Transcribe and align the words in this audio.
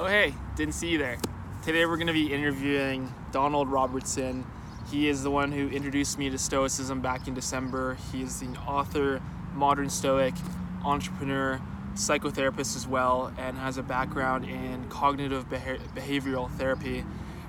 Oh, 0.00 0.06
hey, 0.06 0.32
didn't 0.54 0.74
see 0.74 0.90
you 0.90 0.98
there. 0.98 1.18
Today 1.64 1.84
we're 1.84 1.96
going 1.96 2.06
to 2.06 2.12
be 2.12 2.32
interviewing 2.32 3.12
Donald 3.32 3.68
Robertson. 3.68 4.46
He 4.88 5.08
is 5.08 5.24
the 5.24 5.30
one 5.30 5.50
who 5.50 5.68
introduced 5.70 6.20
me 6.20 6.30
to 6.30 6.38
Stoicism 6.38 7.00
back 7.00 7.26
in 7.26 7.34
December. 7.34 7.98
He 8.12 8.22
is 8.22 8.38
the 8.38 8.46
author, 8.60 9.20
modern 9.54 9.90
Stoic, 9.90 10.34
entrepreneur, 10.84 11.60
psychotherapist 11.94 12.76
as 12.76 12.86
well, 12.86 13.32
and 13.38 13.58
has 13.58 13.76
a 13.76 13.82
background 13.82 14.44
in 14.44 14.88
cognitive 14.88 15.50
beha- 15.50 15.80
behavioral 15.96 16.48
therapy. 16.52 17.04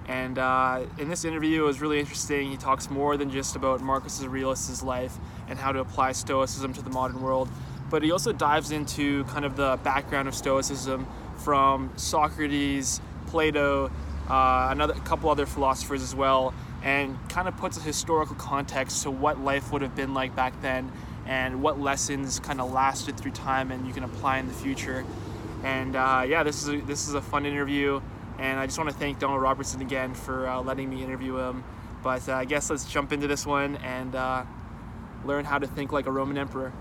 And 0.08 0.40
uh, 0.40 0.88
in 0.98 1.08
this 1.08 1.26
interview, 1.26 1.62
it 1.62 1.68
was 1.68 1.82
really 1.82 2.00
interesting. 2.00 2.50
He 2.50 2.58
talks 2.58 2.90
more 2.90 3.16
than 3.16 3.30
just 3.30 3.56
about 3.56 3.80
Marcus 3.80 4.24
Aurelius' 4.24 4.82
life 4.82 5.16
and 5.48 5.60
how 5.60 5.72
to 5.72 5.82
apply 5.82 6.14
Stoicism 6.14 6.74
to 6.74 6.82
the 6.82 6.90
modern 6.90 7.22
world, 7.22 7.48
but 7.92 8.02
he 8.02 8.10
also 8.12 8.32
dives 8.32 8.72
into 8.72 9.24
kind 9.26 9.46
of 9.46 9.56
the 9.56 9.80
background 9.84 10.28
of 10.28 10.34
Stoicism 10.34 11.06
from 11.40 11.92
Socrates, 11.96 13.02
Plato, 13.28 13.92
uh, 14.30 14.68
another 14.72 14.94
a 14.94 15.00
couple 15.02 15.30
other 15.30 15.46
philosophers 15.46 16.02
as 16.02 16.14
well, 16.14 16.54
and 16.84 17.18
kind 17.30 17.48
of 17.48 17.58
puts 17.58 17.78
a 17.78 17.82
historical 17.82 18.36
context 18.36 19.04
to 19.04 19.12
what 19.12 19.40
life 19.40 19.72
would 19.72 19.82
have 19.82 19.96
been 19.96 20.14
like 20.14 20.36
back 20.36 20.60
then 20.62 20.92
and 21.26 21.62
what 21.62 21.80
lessons 21.80 22.40
kind 22.40 22.60
of 22.60 22.72
lasted 22.72 23.18
through 23.18 23.32
time 23.32 23.72
and 23.72 23.86
you 23.86 23.94
can 23.94 24.04
apply 24.04 24.40
in 24.40 24.48
the 24.48 24.54
future. 24.54 25.06
And 25.64 25.96
uh, 25.96 26.26
yeah, 26.28 26.44
this 26.44 26.64
is 26.64 26.70
a, 26.70 26.78
this 26.82 27.08
is 27.08 27.14
a 27.14 27.22
fun 27.22 27.46
interview, 27.46 28.02
and 28.38 28.60
I 28.60 28.66
just 28.66 28.78
want 28.78 28.90
to 28.90 28.96
thank 28.96 29.20
Donald 29.20 29.42
Robertson 29.42 29.82
again 29.82 30.14
for 30.14 30.48
uh, 30.48 30.62
letting 30.62 30.90
me 30.90 31.04
interview 31.04 31.38
him. 31.38 31.64
But 32.02 32.28
uh, 32.30 32.34
I 32.34 32.46
guess 32.46 32.70
let's 32.70 32.90
jump 32.90 33.12
into 33.12 33.28
this 33.28 33.46
one 33.46 33.76
and 33.78 34.16
uh, 34.16 34.46
learn 35.26 35.44
how 35.46 35.60
to 35.60 35.68
think 35.68 35.92
like 35.92 36.06
a 36.06 36.12
Roman 36.12 36.38
emperor. 36.38 36.72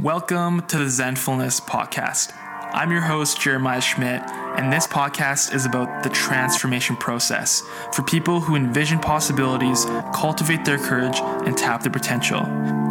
Welcome 0.00 0.66
to 0.66 0.78
the 0.78 0.86
Zenfulness 0.86 1.60
podcast. 1.60 2.32
I'm 2.74 2.90
your 2.90 3.02
host, 3.02 3.38
Jeremiah 3.38 3.82
Schmidt, 3.82 4.22
and 4.56 4.72
this 4.72 4.86
podcast 4.86 5.52
is 5.52 5.66
about 5.66 6.02
the 6.02 6.08
transformation 6.08 6.96
process 6.96 7.62
for 7.92 8.02
people 8.02 8.40
who 8.40 8.56
envision 8.56 8.98
possibilities, 8.98 9.84
cultivate 10.14 10.64
their 10.64 10.78
courage, 10.78 11.18
and 11.20 11.54
tap 11.56 11.82
their 11.82 11.92
potential. 11.92 12.40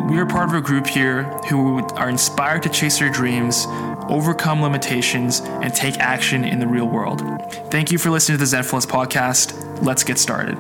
We 0.07 0.19
are 0.19 0.27
part 0.27 0.49
of 0.49 0.53
a 0.53 0.61
group 0.61 0.85
here 0.85 1.23
who 1.49 1.79
are 1.95 2.09
inspired 2.09 2.61
to 2.61 2.69
chase 2.69 2.99
their 2.99 3.09
dreams, 3.09 3.65
overcome 4.07 4.61
limitations, 4.61 5.39
and 5.39 5.73
take 5.73 5.97
action 5.97 6.43
in 6.43 6.59
the 6.59 6.67
real 6.67 6.87
world. 6.87 7.21
Thank 7.71 7.91
you 7.91 7.97
for 7.97 8.11
listening 8.11 8.37
to 8.37 8.45
the 8.45 8.55
Zenfulness 8.55 8.85
podcast. 8.85 9.81
Let's 9.83 10.03
get 10.03 10.19
started. 10.19 10.59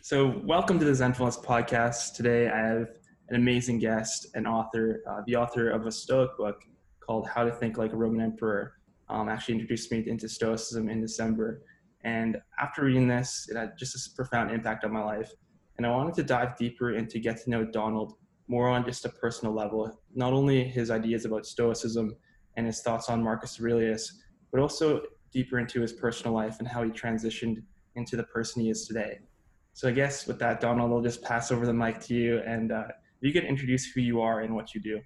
So, 0.00 0.40
welcome 0.44 0.78
to 0.78 0.84
the 0.86 0.92
Zenfulness 0.92 1.44
podcast. 1.44 2.14
Today, 2.14 2.48
I 2.48 2.56
have 2.56 2.88
an 3.28 3.36
amazing 3.36 3.80
guest, 3.80 4.28
an 4.32 4.46
author, 4.46 5.02
uh, 5.06 5.20
the 5.26 5.36
author 5.36 5.68
of 5.68 5.86
a 5.86 5.92
Stoic 5.92 6.34
book 6.38 6.62
called 7.08 7.26
How 7.26 7.42
to 7.42 7.50
Think 7.50 7.78
Like 7.78 7.94
a 7.94 7.96
Roman 7.96 8.20
Emperor. 8.20 8.74
Um, 9.08 9.30
actually 9.30 9.54
introduced 9.54 9.90
me 9.90 10.04
into 10.06 10.28
Stoicism 10.28 10.90
in 10.90 11.00
December. 11.00 11.62
And 12.04 12.36
after 12.60 12.84
reading 12.84 13.08
this, 13.08 13.48
it 13.50 13.56
had 13.56 13.72
just 13.78 13.96
a 13.96 14.14
profound 14.14 14.50
impact 14.50 14.84
on 14.84 14.92
my 14.92 15.02
life. 15.02 15.32
And 15.78 15.86
I 15.86 15.90
wanted 15.90 16.14
to 16.16 16.22
dive 16.22 16.58
deeper 16.58 16.94
and 16.94 17.08
to 17.08 17.18
get 17.18 17.42
to 17.42 17.50
know 17.50 17.64
Donald 17.64 18.18
more 18.46 18.68
on 18.68 18.84
just 18.84 19.06
a 19.06 19.08
personal 19.08 19.54
level, 19.54 20.00
not 20.14 20.34
only 20.34 20.64
his 20.64 20.90
ideas 20.90 21.24
about 21.24 21.46
Stoicism 21.46 22.14
and 22.58 22.66
his 22.66 22.82
thoughts 22.82 23.08
on 23.08 23.22
Marcus 23.22 23.58
Aurelius, 23.58 24.22
but 24.52 24.60
also 24.60 25.00
deeper 25.32 25.58
into 25.58 25.80
his 25.80 25.94
personal 25.94 26.34
life 26.34 26.56
and 26.58 26.68
how 26.68 26.82
he 26.82 26.90
transitioned 26.90 27.62
into 27.94 28.16
the 28.16 28.24
person 28.24 28.62
he 28.62 28.68
is 28.68 28.86
today. 28.86 29.18
So 29.72 29.88
I 29.88 29.92
guess 29.92 30.26
with 30.26 30.38
that, 30.40 30.60
Donald, 30.60 30.92
I'll 30.92 31.00
just 31.00 31.22
pass 31.22 31.50
over 31.50 31.64
the 31.64 31.72
mic 31.72 32.00
to 32.00 32.14
you 32.14 32.40
and 32.46 32.70
uh, 32.70 32.88
you 33.20 33.32
can 33.32 33.44
introduce 33.44 33.86
who 33.86 34.02
you 34.02 34.20
are 34.20 34.40
and 34.40 34.54
what 34.54 34.74
you 34.74 34.80
do. 34.82 35.00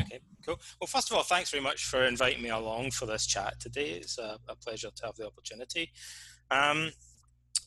Okay, 0.00 0.20
cool. 0.44 0.60
Well, 0.80 0.88
first 0.88 1.10
of 1.10 1.16
all, 1.16 1.22
thanks 1.22 1.50
very 1.50 1.62
much 1.62 1.84
for 1.84 2.04
inviting 2.04 2.42
me 2.42 2.50
along 2.50 2.90
for 2.92 3.06
this 3.06 3.26
chat 3.26 3.60
today. 3.60 3.90
It's 3.90 4.18
a, 4.18 4.38
a 4.48 4.56
pleasure 4.56 4.90
to 4.94 5.06
have 5.06 5.16
the 5.16 5.26
opportunity. 5.26 5.90
Um, 6.50 6.90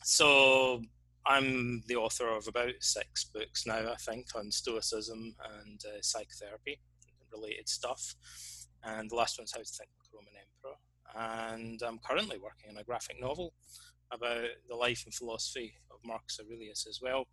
so, 0.02 0.82
I'm 1.26 1.82
the 1.88 1.96
author 1.96 2.28
of 2.28 2.46
about 2.46 2.74
six 2.80 3.24
books 3.24 3.66
now, 3.66 3.90
I 3.90 3.96
think, 3.96 4.28
on 4.36 4.52
Stoicism 4.52 5.34
and 5.60 5.80
uh, 5.84 6.00
psychotherapy 6.00 6.78
related 7.32 7.68
stuff. 7.68 8.14
And 8.84 9.10
the 9.10 9.16
last 9.16 9.38
one's 9.38 9.52
How 9.52 9.58
to 9.58 9.64
Think 9.64 9.90
Like 9.98 10.08
a 10.12 10.16
Roman 10.16 10.34
Emperor. 10.36 11.58
And 11.58 11.82
I'm 11.82 11.98
currently 11.98 12.38
working 12.38 12.70
on 12.70 12.80
a 12.80 12.84
graphic 12.84 13.20
novel 13.20 13.54
about 14.12 14.46
the 14.68 14.76
life 14.76 15.02
and 15.04 15.14
philosophy 15.14 15.74
of 15.90 15.98
Marcus 16.04 16.38
Aurelius 16.40 16.86
as 16.88 17.00
well. 17.02 17.26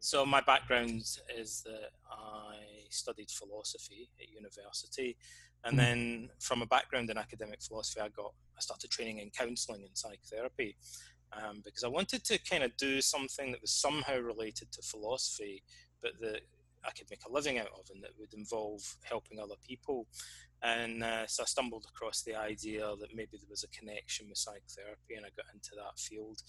So 0.00 0.26
my 0.26 0.40
background 0.40 1.02
is 1.36 1.62
that 1.64 1.90
I 2.10 2.56
studied 2.90 3.30
philosophy 3.30 4.08
at 4.20 4.28
university, 4.30 5.16
and 5.64 5.78
mm-hmm. 5.78 5.84
then 5.84 6.30
from 6.40 6.62
a 6.62 6.66
background 6.66 7.10
in 7.10 7.18
academic 7.18 7.62
philosophy, 7.62 8.00
I 8.00 8.08
got 8.08 8.32
I 8.56 8.60
started 8.60 8.90
training 8.90 9.18
in 9.18 9.30
counselling 9.30 9.82
and 9.82 9.96
psychotherapy 9.96 10.76
um, 11.32 11.62
because 11.64 11.84
I 11.84 11.88
wanted 11.88 12.24
to 12.24 12.38
kind 12.38 12.62
of 12.62 12.76
do 12.76 13.00
something 13.00 13.52
that 13.52 13.60
was 13.60 13.70
somehow 13.72 14.18
related 14.18 14.70
to 14.72 14.82
philosophy, 14.82 15.62
but 16.02 16.12
that 16.20 16.40
I 16.84 16.90
could 16.90 17.08
make 17.10 17.24
a 17.26 17.32
living 17.32 17.58
out 17.58 17.68
of, 17.78 17.88
and 17.92 18.02
that 18.02 18.10
would 18.18 18.34
involve 18.34 18.80
helping 19.02 19.38
other 19.38 19.54
people. 19.66 20.06
And 20.62 21.02
uh, 21.02 21.26
so 21.26 21.42
I 21.42 21.46
stumbled 21.46 21.86
across 21.88 22.22
the 22.22 22.36
idea 22.36 22.82
that 23.00 23.14
maybe 23.14 23.36
there 23.36 23.50
was 23.50 23.64
a 23.64 23.68
connection 23.68 24.28
with 24.28 24.38
psychotherapy, 24.38 25.14
and 25.16 25.26
I 25.26 25.30
got 25.36 25.52
into 25.52 25.70
that 25.76 25.98
field. 25.98 26.40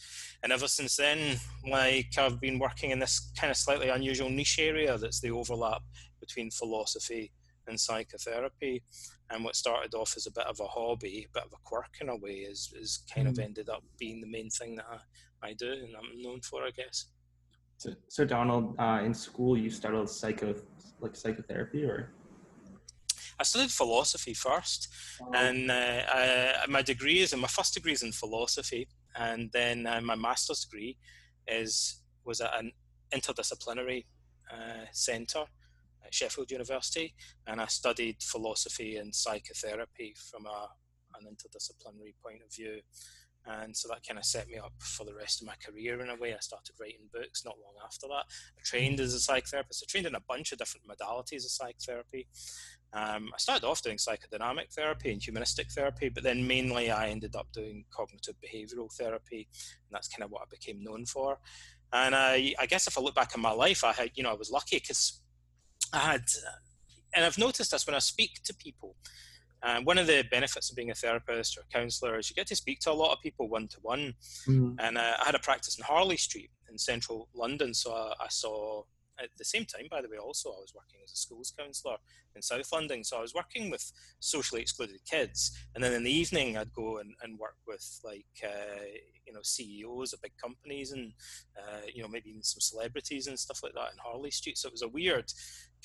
And 0.44 0.51
ever 0.51 0.67
since 0.67 0.95
then, 0.95 1.38
like 1.67 2.17
I've 2.17 2.39
been 2.39 2.59
working 2.59 2.91
in 2.91 2.99
this 2.99 3.31
kind 3.39 3.49
of 3.49 3.57
slightly 3.57 3.89
unusual 3.89 4.29
niche 4.29 4.59
area 4.59 4.97
that's 4.97 5.19
the 5.19 5.31
overlap 5.31 5.81
between 6.19 6.51
philosophy 6.51 7.31
and 7.67 7.79
psychotherapy. 7.79 8.83
And 9.29 9.44
what 9.44 9.55
started 9.55 9.95
off 9.95 10.13
as 10.15 10.27
a 10.27 10.31
bit 10.31 10.45
of 10.45 10.59
a 10.59 10.67
hobby, 10.67 11.27
a 11.27 11.33
bit 11.33 11.45
of 11.45 11.53
a 11.53 11.63
quirk 11.63 11.95
in 12.01 12.09
a 12.09 12.15
way, 12.15 12.45
is, 12.51 12.71
is 12.75 13.03
kind 13.13 13.27
mm. 13.27 13.31
of 13.31 13.39
ended 13.39 13.69
up 13.69 13.83
being 13.97 14.21
the 14.21 14.27
main 14.27 14.50
thing 14.50 14.75
that 14.75 14.85
I, 14.89 15.47
I 15.47 15.53
do 15.53 15.71
and 15.71 15.95
I'm 15.95 16.21
known 16.21 16.41
for, 16.41 16.63
I 16.63 16.71
guess. 16.71 17.05
So, 17.83 17.91
so 18.07 18.23
Donald, 18.23 18.75
uh, 18.79 19.01
in 19.03 19.13
school, 19.13 19.57
you 19.57 19.69
studied 19.69 20.07
psycho, 20.07 20.55
like 21.01 21.17
psychotherapy, 21.17 21.83
or? 21.83 22.13
I 23.38 23.44
studied 23.44 23.71
philosophy 23.71 24.33
first, 24.33 24.88
oh. 25.21 25.33
and 25.35 25.69
uh, 25.69 26.01
I, 26.07 26.66
my 26.69 26.81
degree 26.81 27.19
is, 27.19 27.33
and 27.33 27.41
my 27.41 27.49
first 27.49 27.73
degree 27.73 27.91
is 27.91 28.01
in 28.01 28.13
philosophy, 28.13 28.88
and 29.17 29.49
then 29.51 29.85
uh, 29.85 29.99
my 29.99 30.16
master's 30.16 30.63
degree 30.63 30.95
is 31.45 31.99
was 32.23 32.39
at 32.39 32.57
an 32.57 32.71
interdisciplinary 33.13 34.05
uh, 34.50 34.85
centre 34.94 35.44
at 36.05 36.13
Sheffield 36.13 36.51
University, 36.51 37.13
and 37.47 37.59
I 37.59 37.65
studied 37.65 38.15
philosophy 38.21 38.95
and 38.95 39.13
psychotherapy 39.13 40.15
from 40.31 40.45
a, 40.45 40.69
an 41.19 41.27
interdisciplinary 41.27 42.13
point 42.23 42.44
of 42.45 42.55
view. 42.55 42.79
And 43.46 43.76
so 43.76 43.90
that 43.90 44.08
kind 44.08 44.18
of 44.18 44.24
set 44.24 44.48
me 44.48 44.58
up 44.58 44.72
for 44.80 45.06
the 45.06 45.14
rest 45.14 45.42
of 45.42 45.48
my 45.48 45.56
career 45.56 46.02
in 46.02 46.09
a 46.09 46.16
way. 46.16 46.34
I 46.34 46.40
started 46.40 46.76
writing 46.80 47.09
books 47.12 47.44
not 47.44 47.58
long 47.62 47.74
after 47.86 48.08
that. 48.08 48.24
I 48.58 48.62
trained 48.64 49.02
as 49.02 49.14
a 49.14 49.18
psychotherapist. 49.18 49.84
I 49.84 49.86
trained 49.90 50.08
in 50.08 50.16
a 50.16 50.22
bunch 50.22 50.54
of 50.54 50.59
different 50.59 50.88
modalities 50.88 51.44
of 51.44 51.52
psychotherapy. 51.52 52.28
Um, 52.94 53.31
I 53.34 53.38
started 53.38 53.66
off 53.66 53.81
doing 53.81 53.98
psychodynamic 53.98 54.74
therapy 54.74 55.12
and 55.12 55.22
humanistic 55.22 55.72
therapy, 55.72 56.09
but 56.09 56.24
then 56.24 56.48
mainly 56.48 56.92
I 56.92 57.09
ended 57.09 57.36
up 57.36 57.48
doing 57.52 57.86
cognitive 57.92 58.36
behavioral 58.40 58.94
therapy, 58.96 59.48
and 59.52 59.92
that's 59.92 60.08
kind 60.08 60.24
of 60.24 60.31
what 60.31 60.44
I 60.44 60.46
became 60.50 60.84
known 60.84 61.06
for. 61.06 61.40
And 61.92 62.16
I, 62.16 62.54
I 62.60 62.66
guess 62.66 62.88
if 62.88 62.98
I 62.98 63.02
look 63.02 63.16
back 63.16 63.31
on 63.36 63.42
my 63.42 63.52
life, 63.52 63.84
I 63.84 63.94
had, 63.94 64.12
you 64.16 64.24
know, 64.24 64.31
I 64.31 64.36
was 64.36 64.52
lucky 64.52 64.78
because 64.78 65.22
I 65.92 66.00
had, 66.00 66.24
and 67.14 67.25
I've 67.25 67.38
noticed 67.38 67.72
this 67.72 67.86
when 67.86 67.96
I 67.96 68.00
speak 68.00 68.42
to 68.46 68.54
people. 68.54 68.96
Uh, 69.63 69.79
one 69.81 69.97
of 69.97 70.07
the 70.07 70.24
benefits 70.29 70.69
of 70.69 70.75
being 70.75 70.91
a 70.91 70.94
therapist 70.96 71.57
or 71.57 71.62
a 71.62 71.78
counsellor 71.78 72.18
is 72.19 72.29
you 72.29 72.35
get 72.35 72.47
to 72.47 72.56
speak 72.56 72.79
to 72.81 72.91
a 72.91 72.94
lot 72.94 73.13
of 73.13 73.22
people 73.22 73.47
one 73.47 73.68
to 73.69 73.78
one. 73.81 74.13
And 74.79 74.97
uh, 74.97 75.13
I 75.22 75.25
had 75.25 75.35
a 75.35 75.40
practice 75.40 75.78
in 75.78 75.84
Harley 75.85 76.18
Street 76.18 76.50
in 76.69 76.78
central 76.78 77.29
London, 77.34 77.74
so 77.74 77.94
I, 77.94 78.13
I 78.19 78.28
saw 78.29 78.84
at 79.22 79.29
the 79.38 79.46
same 79.46 79.66
time, 79.66 79.88
by 79.90 80.01
the 80.01 80.09
way, 80.09 80.18
also 80.18 80.50
I 80.50 80.59
was 80.59 80.74
working 80.75 81.00
as 81.03 81.12
a 81.12 81.16
schools 81.16 81.53
counsellor 81.57 81.97
in 82.35 82.41
South 82.41 82.72
London. 82.72 83.03
So 83.03 83.18
I 83.18 83.22
was 83.22 83.34
working 83.34 83.69
with 83.69 83.91
socially 84.19 84.62
excluded 84.62 85.00
kids, 85.10 85.57
and 85.75 85.83
then 85.83 85.94
in 85.94 86.04
the 86.04 86.12
evening 86.12 86.57
I'd 86.57 86.74
go 86.74 86.98
and, 86.98 87.13
and 87.21 87.39
work 87.39 87.56
with 87.68 88.00
like 88.04 88.25
uh, 88.44 88.83
you 89.25 89.33
know 89.33 89.42
CEOs 89.44 90.13
of 90.13 90.21
big 90.21 90.33
companies 90.42 90.92
and 90.92 91.13
uh, 91.57 91.81
you 91.94 92.01
know 92.01 92.07
maybe 92.07 92.30
even 92.30 92.44
some 92.44 92.62
celebrities 92.62 93.27
and 93.27 93.38
stuff 93.38 93.62
like 93.63 93.74
that 93.74 93.92
in 93.94 94.00
Harley 94.04 94.31
Street. 94.31 94.57
So 94.57 94.68
it 94.68 94.74
was 94.74 94.81
a 94.81 94.88
weird 94.88 95.31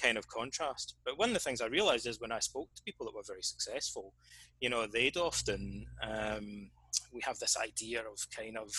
kind 0.00 0.16
of 0.16 0.28
contrast. 0.28 0.94
But 1.04 1.18
one 1.18 1.30
of 1.30 1.34
the 1.34 1.40
things 1.40 1.60
I 1.60 1.66
realised 1.66 2.06
is 2.06 2.20
when 2.20 2.32
I 2.32 2.38
spoke 2.38 2.68
to 2.74 2.82
people 2.82 3.06
that 3.06 3.14
were 3.14 3.22
very 3.26 3.42
successful, 3.42 4.14
you 4.60 4.70
know, 4.70 4.86
they'd 4.86 5.16
often 5.16 5.86
um, 6.02 6.70
we 7.12 7.20
have 7.22 7.38
this 7.38 7.56
idea 7.56 8.00
of 8.00 8.26
kind 8.34 8.56
of 8.56 8.70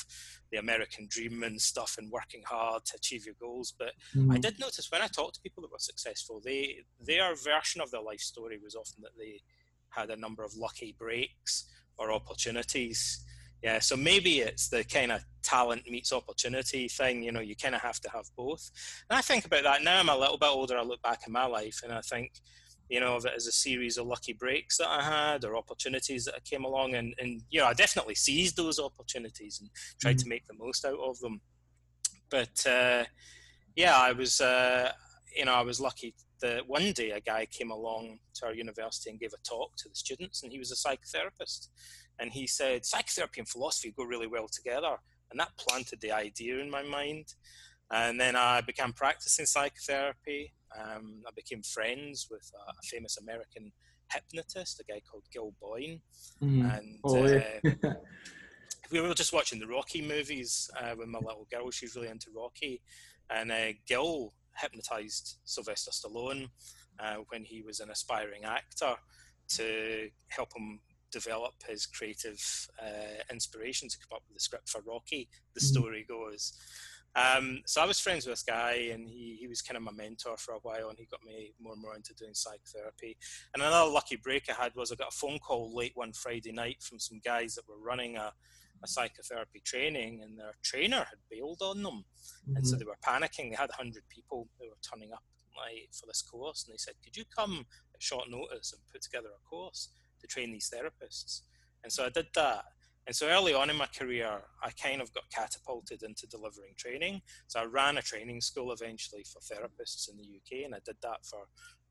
the 0.51 0.57
American 0.57 1.07
dream 1.09 1.43
and 1.43 1.61
stuff 1.61 1.95
and 1.97 2.11
working 2.11 2.41
hard 2.45 2.85
to 2.85 2.97
achieve 2.97 3.25
your 3.25 3.35
goals. 3.39 3.73
But 3.77 3.93
mm. 4.15 4.33
I 4.33 4.37
did 4.37 4.59
notice 4.59 4.91
when 4.91 5.01
I 5.01 5.07
talked 5.07 5.35
to 5.35 5.41
people 5.41 5.61
that 5.61 5.71
were 5.71 5.79
successful, 5.79 6.41
they 6.43 6.79
their 6.99 7.35
version 7.35 7.81
of 7.81 7.91
their 7.91 8.01
life 8.01 8.21
story 8.21 8.59
was 8.61 8.75
often 8.75 9.01
that 9.03 9.17
they 9.17 9.41
had 9.89 10.09
a 10.09 10.15
number 10.15 10.43
of 10.43 10.55
lucky 10.55 10.95
breaks 10.97 11.65
or 11.97 12.11
opportunities. 12.11 13.25
Yeah, 13.61 13.79
so 13.79 13.97
maybe 13.97 14.39
it's 14.39 14.69
the 14.69 14.85
kind 14.85 15.11
of 15.11 15.25
talent 15.43 15.89
meets 15.89 16.13
opportunity 16.13 16.87
thing. 16.87 17.23
You 17.23 17.33
know, 17.33 17.41
you 17.41 17.55
kind 17.55 17.75
of 17.75 17.81
have 17.81 17.99
to 18.01 18.09
have 18.09 18.25
both. 18.37 18.71
And 19.09 19.17
I 19.17 19.21
think 19.21 19.45
about 19.45 19.63
that 19.63 19.83
now. 19.83 19.99
I'm 19.99 20.07
a 20.07 20.17
little 20.17 20.37
bit 20.37 20.49
older. 20.49 20.77
I 20.77 20.83
look 20.83 21.01
back 21.01 21.21
in 21.27 21.33
my 21.33 21.45
life 21.45 21.81
and 21.83 21.91
I 21.91 21.99
think 22.01 22.31
you 22.89 22.99
know, 22.99 23.15
of 23.15 23.25
it 23.25 23.33
as 23.35 23.47
a 23.47 23.51
series 23.51 23.97
of 23.97 24.07
lucky 24.07 24.33
breaks 24.33 24.77
that 24.77 24.89
I 24.89 25.03
had 25.03 25.45
or 25.45 25.55
opportunities 25.55 26.25
that 26.25 26.35
I 26.35 26.39
came 26.39 26.65
along, 26.65 26.95
and 26.95 27.13
and 27.19 27.41
you 27.49 27.59
know, 27.59 27.67
I 27.67 27.73
definitely 27.73 28.15
seized 28.15 28.57
those 28.57 28.79
opportunities 28.79 29.59
and 29.61 29.69
tried 30.01 30.17
mm-hmm. 30.17 30.23
to 30.23 30.29
make 30.29 30.47
the 30.47 30.55
most 30.57 30.85
out 30.85 30.99
of 30.99 31.19
them. 31.19 31.41
But 32.29 32.65
uh, 32.65 33.05
yeah, 33.75 33.95
I 33.95 34.11
was, 34.11 34.41
uh, 34.41 34.91
you 35.35 35.45
know, 35.45 35.53
I 35.53 35.61
was 35.61 35.79
lucky 35.79 36.15
that 36.41 36.67
one 36.67 36.91
day 36.93 37.11
a 37.11 37.19
guy 37.19 37.45
came 37.45 37.71
along 37.71 38.19
to 38.35 38.45
our 38.45 38.53
university 38.53 39.09
and 39.09 39.19
gave 39.19 39.33
a 39.33 39.47
talk 39.47 39.75
to 39.77 39.89
the 39.89 39.95
students, 39.95 40.43
and 40.43 40.51
he 40.51 40.59
was 40.59 40.71
a 40.71 40.75
psychotherapist, 40.75 41.69
and 42.19 42.31
he 42.31 42.47
said 42.47 42.85
psychotherapy 42.85 43.39
and 43.39 43.47
philosophy 43.47 43.93
go 43.95 44.03
really 44.03 44.27
well 44.27 44.47
together, 44.47 44.97
and 45.29 45.39
that 45.39 45.55
planted 45.57 46.01
the 46.01 46.11
idea 46.11 46.59
in 46.59 46.69
my 46.69 46.83
mind. 46.83 47.33
And 47.91 48.19
then 48.19 48.35
I 48.35 48.61
began 48.61 48.93
practicing 48.93 49.45
psychotherapy. 49.45 50.53
Um, 50.77 51.21
I 51.27 51.31
became 51.35 51.63
friends 51.63 52.27
with 52.29 52.51
a, 52.53 52.71
a, 52.71 52.81
famous 52.83 53.17
American 53.17 53.71
hypnotist, 54.11 54.79
a 54.79 54.83
guy 54.91 55.01
called 55.09 55.23
Gil 55.31 55.53
Boyne. 55.61 56.01
Mm. 56.41 56.77
And 56.77 56.99
oh, 57.03 57.25
uh, 57.25 57.93
we 58.91 59.01
were 59.01 59.13
just 59.13 59.33
watching 59.33 59.59
the 59.59 59.67
Rocky 59.67 60.01
movies 60.01 60.69
uh, 60.79 60.95
with 60.97 61.07
my 61.07 61.19
little 61.19 61.47
girl. 61.51 61.71
She's 61.71 61.95
really 61.95 62.09
into 62.09 62.27
Rocky. 62.35 62.81
And 63.29 63.51
uh, 63.51 63.73
Gil 63.87 64.33
hypnotized 64.57 65.37
Sylvester 65.45 65.91
Stallone 65.91 66.49
uh, 66.99 67.17
when 67.29 67.43
he 67.43 67.61
was 67.61 67.79
an 67.79 67.89
aspiring 67.89 68.45
actor 68.45 68.95
to 69.49 70.09
help 70.29 70.49
him 70.55 70.79
develop 71.11 71.53
his 71.67 71.85
creative 71.85 72.39
uh, 72.81 73.23
inspiration 73.31 73.89
to 73.89 73.97
come 73.97 74.17
up 74.17 74.23
with 74.27 74.35
the 74.35 74.41
script 74.41 74.69
for 74.69 74.81
Rocky, 74.85 75.27
the 75.53 75.59
mm-hmm. 75.59 75.67
story 75.67 76.05
goes. 76.07 76.53
Um, 77.19 77.61
so 77.65 77.81
I 77.81 77.85
was 77.85 77.99
friends 77.99 78.25
with 78.25 78.33
this 78.33 78.43
guy, 78.43 78.89
and 78.93 79.09
he, 79.09 79.37
he 79.39 79.47
was 79.47 79.61
kind 79.61 79.75
of 79.75 79.83
my 79.83 79.91
mentor 79.91 80.37
for 80.37 80.53
a 80.53 80.59
while, 80.61 80.89
and 80.89 80.97
he 80.97 81.05
got 81.05 81.23
me 81.25 81.53
more 81.59 81.73
and 81.73 81.81
more 81.81 81.95
into 81.95 82.13
doing 82.13 82.33
psychotherapy. 82.33 83.17
And 83.53 83.61
another 83.61 83.91
lucky 83.91 84.15
break 84.15 84.49
I 84.49 84.61
had 84.61 84.73
was 84.75 84.91
I 84.91 84.95
got 84.95 85.13
a 85.13 85.17
phone 85.17 85.39
call 85.39 85.75
late 85.75 85.91
one 85.95 86.13
Friday 86.13 86.51
night 86.51 86.81
from 86.81 86.99
some 86.99 87.19
guys 87.23 87.55
that 87.55 87.67
were 87.67 87.79
running 87.83 88.15
a, 88.15 88.31
a 88.83 88.87
psychotherapy 88.87 89.61
training, 89.65 90.21
and 90.23 90.39
their 90.39 90.53
trainer 90.63 90.97
had 90.97 91.19
bailed 91.29 91.61
on 91.61 91.83
them, 91.83 92.05
mm-hmm. 92.47 92.55
and 92.55 92.67
so 92.67 92.75
mm-hmm. 92.75 92.79
they 92.79 92.85
were 92.85 92.97
panicking. 93.05 93.49
They 93.49 93.57
had 93.57 93.69
100 93.69 94.03
people 94.09 94.47
who 94.59 94.67
were 94.67 94.75
turning 94.81 95.11
up 95.11 95.23
like, 95.57 95.89
for 95.91 96.05
this 96.05 96.21
course, 96.21 96.65
and 96.65 96.73
they 96.73 96.77
said, 96.77 96.93
"Could 97.03 97.17
you 97.17 97.25
come 97.35 97.65
at 97.93 98.01
short 98.01 98.29
notice 98.29 98.71
and 98.71 98.81
put 98.91 99.01
together 99.01 99.29
a 99.29 99.49
course 99.49 99.89
to 100.21 100.27
train 100.27 100.53
these 100.53 100.71
therapists?" 100.73 101.41
And 101.83 101.91
so 101.91 102.05
I 102.05 102.09
did 102.09 102.27
that, 102.35 102.65
and 103.07 103.15
so 103.15 103.27
early 103.27 103.53
on 103.53 103.69
in 103.69 103.75
my 103.75 103.87
career, 103.87 104.29
I 104.63 104.69
kind 104.71 105.01
of 105.01 105.11
got 105.13 105.23
catapulted 105.33 106.03
into 106.03 106.27
delivering 106.27 106.73
training. 106.77 107.21
So 107.47 107.59
I 107.59 107.65
ran 107.65 107.97
a 107.97 108.01
training 108.01 108.41
school 108.41 108.71
eventually 108.71 109.23
for 109.23 109.39
therapists 109.39 110.09
in 110.09 110.17
the 110.17 110.23
UK, 110.23 110.65
and 110.65 110.75
I 110.75 110.79
did 110.85 110.97
that 111.01 111.25
for 111.25 111.39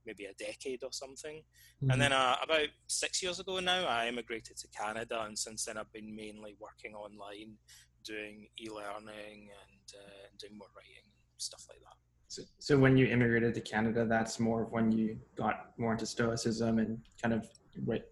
maybe 0.07 0.27
a 0.27 0.35
decade 0.35 0.83
or 0.83 0.93
something. 0.93 1.37
Mm-hmm. 1.83 1.91
And 1.91 2.01
then 2.01 2.13
uh, 2.13 2.37
about 2.43 2.69
six 2.87 3.23
years 3.23 3.41
ago 3.41 3.61
now, 3.61 3.87
I 3.87 4.09
immigrated 4.09 4.57
to 4.59 4.69
Canada, 4.69 5.23
and 5.27 5.39
since 5.39 5.65
then 5.65 5.77
I've 5.77 5.93
been 5.93 6.15
mainly 6.15 6.55
working 6.61 6.95
online, 6.95 7.57
doing 8.05 8.49
e-learning 8.61 9.51
and 9.61 9.87
uh, 9.95 10.29
doing 10.39 10.57
more 10.57 10.69
writing 10.77 11.05
and 11.05 11.39
stuff 11.39 11.67
like 11.69 11.81
that. 11.81 11.97
So, 12.29 12.43
so 12.59 12.79
when 12.79 12.97
you 12.97 13.07
immigrated 13.07 13.55
to 13.55 13.61
Canada, 13.61 14.07
that's 14.07 14.39
more 14.39 14.63
of 14.63 14.71
when 14.71 14.93
you 14.93 15.19
got 15.37 15.71
more 15.79 15.93
into 15.93 16.07
Stoicism 16.07 16.79
and 16.79 16.99
kind 17.21 17.35
of 17.35 17.49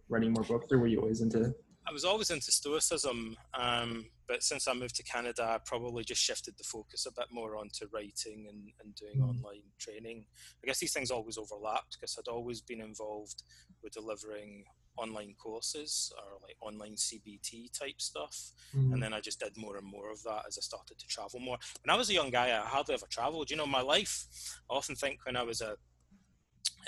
writing 0.09 0.33
more 0.33 0.45
books, 0.45 0.73
or 0.73 0.79
were 0.79 0.87
you 0.87 1.01
always 1.01 1.21
into 1.21 1.55
I 1.89 1.93
was 1.93 2.05
always 2.05 2.31
into 2.31 2.51
Stoicism, 2.51 3.37
um, 3.55 4.07
but 4.27 4.43
since 4.43 4.67
I 4.67 4.75
moved 4.75 4.97
to 4.97 5.05
Canada, 5.05 5.45
I 5.45 5.59
probably 5.65 6.03
just 6.03 6.21
shifted 6.21 6.55
the 6.59 6.65
focus 6.65 7.07
a 7.07 7.13
bit 7.13 7.29
more 7.31 7.57
onto 7.57 7.87
writing 7.93 8.47
and, 8.49 8.73
and 8.83 8.95
doing 8.97 9.19
mm. 9.19 9.29
online 9.29 9.63
training. 9.79 10.27
I 10.63 10.67
guess 10.67 10.81
these 10.81 10.93
things 10.93 11.13
always 11.13 11.39
overlapped 11.39 11.97
because 11.99 12.19
I'd 12.19 12.31
always 12.31 12.61
been 12.61 12.81
involved 12.81 13.45
with 13.83 13.93
delivering 13.93 14.65
online 14.97 15.35
courses 15.39 16.13
or 16.17 16.41
like 16.43 16.57
online 16.61 16.97
CBT 16.97 17.79
type 17.79 18.01
stuff. 18.01 18.53
Mm. 18.75 18.95
And 18.95 19.03
then 19.03 19.15
I 19.15 19.21
just 19.21 19.39
did 19.39 19.57
more 19.57 19.77
and 19.77 19.87
more 19.87 20.11
of 20.11 20.23
that 20.25 20.45
as 20.49 20.59
I 20.59 20.63
started 20.63 20.99
to 20.99 21.07
travel 21.07 21.39
more. 21.39 21.59
When 21.85 21.95
I 21.95 21.99
was 21.99 22.11
a 22.11 22.15
young 22.15 22.31
guy, 22.31 22.49
I 22.49 22.67
hardly 22.67 22.95
ever 22.95 23.07
traveled. 23.09 23.51
You 23.51 23.57
know, 23.57 23.67
my 23.67 23.83
life, 23.83 24.27
I 24.71 24.75
often 24.75 24.97
think 24.97 25.21
when 25.25 25.37
I 25.37 25.43
was 25.45 25.61
a, 25.61 25.77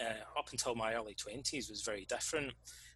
uh, 0.03 0.39
up 0.39 0.49
until 0.51 0.75
my 0.75 0.95
early 0.95 1.15
20s 1.15 1.71
was 1.71 1.83
very 1.85 2.05
different 2.09 2.53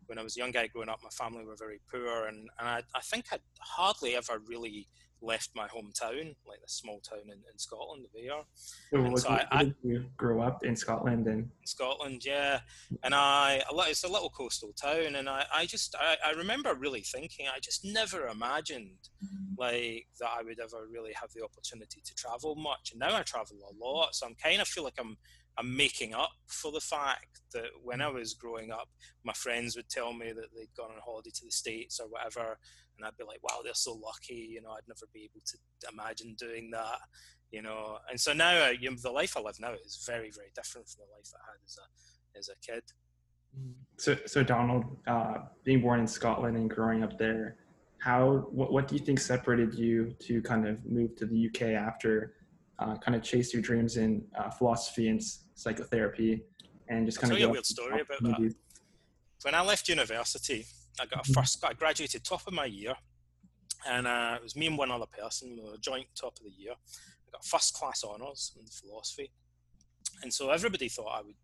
when 0.06 0.18
I 0.18 0.22
was 0.22 0.36
a 0.36 0.40
young 0.40 0.50
guy 0.50 0.66
growing 0.66 0.88
up, 0.88 1.00
my 1.02 1.10
family 1.10 1.44
were 1.44 1.56
very 1.58 1.80
poor, 1.90 2.26
and, 2.26 2.48
and 2.58 2.68
I, 2.68 2.82
I 2.94 3.00
think 3.00 3.26
I'd 3.32 3.40
hardly 3.60 4.16
ever 4.16 4.40
really 4.46 4.88
left 5.24 5.50
my 5.54 5.68
hometown, 5.68 6.34
like 6.46 6.60
the 6.60 6.68
small 6.68 7.00
town 7.00 7.22
in, 7.26 7.38
in 7.50 7.56
Scotland, 7.56 8.06
Ayr. 8.18 8.42
So, 8.54 9.14
so 9.16 9.28
I, 9.28 9.46
I, 9.52 9.74
you 9.84 10.06
grow 10.16 10.42
up 10.42 10.64
in 10.64 10.74
Scotland 10.74 11.28
and 11.28 11.44
in 11.44 11.66
Scotland, 11.66 12.22
yeah. 12.24 12.60
And 13.04 13.14
I, 13.14 13.62
it's 13.88 14.02
a 14.02 14.08
little 14.08 14.30
coastal 14.30 14.72
town, 14.72 15.14
and 15.14 15.28
I, 15.28 15.44
I 15.54 15.66
just, 15.66 15.94
I, 15.98 16.16
I 16.26 16.32
remember 16.32 16.74
really 16.74 17.02
thinking, 17.02 17.46
I 17.46 17.60
just 17.60 17.84
never 17.84 18.26
imagined 18.26 19.08
mm-hmm. 19.24 19.54
like 19.56 20.08
that 20.18 20.30
I 20.36 20.42
would 20.42 20.58
ever 20.58 20.88
really 20.90 21.12
have 21.12 21.30
the 21.34 21.44
opportunity 21.44 22.02
to 22.04 22.14
travel 22.14 22.56
much. 22.56 22.90
And 22.90 22.98
now 22.98 23.16
I 23.16 23.22
travel 23.22 23.58
a 23.70 23.84
lot, 23.84 24.16
so 24.16 24.26
I'm 24.26 24.34
kind 24.34 24.60
of 24.60 24.66
feel 24.66 24.84
like 24.84 24.98
I'm 24.98 25.16
I'm 25.58 25.76
making 25.76 26.14
up 26.14 26.30
for 26.46 26.72
the 26.72 26.80
fact 26.80 27.40
that 27.52 27.68
when 27.82 28.00
I 28.00 28.08
was 28.08 28.34
growing 28.34 28.70
up, 28.70 28.88
my 29.24 29.32
friends 29.34 29.76
would 29.76 29.88
tell 29.88 30.12
me 30.12 30.32
that 30.32 30.54
they'd 30.54 30.74
gone 30.76 30.90
on 30.90 31.00
holiday 31.04 31.30
to 31.34 31.44
the 31.44 31.50
States 31.50 32.00
or 32.00 32.08
whatever, 32.08 32.58
and 32.96 33.06
I'd 33.06 33.16
be 33.16 33.24
like, 33.24 33.42
wow, 33.42 33.60
they're 33.62 33.74
so 33.74 33.92
lucky, 33.92 34.48
you 34.52 34.62
know, 34.62 34.70
I'd 34.70 34.88
never 34.88 35.06
be 35.12 35.24
able 35.24 35.42
to 35.44 35.58
imagine 35.92 36.34
doing 36.38 36.70
that, 36.70 36.98
you 37.50 37.62
know. 37.62 37.98
And 38.10 38.18
so 38.18 38.32
now, 38.32 38.66
uh, 38.66 38.70
you 38.70 38.90
know, 38.90 38.96
the 39.02 39.10
life 39.10 39.36
I 39.36 39.40
live 39.40 39.60
now 39.60 39.72
is 39.72 40.02
very, 40.06 40.30
very 40.30 40.52
different 40.54 40.88
from 40.88 41.04
the 41.04 41.14
life 41.16 41.30
I 41.34 41.50
had 41.50 41.58
as 41.64 41.78
a, 41.78 42.38
as 42.38 42.48
a 42.48 42.72
kid. 42.72 42.82
So, 43.98 44.16
so 44.26 44.42
Donald, 44.42 44.84
uh, 45.06 45.38
being 45.64 45.82
born 45.82 46.00
in 46.00 46.06
Scotland 46.06 46.56
and 46.56 46.70
growing 46.70 47.02
up 47.02 47.18
there, 47.18 47.56
how, 47.98 48.46
what, 48.50 48.72
what 48.72 48.88
do 48.88 48.96
you 48.96 49.04
think 49.04 49.20
separated 49.20 49.74
you 49.74 50.14
to 50.20 50.40
kind 50.42 50.66
of 50.66 50.84
move 50.86 51.14
to 51.16 51.26
the 51.26 51.48
UK 51.48 51.68
after 51.68 52.34
uh, 52.78 52.96
kind 52.98 53.14
of 53.14 53.22
chase 53.22 53.52
your 53.52 53.62
dreams 53.62 53.96
in 53.96 54.24
uh, 54.38 54.50
philosophy 54.50 55.08
and 55.08 55.22
psychotherapy 55.54 56.42
and 56.88 57.06
just 57.06 57.18
kind 57.18 57.32
I'll 57.32 57.36
of 57.36 57.40
tell 57.40 57.46
you 57.46 57.50
a 57.50 57.52
weird 57.52 57.66
story 57.66 58.00
about 58.00 58.22
that. 58.22 58.54
When 59.42 59.54
I 59.54 59.62
left 59.62 59.88
university, 59.88 60.66
I 61.00 61.06
got 61.06 61.20
a 61.20 61.22
mm-hmm. 61.22 61.32
first. 61.32 61.64
I 61.64 61.72
graduated 61.72 62.24
top 62.24 62.46
of 62.46 62.52
my 62.52 62.66
year, 62.66 62.94
and 63.88 64.06
uh, 64.06 64.34
it 64.36 64.42
was 64.42 64.56
me 64.56 64.66
and 64.66 64.78
one 64.78 64.90
other 64.90 65.06
person. 65.06 65.56
We 65.56 65.70
were 65.70 65.76
joint 65.78 66.06
top 66.14 66.38
of 66.38 66.44
the 66.44 66.52
year. 66.52 66.72
I 66.72 67.30
got 67.32 67.44
first 67.44 67.74
class 67.74 68.04
honours 68.04 68.52
in 68.58 68.66
philosophy, 68.66 69.32
and 70.22 70.32
so 70.32 70.50
everybody 70.50 70.88
thought 70.88 71.18
I 71.18 71.22
would 71.22 71.34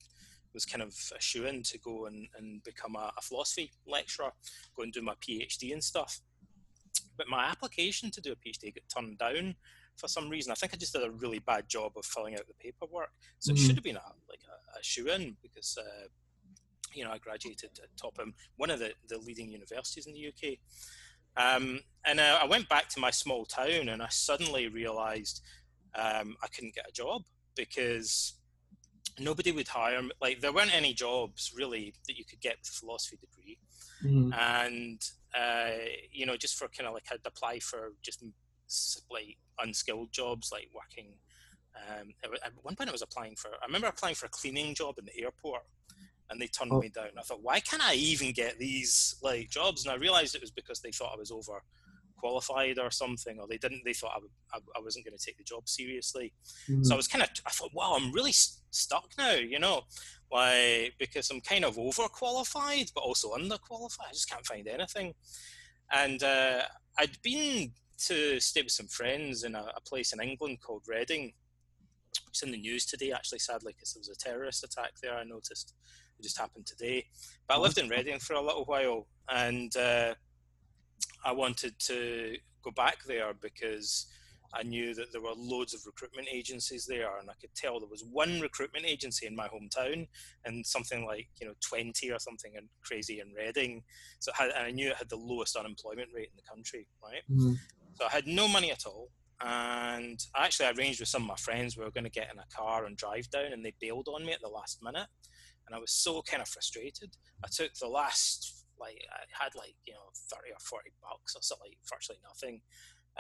was 0.55 0.65
kind 0.65 0.83
of 0.83 0.95
a 1.17 1.21
shoe 1.21 1.47
in 1.47 1.63
to 1.63 1.79
go 1.79 2.07
and, 2.07 2.27
and 2.39 2.63
become 2.65 2.97
a, 2.97 3.13
a 3.17 3.21
philosophy 3.21 3.71
lecturer, 3.87 4.31
go 4.75 4.83
and 4.83 4.93
do 4.93 5.03
my 5.03 5.15
PhD 5.21 5.73
and 5.73 5.85
stuff. 5.85 6.21
But 7.17 7.29
my 7.29 7.45
application 7.45 8.11
to 8.13 8.21
do 8.21 8.33
a 8.33 8.37
PhD 8.37 8.75
got 8.75 8.85
turned 8.89 9.19
down 9.19 9.55
for 9.99 10.09
some 10.09 10.29
reason. 10.29 10.53
I 10.53 10.55
think 10.55 10.73
I 10.73 10.77
just 10.77 10.93
did 10.93 11.03
a 11.03 11.11
really 11.11 11.41
bad 11.41 11.69
job 11.69 11.93
of 11.97 12.05
filling 12.05 12.35
out 12.35 12.47
the 12.47 12.55
paperwork. 12.55 13.11
So 13.39 13.53
mm-hmm. 13.53 13.63
it 13.63 13.67
should 13.67 13.77
have 13.77 13.85
been 13.85 13.97
a 13.97 14.13
like 14.29 14.41
a, 14.49 14.79
a 14.79 14.83
shoe 14.83 15.09
in 15.09 15.37
because 15.43 15.77
uh, 15.79 16.07
you 16.95 17.05
know 17.05 17.11
I 17.11 17.19
graduated 17.19 17.71
at 17.83 17.97
Topham, 17.97 18.35
one 18.57 18.71
of 18.71 18.79
the, 18.79 18.93
the 19.09 19.19
leading 19.19 19.51
universities 19.51 20.07
in 20.07 20.15
the 20.15 20.29
UK. 20.29 20.59
Um, 21.37 21.81
and 22.05 22.19
uh, 22.19 22.39
I 22.43 22.47
went 22.47 22.69
back 22.69 22.89
to 22.91 23.01
my 23.01 23.11
small 23.11 23.45
town 23.45 23.89
and 23.89 24.03
I 24.03 24.09
suddenly 24.09 24.67
realized 24.69 25.43
um, 25.95 26.37
I 26.43 26.49
couldn't 26.49 26.75
get 26.75 26.89
a 26.89 26.93
job 26.93 27.23
because 27.57 28.35
nobody 29.21 29.53
would 29.53 29.69
hire 29.69 30.03
me. 30.03 30.11
Like 30.21 30.41
there 30.41 30.53
weren't 30.53 30.75
any 30.75 30.95
jobs 30.95 31.53
really 31.57 31.95
that 32.07 32.19
you 32.19 32.25
could 32.25 32.41
get 32.41 32.57
with 32.59 32.71
a 32.71 32.73
philosophy 32.73 33.19
degree. 33.19 33.59
Mm-hmm. 34.05 34.33
And, 34.33 35.03
uh, 35.37 35.85
you 36.11 36.27
know, 36.27 36.37
just 36.37 36.57
for 36.57 36.69
kind 36.69 36.87
of 36.87 36.95
like 36.95 37.07
I'd 37.11 37.19
apply 37.25 37.59
for 37.61 37.93
just 38.03 38.25
like 39.11 39.37
unskilled 39.59 40.13
jobs 40.13 40.51
like 40.53 40.69
working. 40.75 41.15
Um, 41.77 42.13
at 42.25 42.53
one 42.63 42.75
point, 42.75 42.89
I 42.89 42.93
was 42.93 43.03
applying 43.03 43.37
for. 43.37 43.49
I 43.49 43.67
remember 43.67 43.87
applying 43.87 44.15
for 44.15 44.27
a 44.27 44.31
cleaning 44.31 44.75
job 44.75 44.97
in 44.99 45.05
the 45.05 45.23
airport, 45.23 45.63
and 46.31 46.41
they 46.41 46.47
turned 46.47 46.73
oh. 46.73 46.81
me 46.81 46.89
down. 46.89 47.11
I 47.19 47.23
thought, 47.23 47.43
why 47.43 47.61
can't 47.61 47.83
I 47.83 47.95
even 47.95 48.33
get 48.33 48.59
these 48.59 49.17
like 49.23 49.51
jobs? 49.51 49.85
And 49.85 49.93
I 49.93 49.97
realized 49.97 50.35
it 50.35 50.41
was 50.41 50.51
because 50.51 50.81
they 50.81 50.91
thought 50.91 51.15
I 51.15 51.19
was 51.19 51.31
over 51.31 51.63
qualified 52.19 52.79
or 52.79 52.91
something, 52.91 53.39
or 53.39 53.47
they 53.49 53.59
didn't. 53.59 53.83
They 53.85 53.93
thought 53.93 54.21
I, 54.53 54.57
I, 54.57 54.61
I 54.77 54.81
wasn't 54.83 55.05
going 55.05 55.17
to 55.17 55.25
take 55.25 55.39
the 55.39 55.45
job 55.45 55.69
seriously. 55.69 56.33
Mm-hmm. 56.69 56.85
So 56.85 56.95
I 56.95 56.97
was 56.97 57.09
kind 57.09 57.23
of. 57.23 57.31
I 57.47 57.51
thought, 57.51 57.71
wow, 57.73 57.97
I'm 57.99 58.13
really 58.13 58.33
st- 58.33 58.61
stuck 58.71 59.11
now. 59.17 59.33
You 59.35 59.59
know, 59.59 59.83
why? 60.29 60.91
Because 60.99 61.31
I'm 61.31 61.41
kind 61.41 61.65
of 61.65 61.77
overqualified, 61.77 62.93
but 62.95 63.01
also 63.01 63.33
underqualified. 63.35 64.09
I 64.09 64.13
just 64.13 64.29
can't 64.29 64.45
find 64.45 64.67
anything. 64.69 65.15
And 65.91 66.23
uh, 66.23 66.63
I'd 66.99 67.23
been 67.23 67.73
to 68.07 68.41
stay 68.41 68.63
with 68.63 68.73
some 68.73 68.87
friends 68.87 69.45
in 69.45 69.55
a, 69.55 69.67
a 69.77 69.81
place 69.81 70.13
in 70.13 70.21
England 70.21 70.61
called 70.61 70.83
Reading. 70.87 71.33
It's 72.29 72.43
in 72.43 72.51
the 72.51 72.59
news 72.59 72.87
today, 72.87 73.13
actually, 73.13 73.41
sadly, 73.41 73.75
because 73.75 73.93
there 73.93 74.01
was 74.01 74.09
a 74.09 74.17
terrorist 74.17 74.65
attack 74.65 74.93
there. 75.03 75.15
I 75.15 75.25
noticed 75.25 75.75
it 76.19 76.23
just 76.23 76.39
happened 76.39 76.67
today. 76.67 77.07
But 77.47 77.59
I 77.59 77.61
lived 77.61 77.79
in 77.79 77.89
Reading 77.89 78.19
for 78.19 78.35
a 78.35 78.43
little 78.43 78.65
while, 78.65 79.07
and 79.29 79.75
uh, 79.77 80.15
I 81.25 81.33
wanted 81.33 81.79
to 81.81 82.37
go 82.63 82.71
back 82.71 83.05
there 83.07 83.33
because 83.35 84.07
I 84.55 84.63
knew 84.63 84.95
that 84.95 85.13
there 85.13 85.21
were 85.21 85.35
loads 85.37 85.75
of 85.75 85.85
recruitment 85.85 86.29
agencies 86.33 86.87
there, 86.87 87.19
and 87.19 87.29
I 87.29 87.35
could 87.41 87.55
tell 87.55 87.79
there 87.79 87.89
was 87.89 88.05
one 88.11 88.41
recruitment 88.41 88.87
agency 88.87 89.27
in 89.27 89.37
my 89.37 89.49
hometown, 89.49 90.09
and 90.45 90.65
something 90.67 91.05
like 91.05 91.29
you 91.41 91.47
know 91.47 91.55
20 91.61 92.11
or 92.11 92.19
something 92.19 92.53
and 92.57 92.69
crazy 92.83 93.21
in 93.21 93.33
Reading. 93.33 93.83
So 94.21 94.33
had, 94.33 94.51
and 94.51 94.67
I 94.67 94.71
knew 94.71 94.91
it 94.91 94.97
had 94.97 95.11
the 95.11 95.17
lowest 95.17 95.57
unemployment 95.57 96.09
rate 96.15 96.31
in 96.31 96.37
the 96.37 96.51
country, 96.51 96.87
right? 97.03 97.23
Mm-hmm. 97.31 97.55
So 97.95 98.07
I 98.07 98.11
had 98.11 98.27
no 98.27 98.49
money 98.49 98.71
at 98.71 98.87
all, 98.87 99.11
and 99.41 100.21
actually, 100.37 100.67
I 100.67 100.71
actually 100.71 100.85
arranged 100.85 101.01
with 101.01 101.09
some 101.09 101.23
of 101.23 101.29
my 101.29 101.37
friends 101.37 101.77
we 101.77 101.85
were 101.85 101.91
going 101.91 102.05
to 102.05 102.11
get 102.11 102.31
in 102.33 102.39
a 102.39 102.55
car 102.55 102.87
and 102.87 102.97
drive 102.97 103.31
down, 103.31 103.53
and 103.53 103.65
they 103.65 103.75
bailed 103.81 104.09
on 104.09 104.25
me 104.25 104.33
at 104.33 104.41
the 104.41 104.49
last 104.49 104.83
minute, 104.83 105.09
and 105.67 105.75
I 105.75 105.79
was 105.79 105.93
so 105.93 106.23
kind 106.23 106.43
of 106.43 106.49
frustrated. 106.49 107.17
I 107.45 107.49
took 107.51 107.75
the 107.75 107.89
last 107.89 108.55
like 108.81 109.03
I 109.11 109.43
had 109.43 109.55
like 109.57 109.75
you 109.87 109.93
know 109.93 110.11
30 110.31 110.53
or 110.53 110.61
40 110.61 110.91
bucks 111.03 111.35
or 111.35 111.43
something, 111.43 111.67
like 111.69 111.79
virtually 111.91 112.19
nothing 112.23 112.61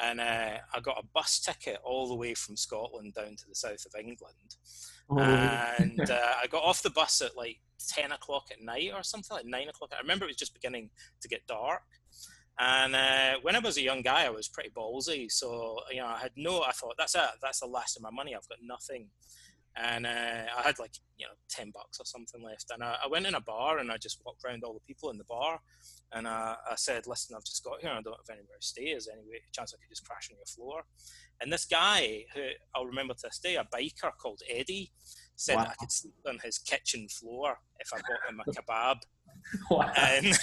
and 0.01 0.21
uh, 0.21 0.59
I 0.75 0.81
got 0.81 0.99
a 0.99 1.07
bus 1.13 1.41
ticket 1.41 1.79
all 1.83 2.09
the 2.09 2.15
way 2.15 2.35
from 2.35 2.57
Scotland 2.57 3.15
down 3.15 3.37
to 3.37 3.49
the 3.49 3.55
south 3.55 3.85
of 3.85 3.99
England. 3.99 4.57
Oh. 5.11 5.19
And 5.19 6.01
uh, 6.11 6.33
I 6.43 6.47
got 6.47 6.63
off 6.63 6.83
the 6.83 6.91
bus 6.91 7.21
at 7.21 7.37
like 7.37 7.59
10 7.89 8.13
o'clock 8.13 8.49
at 8.53 8.63
night 8.63 8.91
or 8.95 9.03
something, 9.03 9.37
like 9.37 9.47
9 9.47 9.69
o'clock. 9.69 9.93
I 9.97 10.01
remember 10.01 10.25
it 10.25 10.29
was 10.29 10.37
just 10.37 10.55
beginning 10.55 10.91
to 11.21 11.29
get 11.29 11.47
dark. 11.47 11.83
And 12.61 12.97
uh, 12.97 13.35
when 13.43 13.55
I 13.55 13.61
was 13.61 13.77
a 13.77 13.83
young 13.83 14.03
guy, 14.03 14.25
I 14.25 14.31
was 14.31 14.49
pretty 14.49 14.71
ballsy. 14.71 15.31
So, 15.31 15.79
you 15.91 15.99
know, 15.99 16.07
I 16.07 16.19
had 16.19 16.33
no, 16.37 16.62
I 16.62 16.73
thought, 16.73 16.95
that's 16.99 17.15
it, 17.15 17.23
that's 17.41 17.61
the 17.61 17.67
last 17.67 17.97
of 17.97 18.03
my 18.03 18.11
money. 18.11 18.35
I've 18.35 18.49
got 18.49 18.59
nothing 18.62 19.09
and 19.81 20.07
uh, 20.07 20.45
I 20.59 20.62
had 20.62 20.79
like 20.79 20.93
you 21.17 21.27
know 21.27 21.33
ten 21.49 21.71
bucks 21.73 22.00
or 22.00 22.05
something 22.05 22.43
left, 22.43 22.71
and 22.73 22.83
I, 22.83 22.97
I, 23.05 23.09
went 23.09 23.27
in 23.27 23.35
a 23.35 23.41
bar 23.41 23.79
and 23.79 23.91
I 23.91 23.97
just 23.97 24.21
walked 24.25 24.45
around 24.45 24.65
all 24.65 24.75
the 24.75 24.81
people 24.93 25.11
in 25.11 25.19
the 25.19 25.25
bar, 25.25 25.61
and 26.12 26.27
I, 26.27 26.57
I 26.71 26.75
said, 26.77 27.07
"Listen, 27.07 27.37
I've 27.37 27.45
just 27.45 27.65
got 27.65 27.81
here. 27.81 27.91
I 27.91 28.03
don't 28.03 28.17
have 28.17 28.37
anywhere 28.37 28.59
to 28.61 28.67
stay. 28.67 28.83
Is 28.83 29.07
there 29.07 29.15
any 29.15 29.29
way, 29.29 29.41
chance 29.53 29.75
I 29.75 29.79
could 29.79 29.91
just 29.91 30.07
crash 30.07 30.29
on 30.31 30.37
your 30.37 30.47
floor?" 30.47 30.83
And 31.41 31.53
this 31.53 31.65
guy, 31.65 32.25
who 32.35 32.43
I'll 32.75 32.87
remember 32.87 33.15
to 33.15 33.21
this 33.23 33.38
day, 33.38 33.57
a 33.57 33.65
biker 33.65 34.11
called 34.21 34.41
Eddie, 34.50 34.91
said 35.37 35.57
wow. 35.57 35.69
I 35.71 35.75
could 35.79 35.93
sleep 35.93 36.15
on 36.27 36.38
his 36.43 36.59
kitchen 36.59 37.09
floor 37.09 37.59
if 37.79 37.88
I 37.93 37.99
bought 37.99 38.31
him 38.31 38.41
a 38.47 38.50
kebab. 38.50 38.97
Wow. 39.71 39.93
And 39.97 40.37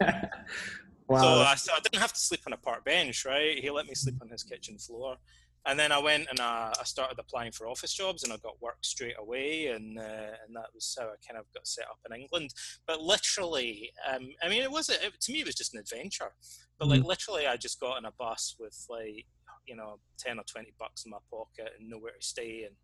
wow. 1.10 1.54
so 1.54 1.72
I, 1.72 1.76
I 1.76 1.80
didn't 1.80 2.00
have 2.00 2.12
to 2.12 2.20
sleep 2.20 2.40
on 2.46 2.52
a 2.52 2.56
park 2.56 2.84
bench, 2.84 3.24
right? 3.24 3.58
He 3.58 3.70
let 3.70 3.86
me 3.86 3.94
sleep 3.94 4.16
on 4.22 4.28
his 4.28 4.42
kitchen 4.42 4.78
floor 4.78 5.16
and 5.66 5.78
then 5.78 5.92
I 5.92 5.98
went 5.98 6.26
and 6.30 6.40
I, 6.40 6.72
I, 6.78 6.84
started 6.84 7.18
applying 7.18 7.52
for 7.52 7.68
office 7.68 7.92
jobs 7.92 8.24
and 8.24 8.32
I 8.32 8.36
got 8.38 8.60
work 8.62 8.78
straight 8.82 9.16
away 9.18 9.66
and 9.66 9.98
uh, 9.98 10.02
and 10.46 10.56
that 10.56 10.68
was 10.74 10.96
how 10.98 11.06
I 11.06 11.14
kind 11.26 11.38
of 11.38 11.44
got 11.54 11.66
set 11.66 11.84
up 11.84 11.98
in 12.08 12.18
England. 12.18 12.50
But 12.86 13.02
literally, 13.02 13.90
um, 14.10 14.30
I 14.42 14.48
mean, 14.48 14.62
it 14.62 14.70
was 14.70 14.88
it, 14.88 15.00
to 15.20 15.32
me 15.32 15.40
it 15.40 15.46
was 15.46 15.54
just 15.54 15.74
an 15.74 15.80
adventure. 15.80 16.32
But 16.78 16.88
like 16.88 17.00
mm-hmm. 17.00 17.08
literally, 17.08 17.46
I 17.46 17.56
just 17.56 17.78
got 17.78 17.98
on 17.98 18.06
a 18.06 18.12
bus 18.12 18.56
with 18.58 18.86
like 18.88 19.26
you 19.66 19.76
know 19.76 19.98
ten 20.18 20.38
or 20.38 20.44
twenty 20.50 20.72
bucks 20.78 21.04
in 21.04 21.10
my 21.10 21.18
pocket 21.30 21.72
and 21.78 21.88
nowhere 21.88 22.12
to 22.18 22.26
stay 22.26 22.64
and. 22.66 22.76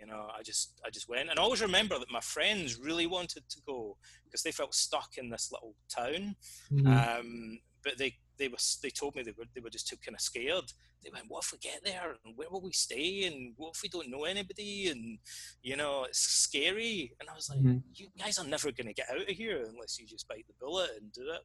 You 0.00 0.06
know, 0.06 0.28
I 0.32 0.44
just 0.44 0.80
I 0.86 0.90
just 0.90 1.08
went, 1.08 1.28
and 1.28 1.40
I 1.40 1.42
always 1.42 1.60
remember 1.60 1.98
that 1.98 2.08
my 2.08 2.20
friends 2.20 2.78
really 2.78 3.08
wanted 3.08 3.48
to 3.48 3.60
go 3.66 3.96
because 4.24 4.44
they 4.44 4.52
felt 4.52 4.72
stuck 4.72 5.18
in 5.18 5.28
this 5.28 5.50
little 5.50 5.74
town. 5.92 6.36
Mm-hmm. 6.72 6.86
Um, 6.86 7.58
but 7.84 7.98
they 7.98 8.16
they 8.38 8.48
were 8.48 8.58
they 8.82 8.90
told 8.90 9.14
me 9.14 9.22
they 9.22 9.34
were 9.36 9.44
they 9.54 9.60
were 9.60 9.70
just 9.70 9.88
too 9.88 9.96
kind 10.04 10.14
of 10.14 10.20
scared 10.20 10.72
they 11.04 11.10
went, 11.12 11.26
what 11.28 11.44
if 11.44 11.52
we 11.52 11.58
get 11.58 11.84
there 11.84 12.16
and 12.24 12.36
where 12.36 12.48
will 12.50 12.60
we 12.60 12.72
stay 12.72 13.24
and 13.24 13.54
what 13.56 13.72
if 13.74 13.82
we 13.82 13.88
don't 13.88 14.10
know 14.10 14.24
anybody 14.24 14.88
and 14.88 15.18
you 15.62 15.76
know 15.76 16.04
it's 16.04 16.18
scary 16.18 17.12
and 17.20 17.28
I 17.28 17.34
was 17.34 17.48
like, 17.48 17.60
mm-hmm. 17.60 17.78
you 17.94 18.08
guys 18.18 18.38
are 18.38 18.46
never 18.46 18.72
going 18.72 18.86
to 18.86 18.92
get 18.92 19.06
out 19.10 19.22
of 19.22 19.28
here 19.28 19.64
unless 19.68 19.98
you 19.98 20.06
just 20.06 20.26
bite 20.28 20.46
the 20.46 20.54
bullet 20.60 20.90
and 21.00 21.12
do 21.12 21.22
it. 21.22 21.42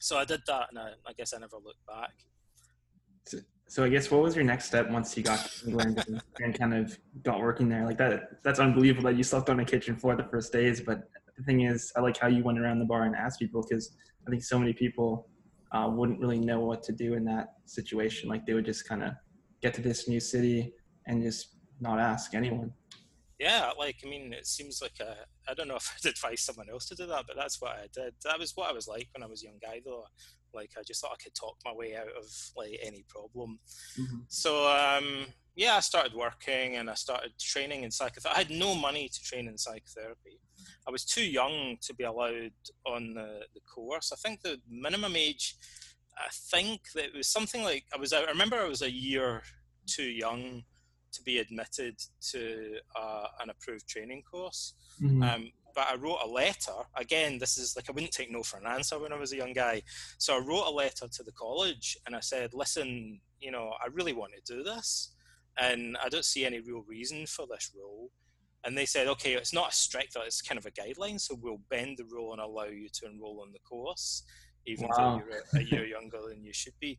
So 0.00 0.18
I 0.18 0.24
did 0.24 0.40
that 0.46 0.66
and 0.70 0.78
I, 0.78 0.90
I 1.06 1.12
guess 1.16 1.32
I 1.32 1.38
never 1.38 1.56
looked 1.56 1.86
back. 1.86 2.12
So, 3.26 3.38
so 3.68 3.84
I 3.84 3.88
guess 3.88 4.10
what 4.10 4.22
was 4.22 4.36
your 4.36 4.44
next 4.44 4.66
step 4.66 4.90
once 4.90 5.16
you 5.16 5.22
got 5.22 5.38
to 5.46 5.68
England 5.68 6.04
and, 6.06 6.22
and 6.40 6.58
kind 6.58 6.74
of 6.74 6.98
got 7.22 7.40
working 7.40 7.68
there? 7.68 7.86
Like 7.86 7.96
that, 7.98 8.42
that's 8.42 8.60
unbelievable 8.60 9.08
that 9.10 9.16
you 9.16 9.22
slept 9.22 9.48
on 9.48 9.60
a 9.60 9.64
kitchen 9.64 9.96
floor 9.96 10.16
the 10.16 10.24
first 10.24 10.52
days. 10.52 10.82
But 10.82 11.08
the 11.38 11.42
thing 11.44 11.62
is, 11.62 11.90
I 11.96 12.00
like 12.00 12.18
how 12.18 12.28
you 12.28 12.44
went 12.44 12.58
around 12.58 12.80
the 12.80 12.84
bar 12.84 13.04
and 13.04 13.16
asked 13.16 13.38
people 13.38 13.64
because 13.66 13.96
I 14.26 14.30
think 14.30 14.42
so 14.42 14.58
many 14.58 14.72
people 14.72 15.28
uh, 15.72 15.88
wouldn't 15.90 16.20
really 16.20 16.38
know 16.38 16.60
what 16.60 16.82
to 16.84 16.92
do 16.92 17.14
in 17.14 17.24
that 17.24 17.54
situation. 17.66 18.28
Like 18.28 18.46
they 18.46 18.54
would 18.54 18.64
just 18.64 18.88
kind 18.88 19.02
of 19.02 19.12
get 19.60 19.74
to 19.74 19.82
this 19.82 20.08
new 20.08 20.20
city 20.20 20.72
and 21.06 21.22
just 21.22 21.56
not 21.80 21.98
ask 21.98 22.34
anyone. 22.34 22.72
Yeah, 23.38 23.70
like 23.78 23.96
I 24.04 24.08
mean, 24.08 24.32
it 24.32 24.46
seems 24.46 24.80
like 24.80 25.00
a, 25.00 25.16
I 25.48 25.54
don't 25.54 25.68
know 25.68 25.76
if 25.76 25.92
I'd 26.04 26.10
advise 26.10 26.42
someone 26.42 26.70
else 26.70 26.86
to 26.86 26.94
do 26.94 27.06
that, 27.06 27.24
but 27.26 27.36
that's 27.36 27.60
what 27.60 27.72
I 27.72 27.86
did. 27.92 28.14
That 28.24 28.38
was 28.38 28.52
what 28.54 28.70
I 28.70 28.72
was 28.72 28.86
like 28.86 29.08
when 29.14 29.22
I 29.22 29.26
was 29.26 29.42
a 29.42 29.46
young 29.46 29.58
guy, 29.60 29.80
though. 29.84 30.04
Like 30.54 30.70
I 30.78 30.82
just 30.86 31.00
thought 31.00 31.10
I 31.12 31.22
could 31.22 31.34
talk 31.34 31.56
my 31.64 31.72
way 31.72 31.96
out 31.96 32.06
of 32.16 32.24
like 32.56 32.78
any 32.80 33.04
problem. 33.08 33.58
Mm-hmm. 33.98 34.18
So 34.28 34.68
um, 34.68 35.26
yeah, 35.56 35.76
I 35.76 35.80
started 35.80 36.14
working 36.14 36.76
and 36.76 36.90
I 36.90 36.94
started 36.94 37.32
training 37.38 37.84
in 37.84 37.90
psychotherapy. 37.90 38.34
I 38.34 38.38
had 38.38 38.50
no 38.50 38.74
money 38.74 39.08
to 39.08 39.22
train 39.22 39.48
in 39.48 39.56
psychotherapy. 39.56 40.40
I 40.86 40.90
was 40.90 41.04
too 41.04 41.24
young 41.24 41.76
to 41.82 41.94
be 41.94 42.04
allowed 42.04 42.52
on 42.86 43.14
the, 43.14 43.40
the 43.54 43.60
course. 43.60 44.12
I 44.12 44.16
think 44.16 44.42
the 44.42 44.60
minimum 44.68 45.16
age, 45.16 45.56
I 46.18 46.28
think 46.50 46.80
that 46.94 47.06
it 47.06 47.16
was 47.16 47.28
something 47.28 47.62
like 47.62 47.84
I 47.94 47.98
was. 47.98 48.12
I 48.12 48.22
remember 48.24 48.56
I 48.56 48.68
was 48.68 48.82
a 48.82 48.90
year 48.90 49.42
too 49.86 50.04
young 50.04 50.62
to 51.12 51.22
be 51.22 51.38
admitted 51.38 51.96
to 52.32 52.76
uh, 52.98 53.26
an 53.40 53.50
approved 53.50 53.88
training 53.88 54.22
course. 54.28 54.74
Mm-hmm. 55.00 55.22
Um, 55.22 55.52
but 55.74 55.86
I 55.90 55.96
wrote 55.96 56.18
a 56.24 56.28
letter. 56.28 56.72
Again, 56.96 57.38
this 57.38 57.58
is 57.58 57.74
like 57.76 57.88
I 57.88 57.92
wouldn't 57.92 58.12
take 58.12 58.30
no 58.30 58.42
for 58.42 58.58
an 58.58 58.66
answer 58.66 58.98
when 58.98 59.12
I 59.12 59.18
was 59.18 59.32
a 59.32 59.36
young 59.36 59.52
guy. 59.52 59.82
So 60.18 60.36
I 60.36 60.38
wrote 60.38 60.66
a 60.66 60.70
letter 60.70 61.06
to 61.08 61.22
the 61.22 61.32
college 61.32 61.96
and 62.06 62.14
I 62.14 62.20
said, 62.20 62.54
"Listen, 62.54 63.20
you 63.40 63.50
know, 63.50 63.72
I 63.82 63.88
really 63.92 64.12
want 64.12 64.32
to 64.34 64.54
do 64.54 64.62
this, 64.62 65.13
and 65.58 65.96
I 66.02 66.08
don't 66.08 66.24
see 66.24 66.44
any 66.44 66.60
real 66.60 66.84
reason 66.86 67.26
for 67.26 67.46
this 67.46 67.70
rule. 67.74 68.10
and 68.64 68.76
they 68.76 68.86
said, 68.86 69.06
okay, 69.08 69.34
it's 69.34 69.52
not 69.52 69.72
a 69.72 69.74
strict, 69.74 70.16
it's 70.16 70.40
kind 70.40 70.58
of 70.58 70.66
a 70.66 70.70
guideline, 70.70 71.20
so 71.20 71.36
we'll 71.40 71.60
bend 71.68 71.98
the 71.98 72.04
rule 72.04 72.32
and 72.32 72.40
allow 72.40 72.64
you 72.64 72.88
to 72.88 73.06
enroll 73.06 73.42
on 73.42 73.52
the 73.52 73.58
course, 73.58 74.22
even 74.66 74.88
wow. 74.88 74.96
though 74.96 75.24
you're 75.26 75.42
a, 75.52 75.58
a, 75.58 75.62
year 75.62 75.84
younger 75.84 76.18
than 76.26 76.42
you 76.42 76.52
should 76.52 76.72
be. 76.80 76.98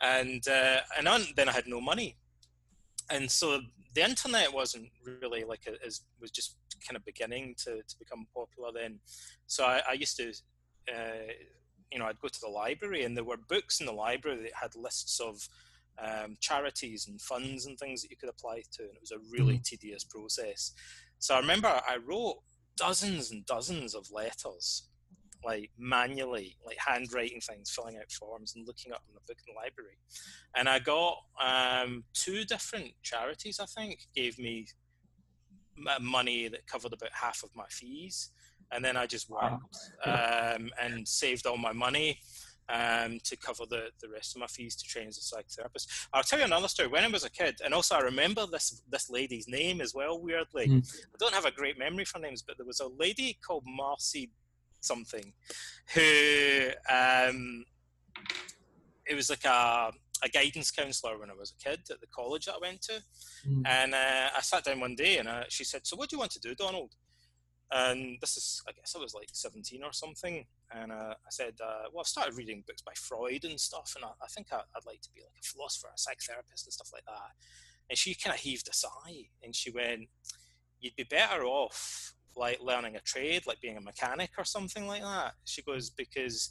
And 0.00 0.46
uh, 0.48 0.80
and 0.98 1.06
on, 1.08 1.22
then 1.36 1.48
I 1.48 1.52
had 1.52 1.66
no 1.66 1.80
money, 1.80 2.16
and 3.10 3.30
so 3.30 3.60
the 3.94 4.04
internet 4.04 4.52
wasn't 4.52 4.90
really 5.04 5.44
like 5.44 5.66
a, 5.66 5.84
as 5.84 6.02
was 6.20 6.30
just 6.30 6.56
kind 6.86 6.96
of 6.96 7.04
beginning 7.04 7.54
to, 7.64 7.76
to 7.76 7.98
become 7.98 8.26
popular 8.34 8.70
then. 8.74 9.00
So 9.46 9.64
I, 9.64 9.80
I 9.90 9.92
used 9.94 10.16
to. 10.18 10.32
Uh, 10.92 11.32
you 11.92 11.98
know, 11.98 12.06
I'd 12.06 12.20
go 12.20 12.28
to 12.28 12.40
the 12.40 12.48
library, 12.48 13.04
and 13.04 13.16
there 13.16 13.24
were 13.24 13.36
books 13.36 13.80
in 13.80 13.86
the 13.86 13.92
library 13.92 14.42
that 14.42 14.52
had 14.60 14.74
lists 14.74 15.20
of 15.20 15.48
um, 16.04 16.36
charities 16.40 17.06
and 17.08 17.20
funds 17.20 17.66
and 17.66 17.78
things 17.78 18.02
that 18.02 18.10
you 18.10 18.16
could 18.16 18.28
apply 18.28 18.62
to, 18.72 18.82
and 18.82 18.94
it 18.94 19.00
was 19.00 19.12
a 19.12 19.18
really 19.30 19.54
mm-hmm. 19.54 19.62
tedious 19.64 20.04
process. 20.04 20.72
So 21.18 21.34
I 21.34 21.40
remember 21.40 21.68
I 21.68 21.96
wrote 22.04 22.36
dozens 22.76 23.30
and 23.30 23.44
dozens 23.46 23.94
of 23.94 24.06
letters, 24.12 24.88
like 25.44 25.70
manually, 25.78 26.56
like 26.64 26.76
handwriting 26.78 27.40
things, 27.40 27.70
filling 27.70 27.96
out 27.96 28.10
forms, 28.10 28.54
and 28.54 28.66
looking 28.66 28.92
up 28.92 29.02
in 29.08 29.14
the 29.14 29.20
book 29.26 29.38
in 29.46 29.54
the 29.54 29.58
library. 29.58 29.98
And 30.54 30.68
I 30.68 30.78
got 30.78 31.16
um, 31.42 32.04
two 32.12 32.44
different 32.44 32.92
charities, 33.02 33.60
I 33.60 33.66
think, 33.66 34.00
gave 34.14 34.38
me 34.38 34.66
money 36.00 36.48
that 36.48 36.66
covered 36.66 36.92
about 36.92 37.10
half 37.12 37.42
of 37.42 37.50
my 37.54 37.66
fees. 37.70 38.30
And 38.72 38.84
then 38.84 38.96
I 38.96 39.06
just 39.06 39.30
worked 39.30 39.76
um, 40.04 40.70
and 40.82 41.06
saved 41.06 41.46
all 41.46 41.56
my 41.58 41.72
money 41.72 42.18
um, 42.68 43.18
to 43.24 43.36
cover 43.36 43.64
the, 43.68 43.88
the 44.00 44.08
rest 44.08 44.34
of 44.34 44.40
my 44.40 44.46
fees 44.46 44.74
to 44.76 44.84
train 44.84 45.08
as 45.08 45.18
a 45.18 45.20
psychotherapist. 45.20 45.86
I'll 46.12 46.22
tell 46.22 46.38
you 46.38 46.44
another 46.44 46.68
story. 46.68 46.88
When 46.88 47.04
I 47.04 47.08
was 47.08 47.24
a 47.24 47.30
kid, 47.30 47.58
and 47.64 47.72
also 47.72 47.96
I 47.96 48.00
remember 48.00 48.46
this 48.46 48.82
this 48.90 49.10
lady's 49.10 49.48
name 49.48 49.80
as 49.80 49.94
well. 49.94 50.20
Weirdly, 50.20 50.68
mm. 50.68 51.00
I 51.14 51.16
don't 51.18 51.34
have 51.34 51.44
a 51.44 51.50
great 51.50 51.78
memory 51.78 52.04
for 52.04 52.18
names, 52.18 52.42
but 52.42 52.56
there 52.56 52.66
was 52.66 52.80
a 52.80 52.88
lady 52.88 53.38
called 53.46 53.64
Marcy 53.66 54.30
something, 54.80 55.32
who 55.94 56.68
um, 56.90 57.64
it 59.06 59.14
was 59.14 59.30
like 59.30 59.44
a 59.44 59.92
a 60.24 60.28
guidance 60.30 60.70
counselor 60.70 61.18
when 61.18 61.30
I 61.30 61.34
was 61.34 61.52
a 61.52 61.62
kid 61.62 61.80
at 61.90 62.00
the 62.00 62.06
college 62.06 62.46
that 62.46 62.54
I 62.54 62.58
went 62.58 62.80
to, 62.82 63.02
mm. 63.46 63.62
and 63.66 63.94
uh, 63.94 64.28
I 64.36 64.40
sat 64.40 64.64
down 64.64 64.80
one 64.80 64.94
day 64.94 65.18
and 65.18 65.28
uh, 65.28 65.44
she 65.48 65.64
said, 65.64 65.86
"So 65.86 65.96
what 65.96 66.08
do 66.08 66.16
you 66.16 66.20
want 66.20 66.32
to 66.32 66.40
do, 66.40 66.54
Donald?" 66.54 66.94
And 67.72 68.18
this 68.20 68.36
is, 68.36 68.62
I 68.68 68.72
guess 68.72 68.94
I 68.96 69.00
was 69.00 69.14
like 69.14 69.28
17 69.32 69.82
or 69.82 69.92
something. 69.92 70.44
And 70.70 70.92
uh, 70.92 71.14
I 71.14 71.30
said, 71.30 71.54
uh, 71.62 71.88
well, 71.92 72.00
I've 72.00 72.06
started 72.06 72.36
reading 72.36 72.62
books 72.66 72.82
by 72.82 72.92
Freud 72.94 73.44
and 73.44 73.58
stuff. 73.58 73.92
And 73.96 74.04
I, 74.04 74.08
I 74.22 74.26
think 74.28 74.48
I, 74.52 74.56
would 74.56 74.86
like 74.86 75.00
to 75.02 75.08
be 75.14 75.22
like 75.22 75.42
a 75.42 75.46
philosopher, 75.46 75.88
a 75.88 75.98
psychotherapist 75.98 76.64
and 76.64 76.72
stuff 76.72 76.90
like 76.92 77.04
that. 77.06 77.32
And 77.90 77.98
she 77.98 78.14
kind 78.14 78.34
of 78.34 78.40
heaved 78.40 78.68
a 78.68 78.74
sigh 78.74 79.28
and 79.42 79.54
she 79.54 79.70
went, 79.70 80.08
you'd 80.80 80.96
be 80.96 81.04
better 81.04 81.44
off 81.44 82.14
like 82.36 82.60
learning 82.60 82.96
a 82.96 83.00
trade, 83.00 83.46
like 83.46 83.60
being 83.60 83.78
a 83.78 83.80
mechanic 83.80 84.30
or 84.38 84.44
something 84.44 84.86
like 84.86 85.02
that. 85.02 85.34
She 85.44 85.62
goes, 85.62 85.90
because, 85.90 86.50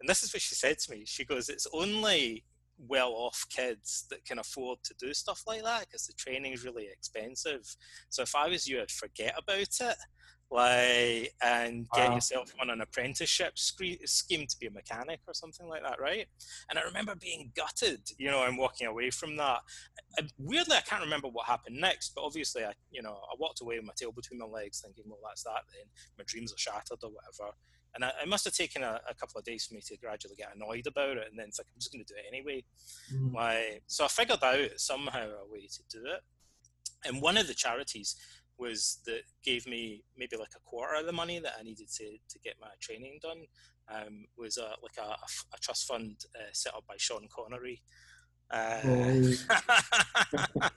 and 0.00 0.08
this 0.08 0.22
is 0.22 0.32
what 0.32 0.42
she 0.42 0.54
said 0.54 0.78
to 0.78 0.92
me. 0.92 1.04
She 1.06 1.24
goes, 1.24 1.48
it's 1.48 1.66
only 1.72 2.44
well 2.78 3.12
off 3.12 3.44
kids 3.50 4.06
that 4.10 4.24
can 4.24 4.38
afford 4.38 4.78
to 4.84 4.94
do 4.98 5.14
stuff 5.14 5.42
like 5.46 5.62
that 5.62 5.86
because 5.86 6.06
the 6.06 6.12
training 6.14 6.52
is 6.52 6.64
really 6.64 6.88
expensive. 6.90 7.76
So 8.08 8.22
if 8.22 8.34
I 8.34 8.48
was 8.48 8.66
you, 8.66 8.80
I'd 8.80 8.90
forget 8.90 9.34
about 9.36 9.58
it 9.58 9.96
like 10.54 11.34
and 11.42 11.88
get 11.94 12.08
Wow. 12.10 12.14
yourself 12.14 12.54
on 12.60 12.70
an 12.70 12.80
apprenticeship 12.80 13.58
scre- 13.58 14.04
scheme 14.04 14.46
to 14.46 14.56
be 14.60 14.66
a 14.68 14.70
mechanic 14.70 15.20
or 15.26 15.34
something 15.34 15.66
like 15.68 15.82
that, 15.82 16.00
right? 16.00 16.26
And 16.70 16.78
I 16.78 16.82
remember 16.82 17.16
being 17.16 17.50
gutted, 17.56 18.02
you 18.18 18.30
know, 18.30 18.44
and 18.44 18.56
walking 18.56 18.86
away 18.86 19.10
from 19.10 19.36
that. 19.36 19.62
And 20.16 20.32
weirdly, 20.38 20.76
I 20.76 20.82
can't 20.82 21.02
remember 21.02 21.26
what 21.26 21.46
happened 21.46 21.76
next, 21.80 22.12
but 22.14 22.22
obviously, 22.22 22.64
I, 22.64 22.72
you 22.92 23.02
know, 23.02 23.14
I 23.32 23.34
walked 23.36 23.62
away 23.62 23.76
with 23.78 23.86
my 23.86 23.94
tail 23.96 24.12
between 24.12 24.38
my 24.38 24.46
legs, 24.46 24.80
thinking, 24.80 25.04
well, 25.08 25.18
that's 25.26 25.42
that 25.42 25.62
then. 25.72 25.86
My 26.18 26.24
dreams 26.24 26.52
are 26.52 26.58
shattered 26.58 27.02
or 27.02 27.10
whatever. 27.10 27.52
And 27.96 28.04
I, 28.04 28.12
it 28.22 28.28
must 28.28 28.44
have 28.44 28.54
taken 28.54 28.84
a, 28.84 29.00
a 29.10 29.14
couple 29.14 29.38
of 29.40 29.44
days 29.44 29.66
for 29.66 29.74
me 29.74 29.80
to 29.86 29.96
gradually 29.98 30.36
get 30.36 30.54
annoyed 30.54 30.86
about 30.86 31.16
it, 31.16 31.26
and 31.30 31.36
then 31.38 31.50
think 31.50 31.66
I'm 31.74 31.80
just 31.80 31.92
going 31.92 32.04
to 32.04 32.12
do 32.14 32.18
it 32.18 32.32
anyway. 32.32 32.64
Mhm. 33.12 33.34
Like, 33.34 33.82
so 33.88 34.04
I 34.04 34.08
figured 34.08 34.42
out 34.44 34.70
somehow 34.76 35.26
a 35.30 35.50
way 35.50 35.66
to 35.66 35.82
do 35.90 36.04
it. 36.06 36.20
And 37.06 37.20
one 37.20 37.36
of 37.36 37.48
the 37.48 37.54
charities 37.54 38.16
was 38.58 38.98
that 39.06 39.22
gave 39.44 39.66
me 39.66 40.04
maybe 40.16 40.36
like 40.36 40.52
a 40.56 40.60
quarter 40.60 40.94
of 40.94 41.06
the 41.06 41.12
money 41.12 41.38
that 41.40 41.54
I 41.58 41.62
needed 41.62 41.88
to, 41.96 42.04
to 42.28 42.38
get 42.40 42.54
my 42.60 42.68
training 42.80 43.18
done. 43.22 43.42
Um, 43.86 44.24
was 44.38 44.56
a, 44.56 44.76
like 44.82 44.96
a 44.98 45.58
trust 45.60 45.86
fund 45.86 46.16
uh, 46.36 46.48
set 46.52 46.74
up 46.74 46.84
by 46.88 46.94
Sean 46.96 47.28
Connery. 47.34 47.82
Uh, 48.50 48.78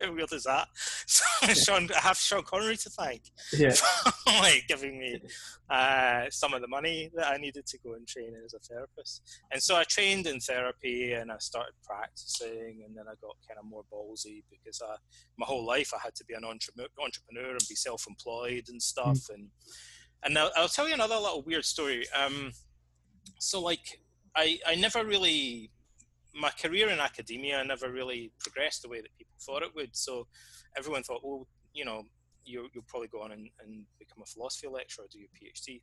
how 0.01 0.13
weird 0.13 0.31
is 0.31 0.43
that? 0.43 0.67
So 1.05 1.23
Sean, 1.53 1.89
I 1.95 1.99
have 1.99 2.17
Sean 2.17 2.43
Connery 2.43 2.77
to 2.77 2.89
thank 2.89 3.23
Yeah. 3.53 3.71
for 3.73 4.31
like 4.39 4.65
giving 4.67 4.97
me 4.97 5.21
uh, 5.69 6.25
some 6.29 6.53
of 6.53 6.61
the 6.61 6.67
money 6.67 7.11
that 7.15 7.27
I 7.27 7.37
needed 7.37 7.65
to 7.67 7.77
go 7.79 7.93
and 7.93 8.07
train 8.07 8.33
as 8.43 8.53
a 8.53 8.59
therapist. 8.59 9.21
And 9.51 9.61
so 9.61 9.75
I 9.75 9.83
trained 9.83 10.27
in 10.27 10.39
therapy 10.39 11.13
and 11.13 11.31
I 11.31 11.37
started 11.39 11.73
practicing, 11.83 12.83
and 12.85 12.97
then 12.97 13.05
I 13.07 13.13
got 13.21 13.35
kind 13.47 13.59
of 13.59 13.65
more 13.65 13.83
ballsy 13.93 14.43
because 14.49 14.81
I, 14.81 14.95
my 15.37 15.45
whole 15.45 15.65
life 15.65 15.91
I 15.93 15.99
had 16.03 16.15
to 16.15 16.25
be 16.25 16.33
an 16.33 16.45
entrepreneur, 16.45 16.87
entrepreneur 16.99 17.51
and 17.51 17.67
be 17.67 17.75
self-employed 17.75 18.65
and 18.69 18.81
stuff. 18.81 19.19
And 19.33 19.49
and 20.23 20.37
I'll, 20.37 20.51
I'll 20.55 20.67
tell 20.67 20.87
you 20.87 20.93
another 20.93 21.15
little 21.15 21.43
weird 21.43 21.65
story. 21.65 22.05
Um, 22.15 22.51
so 23.39 23.61
like 23.61 24.01
I 24.35 24.59
I 24.65 24.75
never 24.75 25.05
really 25.05 25.71
my 26.37 26.51
career 26.51 26.89
in 26.89 26.99
academia 26.99 27.63
never 27.63 27.91
really 27.91 28.31
progressed 28.39 28.83
the 28.83 28.89
way 28.89 29.01
that 29.01 29.17
people 29.17 29.33
thought 29.41 29.63
it 29.63 29.73
would. 29.75 29.95
So 29.95 30.27
everyone 30.77 31.03
thought, 31.03 31.21
well, 31.23 31.47
you 31.73 31.83
know, 31.83 32.03
you, 32.45 32.67
you'll 32.73 32.83
probably 32.87 33.07
go 33.07 33.21
on 33.21 33.31
and, 33.31 33.49
and 33.61 33.85
become 33.99 34.21
a 34.21 34.25
philosophy 34.25 34.67
lecturer, 34.67 35.05
or 35.05 35.07
do 35.11 35.19
your 35.19 35.29
PhD. 35.29 35.81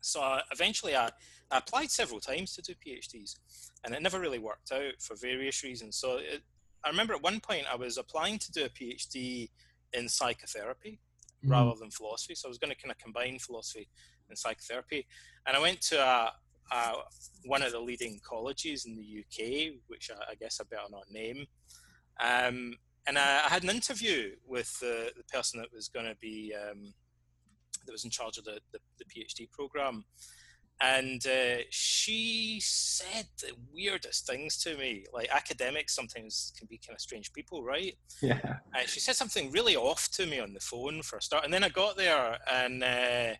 So 0.00 0.20
I, 0.20 0.42
eventually, 0.50 0.96
I, 0.96 1.10
I 1.50 1.58
applied 1.58 1.90
several 1.90 2.20
times 2.20 2.54
to 2.56 2.62
do 2.62 2.74
PhDs, 2.74 3.36
and 3.84 3.94
it 3.94 4.02
never 4.02 4.20
really 4.20 4.38
worked 4.38 4.72
out 4.72 4.94
for 5.00 5.16
various 5.16 5.62
reasons. 5.62 5.96
So 5.96 6.16
it, 6.18 6.42
I 6.84 6.90
remember 6.90 7.14
at 7.14 7.22
one 7.22 7.40
point 7.40 7.66
I 7.72 7.76
was 7.76 7.96
applying 7.96 8.38
to 8.40 8.52
do 8.52 8.64
a 8.64 8.68
PhD 8.68 9.48
in 9.92 10.08
psychotherapy 10.08 10.98
mm-hmm. 11.44 11.52
rather 11.52 11.74
than 11.78 11.90
philosophy. 11.90 12.34
So 12.34 12.48
I 12.48 12.50
was 12.50 12.58
going 12.58 12.72
to 12.72 12.76
kind 12.76 12.90
of 12.90 12.98
combine 12.98 13.38
philosophy 13.38 13.88
and 14.28 14.36
psychotherapy, 14.36 15.06
and 15.46 15.56
I 15.56 15.60
went 15.60 15.80
to 15.82 16.00
a, 16.00 16.32
a, 16.72 16.92
one 17.44 17.62
of 17.62 17.72
the 17.72 17.80
leading 17.80 18.20
colleges 18.26 18.86
in 18.86 18.96
the 18.96 19.02
UK, 19.20 19.74
which 19.88 20.10
I, 20.10 20.32
I 20.32 20.34
guess 20.34 20.60
I 20.60 20.64
better 20.70 20.90
not 20.90 21.10
name. 21.10 21.46
Um, 22.20 22.74
and 23.06 23.18
I, 23.18 23.42
I, 23.44 23.48
had 23.48 23.64
an 23.64 23.70
interview 23.70 24.32
with 24.46 24.78
the, 24.80 25.10
the 25.16 25.24
person 25.24 25.60
that 25.60 25.72
was 25.74 25.88
going 25.88 26.06
to 26.06 26.16
be 26.20 26.54
um, 26.54 26.94
that 27.86 27.92
was 27.92 28.04
in 28.04 28.10
charge 28.10 28.38
of 28.38 28.44
the, 28.44 28.60
the, 28.72 28.78
the 28.98 29.04
PhD 29.04 29.50
program, 29.50 30.04
and 30.80 31.24
uh, 31.26 31.62
she 31.70 32.60
said 32.62 33.26
the 33.40 33.52
weirdest 33.72 34.26
things 34.26 34.56
to 34.62 34.76
me. 34.76 35.04
Like 35.12 35.28
academics 35.30 35.94
sometimes 35.94 36.52
can 36.56 36.66
be 36.68 36.78
kind 36.78 36.94
of 36.94 37.00
strange 37.00 37.32
people, 37.32 37.64
right? 37.64 37.96
Yeah. 38.20 38.38
And 38.74 38.88
she 38.88 39.00
said 39.00 39.16
something 39.16 39.50
really 39.50 39.76
off 39.76 40.08
to 40.12 40.26
me 40.26 40.38
on 40.38 40.52
the 40.52 40.60
phone 40.60 41.02
for 41.02 41.16
a 41.16 41.22
start, 41.22 41.44
and 41.44 41.52
then 41.52 41.64
I 41.64 41.68
got 41.68 41.96
there 41.96 42.38
and. 42.50 42.82
Uh, 42.82 43.34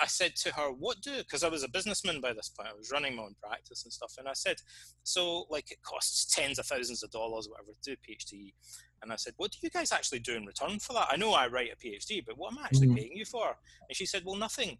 I 0.00 0.06
said 0.06 0.36
to 0.36 0.52
her, 0.54 0.70
"What 0.70 1.00
do?" 1.00 1.18
Because 1.18 1.42
I 1.44 1.48
was 1.48 1.62
a 1.62 1.68
businessman 1.68 2.20
by 2.20 2.32
this 2.32 2.48
point. 2.48 2.68
I 2.68 2.74
was 2.74 2.90
running 2.90 3.16
my 3.16 3.22
own 3.24 3.34
practice 3.42 3.84
and 3.84 3.92
stuff. 3.92 4.14
And 4.18 4.28
I 4.28 4.32
said, 4.32 4.56
"So, 5.02 5.46
like, 5.50 5.70
it 5.70 5.82
costs 5.82 6.34
tens 6.34 6.58
of 6.58 6.66
thousands 6.66 7.02
of 7.02 7.10
dollars, 7.10 7.48
whatever, 7.48 7.72
to 7.72 7.80
do 7.82 7.92
a 7.92 7.96
PhD." 8.12 8.54
And 9.02 9.12
I 9.12 9.16
said, 9.16 9.34
"What 9.36 9.52
do 9.52 9.58
you 9.62 9.70
guys 9.70 9.92
actually 9.92 10.20
do 10.20 10.34
in 10.34 10.46
return 10.46 10.78
for 10.78 10.92
that? 10.94 11.08
I 11.10 11.16
know 11.16 11.32
I 11.32 11.46
write 11.46 11.72
a 11.72 11.76
PhD, 11.76 12.24
but 12.24 12.36
what 12.38 12.52
am 12.52 12.58
I 12.58 12.64
actually 12.64 12.88
Mhm. 12.88 12.96
paying 12.96 13.16
you 13.16 13.24
for?" 13.24 13.58
And 13.88 13.96
she 13.96 14.06
said, 14.06 14.24
"Well, 14.24 14.36
nothing." 14.36 14.78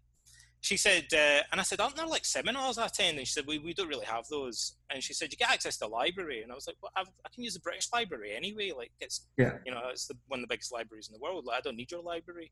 She 0.61 0.77
said, 0.77 1.13
uh, 1.13 1.43
and 1.51 1.61
I 1.61 1.63
said, 1.63 1.79
"Aren't 1.79 1.95
there 1.95 2.07
like 2.07 2.25
seminars 2.25 2.79
I 2.79 2.87
attend?" 2.87 3.19
And 3.19 3.27
she 3.27 3.33
said, 3.33 3.45
"We 3.45 3.59
we 3.59 3.75
don't 3.75 3.87
really 3.87 4.07
have 4.07 4.27
those." 4.29 4.77
And 4.89 5.03
she 5.03 5.13
said, 5.13 5.31
"You 5.31 5.37
get 5.37 5.51
access 5.51 5.77
to 5.77 5.85
the 5.85 5.89
library." 5.89 6.41
And 6.41 6.51
I 6.51 6.55
was 6.55 6.65
like, 6.65 6.77
"Well, 6.81 6.91
I've, 6.95 7.09
I 7.23 7.29
can 7.29 7.43
use 7.43 7.53
the 7.53 7.59
British 7.59 7.87
Library 7.93 8.35
anyway. 8.35 8.71
Like, 8.71 8.91
it's 8.99 9.27
Yeah. 9.37 9.59
you 9.63 9.71
know, 9.71 9.89
it's 9.89 10.07
the, 10.07 10.17
one 10.27 10.39
of 10.39 10.41
the 10.41 10.51
biggest 10.51 10.71
libraries 10.71 11.07
in 11.07 11.13
the 11.13 11.19
world. 11.19 11.45
Like, 11.45 11.59
I 11.59 11.61
don't 11.61 11.75
need 11.77 11.91
your 11.91 12.01
library." 12.01 12.51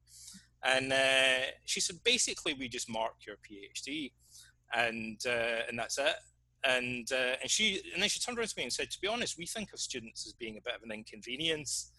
And 0.65 0.93
uh, 0.93 1.45
she 1.65 1.79
said, 1.81 1.97
basically, 2.03 2.53
we 2.53 2.67
just 2.69 2.89
mark 2.89 3.13
your 3.27 3.35
PhD, 3.37 4.11
and 4.73 5.19
uh, 5.25 5.61
and 5.69 5.77
that's 5.77 5.97
it. 5.97 6.15
And 6.65 7.05
uh, 7.11 7.35
and 7.41 7.51
she 7.51 7.81
and 7.93 8.01
then 8.01 8.07
she 8.07 8.21
turned 8.21 8.37
around 8.37 8.47
to 8.47 8.53
me 8.55 8.63
and 8.63 8.71
said, 8.71 8.89
to 8.91 9.01
be 9.01 9.07
honest, 9.09 9.37
we 9.37 9.45
think 9.45 9.73
of 9.73 9.79
students 9.79 10.25
as 10.25 10.31
being 10.33 10.57
a 10.57 10.61
bit 10.61 10.75
of 10.75 10.81
an 10.83 10.91
inconvenience, 10.91 11.91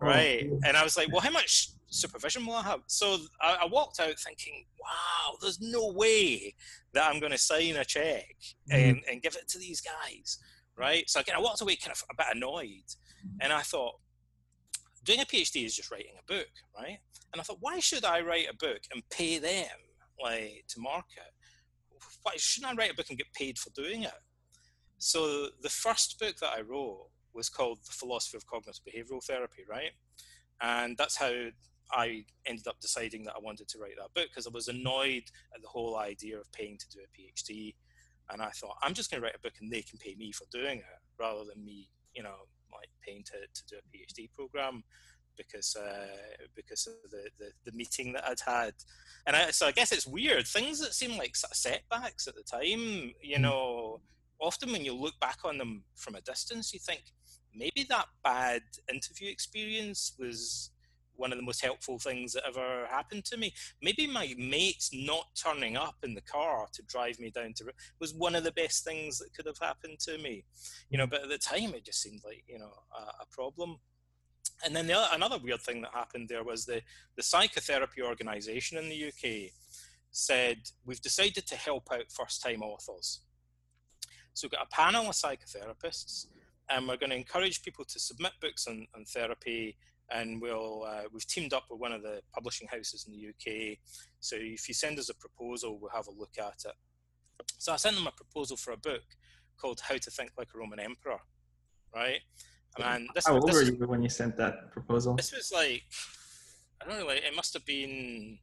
Oh, 0.00 0.06
right? 0.06 0.46
cool. 0.48 0.60
And 0.64 0.74
I 0.76 0.82
was 0.82 0.96
like, 0.96 1.12
well, 1.12 1.20
how 1.20 1.30
much 1.30 1.70
supervision 1.88 2.46
will 2.46 2.54
I 2.54 2.62
have? 2.62 2.80
So 2.86 3.18
I, 3.42 3.58
I 3.62 3.66
walked 3.66 4.00
out 4.00 4.18
thinking, 4.18 4.64
wow, 4.80 5.36
there's 5.42 5.60
no 5.60 5.92
way 5.92 6.54
that 6.94 7.10
I'm 7.10 7.20
going 7.20 7.32
to 7.32 7.38
sign 7.38 7.76
a 7.76 7.84
check 7.84 8.34
and, 8.70 9.02
and 9.10 9.20
give 9.22 9.36
it 9.36 9.48
to 9.48 9.58
these 9.58 9.82
guys, 9.82 10.38
right? 10.78 11.08
So 11.10 11.20
again, 11.20 11.36
I 11.36 11.40
walked 11.40 11.60
away 11.60 11.76
kind 11.76 11.92
of 11.92 12.02
a 12.10 12.14
bit 12.16 12.34
annoyed, 12.34 12.88
and 13.42 13.52
I 13.52 13.60
thought, 13.60 13.96
doing 15.06 15.20
a 15.20 15.24
PhD 15.24 15.64
is 15.64 15.76
just 15.76 15.90
writing 15.90 16.14
a 16.18 16.32
book, 16.32 16.48
right? 16.76 16.98
And 17.32 17.40
I 17.40 17.44
thought, 17.44 17.58
why 17.60 17.78
should 17.80 18.04
I 18.04 18.20
write 18.20 18.48
a 18.50 18.56
book 18.56 18.80
and 18.92 19.02
pay 19.10 19.38
them 19.38 19.66
like 20.22 20.64
to 20.68 20.80
market? 20.80 21.32
Why 22.22 22.32
shouldn't 22.36 22.72
I 22.72 22.76
write 22.76 22.92
a 22.92 22.94
book 22.94 23.06
and 23.08 23.18
get 23.18 23.32
paid 23.32 23.58
for 23.58 23.70
doing 23.70 24.02
it? 24.02 24.20
So 24.98 25.48
the 25.62 25.68
first 25.68 26.18
book 26.18 26.36
that 26.40 26.52
I 26.56 26.62
wrote 26.62 27.08
was 27.32 27.48
called 27.48 27.78
The 27.86 27.92
Philosophy 27.92 28.36
of 28.36 28.46
Cognitive 28.46 28.82
Behavioral 28.84 29.24
Therapy, 29.24 29.62
right? 29.68 29.92
And 30.60 30.96
that's 30.96 31.16
how 31.16 31.32
I 31.92 32.24
ended 32.46 32.66
up 32.66 32.80
deciding 32.80 33.24
that 33.24 33.34
I 33.36 33.40
wanted 33.40 33.68
to 33.68 33.78
write 33.78 33.96
that 33.98 34.14
book 34.14 34.30
because 34.30 34.46
I 34.46 34.50
was 34.52 34.68
annoyed 34.68 35.24
at 35.54 35.62
the 35.62 35.68
whole 35.68 35.96
idea 35.98 36.38
of 36.38 36.50
paying 36.52 36.78
to 36.78 36.90
do 36.90 36.98
a 37.00 37.52
PhD. 37.52 37.74
And 38.30 38.42
I 38.42 38.48
thought, 38.50 38.76
I'm 38.82 38.94
just 38.94 39.10
going 39.10 39.20
to 39.20 39.24
write 39.26 39.36
a 39.36 39.40
book 39.40 39.54
and 39.60 39.70
they 39.70 39.82
can 39.82 39.98
pay 39.98 40.16
me 40.16 40.32
for 40.32 40.46
doing 40.50 40.78
it 40.78 40.84
rather 41.20 41.44
than 41.44 41.64
me, 41.64 41.90
you 42.14 42.22
know, 42.22 42.48
like 42.72 42.88
paying 43.06 43.22
to, 43.24 43.32
to 43.32 43.66
do 43.68 43.76
a 43.76 43.96
PhD 43.96 44.32
program 44.32 44.82
because 45.36 45.76
uh, 45.76 46.06
because 46.54 46.86
of 46.86 47.10
the, 47.10 47.28
the, 47.38 47.50
the 47.64 47.76
meeting 47.76 48.12
that 48.14 48.24
I'd 48.26 48.40
had. 48.46 48.72
And 49.26 49.36
I, 49.36 49.50
so 49.50 49.66
I 49.66 49.72
guess 49.72 49.92
it's 49.92 50.06
weird. 50.06 50.46
Things 50.46 50.80
that 50.80 50.94
seem 50.94 51.18
like 51.18 51.36
sort 51.36 51.50
of 51.50 51.56
setbacks 51.56 52.26
at 52.26 52.34
the 52.34 52.42
time, 52.42 53.12
you 53.22 53.36
Mm. 53.38 53.42
know, 53.42 54.00
often 54.40 54.72
when 54.72 54.84
you 54.84 54.94
look 54.94 55.18
back 55.20 55.38
on 55.44 55.58
them 55.58 55.84
from 55.94 56.14
a 56.14 56.20
distance, 56.20 56.72
you 56.72 56.78
think 56.80 57.02
maybe 57.54 57.86
that 57.88 58.06
bad 58.22 58.62
interview 58.92 59.30
experience 59.30 60.14
was 60.18 60.70
one 61.16 61.32
of 61.32 61.38
the 61.38 61.44
most 61.44 61.62
helpful 61.62 61.98
things 61.98 62.32
that 62.32 62.44
ever 62.46 62.86
happened 62.90 63.24
to 63.26 63.36
me. 63.36 63.52
Maybe 63.82 64.06
my 64.06 64.34
mates 64.38 64.90
not 64.92 65.26
turning 65.34 65.76
up 65.76 65.96
in 66.02 66.14
the 66.14 66.20
car 66.20 66.66
to 66.72 66.82
drive 66.82 67.18
me 67.18 67.30
down 67.30 67.54
to 67.54 67.66
was 68.00 68.14
one 68.14 68.34
of 68.34 68.44
the 68.44 68.52
best 68.52 68.84
things 68.84 69.18
that 69.18 69.34
could 69.34 69.46
have 69.46 69.58
happened 69.58 69.98
to 70.00 70.18
me. 70.18 70.44
You 70.90 70.98
know, 70.98 71.06
mm. 71.06 71.10
but 71.10 71.22
at 71.22 71.28
the 71.28 71.38
time 71.38 71.74
it 71.74 71.84
just 71.84 72.02
seemed 72.02 72.22
like 72.24 72.44
you 72.46 72.58
know 72.58 72.72
a, 72.94 73.22
a 73.22 73.26
problem. 73.30 73.78
And 74.64 74.74
then 74.74 74.86
the 74.86 74.94
other, 74.94 75.08
another 75.12 75.38
weird 75.38 75.60
thing 75.60 75.82
that 75.82 75.92
happened 75.92 76.28
there 76.28 76.44
was 76.44 76.64
the 76.64 76.82
the 77.16 77.22
psychotherapy 77.22 78.02
organisation 78.02 78.78
in 78.78 78.88
the 78.88 79.08
UK 79.08 79.52
said 80.10 80.58
we've 80.84 81.00
decided 81.00 81.46
to 81.46 81.56
help 81.56 81.88
out 81.92 82.10
first 82.10 82.42
time 82.42 82.62
authors. 82.62 83.20
So 84.32 84.46
we've 84.46 84.52
got 84.52 84.66
a 84.66 84.74
panel 84.74 85.08
of 85.08 85.14
psychotherapists, 85.14 86.26
and 86.68 86.86
we're 86.86 86.96
going 86.96 87.10
to 87.10 87.16
encourage 87.16 87.62
people 87.62 87.84
to 87.86 87.98
submit 87.98 88.32
books 88.40 88.66
on, 88.66 88.86
on 88.94 89.04
therapy 89.04 89.76
and 90.10 90.40
we'll 90.40 90.84
uh, 90.86 91.02
we've 91.12 91.26
teamed 91.26 91.52
up 91.52 91.64
with 91.70 91.80
one 91.80 91.92
of 91.92 92.02
the 92.02 92.20
publishing 92.32 92.68
houses 92.68 93.06
in 93.08 93.12
the 93.12 93.28
UK. 93.28 93.78
So 94.20 94.36
if 94.38 94.68
you 94.68 94.74
send 94.74 94.98
us 94.98 95.08
a 95.08 95.14
proposal, 95.14 95.78
we'll 95.80 95.90
have 95.90 96.06
a 96.06 96.12
look 96.12 96.34
at 96.38 96.62
it. 96.64 96.74
So 97.58 97.72
I 97.72 97.76
sent 97.76 97.96
them 97.96 98.06
a 98.06 98.12
proposal 98.12 98.56
for 98.56 98.72
a 98.72 98.76
book 98.76 99.02
called 99.58 99.80
How 99.80 99.96
to 99.96 100.10
Think 100.10 100.30
Like 100.38 100.48
a 100.54 100.58
Roman 100.58 100.78
Emperor, 100.80 101.18
right? 101.94 102.20
And 102.78 103.08
this, 103.14 103.26
How 103.26 103.34
old 103.34 103.48
this, 103.48 103.56
were 103.56 103.62
you 103.62 103.72
when 103.86 104.02
you 104.02 104.08
sent 104.08 104.36
that 104.36 104.70
proposal? 104.70 105.14
this 105.14 105.32
was 105.32 105.50
like 105.52 105.82
I 106.82 106.88
don't 106.88 107.00
know, 107.00 107.06
like 107.06 107.22
it 107.24 107.34
must 107.34 107.54
have 107.54 107.64
been 107.64 108.38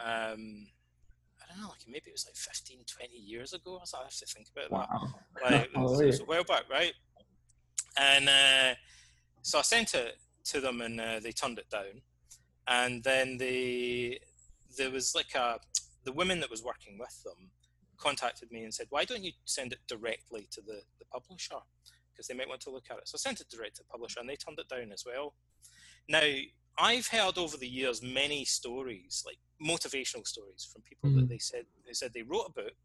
um 0.00 0.66
I 1.40 1.52
don't 1.52 1.60
know, 1.62 1.68
like 1.68 1.86
maybe 1.86 2.04
it 2.08 2.12
was 2.12 2.26
like 2.26 2.36
15, 2.36 2.80
20 2.86 3.14
years 3.16 3.52
ago. 3.52 3.80
So 3.84 3.98
I 3.98 4.02
have 4.04 4.14
to 4.16 4.26
think 4.26 4.48
about 4.54 4.70
that 4.70 4.88
Wow. 4.90 5.14
like 5.50 5.70
Oh, 5.76 6.00
yeah. 6.00 6.08
it's 6.08 6.20
a 6.20 6.24
while 6.24 6.44
back, 6.44 6.64
right? 6.70 6.92
And 7.96 8.28
uh, 8.28 8.74
so 9.42 9.58
I 9.58 9.62
sent 9.62 9.94
it 9.94 10.16
to 10.48 10.60
them, 10.60 10.80
and 10.80 11.00
uh, 11.00 11.20
they 11.20 11.32
turned 11.32 11.58
it 11.58 11.70
down. 11.70 12.02
And 12.66 13.02
then 13.02 13.38
they, 13.38 14.20
there 14.76 14.90
was 14.90 15.14
like 15.14 15.34
a, 15.34 15.58
the 16.04 16.12
woman 16.12 16.40
that 16.40 16.50
was 16.50 16.62
working 16.62 16.98
with 16.98 17.22
them 17.24 17.50
contacted 17.96 18.50
me 18.52 18.64
and 18.64 18.72
said, 18.74 18.86
"Why 18.90 19.04
don't 19.04 19.24
you 19.24 19.32
send 19.44 19.72
it 19.72 19.80
directly 19.88 20.46
to 20.52 20.60
the 20.60 20.82
the 20.98 21.04
publisher? 21.06 21.60
Because 22.12 22.26
they 22.28 22.34
might 22.34 22.48
want 22.48 22.60
to 22.62 22.70
look 22.70 22.86
at 22.90 22.98
it." 22.98 23.08
So 23.08 23.16
I 23.16 23.18
sent 23.18 23.40
it 23.40 23.48
direct 23.48 23.76
to 23.76 23.82
the 23.82 23.88
publisher, 23.88 24.20
and 24.20 24.28
they 24.28 24.36
turned 24.36 24.58
it 24.58 24.68
down 24.68 24.92
as 24.92 25.04
well. 25.06 25.34
Now 26.08 26.26
I've 26.78 27.08
heard 27.08 27.38
over 27.38 27.56
the 27.56 27.68
years 27.68 28.02
many 28.02 28.44
stories, 28.44 29.24
like 29.26 29.38
motivational 29.60 30.26
stories 30.26 30.68
from 30.70 30.82
people 30.82 31.10
Mhm. 31.10 31.16
that 31.16 31.28
they 31.28 31.38
said 31.38 31.66
they 31.86 31.92
said 31.92 32.12
they 32.12 32.22
wrote 32.22 32.46
a 32.46 32.52
book 32.62 32.76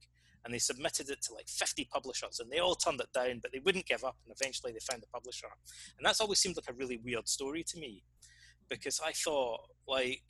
and 0.43 0.53
they 0.53 0.59
submitted 0.59 1.09
it 1.09 1.21
to 1.23 1.33
like 1.33 1.47
50 1.47 1.87
publishers 1.91 2.39
and 2.39 2.51
they 2.51 2.59
all 2.59 2.75
turned 2.75 2.99
it 2.99 3.13
down, 3.13 3.39
but 3.41 3.51
they 3.51 3.59
wouldn't 3.59 3.85
give 3.85 4.03
up 4.03 4.17
and 4.25 4.35
eventually 4.39 4.71
they 4.71 4.79
found 4.79 5.03
a 5.03 5.07
publisher. 5.07 5.47
And 5.97 6.05
that's 6.05 6.21
always 6.21 6.39
seemed 6.39 6.57
like 6.57 6.69
a 6.69 6.77
really 6.77 6.99
weird 7.03 7.27
story 7.27 7.63
to 7.63 7.79
me 7.79 8.03
because 8.69 8.99
I 9.05 9.11
thought 9.11 9.61
like 9.87 10.21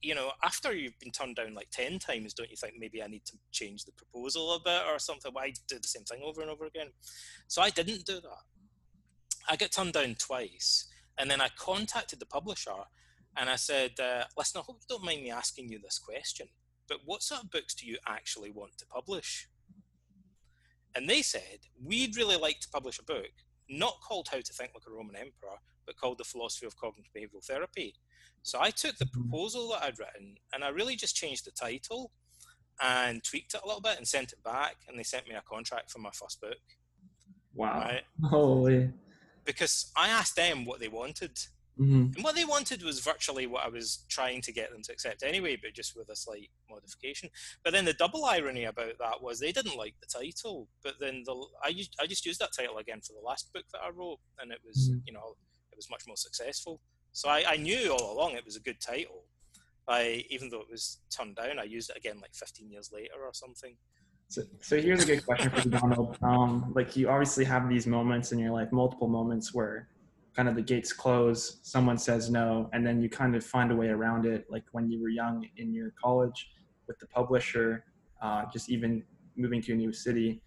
you 0.00 0.14
know, 0.14 0.30
after 0.44 0.72
you've 0.72 0.98
been 1.00 1.10
turned 1.10 1.36
down 1.36 1.54
like 1.54 1.70
10 1.70 1.98
times, 1.98 2.34
don't 2.34 2.50
you 2.50 2.56
think 2.56 2.74
maybe 2.78 3.02
I 3.02 3.08
need 3.08 3.24
to 3.26 3.36
change 3.50 3.84
the 3.84 3.92
proposal 3.92 4.54
a 4.54 4.60
bit 4.60 4.82
or 4.88 4.98
something? 4.98 5.32
Why 5.32 5.52
do 5.66 5.78
the 5.78 5.88
same 5.88 6.04
thing 6.04 6.20
over 6.24 6.40
and 6.40 6.50
over 6.50 6.66
again? 6.66 6.88
So 7.48 7.62
I 7.62 7.70
didn't 7.70 8.04
do 8.04 8.20
that. 8.20 8.42
I 9.48 9.56
got 9.56 9.72
turned 9.72 9.94
down 9.94 10.14
twice. 10.18 10.86
And 11.18 11.30
then 11.30 11.40
I 11.40 11.48
contacted 11.58 12.20
the 12.20 12.26
publisher 12.26 12.70
and 13.36 13.50
I 13.50 13.56
said, 13.56 13.92
uh, 14.00 14.24
listen, 14.36 14.60
I 14.60 14.64
hope 14.64 14.78
you 14.80 14.86
don't 14.88 15.04
mind 15.04 15.22
me 15.22 15.30
asking 15.30 15.68
you 15.68 15.80
this 15.80 15.98
question, 15.98 16.46
but 16.88 16.98
what 17.04 17.22
sort 17.22 17.42
of 17.42 17.50
books 17.50 17.74
do 17.74 17.86
you 17.86 17.98
actually 18.06 18.50
want 18.50 18.78
to 18.78 18.86
publish? 18.86 19.48
And 20.94 21.08
they 21.08 21.22
said, 21.22 21.60
we'd 21.84 22.16
really 22.16 22.36
like 22.36 22.60
to 22.60 22.68
publish 22.68 22.98
a 22.98 23.04
book, 23.04 23.30
not 23.68 24.00
called 24.00 24.28
How 24.32 24.40
to 24.40 24.52
Think 24.52 24.72
Like 24.74 24.84
a 24.88 24.90
Roman 24.90 25.16
Emperor, 25.16 25.58
but 25.86 25.96
called 25.96 26.18
The 26.18 26.24
Philosophy 26.24 26.66
of 26.66 26.76
Cognitive 26.76 27.12
Behavioral 27.14 27.44
Therapy. 27.44 27.94
So 28.42 28.58
I 28.60 28.70
took 28.70 28.96
the 28.96 29.04
mm-hmm. 29.04 29.28
proposal 29.28 29.68
that 29.70 29.84
I'd 29.84 29.98
written 29.98 30.36
and 30.54 30.64
I 30.64 30.68
really 30.68 30.96
just 30.96 31.14
changed 31.14 31.46
the 31.46 31.50
title 31.50 32.12
and 32.80 33.22
tweaked 33.22 33.54
it 33.54 33.60
a 33.62 33.66
little 33.66 33.82
bit 33.82 33.98
and 33.98 34.06
sent 34.06 34.32
it 34.32 34.42
back. 34.42 34.76
And 34.88 34.98
they 34.98 35.02
sent 35.02 35.28
me 35.28 35.34
a 35.34 35.42
contract 35.42 35.90
for 35.90 35.98
my 35.98 36.10
first 36.12 36.40
book. 36.40 36.56
Wow. 37.54 37.80
Right? 37.80 38.02
Holy. 38.24 38.90
Because 39.44 39.92
I 39.96 40.08
asked 40.08 40.36
them 40.36 40.64
what 40.64 40.80
they 40.80 40.88
wanted. 40.88 41.38
Hmm 41.78 42.06
And 42.14 42.24
what 42.24 42.34
they 42.34 42.44
wanted 42.44 42.82
was 42.82 43.00
virtually 43.00 43.46
what 43.46 43.64
I 43.64 43.68
was 43.68 44.04
trying 44.08 44.42
to 44.42 44.52
get 44.52 44.72
them 44.72 44.82
to 44.82 44.92
accept 44.92 45.22
anyway, 45.22 45.56
but 45.62 45.74
just 45.74 45.96
with 45.96 46.08
a 46.10 46.16
slight 46.16 46.50
modification. 46.68 47.30
But 47.64 47.72
then 47.72 47.84
the 47.84 47.92
double 47.92 48.24
irony 48.24 48.64
about 48.64 48.98
that 48.98 49.22
was 49.22 49.38
they 49.38 49.52
didn't 49.52 49.76
like 49.76 49.94
the 50.00 50.06
title. 50.20 50.68
But 50.82 50.94
then 51.00 51.22
the 51.24 51.34
I 51.64 51.68
used, 51.68 51.94
I 52.00 52.06
just 52.06 52.26
used 52.26 52.40
that 52.40 52.50
title 52.58 52.78
again 52.78 53.00
for 53.00 53.12
the 53.12 53.26
last 53.26 53.52
book 53.52 53.64
that 53.72 53.82
I 53.86 53.90
wrote, 53.90 54.18
and 54.40 54.50
it 54.52 54.60
was 54.66 54.90
Mhm. 54.90 55.02
you 55.06 55.12
know 55.12 55.36
it 55.72 55.76
was 55.76 55.88
much 55.90 56.04
more 56.06 56.16
successful. 56.16 56.80
So 57.12 57.28
I, 57.28 57.44
I 57.54 57.56
knew 57.56 57.92
all 57.92 58.12
along 58.12 58.32
it 58.32 58.44
was 58.44 58.56
a 58.56 58.60
good 58.60 58.80
title. 58.80 59.24
I 59.86 60.24
even 60.28 60.50
though 60.50 60.60
it 60.60 60.70
was 60.70 60.98
turned 61.16 61.36
down, 61.36 61.58
I 61.58 61.64
used 61.64 61.90
it 61.90 61.96
again 61.96 62.20
like 62.20 62.34
15 62.34 62.70
years 62.70 62.90
later 62.92 63.14
or 63.24 63.32
something. 63.32 63.76
So, 64.28 64.42
so 64.60 64.78
here's 64.78 65.02
a 65.04 65.06
good 65.06 65.24
question 65.24 65.50
for 65.50 65.60
you, 65.60 65.70
Donald. 65.70 66.18
Um, 66.22 66.72
like 66.76 66.96
you 66.96 67.08
obviously 67.08 67.46
have 67.46 67.68
these 67.68 67.86
moments 67.86 68.32
in 68.32 68.38
your 68.38 68.52
life, 68.52 68.70
multiple 68.72 69.08
moments 69.08 69.54
where 69.54 69.88
kind 70.38 70.48
of 70.48 70.54
the 70.54 70.62
gates 70.62 70.92
close, 70.92 71.58
someone 71.64 71.98
says 71.98 72.30
no, 72.30 72.70
and 72.72 72.86
then 72.86 73.00
you 73.02 73.08
kind 73.10 73.34
of 73.34 73.44
find 73.44 73.72
a 73.72 73.74
way 73.74 73.88
around 73.88 74.24
it. 74.24 74.46
Like 74.48 74.62
when 74.70 74.88
you 74.88 75.02
were 75.02 75.08
young 75.08 75.44
in 75.56 75.74
your 75.74 75.92
college 76.00 76.50
with 76.86 76.96
the 77.00 77.08
publisher, 77.08 77.84
uh, 78.22 78.44
just 78.52 78.70
even 78.70 79.02
moving 79.36 79.60
to 79.62 79.72
a 79.72 79.74
new 79.74 79.92
city. 79.92 80.40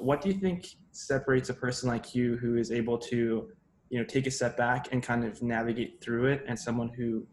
What 0.00 0.20
do 0.22 0.28
you 0.28 0.34
think 0.34 0.66
separates 0.90 1.50
a 1.50 1.54
person 1.54 1.88
like 1.88 2.16
you 2.16 2.36
who 2.38 2.56
is 2.56 2.72
able 2.72 2.98
to, 2.98 3.48
you 3.90 3.98
know, 4.00 4.04
take 4.04 4.26
a 4.26 4.30
step 4.32 4.56
back 4.56 4.88
and 4.90 5.04
kind 5.04 5.24
of 5.24 5.40
navigate 5.40 6.02
through 6.02 6.26
it, 6.32 6.44
and 6.48 6.58
someone 6.58 6.88
who 6.88 7.24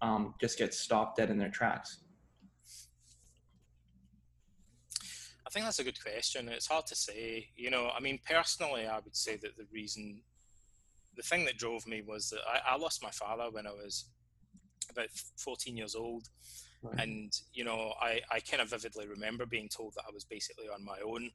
um, 0.00 0.34
just 0.40 0.58
gets 0.58 0.80
stopped 0.80 1.18
dead 1.18 1.30
in 1.30 1.38
their 1.38 1.48
tracks? 1.48 2.00
I 5.46 5.50
think 5.52 5.64
that's 5.64 5.78
a 5.78 5.84
good 5.84 6.02
question. 6.02 6.48
It's 6.48 6.66
hard 6.66 6.86
to 6.86 6.96
say. 6.96 7.50
You 7.54 7.70
know, 7.70 7.88
I 7.96 8.00
mean, 8.00 8.18
personally, 8.28 8.88
I 8.88 8.98
would 8.98 9.14
say 9.14 9.36
that 9.36 9.56
the 9.56 9.66
reason, 9.72 10.22
the 11.16 11.22
thing 11.22 11.44
that 11.44 11.58
drove 11.58 11.86
me 11.86 12.02
was 12.02 12.30
that 12.30 12.40
I, 12.48 12.74
I 12.74 12.76
lost 12.76 13.02
my 13.02 13.10
father 13.10 13.44
when 13.50 13.66
I 13.66 13.72
was 13.72 14.06
about 14.90 15.08
14 15.38 15.76
years 15.76 15.94
old. 15.94 16.28
Right. 16.82 16.98
And, 17.00 17.32
you 17.52 17.64
know, 17.64 17.94
I, 18.00 18.20
I 18.30 18.40
kind 18.40 18.60
of 18.62 18.70
vividly 18.70 19.06
remember 19.06 19.46
being 19.46 19.68
told 19.68 19.94
that 19.94 20.04
I 20.08 20.12
was 20.12 20.24
basically 20.24 20.66
on 20.68 20.84
my 20.84 20.98
own. 21.04 21.30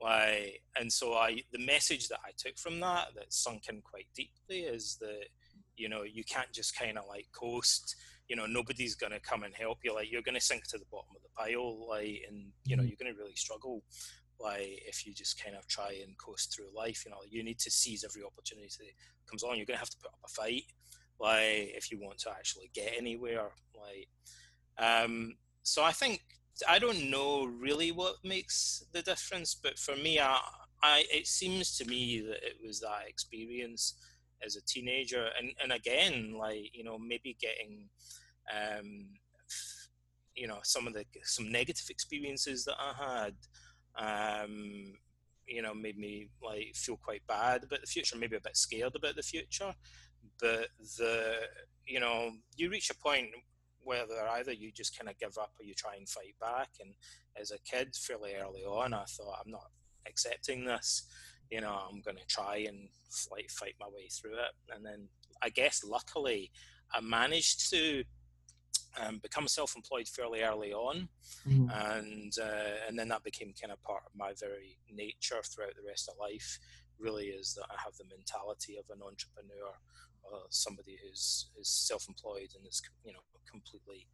Like, 0.00 0.62
and 0.78 0.92
so 0.92 1.14
I, 1.14 1.42
the 1.52 1.58
message 1.58 2.08
that 2.08 2.20
I 2.24 2.30
took 2.36 2.56
from 2.58 2.78
that, 2.80 3.08
that 3.16 3.32
sunk 3.32 3.68
in 3.68 3.82
quite 3.82 4.06
deeply, 4.14 4.60
is 4.60 4.96
that, 5.00 5.26
you 5.76 5.88
know, 5.88 6.02
you 6.02 6.22
can't 6.24 6.52
just 6.52 6.78
kind 6.78 6.96
of 6.98 7.04
like 7.08 7.26
coast 7.32 7.96
you 8.28 8.36
know 8.36 8.44
nobody's 8.44 8.94
going 8.94 9.10
to 9.10 9.20
come 9.20 9.42
and 9.42 9.54
help 9.54 9.78
you 9.82 9.94
like 9.94 10.12
you're 10.12 10.20
going 10.20 10.34
to 10.34 10.40
sink 10.40 10.62
to 10.68 10.76
the 10.76 10.84
bottom 10.92 11.08
of 11.16 11.22
the 11.22 11.28
pile 11.34 11.88
like 11.88 12.20
and 12.28 12.52
you 12.66 12.76
know 12.76 12.82
Mhm. 12.82 12.88
you're 12.88 12.96
going 13.00 13.10
to 13.10 13.18
really 13.18 13.34
struggle 13.34 13.82
like 14.40 14.82
if 14.86 15.06
you 15.06 15.12
just 15.12 15.42
kind 15.42 15.56
of 15.56 15.66
try 15.66 16.00
and 16.04 16.16
coast 16.18 16.54
through 16.54 16.66
life 16.76 17.02
you 17.04 17.10
know 17.10 17.18
you 17.28 17.42
need 17.42 17.58
to 17.58 17.70
seize 17.70 18.04
every 18.04 18.22
opportunity 18.22 18.68
that 18.78 19.28
comes 19.28 19.42
along 19.42 19.56
you're 19.56 19.66
going 19.66 19.76
to 19.76 19.80
have 19.80 19.90
to 19.90 19.98
put 19.98 20.08
up 20.12 20.18
a 20.24 20.28
fight. 20.28 20.64
Like 21.20 21.74
if 21.74 21.90
you 21.90 21.98
want 22.00 22.18
to 22.18 22.30
actually 22.30 22.70
get 22.72 22.92
anywhere 22.96 23.50
like 23.74 24.08
um 24.78 25.34
so 25.64 25.82
i 25.82 25.90
think 25.90 26.20
i 26.68 26.78
don't 26.78 27.10
know 27.10 27.46
really 27.46 27.90
what 27.90 28.16
makes 28.22 28.84
the 28.92 29.02
difference 29.02 29.54
but 29.54 29.78
for 29.78 29.96
me 29.96 30.20
i 30.20 30.38
i 30.82 31.04
it 31.10 31.26
seems 31.26 31.76
to 31.76 31.84
me 31.86 32.20
that 32.20 32.44
it 32.44 32.56
was 32.64 32.80
that 32.80 33.08
experience 33.08 33.94
as 34.44 34.56
a 34.56 34.64
teenager. 34.64 35.28
And 35.38 35.52
and 35.62 35.72
again 35.72 36.34
like 36.38 36.70
you 36.72 36.84
know 36.84 36.98
maybe 36.98 37.36
getting 37.40 37.88
um 38.54 39.06
you 40.34 40.46
know 40.46 40.58
some 40.62 40.86
of 40.86 40.94
the 40.94 41.04
some 41.24 41.50
negative 41.50 41.86
experiences 41.90 42.64
that 42.64 42.76
i 42.78 42.92
had 42.96 43.34
um 43.98 44.94
you 45.46 45.62
know 45.62 45.74
made 45.74 45.98
me 45.98 46.28
like 46.42 46.72
feel 46.74 46.96
quite 46.96 47.26
bad 47.26 47.64
about 47.64 47.80
the 47.80 47.86
future 47.86 48.16
maybe 48.16 48.36
a 48.36 48.40
bit 48.40 48.56
scared 48.56 48.94
about 48.94 49.16
the 49.16 49.22
future. 49.22 49.74
But 50.40 50.68
the 50.98 51.34
you 51.86 52.00
know 52.00 52.30
you 52.56 52.70
reach 52.70 52.90
a 52.90 52.94
point 52.94 53.28
where 53.82 54.04
either 54.32 54.52
you 54.52 54.70
just 54.70 54.96
kind 54.98 55.08
of 55.08 55.18
give 55.18 55.38
up 55.38 55.52
or 55.58 55.64
you 55.64 55.74
try 55.74 55.96
and 55.96 56.08
fight 56.08 56.34
back. 56.40 56.68
And 56.80 56.94
as 57.40 57.50
a 57.50 57.58
kid 57.60 57.94
fairly 57.96 58.34
early 58.34 58.62
on 58.64 58.92
i 58.92 59.04
thought 59.04 59.38
i'm 59.44 59.50
not 59.50 59.70
accepting 60.06 60.64
this. 60.64 61.04
You 61.50 61.62
know 61.62 61.80
i'm 61.88 62.02
going 62.02 62.18
to 62.18 62.26
try 62.26 62.66
and 62.68 62.88
like 63.30 63.50
fight 63.50 63.74
my 63.80 63.86
way 63.86 64.08
through 64.10 64.34
it. 64.34 64.74
And 64.74 64.84
then 64.84 65.08
i 65.42 65.48
guess 65.48 65.82
luckily 65.84 66.50
i 66.92 67.00
managed 67.00 67.70
to 67.70 68.04
um, 68.96 69.18
become 69.18 69.48
self-employed 69.48 70.08
fairly 70.08 70.42
early 70.42 70.72
on 70.72 71.08
Mhm. 71.46 71.70
and 71.70 72.34
uh, 72.40 72.86
and 72.88 72.98
then 72.98 73.08
that 73.08 73.24
became 73.24 73.52
kind 73.60 73.72
of 73.72 73.82
part 73.82 74.02
of 74.06 74.12
my 74.16 74.32
very 74.38 74.78
nature 74.90 75.42
throughout 75.44 75.74
the 75.76 75.86
rest 75.86 76.08
of 76.08 76.14
life 76.18 76.58
really 76.98 77.26
is 77.26 77.54
that 77.54 77.66
i 77.70 77.76
have 77.84 77.96
the 77.96 78.04
mentality 78.16 78.76
of 78.76 78.84
an 78.90 79.02
entrepreneur 79.02 79.72
or 80.22 80.40
somebody 80.50 80.98
who's 81.02 81.50
is 81.60 81.68
self-employed 81.68 82.50
and 82.56 82.66
is 82.66 82.82
you 83.04 83.12
know 83.12 83.20
completely 83.50 84.06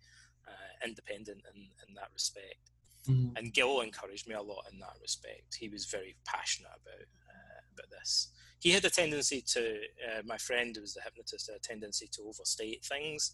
uh, 0.47 0.87
independent 0.87 1.43
in, 1.55 1.63
in 1.89 1.95
that 1.95 2.09
respect 2.13 2.71
Mhm. 3.09 3.37
and 3.37 3.53
Gil 3.53 3.81
encouraged 3.81 4.27
me 4.29 4.35
a 4.35 4.43
lot 4.43 4.65
in 4.73 4.79
that 4.79 4.97
respect. 5.03 5.57
He 5.57 5.69
was 5.69 5.85
very 5.85 6.17
passionate 6.25 6.71
about 6.73 7.07
uh, 7.29 7.61
about 7.75 7.91
this. 7.91 8.29
He 8.61 8.71
had 8.71 8.85
a 8.85 8.91
tendency 8.91 9.43
to. 9.43 9.81
Uh, 10.07 10.23
my 10.25 10.39
friend 10.39 10.75
who 10.75 10.81
was 10.81 10.95
the 10.95 11.03
hypnotist 11.03 11.49
had 11.49 11.57
a 11.57 11.61
tendency 11.61 12.09
to 12.13 12.23
overstate 12.23 12.83
things, 12.85 13.33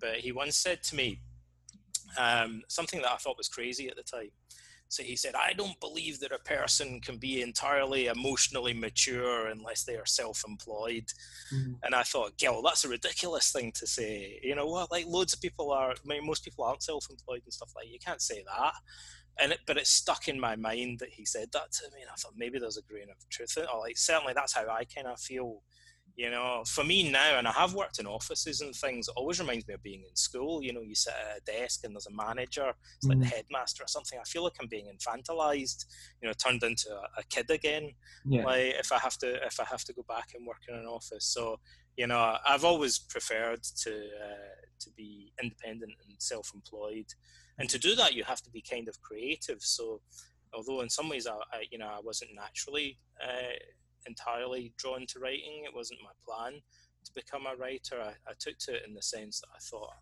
but 0.00 0.16
he 0.16 0.32
once 0.32 0.56
said 0.56 0.82
to 0.84 0.96
me 0.96 1.20
um, 2.18 2.62
something 2.68 3.00
that 3.02 3.12
I 3.12 3.16
thought 3.16 3.36
was 3.38 3.48
crazy 3.48 3.88
at 3.88 3.96
the 3.96 4.02
time. 4.02 4.30
So 4.90 5.02
he 5.02 5.16
said, 5.16 5.34
"I 5.34 5.52
don't 5.52 5.78
believe 5.80 6.18
that 6.20 6.32
a 6.32 6.38
person 6.38 7.00
can 7.02 7.18
be 7.18 7.42
entirely 7.42 8.06
emotionally 8.06 8.72
mature 8.72 9.48
unless 9.48 9.84
they 9.84 9.96
are 9.96 10.06
self-employed." 10.06 11.12
Mhm. 11.52 11.78
And 11.82 11.94
I 11.94 12.02
thought, 12.04 12.38
Gil, 12.38 12.62
that's 12.62 12.84
a 12.86 12.88
ridiculous 12.88 13.52
thing 13.52 13.70
to 13.72 13.86
say. 13.86 14.40
You 14.42 14.54
know 14.54 14.66
what? 14.66 14.90
Like 14.90 15.04
loads 15.06 15.34
of 15.34 15.42
people 15.42 15.72
are. 15.72 15.90
I 15.90 15.94
mean, 16.06 16.26
most 16.26 16.42
people 16.42 16.64
aren't 16.64 16.82
self-employed 16.82 17.42
and 17.44 17.52
stuff 17.52 17.72
like. 17.76 17.84
that. 17.86 17.92
You 17.92 17.98
can't 17.98 18.22
say 18.22 18.42
that. 18.44 18.74
And 19.40 19.52
it, 19.52 19.60
but 19.66 19.76
it 19.76 19.86
stuck 19.86 20.26
in 20.26 20.40
my 20.40 20.56
mind 20.56 21.00
that 21.00 21.10
he 21.10 21.24
said 21.24 21.52
that 21.52 21.70
to 21.72 21.84
me, 21.94 22.00
and 22.00 22.10
I 22.10 22.14
thought 22.14 22.32
maybe 22.36 22.58
there's 22.58 22.78
a 22.78 22.82
grain 22.82 23.10
of 23.10 23.28
truth 23.28 23.58
in 23.58 23.64
it. 23.64 23.68
Or 23.72 23.80
like 23.80 23.98
certainly 23.98 24.32
that's 24.32 24.54
how 24.54 24.66
I 24.70 24.84
kind 24.84 25.06
of 25.06 25.20
feel. 25.20 25.62
You 26.18 26.30
know, 26.30 26.64
for 26.66 26.82
me 26.82 27.08
now, 27.12 27.38
and 27.38 27.46
I 27.46 27.52
have 27.52 27.74
worked 27.74 28.00
in 28.00 28.06
offices 28.06 28.60
and 28.60 28.74
things. 28.74 29.06
It 29.06 29.14
always 29.16 29.38
reminds 29.38 29.68
me 29.68 29.74
of 29.74 29.82
being 29.84 30.02
in 30.02 30.16
school. 30.16 30.64
You 30.64 30.72
know, 30.72 30.82
you 30.82 30.96
sit 30.96 31.14
at 31.14 31.38
a 31.38 31.40
desk 31.42 31.84
and 31.84 31.94
there's 31.94 32.08
a 32.08 32.12
manager. 32.12 32.72
It's 32.96 33.08
like 33.08 33.20
the 33.20 33.24
Mhm. 33.24 33.32
headmaster 33.36 33.84
or 33.84 33.86
something. 33.86 34.18
I 34.18 34.24
feel 34.24 34.42
like 34.42 34.54
I'm 34.60 34.66
being 34.66 34.90
infantilized. 34.92 35.86
You 36.20 36.26
know, 36.28 36.34
turned 36.34 36.64
into 36.64 36.90
a, 36.90 37.20
a 37.20 37.24
kid 37.30 37.48
again 37.50 37.92
Yeah. 38.24 38.44
like 38.44 38.74
if 38.78 38.92
I 38.92 38.98
have 38.98 39.16
to 39.18 39.34
if 39.46 39.58
I 39.60 39.64
have 39.64 39.84
to 39.84 39.92
go 39.92 40.04
back 40.08 40.28
and 40.34 40.46
work 40.46 40.62
in 40.68 40.74
an 40.74 40.86
office. 40.86 41.26
So 41.26 41.58
you 41.96 42.06
know, 42.06 42.36
I've 42.46 42.64
always 42.64 42.98
preferred 42.98 43.62
to 43.84 43.90
uh, 43.92 44.54
to 44.80 44.90
be 44.96 45.32
independent 45.42 45.92
and 46.06 46.16
self-employed, 46.20 47.06
and 47.58 47.68
to 47.70 47.78
do 47.78 47.94
that, 47.96 48.14
you 48.14 48.24
have 48.24 48.42
to 48.42 48.50
be 48.50 48.62
kind 48.62 48.88
of 48.88 49.00
creative. 49.00 49.62
So 49.62 50.02
although 50.54 50.80
in 50.80 50.90
some 50.90 51.08
ways 51.08 51.26
I, 51.26 51.34
I 51.52 51.64
you 51.70 51.78
know 51.78 51.88
I 51.88 52.00
wasn't 52.02 52.30
naturally 52.34 52.98
uh, 53.22 53.56
entirely 54.06 54.72
drawn 54.78 55.06
to 55.08 55.18
writing, 55.18 55.64
it 55.64 55.74
wasn't 55.74 56.00
my 56.02 56.10
plan 56.26 56.60
to 57.04 57.12
become 57.14 57.46
a 57.46 57.56
writer. 57.56 58.00
I, 58.00 58.12
I 58.28 58.34
took 58.38 58.58
to 58.60 58.74
it 58.74 58.82
in 58.86 58.94
the 58.94 59.02
sense 59.02 59.40
that 59.40 59.48
I 59.54 59.58
thought. 59.70 59.94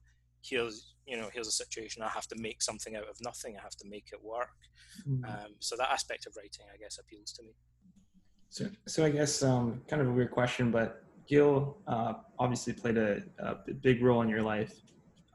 Here's, 0.43 0.95
you 1.07 1.17
know, 1.17 1.29
here's 1.33 1.49
a 1.49 1.53
situation. 1.53 2.03
I 2.03 2.09
have 2.09 2.29
to 2.29 2.37
make 2.39 2.63
something 2.63 2.95
out 2.97 3.09
of 3.09 3.17
nothing. 3.21 3.57
I 3.59 3.63
have 3.63 3.77
to 3.77 3.89
make 3.89 4.07
it 4.13 4.23
work. 4.23 4.57
Mhm. 5.09 5.25
Um, 5.25 5.55
so 5.59 5.77
that 5.77 5.91
aspect 5.91 6.27
of 6.27 6.37
writing, 6.37 6.67
I 6.73 6.77
guess, 6.77 6.99
appeals 6.99 7.33
to 7.33 7.43
me. 7.43 7.53
So, 8.49 8.67
so 8.87 9.05
I 9.05 9.11
guess 9.11 9.43
um, 9.43 9.83
kind 9.89 10.01
of 10.01 10.09
a 10.09 10.13
weird 10.13 10.31
question, 10.31 10.71
but 10.71 11.03
Gil 11.29 11.79
uh, 11.87 12.15
obviously 12.39 12.73
played 12.73 12.97
a, 12.97 13.23
a, 13.39 13.73
big 13.83 14.03
role 14.03 14.23
in 14.23 14.29
your 14.29 14.43
life 14.43 14.73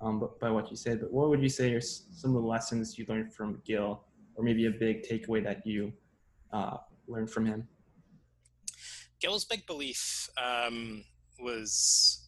um, 0.01 0.27
by 0.39 0.49
what 0.49 0.71
you 0.71 0.77
said, 0.77 1.01
but 1.01 1.11
what 1.11 1.29
would 1.29 1.41
you 1.41 1.49
say 1.49 1.73
are 1.73 1.81
some 1.81 2.35
of 2.35 2.41
the 2.41 2.47
lessons 2.47 2.97
you 2.97 3.05
learned 3.09 3.33
from 3.33 3.61
Gil, 3.65 4.03
or 4.35 4.43
maybe 4.43 4.65
a 4.65 4.71
big 4.71 5.03
takeaway 5.03 5.43
that 5.43 5.67
you 5.67 5.91
uh, 6.53 6.77
learned 7.07 7.29
from 7.29 7.45
him? 7.45 7.67
Gil's 9.21 9.45
big 9.45 9.65
belief 9.67 10.29
um, 10.37 11.03
was, 11.39 12.27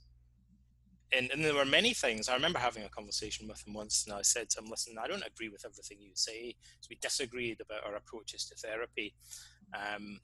and, 1.11 1.31
and 1.31 1.43
there 1.43 1.55
were 1.55 1.65
many 1.65 1.93
things. 1.93 2.29
I 2.29 2.35
remember 2.35 2.59
having 2.59 2.83
a 2.83 2.89
conversation 2.89 3.47
with 3.47 3.65
him 3.67 3.73
once, 3.73 4.05
and 4.07 4.15
I 4.15 4.21
said 4.21 4.49
to 4.51 4.61
him, 4.61 4.69
"Listen, 4.69 4.95
I 5.01 5.07
don't 5.07 5.25
agree 5.25 5.49
with 5.49 5.65
everything 5.65 5.97
you 5.99 6.11
say." 6.13 6.55
So 6.79 6.87
we 6.89 6.97
disagreed 7.01 7.59
about 7.61 7.85
our 7.85 7.95
approaches 7.95 8.45
to 8.45 8.55
therapy. 8.55 9.15
Um, 9.73 10.19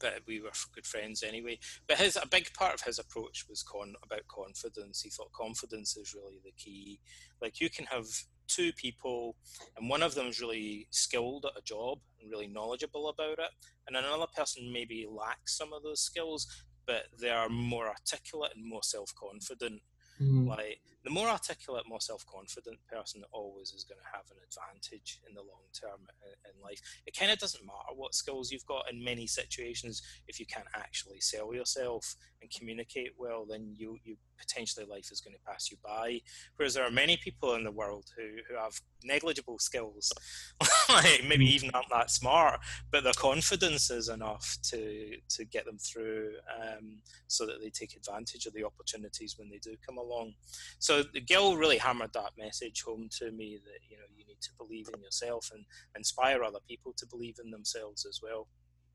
but 0.00 0.20
we 0.26 0.40
were 0.40 0.50
good 0.74 0.86
friends 0.86 1.22
anyway. 1.22 1.58
But 1.86 1.98
his 1.98 2.16
a 2.16 2.26
big 2.26 2.52
part 2.54 2.74
of 2.74 2.82
his 2.82 2.98
approach 2.98 3.46
was 3.48 3.62
con 3.62 3.94
about 4.02 4.26
confidence. 4.28 5.02
He 5.02 5.10
thought 5.10 5.32
confidence 5.32 5.96
is 5.96 6.14
really 6.14 6.40
the 6.44 6.52
key. 6.52 7.00
Like 7.40 7.60
you 7.60 7.70
can 7.70 7.86
have 7.86 8.06
two 8.48 8.72
people, 8.72 9.36
and 9.76 9.88
one 9.88 10.02
of 10.02 10.14
them 10.14 10.26
is 10.26 10.40
really 10.40 10.88
skilled 10.90 11.44
at 11.46 11.58
a 11.58 11.64
job 11.64 11.98
and 12.20 12.30
really 12.30 12.48
knowledgeable 12.48 13.08
about 13.08 13.38
it, 13.38 13.50
and 13.86 13.96
another 13.96 14.26
person 14.34 14.72
maybe 14.72 15.06
lacks 15.08 15.56
some 15.56 15.72
of 15.72 15.82
those 15.82 16.00
skills, 16.00 16.46
but 16.86 17.04
they 17.20 17.30
are 17.30 17.48
more 17.48 17.88
articulate 17.88 18.52
and 18.54 18.64
more 18.64 18.82
self 18.82 19.12
confident. 19.14 19.82
Mm-hmm. 20.20 20.48
Like 20.48 20.80
the 21.04 21.10
more 21.10 21.28
articulate, 21.28 21.84
more 21.86 22.00
self-confident 22.00 22.78
person 22.90 23.22
always 23.32 23.72
is 23.72 23.84
going 23.84 24.00
to 24.00 24.16
have 24.16 24.24
an 24.30 24.38
advantage 24.42 25.20
in 25.28 25.34
the 25.34 25.42
long 25.42 25.68
term 25.78 26.06
in 26.24 26.62
life. 26.62 26.80
It 27.06 27.16
kind 27.16 27.30
of 27.30 27.38
doesn't 27.38 27.64
matter 27.64 27.94
what 27.94 28.14
skills 28.14 28.50
you've 28.50 28.66
got 28.66 28.90
in 28.90 29.04
many 29.04 29.26
situations 29.26 30.02
if 30.26 30.40
you 30.40 30.46
can't 30.46 30.66
actually 30.74 31.20
sell 31.20 31.54
yourself 31.54 32.16
and 32.40 32.50
communicate 32.50 33.12
well, 33.18 33.44
then 33.48 33.74
you 33.76 33.98
you 34.04 34.16
potentially 34.38 34.86
life 34.86 35.10
is 35.10 35.20
going 35.20 35.34
to 35.34 35.50
pass 35.50 35.70
you 35.70 35.76
by. 35.84 36.20
Whereas 36.56 36.74
there 36.74 36.84
are 36.84 36.90
many 36.90 37.16
people 37.16 37.54
in 37.54 37.64
the 37.64 37.70
world 37.70 38.06
who, 38.16 38.22
who 38.48 38.56
have 38.56 38.80
negligible 39.04 39.58
skills, 39.58 40.12
like 40.88 41.22
maybe 41.26 41.46
mm. 41.46 41.50
even 41.50 41.70
aren't 41.70 41.90
that 41.90 42.10
smart, 42.10 42.60
but 42.90 43.04
their 43.04 43.12
confidence 43.12 43.90
is 43.90 44.08
enough 44.08 44.56
to 44.70 45.16
to 45.28 45.44
get 45.44 45.64
them 45.64 45.78
through, 45.78 46.32
um, 46.60 46.98
so 47.26 47.46
that 47.46 47.60
they 47.60 47.70
take 47.70 47.96
advantage 47.96 48.46
of 48.46 48.52
the 48.54 48.64
opportunities 48.64 49.36
when 49.38 49.48
they 49.48 49.58
do 49.58 49.76
come 49.86 49.98
along. 49.98 50.34
So 50.78 51.02
the 51.02 51.20
Gil 51.20 51.56
really 51.56 51.78
hammered 51.78 52.12
that 52.14 52.32
message 52.38 52.82
home 52.82 53.08
to 53.18 53.30
me 53.30 53.58
that 53.64 53.80
you 53.88 53.96
know 53.96 54.04
you 54.16 54.24
need 54.26 54.40
to 54.42 54.50
believe 54.58 54.88
in 54.94 55.02
yourself 55.02 55.50
and 55.54 55.64
inspire 55.96 56.42
other 56.42 56.60
people 56.68 56.92
to 56.96 57.06
believe 57.06 57.36
in 57.42 57.50
themselves 57.50 58.06
as 58.06 58.20
well. 58.22 58.48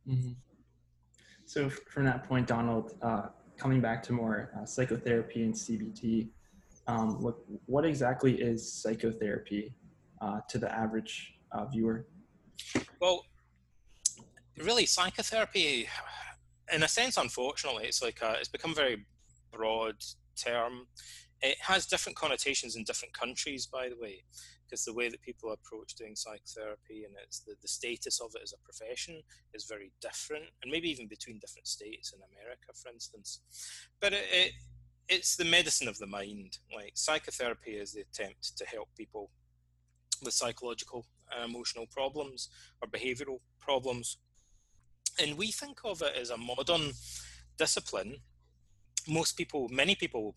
Mm-hmm. 0.08 0.32
So 1.46 1.70
from 1.70 2.06
that 2.06 2.28
point, 2.28 2.48
Donald, 2.48 2.96
uh, 3.02 3.28
coming 3.62 3.80
back 3.80 4.02
to 4.02 4.12
more 4.12 4.50
uh, 4.58 4.66
psychotherapy 4.66 5.44
and 5.44 5.54
CBT, 5.54 6.30
um, 6.88 7.22
what, 7.22 7.36
what 7.68 7.86
exactly 7.86 8.42
is 8.42 8.60
psychotherapy 8.74 9.72
uh, 10.20 10.40
to 10.50 10.58
the 10.58 10.74
average 10.74 11.36
uh, 11.52 11.66
viewer? 11.66 12.08
Well, 13.00 13.24
really, 14.58 14.88
psychotherapy, 14.88 15.88
in 16.74 16.82
a 16.82 16.88
sense, 16.88 17.18
unfortunately, 17.18 17.86
it's 17.86 18.02
like 18.02 18.20
a, 18.24 18.34
it's 18.40 18.50
become 18.50 18.72
a 18.72 18.76
very 18.76 19.06
broad 19.54 19.98
term. 20.36 20.88
It 21.44 21.58
has 21.62 21.86
different 21.86 22.18
connotations 22.18 22.76
in 22.76 22.84
different 22.84 23.14
countries, 23.14 23.68
by 23.68 23.90
the 23.90 23.96
way 24.02 24.24
because 24.72 24.86
the 24.86 24.94
way 24.94 25.10
that 25.10 25.22
people 25.22 25.52
approach 25.52 25.96
doing 25.96 26.16
psychotherapy 26.16 27.04
and 27.04 27.14
it's 27.22 27.42
the, 27.42 27.56
the 27.62 27.68
status 27.68 28.22
of 28.22 28.32
it 28.36 28.42
as 28.42 28.54
a 28.54 28.64
profession 28.64 29.22
is 29.54 29.66
very 29.66 29.92
different 30.02 30.46
and 30.64 30.72
maybe 30.72 30.90
even 30.90 31.08
between 31.08 31.40
different 31.40 31.68
states 31.68 32.14
in 32.14 32.20
america 32.32 32.72
for 32.74 32.90
instance. 32.90 33.42
But 34.00 34.14
it, 34.14 34.26
it 34.32 34.52
it's 35.10 35.36
the 35.36 35.44
medicine 35.44 35.90
of 35.90 35.98
the 35.98 36.08
mind. 36.08 36.60
Like 36.74 36.94
psychotherapy 36.94 37.72
is 37.72 37.92
the 37.92 38.02
attempt 38.02 38.58
to 38.58 38.66
help 38.66 38.88
people 38.98 39.30
with 40.24 40.34
psychological 40.34 41.06
and 41.36 41.50
emotional 41.50 41.86
problems 41.88 42.48
or 42.82 42.88
behavioral 42.88 43.40
problems. 43.60 44.18
And 45.22 45.38
we 45.38 45.52
think 45.52 45.80
of 45.84 46.02
it 46.02 46.16
as 46.16 46.30
a 46.30 46.38
modern 46.38 46.94
discipline. 47.58 48.16
Most 49.06 49.34
people 49.34 49.68
many 49.70 49.96
people 49.96 50.36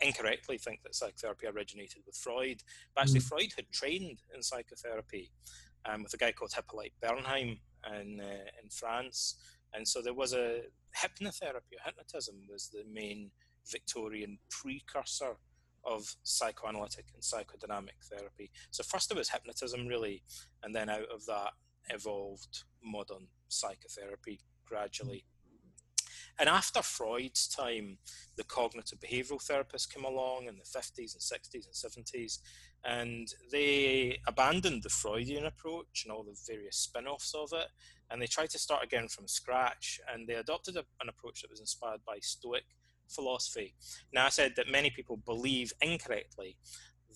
incorrectly 0.00 0.58
think 0.58 0.82
that 0.82 0.94
psychotherapy 0.94 1.46
originated 1.46 2.02
with 2.06 2.16
Freud. 2.16 2.62
But 2.94 3.02
actually, 3.02 3.20
mm. 3.20 3.28
Freud 3.28 3.52
had 3.56 3.70
trained 3.70 4.22
in 4.34 4.42
psychotherapy 4.42 5.30
um, 5.86 6.02
with 6.02 6.14
a 6.14 6.16
guy 6.16 6.32
called 6.32 6.52
Hippolyte 6.52 6.92
Bernheim 7.02 7.58
in, 8.00 8.20
uh, 8.20 8.48
in 8.62 8.70
France. 8.70 9.36
And 9.72 9.86
so 9.86 10.00
there 10.00 10.14
was 10.14 10.32
a 10.32 10.62
hypnotherapy, 10.96 11.76
hypnotism 11.84 12.36
was 12.50 12.68
the 12.68 12.84
main 12.90 13.30
Victorian 13.70 14.38
precursor 14.50 15.36
of 15.84 16.16
psychoanalytic 16.22 17.06
and 17.12 17.22
psychodynamic 17.22 18.08
therapy. 18.10 18.50
So 18.70 18.82
first 18.82 19.08
there 19.08 19.18
was 19.18 19.28
hypnotism 19.28 19.86
really, 19.86 20.22
and 20.62 20.74
then 20.74 20.88
out 20.88 21.08
of 21.12 21.26
that 21.26 21.52
evolved 21.90 22.64
modern 22.82 23.26
psychotherapy 23.48 24.40
gradually. 24.66 25.24
And 26.38 26.48
after 26.48 26.82
Freud's 26.82 27.46
time, 27.46 27.98
the 28.36 28.44
cognitive 28.44 28.98
behavioral 28.98 29.44
therapists 29.44 29.92
came 29.92 30.04
along 30.04 30.46
in 30.46 30.56
the 30.56 30.64
50s 30.64 31.14
and 31.14 31.22
60s 31.22 31.66
and 31.66 32.04
70s, 32.06 32.38
and 32.84 33.28
they 33.52 34.18
abandoned 34.26 34.82
the 34.82 34.88
Freudian 34.88 35.46
approach 35.46 36.02
and 36.04 36.12
all 36.12 36.24
the 36.24 36.36
various 36.46 36.76
spin 36.76 37.06
offs 37.06 37.34
of 37.34 37.50
it, 37.52 37.68
and 38.10 38.20
they 38.20 38.26
tried 38.26 38.50
to 38.50 38.58
start 38.58 38.84
again 38.84 39.08
from 39.08 39.28
scratch. 39.28 40.00
And 40.12 40.28
they 40.28 40.34
adopted 40.34 40.76
a, 40.76 40.84
an 41.00 41.08
approach 41.08 41.42
that 41.42 41.50
was 41.50 41.60
inspired 41.60 42.00
by 42.06 42.18
Stoic 42.20 42.64
philosophy. 43.08 43.74
Now, 44.12 44.26
I 44.26 44.30
said 44.30 44.54
that 44.56 44.70
many 44.70 44.90
people 44.90 45.16
believe 45.16 45.72
incorrectly 45.80 46.56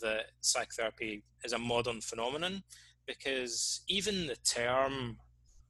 that 0.00 0.26
psychotherapy 0.40 1.24
is 1.44 1.52
a 1.52 1.58
modern 1.58 2.00
phenomenon 2.00 2.62
because 3.06 3.80
even 3.88 4.26
the 4.26 4.36
term 4.36 5.16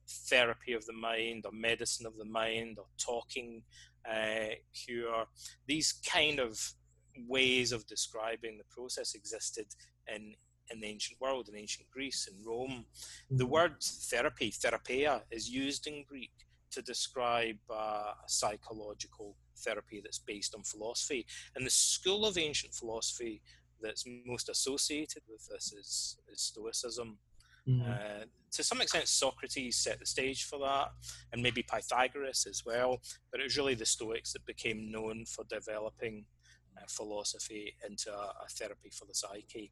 therapy 0.09 0.73
of 0.73 0.85
the 0.85 0.93
mind 0.93 1.45
or 1.45 1.51
medicine 1.51 2.05
of 2.05 2.17
the 2.17 2.25
mind 2.25 2.77
or 2.79 2.85
talking 2.97 3.63
uh, 4.09 4.55
cure. 4.73 5.25
These 5.67 5.93
kind 6.05 6.39
of 6.39 6.73
ways 7.27 7.71
of 7.71 7.85
describing 7.87 8.57
the 8.57 8.63
process 8.75 9.13
existed 9.15 9.67
in 10.13 10.35
in 10.71 10.79
the 10.79 10.87
ancient 10.87 11.19
world, 11.19 11.49
in 11.49 11.55
ancient 11.55 11.89
Greece, 11.89 12.29
in 12.31 12.45
Rome. 12.45 12.85
The 13.31 13.43
mm-hmm. 13.43 13.51
word 13.51 13.81
therapy, 13.81 14.51
therapia, 14.51 15.23
is 15.31 15.49
used 15.49 15.87
in 15.87 16.03
Greek 16.07 16.31
to 16.71 16.81
describe 16.81 17.57
uh, 17.71 17.73
a 17.73 18.27
psychological 18.27 19.35
therapy 19.57 19.99
that's 20.03 20.19
based 20.19 20.53
on 20.55 20.63
philosophy. 20.63 21.25
And 21.55 21.65
the 21.65 21.71
school 21.71 22.25
of 22.25 22.37
ancient 22.37 22.73
philosophy 22.73 23.41
that's 23.81 24.05
most 24.25 24.49
associated 24.49 25.23
with 25.27 25.47
this 25.47 25.73
is, 25.73 26.17
is 26.31 26.41
Stoicism. 26.41 27.17
Mm-hmm. 27.67 27.91
Uh, 27.91 28.25
to 28.51 28.63
some 28.63 28.81
extent, 28.81 29.07
Socrates 29.07 29.77
set 29.77 29.99
the 29.99 30.05
stage 30.05 30.45
for 30.45 30.59
that, 30.59 30.89
and 31.31 31.41
maybe 31.41 31.63
Pythagoras 31.63 32.47
as 32.49 32.63
well. 32.65 32.99
But 33.31 33.39
it 33.39 33.43
was 33.43 33.57
really 33.57 33.75
the 33.75 33.85
Stoics 33.85 34.33
that 34.33 34.45
became 34.45 34.91
known 34.91 35.25
for 35.25 35.45
developing 35.49 36.25
uh, 36.77 36.85
philosophy 36.87 37.75
into 37.87 38.11
a, 38.11 38.33
a, 38.43 38.49
therapy 38.49 38.89
for 38.91 39.05
the 39.05 39.13
psyche. 39.13 39.71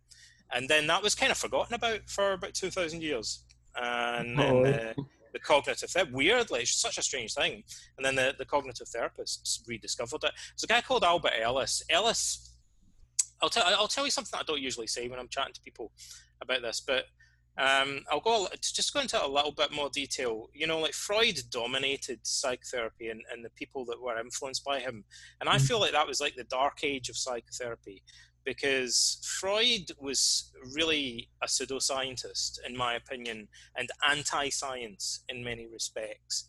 And 0.54 0.70
then 0.70 0.88
that 0.88 1.02
was 1.02 1.16
kind 1.16 1.32
of 1.32 1.38
forgotten 1.38 1.74
about 1.74 2.02
for 2.08 2.34
about 2.34 2.54
2,000 2.54 3.02
years. 3.02 3.44
And, 3.76 4.40
oh. 4.40 4.66
uh, 4.66 4.94
the 5.34 5.40
cognitive 5.40 5.90
therapy, 5.90 6.14
weirdly, 6.14 6.62
it's 6.62 6.80
such 6.80 6.98
a 6.98 7.02
strange 7.04 7.34
thing. 7.34 7.64
And 7.98 8.06
then 8.06 8.16
the, 8.16 8.36
the 8.38 8.46
cognitive 8.46 8.88
therapists 8.88 9.60
rediscovered 9.68 10.24
it. 10.24 10.32
There's 10.52 10.64
a 10.64 10.68
guy 10.68 10.82
called 10.82 11.04
Albert 11.04 11.34
Ellis. 11.40 11.84
Ellis, 11.90 12.56
I'll, 13.42 13.50
tell 13.50 13.64
I'll 13.66 13.88
tell 13.88 14.06
you 14.06 14.12
something 14.12 14.40
I 14.40 14.44
don't 14.44 14.62
usually 14.62 14.88
say 14.88 15.08
when 15.08 15.20
I'm 15.20 15.28
chatting 15.28 15.54
to 15.54 15.62
people 15.62 15.92
about 16.42 16.62
this, 16.62 16.82
but 16.86 17.06
um, 17.58 18.02
I'll 18.12 18.20
go 18.20 18.48
just 18.62 18.94
go 18.94 19.00
into 19.00 19.24
a 19.24 19.28
little 19.28 19.52
bit 19.52 19.72
more 19.72 19.90
detail. 19.90 20.50
You 20.54 20.68
know, 20.68 20.80
like 20.80 20.94
Freud 20.94 21.40
dominated 21.50 22.20
psychotherapy 22.24 23.10
and, 23.10 23.22
and 23.32 23.44
the 23.44 23.50
people 23.52 23.84
that 23.86 24.02
were 24.02 24.20
influenced 24.20 24.64
by 24.64 24.80
him, 24.80 25.04
and 25.40 25.50
I 25.50 25.58
mm. 25.58 25.62
feel 25.62 25.80
like 25.80 25.94
that 25.94 26.08
was 26.08 26.22
like 26.22 26.36
the 26.36 26.44
dark 26.44 26.84
age 26.84 27.10
of 27.10 27.18
psychotherapy 27.18 28.04
because 28.46 29.20
Freud 29.40 29.92
was 30.00 30.52
really 30.74 31.30
a 31.44 31.48
pseudoscientist, 31.48 32.60
in 32.66 32.78
my 32.78 32.94
opinion, 32.96 33.50
and 33.76 33.90
anti-science 34.10 35.24
in 35.28 35.44
many 35.44 35.68
respects. 35.68 36.46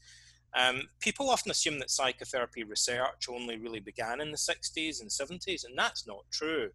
Um, 0.56 0.82
people 1.00 1.28
often 1.28 1.50
assume 1.50 1.80
that 1.80 1.90
psychotherapy 1.90 2.62
research 2.62 3.28
only 3.28 3.58
really 3.58 3.80
began 3.80 4.20
in 4.20 4.30
the 4.30 4.36
60s 4.36 5.00
and 5.00 5.10
70s, 5.10 5.64
and 5.64 5.76
that's 5.76 6.06
not 6.06 6.24
true. 6.30 6.70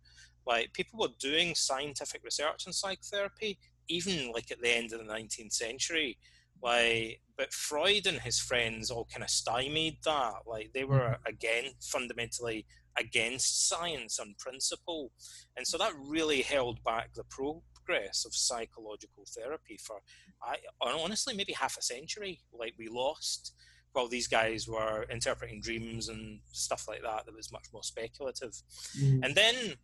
Like 0.45 0.73
people 0.73 0.99
were 0.99 1.15
doing 1.19 1.55
scientific 1.55 2.21
research 2.23 2.67
in 2.67 2.73
psychotherapy 2.73 3.57
even 3.87 4.31
like 4.31 4.51
at 4.51 4.61
the 4.61 4.69
end 4.69 4.93
of 4.93 4.99
the 4.99 5.11
19th 5.11 5.53
century 5.53 6.17
like 6.61 7.19
but 7.37 7.51
freud 7.51 8.05
and 8.05 8.19
his 8.21 8.39
friends 8.39 8.89
all 8.89 9.07
kind 9.11 9.23
of 9.23 9.29
stymied 9.29 9.97
that 10.05 10.33
like 10.47 10.71
they 10.73 10.83
were 10.83 10.99
mm-hmm. 10.99 11.27
again 11.27 11.65
fundamentally 11.81 12.65
against 12.97 13.67
science 13.67 14.19
on 14.19 14.35
principle 14.37 15.11
and 15.57 15.67
so 15.67 15.77
that 15.77 15.93
really 15.97 16.41
held 16.41 16.83
back 16.83 17.09
the 17.15 17.23
progress 17.29 18.23
of 18.25 18.35
psychological 18.35 19.25
therapy 19.35 19.77
for 19.83 19.97
i 20.43 20.55
honestly 20.81 21.35
maybe 21.35 21.53
half 21.53 21.77
a 21.77 21.81
century 21.81 22.39
like 22.53 22.73
we 22.77 22.87
lost 22.87 23.53
while 23.93 24.07
these 24.07 24.27
guys 24.27 24.67
were 24.67 25.05
interpreting 25.09 25.61
dreams 25.61 26.09
and 26.09 26.39
stuff 26.51 26.85
like 26.87 27.01
that 27.03 27.25
that 27.25 27.35
was 27.35 27.51
much 27.51 27.67
more 27.71 27.83
speculative. 27.83 28.53
Mhm. 28.97 29.23
And 29.23 29.35
then 29.35 29.75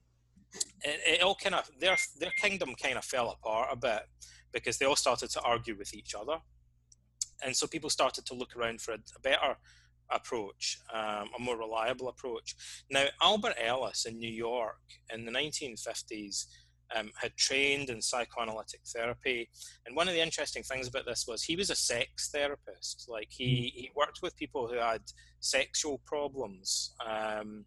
it, 0.53 0.99
it 1.05 1.23
all 1.23 1.35
kind 1.35 1.55
of 1.55 1.69
their 1.79 1.97
their 2.19 2.31
kingdom 2.41 2.75
kind 2.81 2.97
of 2.97 3.05
fell 3.05 3.31
apart 3.31 3.69
a 3.71 3.75
bit 3.75 4.01
because 4.51 4.77
they 4.77 4.85
all 4.85 4.95
started 4.95 5.29
to 5.31 5.41
argue 5.41 5.75
with 5.77 5.93
each 5.93 6.15
other, 6.15 6.37
and 7.43 7.55
so 7.55 7.67
people 7.67 7.89
started 7.89 8.25
to 8.25 8.33
look 8.33 8.55
around 8.55 8.81
for 8.81 8.93
a, 8.93 8.99
a 9.15 9.19
better 9.21 9.57
approach, 10.11 10.79
um, 10.91 11.29
a 11.37 11.39
more 11.39 11.57
reliable 11.57 12.09
approach. 12.09 12.55
Now 12.89 13.05
Albert 13.21 13.55
Ellis 13.61 14.05
in 14.05 14.17
New 14.17 14.31
York 14.31 14.79
in 15.13 15.25
the 15.25 15.31
1950s. 15.31 16.45
Um, 16.95 17.11
had 17.21 17.37
trained 17.37 17.91
in 17.91 18.01
psychoanalytic 18.01 18.79
therapy, 18.87 19.47
and 19.85 19.95
one 19.95 20.07
of 20.07 20.15
the 20.15 20.21
interesting 20.21 20.63
things 20.63 20.87
about 20.87 21.05
this 21.05 21.25
was 21.27 21.43
he 21.43 21.55
was 21.55 21.69
a 21.69 21.75
sex 21.75 22.31
therapist. 22.31 23.05
Like 23.07 23.27
he, 23.29 23.71
he 23.75 23.91
worked 23.95 24.23
with 24.23 24.35
people 24.35 24.67
who 24.67 24.79
had 24.79 25.03
sexual 25.39 26.01
problems, 26.05 26.95
um, 27.05 27.65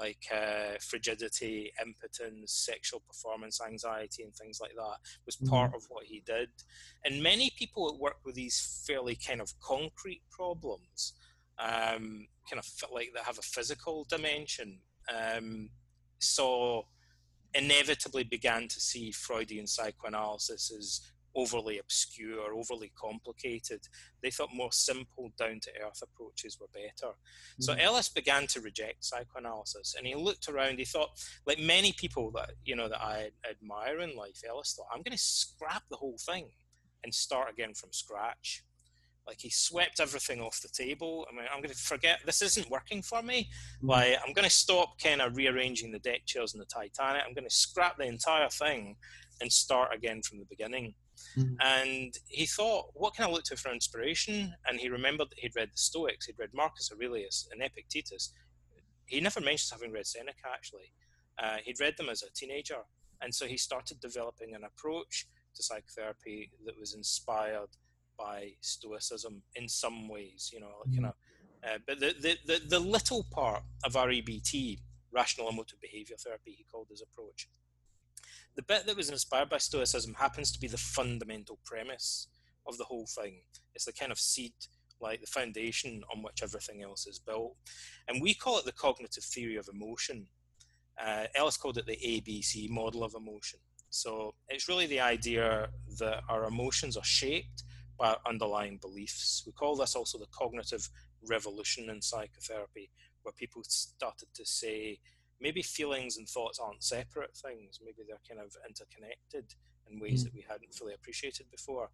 like 0.00 0.24
uh, 0.34 0.78
frigidity, 0.80 1.70
impotence, 1.80 2.52
sexual 2.66 3.00
performance 3.06 3.60
anxiety, 3.60 4.22
and 4.22 4.34
things 4.34 4.58
like 4.60 4.74
that 4.74 4.96
was 5.26 5.36
part 5.36 5.74
of 5.74 5.82
what 5.90 6.06
he 6.06 6.22
did. 6.26 6.48
And 7.04 7.22
many 7.22 7.50
people 7.58 7.86
that 7.86 8.00
work 8.00 8.16
with 8.24 8.34
these 8.34 8.82
fairly 8.86 9.14
kind 9.14 9.40
of 9.40 9.52
concrete 9.60 10.22
problems, 10.30 11.12
um, 11.58 12.26
kind 12.48 12.58
of 12.58 12.66
like 12.92 13.10
they 13.14 13.20
have 13.22 13.38
a 13.38 13.42
physical 13.42 14.06
dimension, 14.08 14.78
um, 15.14 15.68
saw 16.18 16.82
inevitably 17.54 18.24
began 18.24 18.68
to 18.68 18.80
see 18.80 19.10
Freudian 19.10 19.66
psychoanalysis 19.66 20.72
as 20.76 21.00
overly 21.34 21.78
obscure, 21.78 22.52
overly 22.52 22.92
complicated. 22.96 23.80
They 24.22 24.30
thought 24.30 24.52
more 24.52 24.72
simple, 24.72 25.32
down 25.38 25.60
to 25.60 25.70
earth 25.80 26.02
approaches 26.02 26.58
were 26.58 26.68
better. 26.68 27.14
So 27.60 27.74
Mhm. 27.74 27.80
Ellis 27.80 28.08
began 28.08 28.46
to 28.48 28.60
reject 28.60 29.04
psychoanalysis, 29.04 29.94
and 29.94 30.06
he 30.06 30.14
looked 30.14 30.48
around. 30.48 30.78
He 30.78 30.84
thought, 30.84 31.10
like 31.46 31.58
many 31.58 31.92
people 31.92 32.30
that 32.32 32.54
you 32.64 32.74
know 32.76 32.88
that 32.88 33.00
I 33.00 33.30
admire 33.48 34.00
in 34.00 34.16
life, 34.16 34.42
Ellis 34.44 34.74
thought, 34.74 34.88
"I'm 34.92 35.02
going 35.02 35.16
to 35.16 35.22
scrap 35.22 35.84
the 35.88 35.96
whole 35.96 36.18
thing 36.18 36.52
and 37.04 37.14
start 37.14 37.50
again 37.50 37.74
from 37.74 37.92
scratch." 37.92 38.64
Like 39.26 39.40
he 39.42 39.50
swept 39.50 40.00
everything 40.00 40.40
off 40.40 40.60
the 40.60 40.68
table. 40.68 41.26
I 41.30 41.34
mean, 41.36 41.46
I'm 41.52 41.60
going 41.62 41.72
to 41.74 41.80
forget 41.80 42.20
this 42.26 42.42
isn't 42.42 42.68
working 42.70 43.02
for 43.02 43.22
me. 43.22 43.48
Mhm. 43.80 43.88
Like 43.88 44.18
I'm 44.20 44.32
going 44.32 44.48
to 44.48 44.50
stop 44.50 44.98
kind 44.98 45.20
of 45.22 45.36
rearranging 45.36 45.92
the 45.92 45.98
deck 46.00 46.26
chairs 46.26 46.54
in 46.54 46.58
the 46.58 46.66
Titanic. 46.66 47.22
I'm 47.24 47.34
going 47.34 47.48
to 47.48 47.54
scrap 47.54 47.96
the 47.98 48.04
entire 48.04 48.48
thing 48.48 48.96
and 49.40 49.52
start 49.52 49.94
again 49.94 50.22
from 50.22 50.38
the 50.38 50.46
beginning. 50.46 50.94
Mhm. 51.36 51.56
And 51.60 52.18
he 52.28 52.46
thought, 52.46 52.90
what 52.94 53.14
can 53.14 53.24
I 53.26 53.30
look 53.30 53.44
to 53.44 53.56
for 53.56 53.72
inspiration? 53.72 54.54
And 54.66 54.80
he 54.80 54.88
remembered 54.88 55.30
that 55.30 55.38
he'd 55.38 55.56
read 55.56 55.70
the 55.72 55.78
Stoics, 55.78 56.26
he'd 56.26 56.38
read 56.38 56.54
Marcus 56.54 56.90
Aurelius 56.92 57.48
and 57.52 57.62
Epictetus. 57.62 58.32
He 59.06 59.20
never 59.20 59.40
mentions 59.40 59.70
having 59.70 59.92
read 59.92 60.06
Seneca, 60.06 60.48
actually. 60.52 60.92
Uh, 61.38 61.58
he'd 61.64 61.80
read 61.80 61.96
them 61.96 62.08
as 62.08 62.22
a 62.22 62.30
teenager. 62.32 62.82
And 63.20 63.34
so 63.34 63.46
he 63.46 63.56
started 63.56 64.00
developing 64.00 64.54
an 64.54 64.64
approach 64.64 65.26
to 65.54 65.62
psychotherapy 65.62 66.50
that 66.64 66.78
was 66.78 66.94
inspired 66.94 67.70
by 68.16 68.52
Stoicism 68.60 69.42
in 69.54 69.68
some 69.68 70.08
ways, 70.08 70.50
you 70.52 70.60
know, 70.60 70.72
like, 70.84 70.94
you 70.94 71.00
Mhm. 71.00 71.04
know. 71.04 71.14
Uh, 71.62 71.78
but 71.86 72.00
the, 72.00 72.14
the, 72.20 72.38
the, 72.46 72.58
the 72.66 72.80
little 72.80 73.24
part 73.24 73.62
of 73.84 73.94
REBT, 73.94 74.80
rational 75.10 75.48
emotive 75.48 75.80
behavior 75.80 76.16
therapy, 76.16 76.52
he 76.52 76.64
called 76.64 76.88
his 76.88 77.02
approach, 77.02 77.48
the 78.56 78.62
bit 78.62 78.86
that 78.86 78.96
was 78.96 79.10
inspired 79.10 79.48
by 79.48 79.58
Stoicism 79.58 80.14
happens 80.14 80.52
to 80.52 80.60
be 80.60 80.68
the 80.68 80.76
fundamental 80.76 81.58
premise 81.64 82.28
of 82.66 82.76
the 82.78 82.84
whole 82.84 83.06
thing. 83.06 83.40
It's 83.74 83.84
the 83.84 83.92
kind 83.92 84.12
of 84.12 84.18
seed, 84.18 84.52
like 85.00 85.20
the 85.20 85.26
foundation 85.26 86.02
on 86.14 86.22
which 86.22 86.42
everything 86.42 86.82
else 86.82 87.06
is 87.06 87.18
built. 87.18 87.56
And 88.08 88.20
we 88.20 88.34
call 88.34 88.58
it 88.58 88.64
the 88.64 88.72
cognitive 88.72 89.24
theory 89.24 89.56
of 89.56 89.68
emotion. 89.72 90.26
Uh, 91.02 91.26
Ellis 91.34 91.56
called 91.56 91.78
it 91.78 91.86
the 91.86 91.98
ABC 92.04 92.68
model 92.68 93.04
of 93.04 93.14
emotion. 93.14 93.60
So 93.90 94.34
it's 94.48 94.68
really 94.68 94.86
the 94.86 95.00
idea 95.00 95.68
that 95.98 96.22
our 96.28 96.44
emotions 96.44 96.96
are 96.96 97.04
shaped 97.04 97.64
by 97.98 98.10
our 98.10 98.18
underlying 98.26 98.78
beliefs. 98.78 99.42
We 99.46 99.52
call 99.52 99.76
this 99.76 99.96
also 99.96 100.18
the 100.18 100.26
cognitive 100.30 100.88
revolution 101.28 101.90
in 101.90 102.00
psychotherapy, 102.00 102.90
where 103.22 103.32
people 103.32 103.62
started 103.64 104.28
to 104.34 104.46
say, 104.46 104.98
maybe 105.40 105.62
feelings 105.62 106.16
and 106.16 106.28
thoughts 106.28 106.58
aren't 106.58 106.82
separate 106.84 107.36
things. 107.36 107.78
Maybe 107.82 108.02
they're 108.06 108.20
kind 108.28 108.40
of 108.40 108.54
interconnected 108.68 109.54
in 109.90 109.98
ways 109.98 110.20
Mm. 110.20 110.24
that 110.24 110.34
we 110.34 110.42
hadn't 110.48 110.74
fully 110.74 110.94
appreciated 110.94 111.50
before. 111.50 111.90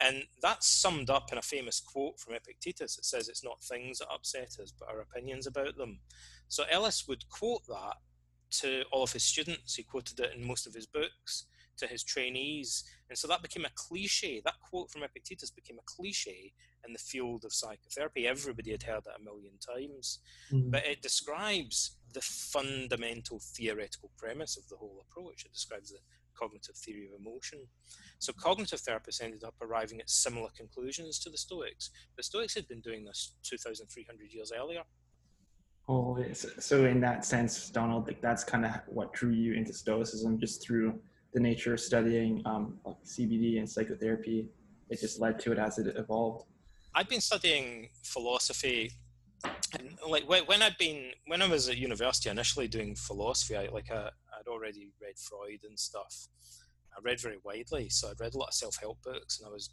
And 0.00 0.26
that's 0.40 0.66
summed 0.66 1.10
up 1.10 1.30
in 1.30 1.36
a 1.38 1.42
famous 1.42 1.78
quote 1.78 2.18
from 2.18 2.34
Epictetus. 2.34 2.96
It 2.96 3.04
says, 3.04 3.28
It's 3.28 3.44
not 3.44 3.62
things 3.62 3.98
that 3.98 4.08
upset 4.10 4.58
us, 4.58 4.72
but 4.72 4.88
our 4.88 5.00
opinions 5.00 5.46
about 5.46 5.76
them. 5.76 6.00
So 6.48 6.64
Ellis 6.70 7.06
would 7.06 7.28
quote 7.28 7.66
that 7.68 7.98
to 8.60 8.84
all 8.90 9.02
of 9.02 9.12
his 9.12 9.24
students. 9.24 9.74
He 9.74 9.82
quoted 9.82 10.18
it 10.18 10.32
in 10.34 10.46
most 10.46 10.66
of 10.66 10.72
his 10.74 10.86
books 10.86 11.44
to 11.76 11.86
his 11.86 12.02
trainees. 12.02 12.82
And 13.10 13.16
so 13.18 13.28
that 13.28 13.42
became 13.42 13.64
a 13.66 13.70
cliche. 13.74 14.40
That 14.44 14.58
quote 14.60 14.90
from 14.90 15.02
Epictetus 15.02 15.50
became 15.50 15.78
a 15.78 15.82
cliche 15.84 16.52
in 16.86 16.92
the 16.94 16.98
field 16.98 17.44
of 17.44 17.52
psychotherapy. 17.52 18.26
Everybody 18.26 18.70
had 18.70 18.82
heard 18.84 19.04
it 19.06 19.12
a 19.20 19.22
million 19.22 19.58
times 19.58 20.18
Mhm. 20.50 20.70
but 20.70 20.84
it 20.86 21.02
describes 21.02 21.96
the 22.12 22.20
fundamental 22.20 23.40
theoretical 23.40 24.10
premise 24.16 24.56
of 24.56 24.68
the 24.68 24.76
whole 24.76 25.02
approach. 25.08 25.44
It 25.44 25.52
describes 25.52 25.90
the 25.90 25.98
cognitive 26.38 26.76
theory 26.76 27.06
of 27.06 27.20
emotion. 27.20 27.60
So 28.18 28.32
cognitive 28.32 28.80
therapists 28.80 29.22
ended 29.22 29.44
up 29.44 29.54
arriving 29.60 30.00
at 30.00 30.10
similar 30.10 30.48
conclusions 30.56 31.18
to 31.20 31.30
the 31.30 31.36
Stoics. 31.36 31.90
The 32.16 32.22
Stoics 32.22 32.54
had 32.54 32.68
been 32.68 32.80
doing 32.80 33.04
this 33.04 33.34
2,300 33.42 34.32
years 34.32 34.52
earlier. 34.58 34.82
Oh, 35.88 36.22
so 36.32 36.84
in 36.84 37.00
that 37.00 37.24
sense, 37.24 37.68
Donald, 37.70 38.14
that's 38.20 38.44
kind 38.44 38.64
of 38.64 38.72
what 38.86 39.12
drew 39.12 39.30
you 39.32 39.54
into 39.54 39.72
Stoicism, 39.72 40.38
just 40.38 40.62
through 40.62 41.00
the 41.32 41.40
nature 41.40 41.74
of 41.74 41.80
studying 41.80 42.42
um, 42.44 42.78
like 42.84 42.96
CBT 43.04 43.58
and 43.58 43.68
psychotherapy. 43.68 44.48
It 44.88 45.00
just 45.00 45.20
led 45.20 45.38
to 45.40 45.52
it 45.52 45.58
as 45.58 45.78
it 45.78 45.96
evolved. 45.96 46.46
I've 46.94 47.08
been 47.08 47.20
studying 47.20 47.88
philosophy, 48.02 48.92
and 49.78 49.96
like 50.08 50.28
when 50.28 50.44
when 50.46 50.62
I'd 50.62 50.78
been 50.78 51.12
when 51.26 51.42
I 51.42 51.48
was 51.48 51.68
at 51.68 51.76
university 51.76 52.28
initially 52.28 52.68
doing 52.68 52.94
philosophy, 52.96 53.56
I 53.56 53.68
like 53.68 53.90
I, 53.90 54.10
I'd 54.38 54.48
already 54.48 54.92
read 55.00 55.18
Freud 55.18 55.60
and 55.64 55.78
stuff. 55.78 56.28
I 56.96 57.00
read 57.02 57.20
very 57.20 57.38
widely, 57.44 57.88
so 57.88 58.10
I'd 58.10 58.20
read 58.20 58.34
a 58.34 58.38
lot 58.38 58.48
of 58.48 58.54
self 58.54 58.76
help 58.80 59.02
books, 59.02 59.38
and 59.38 59.48
I 59.48 59.52
was 59.52 59.70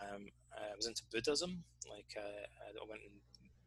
um, 0.00 0.26
I 0.54 0.76
was 0.76 0.86
into 0.86 1.02
Buddhism. 1.10 1.64
Like 1.88 2.12
uh, 2.16 2.46
I 2.82 2.86
went 2.88 3.02
in 3.02 3.12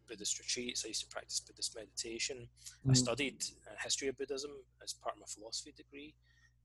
Buddhist 0.08 0.38
retreats. 0.39 0.84
I 0.86 0.89
used 0.89 1.01
to 1.01 1.08
practice 1.08 1.39
Buddhist 1.39 1.75
meditation. 1.75 2.47
I 2.88 2.93
Mhm. 2.93 2.97
studied 2.97 3.43
uh, 3.67 3.75
history 3.84 4.08
of 4.10 4.17
Buddhism 4.17 4.51
as 4.84 4.93
part 4.93 5.15
of 5.15 5.21
my 5.21 5.27
philosophy 5.27 5.73
degree, 5.75 6.13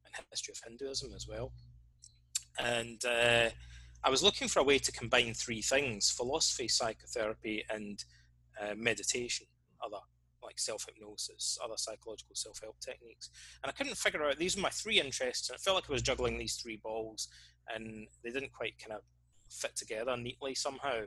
and 0.05 0.27
history 0.31 0.53
of 0.53 0.61
Hinduism 0.69 1.13
as 1.15 1.27
well. 1.27 1.53
And 2.59 3.03
uh, 3.05 3.51
I 4.05 4.11
was 4.11 4.23
looking 4.23 4.49
for 4.49 4.61
a 4.61 4.65
way 4.65 4.79
to 4.79 4.93
combine 4.93 5.35
three 5.35 5.63
things: 5.63 6.11
philosophy, 6.11 6.69
psychotherapy, 6.69 7.65
and 7.71 8.05
uh, 8.61 8.75
meditation, 8.77 9.47
other 9.85 9.99
like 10.43 10.59
self 10.59 10.87
hypnosis, 10.87 11.59
other 11.63 11.77
psychological 11.77 12.35
self 12.35 12.61
help 12.63 12.79
techniques. 12.81 13.31
And 13.63 13.71
I 13.71 13.73
couldn't 13.73 13.97
figure 13.97 14.25
out 14.25 14.39
these 14.39 14.57
were 14.57 14.63
my 14.63 14.71
three 14.71 15.01
interests, 15.01 15.49
and 15.49 15.57
I 15.57 15.59
felt 15.59 15.77
like 15.77 15.89
I 15.89 15.93
was 15.93 16.03
juggling 16.03 16.39
these 16.39 16.57
three 16.57 16.81
balls, 16.83 17.29
and 17.75 18.07
they 18.23 18.31
didn't 18.31 18.53
quite 18.53 18.75
kind 18.79 18.93
of 18.93 19.03
fit 19.51 19.77
together 19.77 20.17
neatly 20.17 20.55
somehow. 20.55 21.03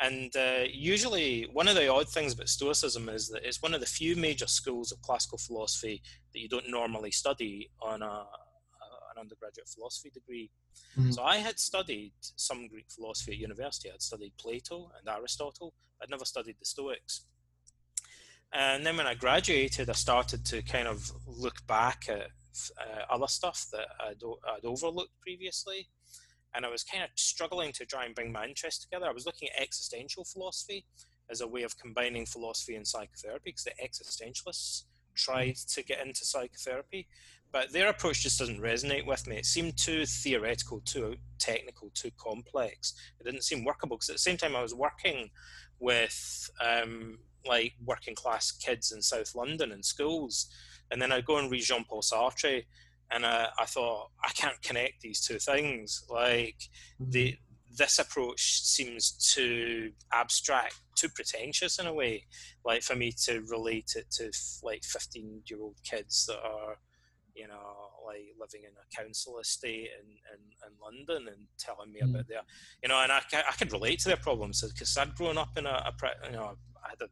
And 0.00 0.34
uh, 0.36 0.64
usually, 0.70 1.48
one 1.52 1.66
of 1.66 1.74
the 1.74 1.88
odd 1.88 2.08
things 2.08 2.32
about 2.32 2.48
Stoicism 2.48 3.08
is 3.08 3.28
that 3.30 3.44
it's 3.44 3.62
one 3.62 3.74
of 3.74 3.80
the 3.80 3.86
few 3.86 4.14
major 4.14 4.46
schools 4.46 4.92
of 4.92 5.02
classical 5.02 5.38
philosophy 5.38 6.02
that 6.32 6.38
you 6.38 6.48
don't 6.48 6.70
normally 6.70 7.10
study 7.10 7.70
on 7.82 8.02
a, 8.02 8.06
a 8.06 8.26
an 9.18 9.22
undergraduate 9.24 9.68
philosophy 9.68 10.10
degree. 10.10 10.50
Mhm. 10.96 11.14
So 11.14 11.22
I 11.22 11.38
had 11.38 11.58
studied 11.58 12.12
some 12.20 12.68
Greek 12.68 12.90
philosophy 12.90 13.32
at 13.32 13.38
university. 13.38 13.90
I'd 13.90 14.02
studied 14.02 14.36
Plato 14.36 14.90
and 14.98 15.08
Aristotle. 15.08 15.74
I'd 16.00 16.10
never 16.10 16.24
studied 16.24 16.56
the 16.58 16.64
Stoics. 16.64 17.24
And 18.52 18.86
then 18.86 18.96
when 18.96 19.06
I 19.06 19.14
graduated, 19.14 19.90
I 19.90 19.92
started 19.92 20.44
to 20.46 20.62
kind 20.62 20.88
of 20.88 21.10
look 21.26 21.66
back 21.66 22.08
at 22.08 22.30
uh, 22.80 23.02
other 23.10 23.26
stuff 23.26 23.66
that 23.72 23.88
I'd, 24.00 24.22
I'd 24.46 24.64
overlooked 24.64 25.20
previously. 25.20 25.88
And 26.54 26.64
I 26.64 26.70
was 26.70 26.82
kind 26.82 27.04
of 27.04 27.10
struggling 27.14 27.72
to 27.72 27.84
try 27.84 28.06
and 28.06 28.14
bring 28.14 28.32
my 28.32 28.46
interests 28.46 28.82
together. 28.82 29.06
I 29.06 29.12
was 29.12 29.26
looking 29.26 29.48
at 29.54 29.62
existential 29.62 30.24
philosophy 30.24 30.86
as 31.30 31.42
a 31.42 31.46
way 31.46 31.62
of 31.62 31.76
combining 31.76 32.24
philosophy 32.24 32.74
and 32.74 32.86
psychotherapy 32.86 33.50
because 33.50 33.64
the 33.64 33.74
existentialists 33.82 34.84
tried 35.14 35.56
to 35.56 35.82
get 35.82 36.04
into 36.04 36.24
psychotherapy, 36.24 37.08
but 37.52 37.72
their 37.72 37.88
approach 37.88 38.22
just 38.22 38.38
doesn't 38.38 38.60
resonate 38.60 39.06
with 39.06 39.26
me. 39.26 39.36
It 39.36 39.46
seemed 39.46 39.76
too 39.76 40.04
theoretical, 40.06 40.80
too 40.84 41.16
technical, 41.38 41.90
too 41.94 42.10
complex. 42.18 42.94
It 43.20 43.24
didn't 43.24 43.44
seem 43.44 43.64
workable 43.64 43.96
because 43.96 44.10
at 44.10 44.16
the 44.16 44.20
same 44.20 44.36
time 44.36 44.54
I 44.54 44.62
was 44.62 44.74
working 44.74 45.30
with 45.80 46.50
um, 46.64 47.18
like 47.46 47.74
working 47.84 48.14
class 48.14 48.50
kids 48.50 48.92
in 48.92 49.00
South 49.02 49.34
London 49.34 49.72
in 49.72 49.82
schools, 49.82 50.46
and 50.90 51.00
then 51.00 51.12
I'd 51.12 51.24
go 51.24 51.38
and 51.38 51.50
read 51.50 51.62
Jean 51.62 51.84
Paul 51.84 52.02
Sartre, 52.02 52.64
and 53.10 53.24
uh, 53.24 53.48
I 53.58 53.64
thought 53.64 54.10
I 54.24 54.30
can't 54.30 54.60
connect 54.62 55.00
these 55.00 55.20
two 55.20 55.38
things. 55.38 56.04
Like 56.10 56.56
the 57.00 57.36
this 57.76 57.98
approach 57.98 58.62
seems 58.62 59.12
too 59.12 59.92
abstract, 60.12 60.74
too 60.96 61.08
pretentious 61.08 61.78
in 61.78 61.86
a 61.86 61.92
way. 61.92 62.24
Like 62.64 62.82
for 62.82 62.96
me 62.96 63.12
to 63.24 63.40
relate 63.48 63.94
it 63.96 64.10
to 64.12 64.32
like 64.62 64.84
15 64.84 65.42
year 65.46 65.60
old 65.60 65.76
kids 65.84 66.26
that 66.26 66.38
are, 66.38 66.78
you 67.38 67.46
know, 67.46 67.90
like 68.04 68.34
living 68.38 68.62
in 68.64 68.72
a 68.74 69.02
council 69.02 69.38
estate 69.38 69.88
in, 70.00 70.08
in, 70.34 70.40
in 70.66 70.72
London 70.82 71.28
and 71.28 71.46
telling 71.58 71.92
me 71.92 72.00
mm. 72.00 72.10
about 72.10 72.26
their, 72.28 72.42
you 72.82 72.88
know, 72.88 73.00
and 73.00 73.12
I, 73.12 73.20
I 73.32 73.52
could 73.52 73.72
relate 73.72 74.00
to 74.00 74.08
their 74.08 74.16
problems 74.16 74.62
because 74.62 74.96
I'd 74.96 75.14
grown 75.14 75.38
up 75.38 75.56
in 75.56 75.66
a, 75.66 75.70
a, 75.70 76.26
you 76.26 76.32
know, 76.32 76.56
I 76.84 76.90
had 76.90 77.00
a 77.02 77.08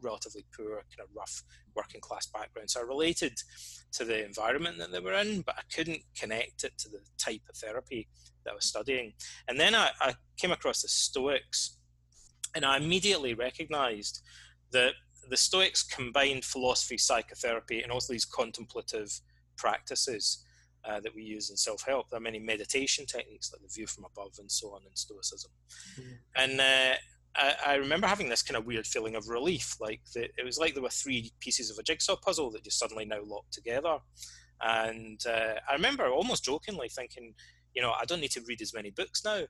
relatively 0.00 0.44
poor, 0.56 0.76
kind 0.96 1.00
of 1.02 1.08
rough 1.16 1.42
working 1.74 2.00
class 2.00 2.26
background. 2.26 2.70
So 2.70 2.80
I 2.80 2.84
related 2.84 3.36
to 3.92 4.04
the 4.04 4.24
environment 4.24 4.78
that 4.78 4.92
they 4.92 5.00
were 5.00 5.14
in, 5.14 5.42
but 5.42 5.56
I 5.58 5.62
couldn't 5.74 6.02
connect 6.16 6.64
it 6.64 6.78
to 6.78 6.88
the 6.88 7.00
type 7.18 7.42
of 7.48 7.56
therapy 7.56 8.08
that 8.44 8.52
I 8.52 8.54
was 8.54 8.64
studying. 8.64 9.12
And 9.48 9.58
then 9.58 9.74
I, 9.74 9.90
I 10.00 10.14
came 10.36 10.52
across 10.52 10.82
the 10.82 10.88
Stoics, 10.88 11.78
and 12.54 12.64
I 12.64 12.76
immediately 12.76 13.34
recognized 13.34 14.22
that 14.72 14.92
the 15.28 15.36
Stoics 15.36 15.82
combined 15.82 16.44
philosophy, 16.44 16.98
psychotherapy, 16.98 17.82
and 17.82 17.92
also 17.92 18.12
these 18.12 18.24
contemplative 18.24 19.20
practices 19.58 20.44
uh, 20.84 21.00
that 21.00 21.14
we 21.14 21.22
use 21.22 21.50
in 21.50 21.56
self 21.56 21.84
help. 21.86 22.08
There 22.08 22.18
are 22.18 22.22
many 22.22 22.38
meditation 22.38 23.04
techniques 23.04 23.52
like 23.52 23.62
the 23.62 23.68
view 23.68 23.86
from 23.86 24.04
above 24.04 24.36
and 24.38 24.50
so 24.50 24.68
on 24.68 24.82
in 24.88 24.94
Stoicism. 24.94 25.50
Mm-hmm. 26.00 26.12
And 26.36 26.60
uh, 26.60 26.94
I, 27.36 27.54
I, 27.72 27.74
remember 27.74 28.06
having 28.06 28.28
this 28.28 28.42
kind 28.42 28.56
of 28.56 28.66
weird 28.66 28.86
feeling 28.86 29.14
of 29.14 29.28
relief. 29.28 29.76
Like 29.80 30.00
the, 30.14 30.24
it 30.24 30.44
was 30.44 30.58
like 30.58 30.74
there 30.74 30.82
were 30.82 30.88
three 30.88 31.32
pieces 31.40 31.70
of 31.70 31.78
a 31.78 31.82
jigsaw 31.82 32.16
puzzle 32.16 32.50
that 32.52 32.64
just 32.64 32.78
suddenly 32.78 33.04
now 33.04 33.20
locked 33.24 33.52
together. 33.52 33.98
And 34.60 35.20
uh, 35.26 35.54
I 35.68 35.74
remember 35.74 36.08
almost 36.08 36.44
jokingly 36.44 36.88
thinking, 36.88 37.34
you 37.74 37.82
know, 37.82 37.92
I 37.92 38.04
don't 38.06 38.20
need 38.20 38.32
to 38.32 38.42
read 38.48 38.62
as 38.62 38.74
many 38.74 38.90
books 38.90 39.24
now 39.24 39.42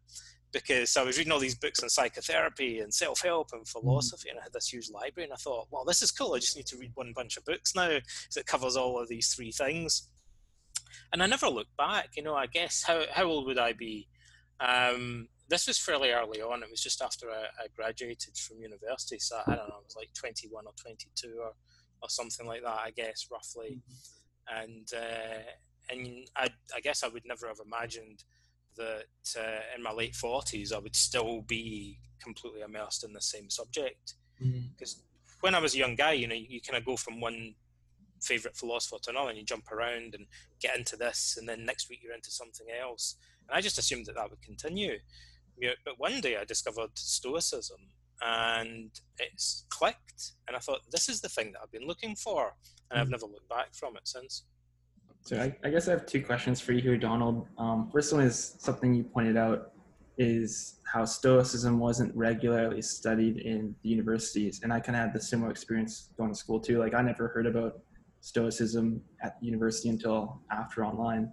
because 0.53 0.96
I 0.96 1.03
was 1.03 1.18
reading 1.18 1.32
all 1.32 1.38
these 1.38 1.55
books 1.55 1.82
on 1.82 1.88
psychotherapy 1.88 2.80
and 2.80 2.92
self 2.92 3.20
help 3.22 3.49
and 3.53 3.62
mm-hmm. 3.62 3.80
philosophy, 3.80 4.30
and 4.30 4.38
I 4.38 4.42
had 4.42 4.53
this 4.53 4.72
huge 4.72 4.90
library. 4.90 5.24
And 5.24 5.32
I 5.32 5.36
thought, 5.36 5.68
well, 5.70 5.84
this 5.84 6.03
is 6.03 6.11
cool. 6.11 6.34
I 6.34 6.38
just 6.38 6.57
need 6.57 6.66
to 6.66 6.76
read 6.76 6.92
one 6.94 7.12
bunch 7.14 7.36
of 7.36 7.44
books 7.44 7.74
now 7.74 7.88
because 7.88 8.36
it 8.36 8.46
covers 8.46 8.76
all 8.76 8.99
of 8.99 9.09
these 9.09 9.34
three 9.34 9.53
things. 9.53 10.09
And 11.12 11.22
I 11.22 11.26
never 11.26 11.49
looked 11.49 11.76
back. 11.76 12.11
You 12.16 12.22
know, 12.22 12.34
I 12.34 12.46
guess 12.46 12.82
how 12.86 13.03
how 13.12 13.24
old 13.24 13.46
would 13.46 13.59
I 13.59 13.72
be? 13.72 14.09
Um, 14.61 15.28
this 15.49 15.66
was 15.66 15.78
fairly 15.78 16.11
early 16.11 16.42
on. 16.42 16.62
It 16.62 16.70
was 16.70 16.82
just 16.82 17.01
after 17.01 17.30
I, 17.30 17.44
I, 17.62 17.66
graduated 17.74 18.36
from 18.36 18.61
university. 18.61 19.18
So 19.18 19.38
I 19.46 19.55
don't 19.55 19.68
know, 19.68 19.76
I 19.76 19.84
was 19.84 19.96
like 19.96 20.12
21 20.14 20.66
or 20.66 20.72
22 20.80 21.36
or, 21.40 21.53
or 22.03 22.09
something 22.09 22.46
like 22.46 22.62
that, 22.62 22.80
I 22.84 22.90
guess, 22.90 23.28
roughly. 23.32 23.80
Mm-hmm. 23.80 24.62
And, 24.62 24.88
uh, 24.94 25.42
and 25.90 26.28
I, 26.36 26.49
I 26.74 26.80
guess 26.80 27.03
I 27.03 27.09
would 27.09 27.24
never 27.24 27.46
have 27.49 27.61
imagined 27.64 28.24
that 28.79 29.39
uh, 29.39 29.61
in 29.76 29.83
my 29.83 29.93
late 29.93 30.14
40s 30.14 30.72
I 30.72 30.79
would 30.79 30.97
still 30.97 31.43
be 31.43 31.99
completely 32.22 32.62
immersed 32.62 33.05
in 33.05 33.12
the 33.12 33.20
same 33.20 33.51
subject. 33.51 34.14
Because 34.39 34.95
mm-hmm. 34.95 35.37
when 35.41 35.55
I 35.55 35.61
was 35.61 35.74
a 35.74 35.79
young 35.79 35.95
guy, 35.95 36.12
you 36.12 36.26
know, 36.26 36.35
you, 36.35 36.61
kind 36.61 36.79
of 36.79 36.85
go 36.85 36.97
from 36.97 37.20
one 37.20 37.55
favorite 38.22 38.57
philosopher 38.57 38.97
to 39.03 39.11
another 39.11 39.31
and 39.31 39.39
you 39.39 39.45
jump 39.45 39.70
around 39.70 40.14
and 40.14 40.26
get 40.61 40.76
into 40.76 40.97
this 40.97 41.37
and 41.39 41.49
then 41.49 41.64
next 41.64 41.89
week 41.89 42.01
you're 42.03 42.12
into 42.12 42.33
something 42.33 42.66
else 42.83 43.14
and 43.49 43.57
i 43.57 43.61
just 43.61 43.79
assumed 43.79 44.05
that 44.07 44.16
that 44.16 44.29
would 44.29 44.43
continue 44.43 44.99
but 45.85 45.99
one 45.99 46.20
day 46.20 46.37
I 46.37 46.45
discovered 46.45 46.91
Stoicism 46.95 47.81
and 48.20 48.91
it's 49.18 49.64
clicked. 49.70 50.33
And 50.47 50.57
I 50.57 50.61
thought, 50.61 50.81
this 50.91 51.09
is 51.09 51.20
the 51.20 51.29
thing 51.29 51.53
that 51.53 51.61
I've 51.62 51.72
been 51.72 51.87
looking 51.87 52.16
for. 52.16 52.55
And 52.91 52.99
I've 52.99 53.07
hmm. 53.07 53.12
never 53.12 53.26
looked 53.26 53.49
back 53.49 53.74
from 53.74 53.97
it 53.97 54.07
since. 54.07 54.45
So 55.29 55.39
I, 55.39 55.55
I 55.62 55.68
guess 55.68 55.89
I 55.89 55.91
have 55.91 56.07
two 56.07 56.22
questions 56.22 56.59
for 56.59 56.72
you 56.72 56.81
here, 56.81 56.97
Donald. 56.97 57.47
Um, 57.59 57.91
first 57.93 58.14
one 58.14 58.22
is 58.22 58.57
something 58.61 58.95
you 58.95 59.05
pointed 59.05 59.37
out 59.37 59.72
is 60.16 60.81
how 60.91 61.05
Stoicism 61.05 61.79
wasn't 61.79 62.16
regularly 62.16 62.81
studied 62.81 63.37
in 63.37 63.74
the 63.83 63.91
universities. 63.91 64.61
And 64.62 64.72
I 64.72 64.81
kind 64.81 64.97
of 64.97 65.03
had 65.03 65.12
the 65.12 65.20
similar 65.20 65.51
experience 65.51 66.09
going 66.16 66.31
to 66.31 66.35
school 66.35 66.59
too. 66.59 66.79
Like 66.79 66.95
I 66.95 67.03
never 67.03 67.29
heard 67.29 67.45
about 67.45 67.79
Stoicism 68.22 69.03
at 69.22 69.39
the 69.39 69.45
university 69.45 69.91
until 69.91 70.41
after 70.51 70.83
online. 70.83 71.31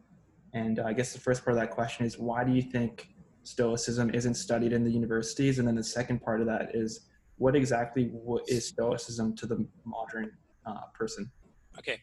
And 0.54 0.80
I 0.80 0.92
guess 0.92 1.14
the 1.14 1.22
first 1.22 1.46
part 1.46 1.56
of 1.56 1.62
that 1.62 1.72
question 1.72 2.06
is 2.06 2.20
why 2.20 2.44
do 2.44 2.52
you 2.52 2.64
think 2.64 3.08
Stoicism 3.44 4.14
isn't 4.14 4.36
studied 4.36 4.74
in 4.74 4.84
the 4.84 4.92
universities? 4.92 5.58
And 5.60 5.66
then 5.66 5.76
the 5.76 5.84
second 5.86 6.22
part 6.22 6.42
of 6.42 6.48
that 6.48 6.76
is 6.76 7.08
what 7.38 7.56
exactly 7.56 8.10
what 8.12 8.44
is 8.50 8.68
Stoicism 8.68 9.38
to 9.38 9.46
the 9.46 9.66
modern 9.86 10.34
uh, 10.66 10.82
person? 10.94 11.32
Okay, 11.78 12.02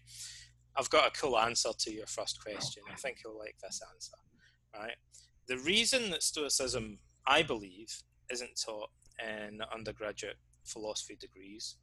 I've 0.76 0.90
got 0.90 1.08
a 1.08 1.20
cool 1.20 1.38
answer 1.38 1.70
to 1.76 1.92
your 1.92 2.06
first 2.06 2.42
question. 2.42 2.82
I 2.90 2.96
think 2.96 3.18
you'll 3.24 3.38
like 3.38 3.56
this 3.62 3.80
answer. 3.92 4.14
Right, 4.74 4.96
the 5.46 5.58
reason 5.58 6.10
that 6.10 6.22
Stoicism, 6.22 6.98
I 7.26 7.42
believe, 7.42 8.02
isn't 8.30 8.58
taught 8.64 8.88
in 9.20 9.60
undergraduate 9.74 10.36
philosophy 10.64 11.16
degrees, 11.20 11.76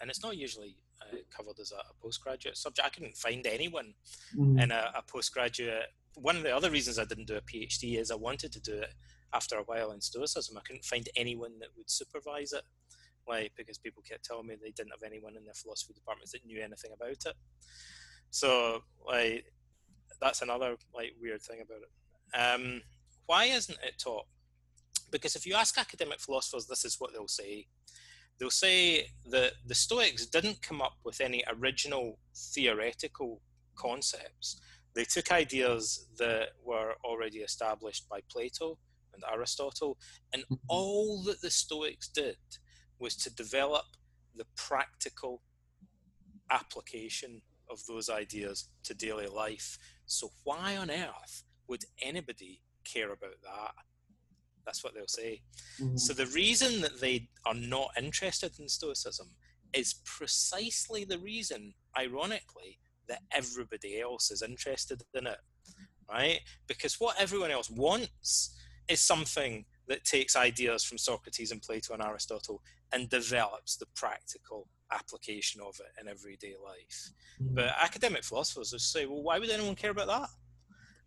and 0.00 0.08
it's 0.08 0.22
not 0.22 0.36
usually 0.36 0.76
uh, 1.02 1.16
covered 1.36 1.58
as 1.58 1.72
a, 1.72 1.76
a, 1.76 1.94
postgraduate 2.00 2.56
subject. 2.56 2.86
I 2.86 2.90
couldn't 2.90 3.16
find 3.16 3.44
anyone 3.44 3.94
mm. 4.36 4.62
in 4.62 4.70
a, 4.70 4.92
a 4.96 5.02
postgraduate 5.02 5.86
one 6.20 6.36
of 6.36 6.42
the 6.42 6.54
other 6.54 6.70
reasons 6.70 6.98
I 6.98 7.04
didn't 7.04 7.26
do 7.26 7.36
a 7.36 7.40
PhD 7.40 7.98
is 7.98 8.10
I 8.10 8.16
wanted 8.16 8.52
to 8.52 8.60
do 8.60 8.74
it 8.74 8.94
after 9.32 9.56
a 9.56 9.62
while 9.62 9.92
in 9.92 10.00
Stoicism. 10.00 10.56
I 10.56 10.60
couldn't 10.66 10.84
find 10.84 11.08
anyone 11.16 11.58
that 11.60 11.68
would 11.76 11.90
supervise 11.90 12.52
it, 12.52 12.62
like 13.28 13.52
because 13.56 13.78
people 13.78 14.02
kept 14.08 14.24
telling 14.24 14.46
me 14.46 14.56
they 14.56 14.70
didn't 14.70 14.92
have 14.92 15.02
anyone 15.06 15.36
in 15.36 15.44
their 15.44 15.54
philosophy 15.54 15.94
departments 15.94 16.32
that 16.32 16.44
knew 16.46 16.60
anything 16.60 16.92
about 16.94 17.10
it. 17.10 17.34
So 18.30 18.82
like 19.06 19.44
that's 20.20 20.42
another 20.42 20.76
like 20.94 21.12
weird 21.20 21.42
thing 21.42 21.60
about 21.60 21.82
it. 21.82 22.36
Um, 22.36 22.82
why 23.26 23.44
isn't 23.44 23.78
it 23.84 24.02
taught? 24.02 24.26
Because 25.10 25.36
if 25.36 25.46
you 25.46 25.54
ask 25.54 25.78
academic 25.78 26.20
philosophers, 26.20 26.66
this 26.66 26.84
is 26.84 26.96
what 26.98 27.12
they'll 27.12 27.28
say. 27.28 27.66
They'll 28.38 28.50
say 28.50 29.08
that 29.30 29.52
the 29.66 29.74
Stoics 29.74 30.26
didn't 30.26 30.62
come 30.62 30.80
up 30.80 30.94
with 31.04 31.20
any 31.20 31.42
original 31.48 32.18
theoretical 32.34 33.40
concepts 33.74 34.60
they 34.98 35.04
took 35.04 35.30
ideas 35.30 36.08
that 36.18 36.48
were 36.64 36.94
already 37.04 37.38
established 37.38 38.08
by 38.08 38.20
Plato 38.28 38.78
and 39.14 39.22
Aristotle, 39.32 39.96
and 40.32 40.42
mm-hmm. 40.42 40.54
all 40.66 41.22
that 41.22 41.40
the 41.40 41.50
Stoics 41.50 42.08
did 42.08 42.36
was 42.98 43.16
to 43.16 43.34
develop 43.34 43.84
the 44.34 44.46
practical 44.56 45.42
application 46.50 47.42
of 47.70 47.84
those 47.86 48.08
ideas 48.08 48.68
to 48.84 48.94
daily 48.94 49.26
life. 49.26 49.78
So, 50.06 50.30
why 50.44 50.76
on 50.76 50.90
earth 50.90 51.44
would 51.66 51.84
anybody 52.02 52.62
care 52.84 53.12
about 53.12 53.40
that? 53.42 53.72
That's 54.64 54.82
what 54.82 54.94
they'll 54.94 55.06
say. 55.06 55.42
Mm-hmm. 55.80 55.96
So, 55.96 56.12
the 56.12 56.26
reason 56.26 56.80
that 56.80 57.00
they 57.00 57.28
are 57.44 57.54
not 57.54 57.90
interested 57.98 58.58
in 58.58 58.68
Stoicism 58.68 59.28
is 59.74 60.00
precisely 60.04 61.04
the 61.04 61.18
reason, 61.18 61.74
ironically, 61.98 62.78
that 63.08 63.20
everybody 63.32 64.00
else 64.00 64.30
is 64.30 64.42
interested 64.42 65.02
in 65.14 65.26
it, 65.26 65.38
right? 66.10 66.40
Because 66.66 67.00
what 67.00 67.20
everyone 67.20 67.50
else 67.50 67.70
wants 67.70 68.56
is 68.88 69.00
something 69.00 69.64
that 69.88 70.04
takes 70.04 70.36
ideas 70.36 70.84
from 70.84 70.98
Socrates 70.98 71.50
and 71.50 71.62
Plato 71.62 71.94
and 71.94 72.02
Aristotle 72.02 72.62
and 72.92 73.08
develops 73.08 73.76
the 73.76 73.86
practical 73.94 74.68
application 74.92 75.60
of 75.60 75.80
it 75.80 76.00
in 76.00 76.08
everyday 76.08 76.54
life. 76.62 77.10
Mm. 77.42 77.54
But 77.54 77.74
academic 77.80 78.24
philosophers 78.24 78.72
will 78.72 78.78
say, 78.78 79.06
well, 79.06 79.22
why 79.22 79.38
would 79.38 79.50
anyone 79.50 79.74
care 79.74 79.90
about 79.90 80.06
that? 80.08 80.28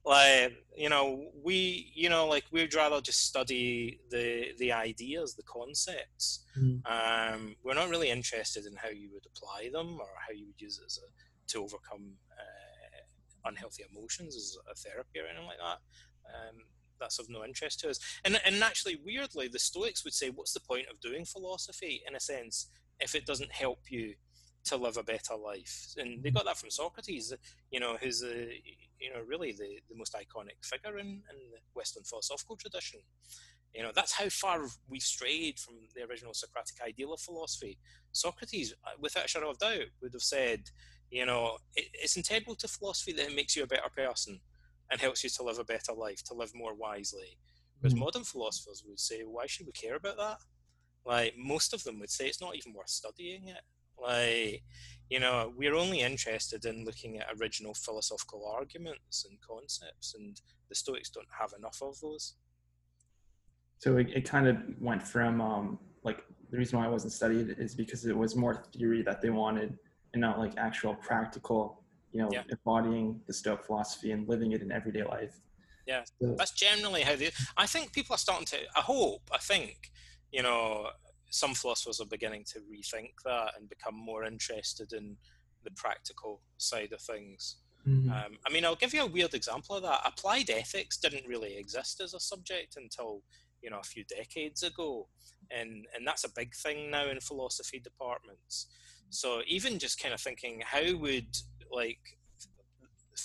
Like, 0.04 0.54
you 0.76 0.90
know, 0.90 1.30
we, 1.44 1.92
you 1.94 2.10
know, 2.10 2.28
like 2.28 2.46
we'd 2.52 2.74
rather 2.74 3.02
just 3.02 3.28
study 3.28 4.00
the 4.10 4.48
the 4.58 4.72
ideas, 4.72 5.36
the 5.36 5.44
concepts. 5.44 6.44
Mm. 6.58 6.82
Um, 6.86 7.56
we're 7.64 7.76
not 7.76 7.90
really 7.90 8.10
interested 8.10 8.66
in 8.66 8.76
how 8.76 8.90
you 8.90 9.10
would 9.14 9.26
apply 9.28 9.70
them 9.72 10.00
or 10.00 10.08
how 10.28 10.34
you 10.34 10.48
would 10.48 10.60
use 10.60 10.80
it 10.80 10.86
as 10.86 10.98
a 10.98 11.52
to 11.52 11.64
overcome 11.64 12.14
uh, 12.32 13.50
unhealthy 13.50 13.84
emotions 13.92 14.36
as 14.36 14.58
a 14.72 14.76
therapy 14.76 15.20
or 15.20 15.28
anything 15.28 15.48
like 15.48 15.58
that. 15.58 15.80
Um, 16.34 16.58
that's 17.02 17.20
of 17.20 17.30
no 17.30 17.44
interest 17.44 17.82
to 17.82 17.90
us. 17.90 18.00
And, 18.24 18.40
and 18.46 18.64
actually, 18.64 18.98
weirdly, 19.04 19.50
the 19.50 19.60
Stoics 19.60 20.06
would 20.06 20.14
say, 20.14 20.30
what's 20.30 20.54
the 20.54 20.62
point 20.62 20.86
of 20.90 21.02
doing 21.02 21.26
philosophy, 21.26 22.02
in 22.08 22.16
a 22.16 22.20
sense, 22.22 22.68
if 23.02 23.16
it 23.16 23.26
doesn't 23.26 23.52
help 23.52 23.80
you 23.90 24.14
to 24.66 24.78
live 24.78 24.96
a 24.96 25.04
better 25.04 25.36
life? 25.36 25.94
And 25.98 26.24
they 26.24 26.32
got 26.32 26.46
that 26.46 26.58
from 26.58 26.70
Socrates, 26.70 27.34
you 27.72 27.80
know, 27.82 27.98
who's, 28.02 28.24
a, 28.24 28.62
you 29.00 29.12
know, 29.14 29.22
really 29.28 29.52
the, 29.52 29.80
the 29.90 29.98
most 29.98 30.14
iconic 30.14 30.64
figure 30.64 30.98
in, 31.00 31.08
in 31.08 31.38
the 31.52 31.60
Western 31.74 32.04
philosophical 32.04 32.56
tradition. 32.56 33.02
You 33.74 33.84
know, 33.84 33.92
that's 33.96 34.12
how 34.12 34.30
far 34.30 34.68
we've 34.88 35.02
strayed 35.02 35.58
from 35.58 35.76
the 35.96 36.04
original 36.04 36.34
Socratic 36.34 36.76
ideal 36.86 37.14
of 37.14 37.22
philosophy. 37.22 37.78
Socrates, 38.12 38.74
uh, 38.86 38.92
without 39.00 39.26
a 39.26 39.28
shadow 39.28 39.50
of 39.50 39.60
doubt, 39.60 39.90
would 40.02 40.14
have 40.14 40.22
said, 40.22 40.70
you 41.10 41.26
know, 41.26 41.58
it, 41.76 41.86
it's 41.94 42.18
integral 42.18 42.56
to 42.58 42.68
philosophy 42.68 43.14
that 43.14 43.30
it 43.30 43.36
makes 43.36 43.56
you 43.56 43.64
a 43.64 43.68
better 43.68 43.90
person 43.96 44.42
and 44.92 45.00
helps 45.02 45.24
you 45.24 45.30
to 45.30 45.44
live 45.44 45.58
a 45.58 45.64
better 45.64 45.94
life, 45.94 46.24
to 46.26 46.34
live 46.34 46.52
more 46.54 46.76
wisely. 46.76 47.38
Whereas 47.80 47.96
mm 47.96 48.00
modern 48.00 48.24
philosophers 48.24 48.84
would 48.88 49.00
say, 49.00 49.22
why 49.22 49.48
should 49.48 49.66
we 49.66 49.72
care 49.72 49.96
about 49.96 50.18
that? 50.18 50.38
Like, 51.06 51.34
most 51.38 51.74
of 51.74 51.84
them 51.84 52.00
would 52.00 52.12
say 52.12 52.28
it's 52.28 52.42
not 52.42 52.56
even 52.56 52.74
worth 52.74 52.90
studying 52.90 53.48
it. 53.48 53.62
Like, 54.00 54.64
you 55.10 55.20
know, 55.20 55.52
we're 55.58 55.76
only 55.76 56.02
interested 56.02 56.66
in 56.66 56.86
looking 56.86 57.18
at 57.18 57.28
original 57.40 57.74
philosophical 57.74 58.46
arguments 58.46 59.26
and 59.28 59.40
concepts, 59.42 60.14
and 60.16 60.40
the 60.70 60.76
Stoics 60.76 61.10
don't 61.10 61.28
have 61.40 61.54
enough 61.58 61.80
of 61.82 62.00
those. 62.02 62.36
So 63.80 63.98
it, 63.98 64.10
it 64.14 64.30
kind 64.30 64.48
of 64.48 64.58
went 64.80 65.02
from 65.02 65.42
um, 65.42 65.80
like 66.04 66.24
the 66.52 66.58
reason 66.58 66.78
why 66.78 66.86
I 66.86 66.90
wasn't 66.90 67.14
studied 67.14 67.56
is 67.58 67.74
because 67.74 68.06
it 68.06 68.16
was 68.16 68.36
more 68.36 68.64
theory 68.78 69.02
that 69.04 69.22
they 69.22 69.32
wanted 69.32 69.78
and 70.14 70.22
not 70.22 70.38
like 70.38 70.54
actual 70.58 70.94
practical, 70.96 71.81
you 72.12 72.22
know, 72.22 72.30
Yeah. 72.32 72.44
embodying 72.50 73.22
the 73.28 73.34
Stoic 73.34 73.64
philosophy 73.66 74.12
and 74.12 74.28
living 74.28 74.52
it 74.52 74.62
in 74.62 74.72
everyday 74.72 75.04
life. 75.04 75.34
Yeah. 75.86 76.04
So- 76.20 76.36
That's 76.38 76.52
generally 76.52 77.02
how 77.04 77.16
they. 77.16 77.32
I 77.58 77.66
think 77.68 77.94
people 77.94 78.14
are 78.16 78.20
starting 78.20 78.46
to. 78.48 78.60
I 78.76 78.82
hope. 78.82 79.30
I 79.32 79.38
think 79.40 79.92
you 80.32 80.44
know 80.44 80.92
some 81.30 81.54
philosophers 81.56 82.00
are 82.02 82.06
beginning 82.06 82.44
to 82.46 82.60
rethink 82.60 83.14
that 83.24 83.54
and 83.58 83.70
become 83.70 83.96
more 83.96 84.26
interested 84.26 84.92
in 84.94 85.18
the 85.64 85.72
practical 85.72 86.42
side 86.58 86.92
of 86.92 87.02
things. 87.02 87.58
Mhm. 87.88 88.12
Um, 88.12 88.38
I 88.46 88.50
mean, 88.52 88.64
I'll 88.66 88.76
give 88.76 88.94
you 88.94 89.02
a 89.04 89.08
weird 89.08 89.34
example 89.34 89.76
of 89.76 89.84
that. 89.84 90.02
Applied 90.06 90.50
ethics 90.50 90.98
didn't 90.98 91.26
really 91.28 91.56
exist 91.58 92.00
as 92.02 92.14
a 92.14 92.20
subject 92.20 92.76
until 92.78 93.24
you 93.62 93.70
know 93.70 93.80
a 93.80 93.84
few 93.84 94.04
decades 94.04 94.62
ago, 94.64 95.08
and 95.50 95.88
and 95.96 96.06
that's 96.06 96.24
a 96.26 96.30
big 96.30 96.54
thing 96.56 96.92
now 96.92 97.08
in 97.08 97.20
philosophy 97.20 97.80
departments. 97.80 98.68
So 99.10 99.42
even 99.48 99.80
just 99.80 100.00
kind 100.00 100.14
of 100.14 100.22
thinking, 100.22 100.62
how 100.62 100.96
would 100.98 101.36
like 101.72 102.00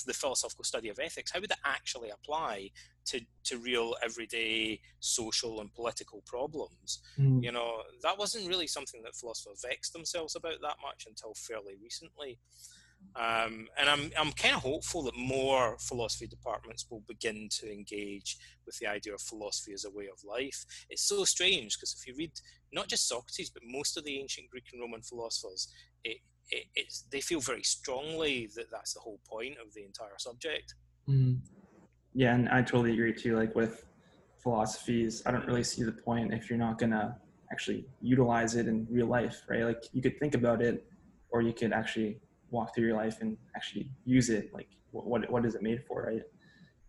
the 0.07 0.13
philosophical 0.13 0.65
study 0.65 0.89
of 0.89 0.99
ethics, 0.99 1.33
how 1.33 1.41
would 1.41 1.51
that 1.51 1.59
actually 1.65 2.11
apply 2.11 2.71
to 3.07 3.21
to 3.45 3.59
real 3.59 3.95
everyday 4.03 4.81
social 5.01 5.61
and 5.61 5.73
political 5.73 6.23
problems? 6.27 7.01
Mhm. 7.19 7.43
You 7.43 7.53
know, 7.53 7.83
that 8.03 8.19
wasn't 8.19 8.49
really 8.49 8.67
something 8.67 9.03
that 9.03 9.15
philosophers 9.15 9.63
vexed 9.63 9.93
themselves 9.93 10.37
about 10.37 10.61
that 10.61 10.77
much 10.83 11.07
until 11.07 11.35
fairly 11.35 11.77
recently. 11.77 12.39
Um, 13.15 13.69
and 13.79 13.89
I'm, 13.89 14.11
I'm 14.19 14.33
kind 14.33 14.55
of 14.55 14.63
hopeful 14.63 15.03
that 15.05 15.17
more 15.17 15.79
philosophy 15.79 16.27
departments 16.27 16.87
will 16.91 17.03
begin 17.07 17.49
to 17.53 17.73
engage 17.73 18.37
with 18.67 18.79
the 18.79 18.87
idea 18.87 19.15
of 19.15 19.21
philosophy 19.21 19.73
as 19.73 19.85
a 19.85 19.91
way 19.91 20.09
of 20.09 20.23
life. 20.25 20.65
It's 20.91 21.03
so 21.03 21.25
strange 21.25 21.77
because 21.77 21.95
if 21.99 22.07
you 22.07 22.15
read 22.17 22.33
not 22.73 22.89
just 22.89 23.09
Socrates, 23.09 23.51
but 23.51 23.63
most 23.65 23.97
of 23.97 24.05
the 24.05 24.19
ancient 24.19 24.51
Greek 24.51 24.65
and 24.73 24.83
Roman 24.83 25.03
philosophers, 25.03 25.69
it, 26.05 26.19
it, 26.51 26.65
it's, 26.75 27.05
they 27.11 27.21
feel 27.21 27.41
very 27.41 27.63
strongly 27.63 28.49
that 28.57 28.71
that's 28.71 28.95
the 28.95 29.01
whole 29.01 29.21
point 29.29 29.57
of 29.65 29.73
the 29.75 29.85
entire 29.85 30.19
subject. 30.19 30.75
Mhm. 31.09 31.41
Yeah, 32.15 32.35
and 32.35 32.49
I 32.49 32.63
totally 32.63 32.93
agree 32.93 33.13
too. 33.13 33.37
Like 33.37 33.55
with 33.55 33.85
philosophies, 34.43 35.23
I 35.27 35.33
don't 35.33 35.47
really 35.47 35.65
see 35.65 35.83
the 35.83 35.93
point 35.93 36.33
if 36.33 36.49
you're 36.49 36.59
not 36.59 36.79
gonna 36.79 37.19
actually 37.53 37.87
utilize 38.01 38.57
it 38.57 38.67
in 38.67 38.87
real 38.91 39.07
life, 39.07 39.43
right? 39.49 39.65
Like 39.65 39.85
you 39.93 40.03
could 40.03 40.19
think 40.19 40.35
about 40.35 40.63
it, 40.63 40.87
or 41.31 41.43
you 41.43 41.53
could 41.53 41.73
actually 41.73 42.21
walk 42.51 42.75
through 42.75 42.87
your 42.87 42.97
life 42.97 43.21
and 43.21 43.37
actually 43.55 43.91
use 44.05 44.31
it. 44.31 44.53
Like 44.55 44.69
what 44.93 45.07
what, 45.07 45.31
what 45.31 45.45
is 45.45 45.55
it 45.55 45.63
made 45.63 45.85
for, 45.87 46.05
right? 46.05 46.23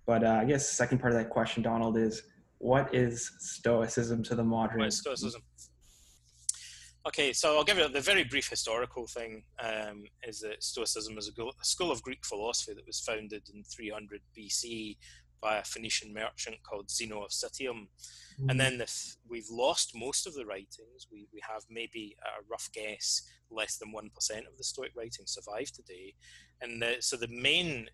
But 0.06 0.24
uh, 0.24 0.40
I 0.42 0.46
guess 0.46 0.70
the 0.70 0.76
second 0.76 1.00
part 1.00 1.12
of 1.14 1.20
that 1.20 1.30
question, 1.30 1.62
Donald, 1.62 1.98
is 1.98 2.24
what 2.60 2.94
is 2.96 3.32
Stoicism 3.40 4.24
to 4.24 4.36
the 4.36 4.44
modern? 4.44 4.80
What 4.80 4.88
is 4.88 5.00
Stoicism? 5.00 5.42
Okay, 7.08 7.32
so 7.32 7.56
I'll 7.56 7.64
give 7.64 7.78
you 7.78 7.88
the 7.88 8.02
very 8.02 8.26
brief 8.26 8.50
historical 8.50 9.08
thing. 9.08 9.44
Um, 9.64 10.04
is 10.24 10.42
that 10.42 10.62
Stoicism 10.62 11.18
is 11.18 11.30
a, 11.30 11.32
go- 11.32 11.54
a 11.62 11.66
school 11.66 11.90
of 11.90 12.02
Greek 12.02 12.26
philosophy 12.26 12.74
that 12.74 12.86
was 12.86 13.00
founded 13.00 13.44
in 13.54 13.64
300 13.64 14.20
BC 14.38 14.98
by 15.40 15.58
a 15.58 15.64
Phoenician 15.64 16.14
merchant 16.14 16.58
called 16.64 16.92
Zeno 16.92 17.24
of 17.24 17.32
Citium. 17.32 17.88
Mm-hmm. 17.88 18.50
And 18.50 18.60
then 18.60 18.82
if 18.82 19.16
we've 19.30 19.50
lost 19.50 19.94
most 19.96 20.28
of 20.28 20.34
the 20.34 20.46
writings. 20.46 21.08
We, 21.10 21.28
we 21.34 21.40
have 21.48 21.64
maybe 21.70 22.18
a 22.24 22.44
rough 22.52 22.70
guess 22.74 23.22
less 23.50 23.78
than 23.78 23.94
1% 23.94 24.08
of 24.40 24.58
the 24.58 24.64
Stoic 24.66 24.92
writings 24.94 25.32
survive 25.32 25.72
today. 25.72 26.14
And 26.62 26.82
the, 26.82 26.98
so 27.00 27.16
the 27.16 27.30
main 27.30 27.88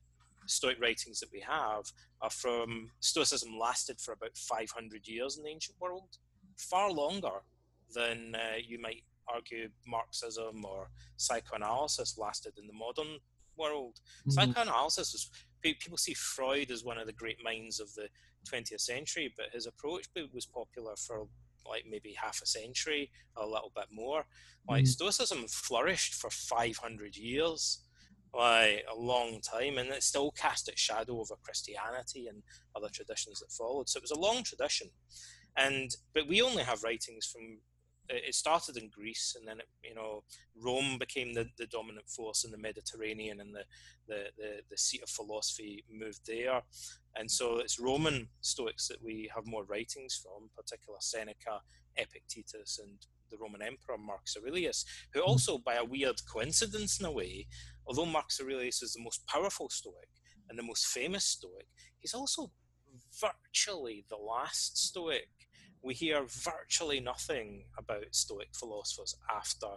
Stoic 0.48 0.82
writings 0.82 1.20
that 1.20 1.32
we 1.32 1.44
have 1.48 1.84
are 2.22 2.32
from 2.32 2.90
Stoicism 3.00 3.60
lasted 3.60 4.02
for 4.02 4.14
about 4.14 4.36
500 4.36 5.08
years 5.08 5.38
in 5.38 5.44
the 5.44 5.52
ancient 5.52 5.80
world, 5.80 6.18
far 6.58 6.92
longer 6.92 7.42
than 7.94 8.36
uh, 8.36 8.58
you 8.66 8.80
might 8.80 9.04
argue 9.28 9.70
Marxism 9.88 10.66
or 10.66 10.90
psychoanalysis 11.18 12.18
lasted 12.18 12.58
in 12.58 12.68
the 12.68 12.74
modern 12.74 13.20
world. 13.58 14.00
Mhm. 14.26 14.32
Psychoanalysis 14.32 15.14
is 15.14 15.30
people 15.62 15.98
see 15.98 16.14
Freud 16.14 16.72
as 16.72 16.84
one 16.84 16.98
of 16.98 17.08
the 17.08 17.14
great 17.14 17.42
minds 17.44 17.80
of 17.80 17.94
the 17.94 18.10
20th 18.50 18.82
century, 18.82 19.34
but 19.38 19.54
his 19.54 19.66
approach 19.66 20.08
was 20.34 20.46
popular 20.46 20.96
for 20.98 21.28
like 21.66 21.86
maybe 21.90 22.14
half 22.14 22.42
a 22.42 22.46
century, 22.46 23.10
a 23.38 23.46
little 23.46 23.72
bit 23.74 23.88
more. 23.90 24.26
Like 24.68 24.84
Mhm. 24.84 24.88
Stoicism 24.88 25.48
flourished 25.48 26.14
for 26.16 26.30
500 26.30 27.16
years, 27.16 27.80
like 28.34 28.84
a 28.92 28.96
long 28.96 29.40
time, 29.40 29.78
and 29.78 29.90
it 29.90 30.04
still 30.04 30.32
cast 30.32 30.68
its 30.68 30.82
shadow 30.82 31.22
over 31.22 31.36
Christianity 31.38 32.28
and 32.28 32.44
other 32.76 32.90
traditions 32.90 33.40
that 33.40 33.52
followed. 33.52 33.88
So 33.88 33.98
it 33.98 34.04
was 34.04 34.12
a 34.12 34.20
long 34.20 34.44
tradition, 34.44 34.92
and 35.56 35.96
but 36.14 36.28
we 36.28 36.42
only 36.42 36.64
have 36.64 36.84
writings 36.84 37.26
from. 37.26 37.62
It 38.10 38.36
started 38.36 38.78
in 38.78 38.90
Greece, 38.90 39.36
and 39.38 39.48
then 39.48 39.60
it, 39.60 39.68
you 39.82 39.96
know 39.96 40.24
Rome 40.62 40.98
became 41.00 41.34
the, 41.34 41.48
the 41.58 41.68
dominant 41.68 42.10
force 42.10 42.44
in 42.44 42.52
the 42.52 42.58
Mediterranean, 42.58 43.40
and 43.40 43.56
the, 43.56 43.64
the, 44.08 44.26
the, 44.38 44.62
the 44.70 44.78
seat 44.78 45.02
of 45.04 45.10
philosophy 45.10 45.84
moved 45.92 46.26
there. 46.28 46.62
And 47.16 47.30
so 47.30 47.58
it's 47.58 47.80
Roman 47.80 48.28
Stoics 48.42 48.88
that 48.88 49.04
we 49.04 49.30
have 49.34 49.46
more 49.46 49.64
writings 49.66 50.22
from, 50.22 50.50
particular 50.56 50.98
Seneca, 51.00 51.62
Epictetus, 51.96 52.80
and 52.84 52.98
the 53.32 53.38
Roman 53.38 53.62
Emperor 53.62 53.98
Marcus 53.98 54.38
Aurelius, 54.38 54.86
who 55.14 55.22
hmm. 55.22 55.30
also, 55.30 55.58
by 55.58 55.76
a 55.76 55.86
weird 55.86 56.20
coincidence 56.32 57.00
in 57.00 57.06
a 57.06 57.12
way, 57.12 57.48
although 57.88 58.06
Marcus 58.06 58.40
Aurelius 58.42 58.82
is 58.82 58.94
the 58.94 59.04
most 59.04 59.26
powerful 59.28 59.70
Stoic 59.70 60.10
and 60.50 60.58
the 60.58 60.64
most 60.64 60.88
famous 60.88 61.26
Stoic, 61.26 61.68
he's 62.00 62.14
also 62.14 62.52
virtually 63.20 64.06
the 64.10 64.18
last 64.18 64.78
Stoic. 64.78 65.30
We 65.84 65.94
hear 65.94 66.24
virtually 66.26 67.00
nothing 67.00 67.66
about 67.78 68.06
Stoic 68.12 68.50
philosophers 68.56 69.16
after 69.30 69.68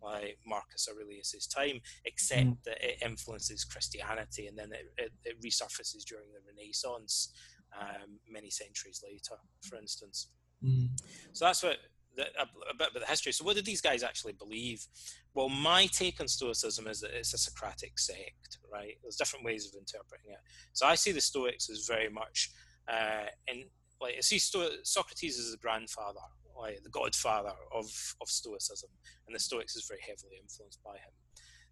like 0.00 0.38
Marcus 0.46 0.88
Aurelius's 0.88 1.46
time, 1.48 1.80
except 2.04 2.46
Mm. 2.46 2.62
that 2.64 2.80
it 2.80 3.02
influences 3.02 3.64
Christianity 3.64 4.46
and 4.46 4.56
then 4.56 4.72
it, 4.72 4.92
it, 4.96 5.12
it 5.24 5.40
resurfaces 5.40 6.04
during 6.04 6.30
the 6.32 6.40
Renaissance 6.46 7.32
um, 7.76 8.20
many 8.28 8.50
centuries 8.50 9.02
later, 9.02 9.36
for 9.62 9.76
instance. 9.76 10.28
Mhm. 10.62 10.90
So 11.32 11.46
that's 11.46 11.62
what 11.62 11.78
the, 12.14 12.26
a, 12.38 12.42
a 12.70 12.74
bit 12.74 12.88
about 12.90 13.00
the 13.00 13.06
history. 13.06 13.32
So 13.32 13.44
what 13.44 13.56
did 13.56 13.64
these 13.64 13.80
guys 13.80 14.02
actually 14.02 14.34
believe? 14.34 14.86
Well, 15.34 15.48
my 15.48 15.86
take 15.86 16.20
on 16.20 16.28
Stoicism 16.28 16.86
is 16.86 17.00
that 17.00 17.10
it's 17.12 17.34
a 17.34 17.38
Socratic 17.38 17.98
sect, 17.98 18.58
right? 18.72 18.94
There's 19.02 19.16
different 19.16 19.44
ways 19.44 19.66
of 19.66 19.74
interpreting 19.78 20.32
it. 20.32 20.40
So 20.72 20.86
I 20.86 20.94
see 20.94 21.12
the 21.12 21.20
Stoics 21.20 21.68
as 21.70 21.86
very 21.86 22.08
much 22.08 22.50
uh, 22.88 23.26
in 23.46 23.68
like 24.00 24.22
see 24.22 24.38
Sto- 24.38 24.82
Socrates 24.82 25.38
is 25.38 25.52
the 25.52 25.58
grandfather, 25.58 26.20
like 26.58 26.82
the 26.82 26.90
godfather 26.90 27.54
of 27.74 27.86
of 28.20 28.28
Stoicism, 28.28 28.90
and 29.26 29.34
the 29.34 29.40
Stoics 29.40 29.76
is 29.76 29.86
very 29.86 30.00
heavily 30.00 30.38
influenced 30.40 30.82
by 30.84 30.92
him. 30.92 31.12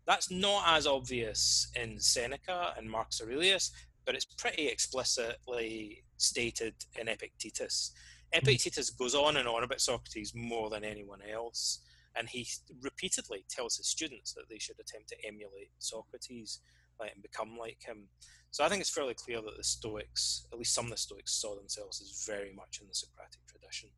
That's 0.06 0.30
not 0.30 0.64
as 0.66 0.86
obvious 0.86 1.68
in 1.74 1.98
Seneca 1.98 2.74
and 2.76 2.88
Marcus 2.88 3.20
Aurelius, 3.20 3.72
but 4.04 4.14
it's 4.14 4.24
pretty 4.24 4.68
explicitly 4.68 6.04
stated 6.16 6.74
in 6.98 7.08
Epictetus. 7.08 7.92
Hmm. 8.32 8.38
Epictetus 8.38 8.90
goes 8.90 9.14
on 9.14 9.36
and 9.36 9.48
on 9.48 9.64
about 9.64 9.80
Socrates 9.80 10.32
more 10.34 10.70
than 10.70 10.84
anyone 10.84 11.20
else, 11.22 11.80
and 12.16 12.28
he 12.28 12.46
repeatedly 12.82 13.44
tells 13.50 13.76
his 13.76 13.88
students 13.88 14.32
that 14.34 14.48
they 14.48 14.58
should 14.58 14.78
attempt 14.80 15.08
to 15.08 15.16
emulate 15.26 15.70
Socrates 15.78 16.60
like, 16.98 17.12
and 17.12 17.22
become 17.22 17.56
like 17.58 17.82
him. 17.84 18.08
So 18.56 18.64
I 18.64 18.70
think 18.70 18.80
it's 18.80 18.88
fairly 18.88 19.12
clear 19.12 19.42
that 19.42 19.54
the 19.58 19.62
Stoics, 19.62 20.46
at 20.50 20.56
least 20.56 20.72
some 20.72 20.86
of 20.86 20.90
the 20.90 20.96
Stoics, 20.96 21.34
saw 21.34 21.54
themselves 21.54 22.00
as 22.00 22.24
very 22.24 22.54
much 22.54 22.80
in 22.80 22.88
the 22.88 22.94
Socratic 22.94 23.46
tradition. 23.46 23.90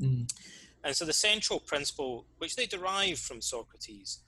Mhm. 0.00 0.32
And 0.82 0.96
so 0.96 1.04
the 1.04 1.12
central 1.12 1.60
principle, 1.60 2.26
which 2.38 2.56
they 2.56 2.64
derive 2.64 3.20
from 3.20 3.42
Socrates, 3.42 4.22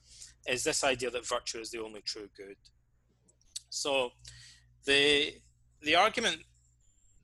is 0.45 0.63
this 0.63 0.83
idea 0.83 1.09
that 1.09 1.25
virtue 1.25 1.59
is 1.59 1.71
the 1.71 1.79
only 1.79 2.03
true 2.03 2.29
good. 2.35 2.57
So 3.71 4.13
the 4.85 5.41
the 5.81 5.95
argument, 5.95 6.45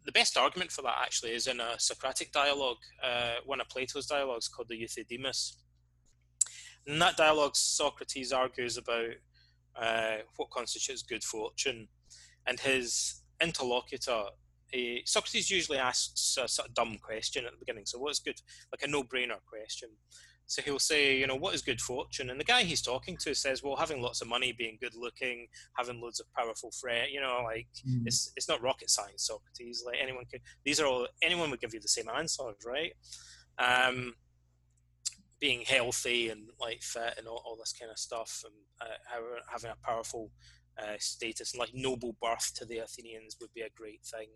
the 0.04 0.12
best 0.12 0.36
argument 0.36 0.72
for 0.72 0.82
that 0.82 1.04
actually 1.04 1.34
is 1.34 1.46
in 1.46 1.60
a 1.60 1.80
Socratic 1.80 2.32
dialogue, 2.32 2.84
uh, 3.04 3.42
one 3.46 3.62
of 3.62 3.70
Plato's 3.70 4.08
dialogues 4.08 4.48
called 4.48 4.70
the 4.70 4.82
Euthydemus. 4.82 5.58
In 6.88 6.98
that 6.98 7.16
dialogue, 7.16 7.56
Socrates 7.56 8.32
argues 8.34 8.76
about 8.76 9.18
uh, 9.76 10.18
what 10.38 10.50
constitutes 10.50 11.04
good 11.04 11.24
fortune, 11.24 11.90
and 12.48 12.60
his 12.60 13.22
interlocutor 13.42 14.24
uh, 14.74 14.78
Socrates 15.06 15.50
usually 15.50 15.78
asks 15.78 16.38
a 16.42 16.48
sort 16.48 16.68
of 16.68 16.74
dumb 16.74 16.98
question 17.02 17.46
at 17.46 17.52
the 17.52 17.58
beginning. 17.58 17.86
So, 17.86 18.00
what's 18.00 18.20
good? 18.20 18.40
Like 18.72 18.84
a 18.84 18.88
no-brainer 18.92 19.38
question. 19.48 19.90
So 20.48 20.62
he'll 20.62 20.78
say, 20.80 21.18
you 21.18 21.26
know, 21.26 21.36
what 21.36 21.56
is 21.56 21.64
good 21.64 21.82
fortune? 21.82 22.30
And 22.30 22.40
the 22.40 22.44
guy 22.44 22.62
he's 22.64 22.82
talking 22.82 23.18
to 23.18 23.34
says, 23.34 23.64
well, 23.64 23.76
having 23.76 24.00
lots 24.00 24.22
of 24.22 24.28
money, 24.28 24.52
being 24.52 24.78
good-looking, 24.80 25.48
having 25.76 26.00
loads 26.00 26.20
of 26.20 26.32
powerful 26.34 26.72
friends. 26.72 27.12
You 27.12 27.22
know, 27.22 27.42
like 27.44 27.68
Mhm. 27.88 28.04
it's 28.06 28.32
it's 28.36 28.48
not 28.48 28.62
rocket 28.62 28.90
science, 28.92 29.26
Socrates. 29.26 29.84
Like 29.86 29.98
anyone 30.00 30.26
can. 30.26 30.42
These 30.64 30.80
are 30.80 30.86
all 30.86 31.08
anyone 31.24 31.50
would 31.52 31.62
give 31.62 31.74
you 31.74 31.80
the 31.80 31.88
same 31.88 32.10
answers, 32.10 32.56
right? 32.64 32.94
Um, 33.58 34.16
being 35.40 35.62
healthy 35.62 36.30
and 36.30 36.50
like 36.60 36.82
fit 36.82 37.16
and 37.18 37.28
all, 37.28 37.42
all 37.46 37.56
this 37.58 37.74
kind 37.74 37.92
of 37.92 37.98
stuff, 38.00 38.44
and 38.46 38.54
uh, 38.82 38.96
having 39.50 39.72
a 39.72 39.76
powerful 39.88 40.32
uh, 40.82 40.96
status 41.00 41.54
and 41.54 41.60
like 41.60 41.74
noble 41.74 42.16
birth 42.22 42.54
to 42.56 42.66
the 42.66 42.80
Athenians 42.80 43.38
would 43.40 43.54
be 43.54 43.62
a 43.62 43.70
great 43.76 44.02
thing. 44.04 44.28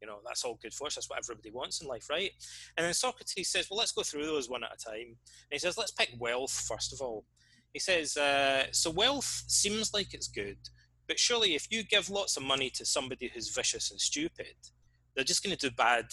You 0.00 0.06
know, 0.06 0.18
that's 0.26 0.44
all 0.44 0.58
good 0.62 0.74
for 0.74 0.86
us. 0.86 0.94
That's 0.94 1.08
what 1.08 1.18
everybody 1.18 1.50
wants 1.50 1.80
in 1.80 1.88
life, 1.88 2.08
right? 2.10 2.30
And 2.76 2.86
then 2.86 2.94
Socrates 2.94 3.48
says, 3.48 3.68
well, 3.70 3.78
let's 3.78 3.92
go 3.92 4.02
through 4.02 4.26
those 4.26 4.48
one 4.48 4.64
at 4.64 4.74
a 4.74 4.84
time. 4.84 5.06
And 5.06 5.52
he 5.52 5.58
says, 5.58 5.78
let's 5.78 5.92
pick 5.92 6.10
wealth 6.18 6.52
first 6.52 6.92
of 6.92 7.00
all. 7.00 7.24
He 7.72 7.80
says, 7.80 8.16
uh, 8.16 8.64
so 8.72 8.90
wealth 8.90 9.44
seems 9.46 9.92
like 9.92 10.14
it's 10.14 10.28
good, 10.28 10.58
but 11.06 11.18
surely 11.18 11.54
if 11.54 11.70
you 11.70 11.82
give 11.82 12.08
lots 12.08 12.36
of 12.36 12.42
money 12.42 12.70
to 12.70 12.86
somebody 12.86 13.30
who's 13.32 13.54
vicious 13.54 13.90
and 13.90 14.00
stupid, 14.00 14.54
they're 15.14 15.24
just 15.24 15.42
going 15.42 15.56
to 15.56 15.68
do 15.68 15.74
bad 15.74 16.06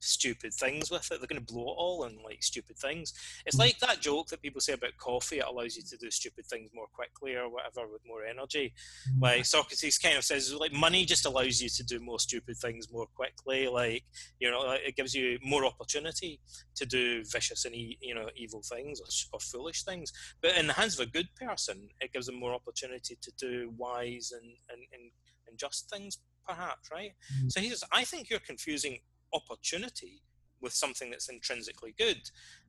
stupid 0.00 0.52
things 0.54 0.90
with 0.90 1.10
it. 1.10 1.18
They're 1.20 1.26
going 1.26 1.44
to 1.44 1.52
blow 1.52 1.62
it 1.62 1.76
all 1.76 2.04
in 2.04 2.18
like 2.24 2.42
stupid 2.42 2.76
things. 2.78 3.12
It's 3.44 3.58
like 3.58 3.78
that 3.80 4.00
joke 4.00 4.28
that 4.28 4.42
people 4.42 4.60
say 4.60 4.74
about 4.74 4.96
coffee. 4.98 5.38
It 5.38 5.44
allows 5.46 5.76
you 5.76 5.82
to 5.82 5.96
do 5.96 6.10
stupid 6.10 6.46
things 6.46 6.70
more 6.74 6.86
quickly 6.92 7.34
or 7.34 7.48
whatever 7.48 7.90
with 7.90 8.02
more 8.06 8.24
energy. 8.24 8.74
Like 9.20 9.44
Socrates 9.44 9.98
kind 9.98 10.16
of 10.16 10.24
says, 10.24 10.54
like 10.54 10.72
money 10.72 11.04
just 11.04 11.26
allows 11.26 11.60
you 11.60 11.68
to 11.68 11.84
do 11.84 12.00
more 12.00 12.18
stupid 12.18 12.56
things 12.56 12.90
more 12.92 13.06
quickly. 13.14 13.68
Like 13.68 14.04
you 14.40 14.50
know, 14.50 14.72
it 14.72 14.96
gives 14.96 15.14
you 15.14 15.38
more 15.44 15.64
opportunity 15.64 16.40
to 16.74 16.86
do 16.86 17.24
vicious 17.24 17.64
and 17.64 17.74
you 17.74 18.14
know 18.14 18.28
evil 18.36 18.62
things 18.62 19.00
or, 19.00 19.36
or 19.36 19.40
foolish 19.40 19.84
things. 19.84 20.12
But 20.42 20.56
in 20.56 20.66
the 20.66 20.72
hands 20.72 20.98
of 20.98 21.06
a 21.06 21.10
good 21.10 21.28
person, 21.40 21.88
it 22.00 22.12
gives 22.12 22.26
them 22.26 22.38
more 22.38 22.54
opportunity 22.54 23.18
to 23.20 23.32
do 23.38 23.72
wise 23.76 24.32
and 24.32 24.52
and, 24.70 24.82
and, 24.92 25.10
and 25.48 25.58
just 25.58 25.90
things 25.90 26.18
perhaps, 26.46 26.90
right? 26.92 27.12
Mm-hmm. 27.34 27.48
So 27.48 27.60
he 27.60 27.70
says, 27.70 27.84
I 27.92 28.04
think 28.04 28.30
you're 28.30 28.38
confusing 28.40 28.98
opportunity 29.32 30.22
with 30.60 30.72
something 30.72 31.10
that's 31.10 31.28
intrinsically 31.28 31.94
good. 31.98 32.20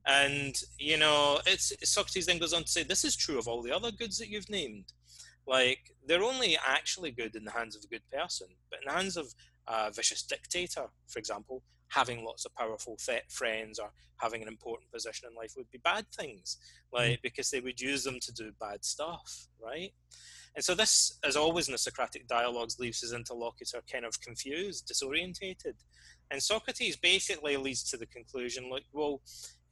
And, 0.06 0.54
you 0.78 0.98
know, 0.98 1.40
it's 1.46 1.72
Socrates 1.84 2.26
then 2.26 2.38
goes 2.38 2.52
on 2.52 2.62
to 2.62 2.68
say, 2.68 2.82
this 2.82 3.04
is 3.04 3.16
true 3.16 3.38
of 3.38 3.48
all 3.48 3.62
the 3.62 3.74
other 3.74 3.90
goods 3.90 4.18
that 4.18 4.28
you've 4.28 4.50
named. 4.50 4.92
Like, 5.46 5.94
they're 6.06 6.22
only 6.22 6.58
actually 6.66 7.10
good 7.10 7.34
in 7.34 7.44
the 7.44 7.50
hands 7.50 7.74
of 7.74 7.82
a 7.82 7.88
good 7.88 8.02
person, 8.12 8.48
but 8.70 8.80
in 8.82 8.88
the 8.88 8.94
hands 8.94 9.16
of 9.16 9.34
a 9.66 9.90
vicious 9.90 10.22
dictator, 10.22 10.86
for 11.06 11.18
example, 11.18 11.62
having 11.88 12.24
lots 12.24 12.44
of 12.44 12.54
powerful 12.54 12.98
friends 13.30 13.78
or 13.78 13.90
having 14.18 14.42
an 14.42 14.48
important 14.48 14.90
position 14.92 15.28
in 15.28 15.34
life 15.34 15.54
would 15.56 15.70
be 15.70 15.78
bad 15.78 16.04
things, 16.14 16.58
like, 16.92 17.18
mm. 17.18 17.22
because 17.22 17.50
they 17.50 17.60
would 17.60 17.80
use 17.80 18.04
them 18.04 18.18
to 18.20 18.32
do 18.32 18.52
bad 18.60 18.84
stuff, 18.84 19.48
right? 19.62 19.92
And 20.54 20.64
so 20.64 20.74
this, 20.74 21.18
as 21.24 21.36
always 21.36 21.68
in 21.68 21.72
the 21.72 21.78
Socratic 21.78 22.26
dialogues, 22.26 22.78
leaves 22.78 23.00
his 23.00 23.12
interlocutor 23.12 23.80
kind 23.90 24.04
of 24.04 24.20
confused, 24.20 24.90
disorientated. 24.92 25.74
And 26.30 26.42
Socrates 26.42 26.96
basically 26.96 27.56
leads 27.56 27.82
to 27.90 27.96
the 27.96 28.06
conclusion, 28.06 28.68
like, 28.70 28.84
well, 28.92 29.22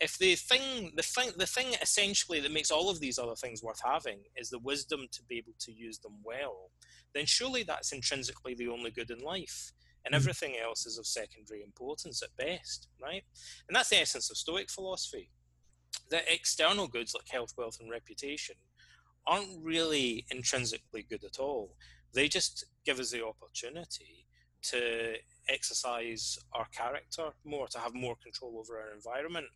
if 0.00 0.18
the 0.18 0.34
thing, 0.34 0.92
the 0.96 1.02
thing, 1.02 1.30
the 1.36 1.46
thing 1.46 1.74
essentially 1.80 2.40
that 2.40 2.52
makes 2.52 2.70
all 2.70 2.90
of 2.90 3.00
these 3.00 3.18
other 3.18 3.34
things 3.34 3.62
worth 3.62 3.80
having 3.84 4.20
is 4.36 4.50
the 4.50 4.58
wisdom 4.58 5.06
to 5.12 5.22
be 5.24 5.38
able 5.38 5.54
to 5.60 5.72
use 5.72 5.98
them 5.98 6.14
well, 6.22 6.70
then 7.14 7.26
surely 7.26 7.62
that's 7.62 7.92
intrinsically 7.92 8.54
the 8.54 8.68
only 8.68 8.90
good 8.90 9.10
in 9.10 9.18
life, 9.18 9.72
and 10.04 10.14
hmm. 10.14 10.16
everything 10.16 10.54
else 10.62 10.86
is 10.86 10.98
of 10.98 11.06
secondary 11.06 11.62
importance 11.62 12.22
at 12.22 12.36
best, 12.36 12.88
right? 13.02 13.22
And 13.68 13.76
that's 13.76 13.90
the 13.90 14.00
essence 14.00 14.30
of 14.30 14.36
Stoic 14.36 14.70
philosophy. 14.70 15.30
That 16.10 16.24
external 16.30 16.88
goods 16.88 17.14
like 17.14 17.28
health, 17.28 17.54
wealth, 17.56 17.78
and 17.80 17.90
reputation 17.90 18.56
aren't 19.26 19.62
really 19.62 20.24
intrinsically 20.30 21.04
good 21.08 21.24
at 21.24 21.40
all. 21.40 21.74
They 22.14 22.28
just 22.28 22.64
give 22.84 23.00
us 23.00 23.10
the 23.10 23.26
opportunity 23.26 24.25
to 24.70 25.14
exercise 25.48 26.38
our 26.52 26.66
character 26.72 27.30
more, 27.44 27.68
to 27.68 27.78
have 27.78 27.94
more 27.94 28.16
control 28.22 28.58
over 28.58 28.80
our 28.80 28.92
environment. 28.94 29.46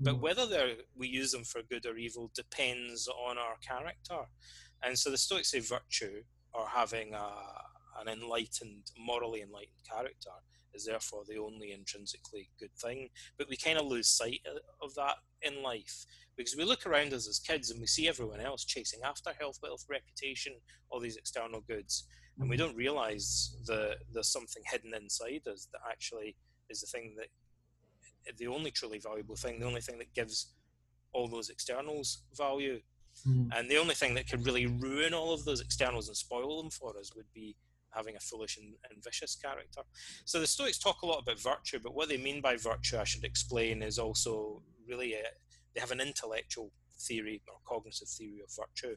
But 0.00 0.16
mm. 0.16 0.20
whether 0.20 0.46
we 0.96 1.08
use 1.08 1.32
them 1.32 1.44
for 1.44 1.62
good 1.70 1.86
or 1.86 1.96
evil 1.96 2.30
depends 2.34 3.08
on 3.08 3.38
our 3.38 3.56
character. 3.66 4.26
And 4.82 4.98
so 4.98 5.10
the 5.10 5.18
Stoics 5.18 5.52
say 5.52 5.60
virtue 5.60 6.22
or 6.52 6.66
having 6.68 7.14
a, 7.14 7.30
an 8.00 8.08
enlightened, 8.08 8.90
morally 8.98 9.42
enlightened 9.42 9.84
character 9.88 10.30
is 10.74 10.84
therefore 10.84 11.22
the 11.26 11.38
only 11.38 11.72
intrinsically 11.72 12.50
good 12.60 12.74
thing. 12.80 13.08
But 13.38 13.48
we 13.48 13.56
kind 13.56 13.78
of 13.78 13.86
lose 13.86 14.08
sight 14.08 14.40
of 14.82 14.94
that 14.94 15.16
in 15.42 15.62
life 15.62 16.04
because 16.36 16.54
we 16.56 16.64
look 16.64 16.86
around 16.86 17.14
us 17.14 17.28
as 17.28 17.38
kids 17.38 17.70
and 17.70 17.80
we 17.80 17.86
see 17.86 18.08
everyone 18.08 18.40
else 18.40 18.64
chasing 18.64 19.00
after 19.04 19.30
health, 19.38 19.58
wealth, 19.62 19.86
reputation, 19.88 20.54
all 20.90 21.00
these 21.00 21.16
external 21.16 21.62
goods, 21.62 22.06
and 22.38 22.48
we 22.48 22.56
mm-hmm. 22.56 22.66
don't 22.66 22.76
realize 22.76 23.56
that 23.66 23.96
there's 24.12 24.32
something 24.32 24.62
hidden 24.70 24.92
inside 24.94 25.42
us 25.50 25.68
that 25.72 25.80
actually 25.90 26.36
is 26.68 26.80
the 26.80 26.86
thing 26.86 27.14
that 27.16 27.28
the 28.38 28.46
only 28.46 28.70
truly 28.70 28.98
valuable 28.98 29.36
thing, 29.36 29.60
the 29.60 29.66
only 29.66 29.80
thing 29.80 29.98
that 29.98 30.12
gives 30.14 30.52
all 31.12 31.28
those 31.28 31.48
externals 31.48 32.22
value. 32.36 32.80
Mm. 33.26 33.48
And 33.56 33.70
the 33.70 33.78
only 33.78 33.94
thing 33.94 34.14
that 34.14 34.28
could 34.28 34.44
really 34.44 34.66
ruin 34.66 35.14
all 35.14 35.32
of 35.32 35.44
those 35.44 35.60
externals 35.60 36.08
and 36.08 36.16
spoil 36.16 36.60
them 36.60 36.70
for 36.70 36.98
us 36.98 37.12
would 37.16 37.32
be 37.34 37.56
having 37.90 38.14
a 38.14 38.20
foolish 38.20 38.58
and, 38.58 38.74
and, 38.90 39.02
vicious 39.02 39.34
character. 39.34 39.80
So 40.26 40.38
the 40.38 40.46
Stoics 40.46 40.78
talk 40.78 41.00
a 41.00 41.06
lot 41.06 41.22
about 41.22 41.40
virtue, 41.40 41.78
but 41.82 41.94
what 41.94 42.10
they 42.10 42.18
mean 42.18 42.42
by 42.42 42.56
virtue, 42.56 42.98
I 42.98 43.04
should 43.04 43.24
explain, 43.24 43.82
is 43.82 43.98
also 43.98 44.62
really 44.86 45.14
a, 45.14 45.22
they 45.74 45.80
have 45.80 45.92
an 45.92 46.00
intellectual 46.00 46.72
theory 46.98 47.40
or 47.48 47.56
cognitive 47.66 48.08
theory 48.08 48.42
of 48.44 48.54
virtue, 48.54 48.96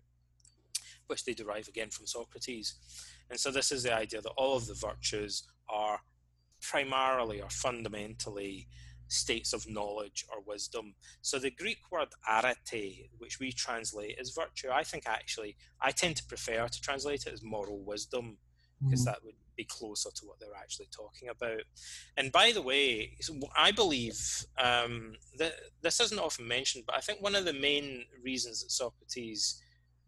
which 1.08 1.24
they 1.24 1.34
derive 1.34 1.70
again 1.70 1.90
from 1.90 2.08
Socrates. 2.08 2.76
And 3.30 3.40
so 3.40 3.52
this 3.52 3.72
is 3.72 3.84
the 3.84 3.94
idea 3.94 4.22
that 4.22 4.30
all 4.38 4.58
of 4.58 4.68
the 4.68 4.74
virtues 4.74 5.44
are 5.70 6.00
primarily 6.62 7.42
or 7.42 7.50
fundamentally 7.50 8.68
states 9.08 9.54
of 9.54 9.68
knowledge 9.68 10.26
or 10.30 10.42
wisdom. 10.46 10.94
So 11.22 11.40
the 11.40 11.52
Greek 11.52 11.80
word 11.92 12.10
arete, 12.28 13.10
which 13.18 13.40
we 13.40 13.52
translate 13.52 14.18
as 14.20 14.32
virtue, 14.32 14.70
I 14.72 14.84
think 14.84 15.04
actually 15.08 15.56
I 15.82 15.92
tend 15.92 16.16
to 16.18 16.26
prefer 16.26 16.68
to 16.68 16.82
translate 16.82 17.26
it 17.26 17.34
as 17.34 17.44
moral 17.44 17.80
wisdom 17.84 18.38
because 18.82 19.02
mm. 19.02 19.06
that 19.06 19.24
would 19.26 19.36
be 19.58 19.66
closer 19.66 20.10
to 20.16 20.26
what 20.26 20.40
they're 20.40 20.56
actually 20.58 20.88
talking 20.92 21.28
about. 21.28 21.64
And 22.16 22.32
by 22.32 22.52
the 22.52 22.62
way, 22.62 23.18
I 23.58 23.72
believe 23.72 24.18
um, 24.58 25.14
that 25.38 25.54
this 25.82 26.00
isn't 26.00 26.20
often 26.20 26.48
mentioned, 26.48 26.86
but 26.88 26.96
I 26.96 27.02
think 27.02 27.22
one 27.22 27.36
of 27.36 27.46
the 27.46 27.54
main 27.54 28.06
reasons 28.24 28.64
that 28.64 28.72
Socrates 28.72 29.62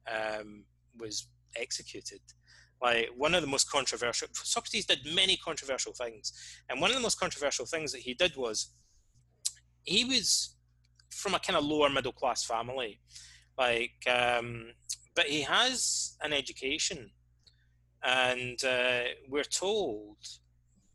um, 0.08 0.64
was 0.98 1.28
executed 1.58 2.22
like 2.82 3.10
one 3.16 3.36
of 3.36 3.42
the 3.42 3.48
most 3.48 3.70
controversial 3.70 4.28
socrates 4.34 4.86
did 4.86 5.00
many 5.14 5.38
controversial 5.38 5.94
things. 5.94 6.34
And 6.70 6.82
one 6.82 6.90
of 6.90 6.96
the 6.96 7.02
most 7.02 7.20
controversial 7.20 7.66
things 7.66 7.92
that 7.92 8.02
he 8.02 8.14
did 8.14 8.36
was 8.36 8.74
he 9.84 10.04
was 10.04 10.56
from 11.12 11.36
a 11.36 11.40
kind 11.40 11.58
of 11.58 11.66
lower 11.66 11.90
middle 11.90 12.12
class 12.12 12.44
family. 12.44 13.00
Like 13.58 14.08
um, 14.10 14.72
but 15.16 15.26
he 15.26 15.42
has 15.42 16.18
an 16.22 16.34
education. 16.34 17.12
And 18.04 18.64
uh, 18.64 19.04
we're 19.30 19.44
told 19.44 20.18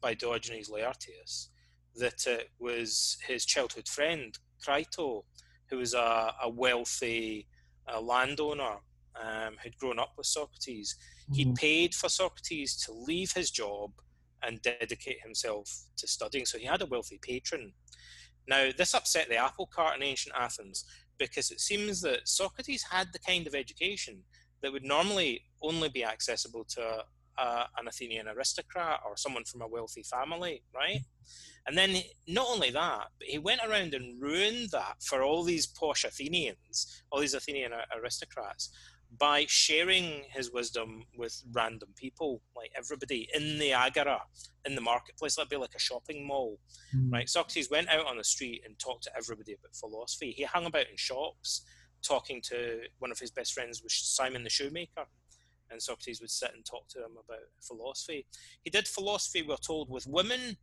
by 0.01 0.14
Diogenes 0.14 0.68
Laertius 0.68 1.51
that 1.95 2.26
it 2.26 2.51
was 2.59 3.16
his 3.26 3.45
childhood 3.45 3.89
friend, 3.89 4.37
Crito, 4.64 5.24
who 5.70 5.78
was 5.78 5.95
a, 5.95 6.32
a 6.43 6.49
wealthy 6.49 7.47
uh, 7.93 8.01
landowner 8.01 8.78
um, 9.20 9.57
who'd 9.62 9.78
grown 9.78 9.99
up 9.99 10.12
with 10.16 10.26
Socrates. 10.26 10.97
He 11.33 11.45
mm. 11.45 11.57
paid 11.57 11.95
for 11.95 12.09
Socrates 12.09 12.77
to 12.85 12.93
leave 12.93 13.33
his 13.33 13.51
job 13.51 13.93
and 14.43 14.62
dedicate 14.62 15.22
himself 15.22 15.68
to 15.97 16.07
studying. 16.07 16.47
So 16.47 16.59
he 16.59 16.66
had 16.66 16.83
a 16.83 16.87
wealthy 16.87 17.18
patron. 17.20 17.72
Now, 18.49 18.70
this 18.77 18.95
upset 18.95 19.29
the 19.29 19.37
apple 19.37 19.66
cart 19.66 19.97
in 19.97 20.03
ancient 20.03 20.37
Athens 20.39 20.85
because 21.18 21.51
it 21.51 21.61
seems 21.61 22.01
that 22.03 22.29
Socrates 22.29 22.85
had 22.91 23.09
the 23.12 23.18
kind 23.18 23.47
of 23.47 23.55
education 23.55 24.22
that 24.62 24.72
would 24.72 24.85
normally 24.85 25.43
only 25.62 25.89
be 25.89 26.05
accessible 26.05 26.64
to 26.64 27.05
a, 27.39 27.64
an 27.79 27.89
Athenian 27.89 28.29
aristocrat 28.29 29.01
or 29.07 29.16
someone 29.16 29.45
from 29.45 29.62
a 29.62 29.68
wealthy 29.68 30.03
family, 30.03 30.62
right? 30.74 31.01
And 31.66 31.77
then 31.77 31.97
not 32.29 32.47
only 32.49 32.70
that, 32.70 33.09
but 33.18 33.29
he 33.29 33.39
went 33.39 33.61
around 33.66 33.95
and 33.95 34.20
ruined 34.22 34.70
that 34.70 35.03
for 35.03 35.22
all 35.22 35.43
these 35.43 35.66
posh 35.66 36.05
Athenians, 36.05 37.03
all 37.11 37.20
these 37.20 37.35
Athenian 37.35 37.72
aristocrats, 37.97 38.70
by 39.18 39.46
sharing 39.48 40.24
his 40.30 40.52
wisdom 40.52 41.04
with 41.16 41.42
random 41.52 41.90
people, 41.96 42.42
like 42.54 42.70
everybody 42.76 43.28
in 43.34 43.58
the 43.58 43.72
agora, 43.72 44.20
in 44.64 44.74
the 44.74 44.80
marketplace. 44.80 45.36
That'd 45.36 45.50
be 45.50 45.56
like 45.56 45.74
a 45.74 45.80
shopping 45.80 46.26
mall, 46.26 46.58
mm. 46.94 47.12
right? 47.12 47.28
Socrates 47.28 47.70
went 47.70 47.88
out 47.88 48.06
on 48.06 48.18
the 48.18 48.24
street 48.24 48.62
and 48.64 48.78
talked 48.78 49.04
to 49.04 49.16
everybody 49.16 49.52
about 49.52 49.74
philosophy. 49.74 50.32
He 50.32 50.44
hung 50.44 50.66
about 50.66 50.90
in 50.90 50.96
shops 50.96 51.62
talking 52.02 52.40
to 52.40 52.80
one 52.98 53.10
of 53.10 53.18
his 53.18 53.30
best 53.30 53.52
friends 53.52 53.82
was 53.82 53.94
Simon 53.94 54.44
the 54.44 54.50
shoemaker. 54.50 55.06
And 55.70 55.82
Socrates 55.82 56.20
would 56.20 56.30
sit 56.30 56.52
and 56.54 56.64
talk 56.64 56.88
to 56.90 56.98
him 56.98 57.12
about 57.12 57.42
philosophy. 57.60 58.26
He 58.62 58.70
did 58.70 58.86
philosophy, 58.86 59.42
we're 59.42 59.56
told, 59.56 59.90
with 59.90 60.06
women, 60.06 60.58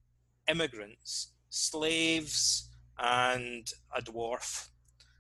immigrants, 0.48 1.34
slaves, 1.50 2.70
and 2.98 3.68
a 3.96 4.02
dwarf. 4.02 4.70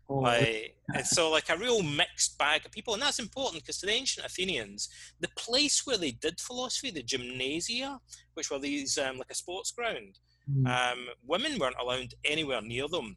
Oh, 0.09 0.19
like, 0.19 0.75
and 0.93 1.05
so, 1.05 1.31
like 1.31 1.49
a 1.49 1.57
real 1.57 1.81
mixed 1.81 2.37
bag 2.37 2.65
of 2.65 2.71
people, 2.71 2.93
and 2.93 3.01
that's 3.01 3.19
important 3.19 3.63
because 3.63 3.77
to 3.79 3.85
the 3.85 3.93
ancient 3.93 4.25
Athenians, 4.25 4.89
the 5.19 5.29
place 5.37 5.85
where 5.85 5.97
they 5.97 6.11
did 6.11 6.41
philosophy, 6.41 6.91
the 6.91 7.01
gymnasia, 7.01 7.99
which 8.33 8.51
were 8.51 8.59
these 8.59 8.97
um, 8.97 9.17
like 9.17 9.31
a 9.31 9.35
sports 9.35 9.71
ground, 9.71 10.19
mm. 10.51 10.67
um, 10.67 11.07
women 11.25 11.57
weren't 11.57 11.79
allowed 11.79 12.13
anywhere 12.25 12.61
near 12.61 12.87
them, 12.89 13.15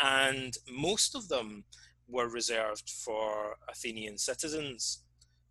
and 0.00 0.54
most 0.68 1.14
of 1.14 1.28
them 1.28 1.64
were 2.08 2.28
reserved 2.28 2.90
for 2.90 3.56
Athenian 3.68 4.18
citizens. 4.18 5.02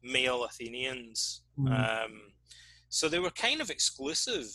male 0.04 0.44
Athenians. 0.44 1.42
Mhm. 1.58 2.06
Um, 2.06 2.34
so 2.90 3.10
they 3.10 3.18
were 3.18 3.32
kind 3.32 3.60
of 3.60 3.72
exclusive 3.72 4.52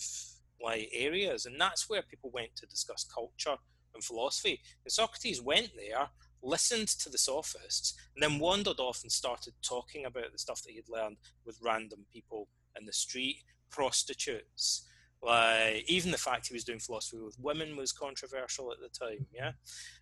like 0.62 0.88
areas, 0.92 1.46
and 1.46 1.60
that's 1.60 1.88
where 1.88 2.02
people 2.02 2.30
went 2.30 2.54
to 2.56 2.66
discuss 2.66 3.04
culture 3.04 3.56
and 3.94 4.04
philosophy. 4.04 4.60
And 4.84 4.92
Socrates 4.92 5.40
went 5.40 5.70
there, 5.76 6.08
listened 6.42 6.88
to 6.88 7.08
the 7.08 7.18
sophists, 7.18 7.94
and 8.14 8.22
then 8.22 8.40
wandered 8.40 8.78
off 8.78 9.02
and 9.02 9.12
started 9.12 9.54
talking 9.62 10.04
about 10.04 10.32
the 10.32 10.38
stuff 10.38 10.62
that 10.62 10.72
he'd 10.72 10.88
learned 10.88 11.16
with 11.44 11.60
random 11.62 12.06
people 12.12 12.48
in 12.78 12.86
the 12.86 12.92
street, 12.92 13.42
prostitutes. 13.70 14.86
Like 15.22 15.84
even 15.86 16.10
the 16.10 16.18
fact 16.18 16.48
he 16.48 16.54
was 16.54 16.64
doing 16.64 16.78
philosophy 16.78 17.18
with 17.18 17.38
women 17.38 17.76
was 17.76 17.92
controversial 17.92 18.72
at 18.72 18.78
the 18.80 18.88
time, 18.88 19.26
yeah. 19.32 19.52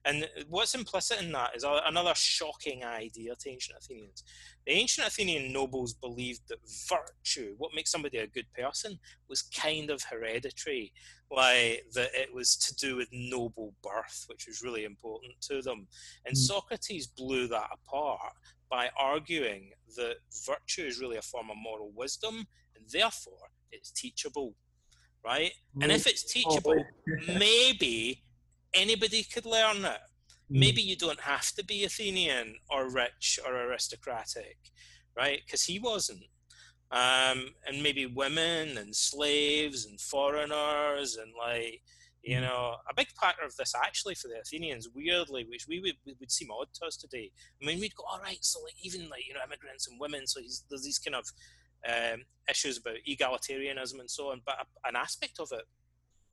And 0.04 0.28
what's 0.48 0.76
implicit 0.76 1.20
in 1.20 1.32
that 1.32 1.56
is 1.56 1.64
another 1.66 2.14
shocking 2.14 2.84
idea 2.84 3.34
to 3.34 3.50
ancient 3.50 3.78
Athenians. 3.78 4.22
The 4.64 4.74
ancient 4.74 5.08
Athenian 5.08 5.52
nobles 5.52 5.94
believed 5.94 6.42
that 6.48 6.58
virtue, 6.88 7.54
what 7.58 7.74
makes 7.74 7.90
somebody 7.90 8.18
a 8.18 8.28
good 8.28 8.46
person, 8.56 8.96
was 9.28 9.42
kind 9.42 9.90
of 9.90 10.04
hereditary, 10.04 10.92
like 11.32 11.84
that 11.94 12.10
it 12.14 12.32
was 12.32 12.56
to 12.56 12.74
do 12.76 12.94
with 12.96 13.08
noble 13.10 13.74
birth, 13.82 14.24
which 14.28 14.46
was 14.46 14.62
really 14.62 14.84
important 14.84 15.32
to 15.42 15.62
them. 15.62 15.88
And 16.26 16.34
Mm. 16.36 16.46
Socrates 16.46 17.08
blew 17.08 17.48
that 17.48 17.70
apart 17.72 18.34
by 18.70 18.90
arguing 18.96 19.72
that 19.96 20.18
virtue 20.46 20.82
is 20.82 21.00
really 21.00 21.16
a 21.16 21.22
form 21.22 21.50
of 21.50 21.56
moral 21.56 21.90
wisdom 21.90 22.46
and 22.76 22.88
therefore 22.90 23.50
it's 23.72 23.90
teachable, 23.90 24.54
right? 25.24 25.52
And 25.82 25.92
if 25.92 26.06
it's 26.06 26.24
teachable, 26.24 26.84
maybe 27.38 28.22
anybody 28.74 29.22
could 29.22 29.46
learn 29.46 29.84
it. 29.84 30.00
Maybe 30.50 30.80
you 30.80 30.96
don't 30.96 31.20
have 31.20 31.52
to 31.52 31.64
be 31.64 31.84
Athenian 31.84 32.56
or 32.70 32.88
rich 32.90 33.38
or 33.46 33.54
aristocratic, 33.54 34.56
right? 35.16 35.40
Because 35.44 35.64
he 35.64 35.78
wasn't. 35.78 36.24
Um, 36.90 37.50
and 37.66 37.82
maybe 37.82 38.06
women 38.06 38.78
and 38.78 38.96
slaves 38.96 39.84
and 39.84 40.00
foreigners 40.00 41.16
and 41.16 41.34
like, 41.38 41.82
you 42.22 42.36
Mhm. 42.36 42.42
know, 42.42 42.76
a 42.90 42.94
big 42.94 43.14
part 43.14 43.36
of 43.44 43.54
this 43.56 43.74
actually 43.74 44.14
for 44.14 44.28
the 44.28 44.40
Athenians, 44.40 44.88
weirdly, 44.88 45.44
which 45.44 45.66
we 45.68 45.80
would, 45.80 45.98
we 46.06 46.14
would 46.18 46.32
seem 46.32 46.50
odd 46.50 46.72
to 46.74 46.86
us 46.86 46.96
today. 46.96 47.30
I 47.62 47.66
mean, 47.66 47.78
we'd 47.78 47.94
go, 47.94 48.04
all 48.04 48.20
right, 48.20 48.42
so 48.42 48.60
like 48.62 48.74
even 48.82 49.08
like, 49.10 49.26
you 49.28 49.34
know, 49.34 49.40
immigrants 49.44 49.86
and 49.86 50.00
women, 50.00 50.26
so 50.26 50.40
there's 50.70 50.82
these 50.82 50.98
kind 50.98 51.14
of 51.14 51.30
um, 51.86 52.22
issues 52.48 52.78
about 52.78 52.96
egalitarianism 53.08 54.00
and 54.00 54.10
so 54.10 54.30
on. 54.30 54.40
But 54.44 54.56
a, 54.60 54.88
an 54.88 54.96
aspect 54.96 55.38
of 55.40 55.48
it, 55.52 55.64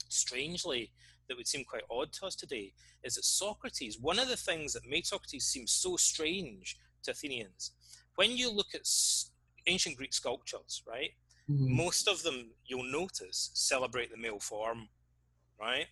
strangely, 0.10 0.92
that 1.28 1.38
would 1.38 1.48
seem 1.48 1.64
quite 1.64 1.84
odd 1.90 2.12
to 2.14 2.26
us 2.28 2.36
today 2.36 2.72
is 3.04 3.16
that 3.16 3.26
Socrates, 3.26 4.00
one 4.00 4.20
of 4.20 4.28
the 4.28 4.38
things 4.38 4.74
that 4.74 4.88
made 4.88 5.06
Socrates 5.06 5.46
seem 5.46 5.66
so 5.68 5.96
strange 5.98 6.78
to 7.04 7.12
Athenians, 7.12 7.72
when 8.16 8.32
you 8.32 8.52
look 8.52 8.74
at 8.76 8.82
s- 8.82 9.32
ancient 9.68 9.98
Greek 9.98 10.14
sculptures, 10.14 10.84
right, 10.88 11.12
Mhm. 11.50 11.70
most 11.70 12.08
of 12.08 12.24
them 12.24 12.54
you'll 12.66 12.84
notice 12.84 13.52
celebrate 13.54 14.12
the 14.12 14.18
male 14.18 14.40
form, 14.40 14.90
right? 15.60 15.88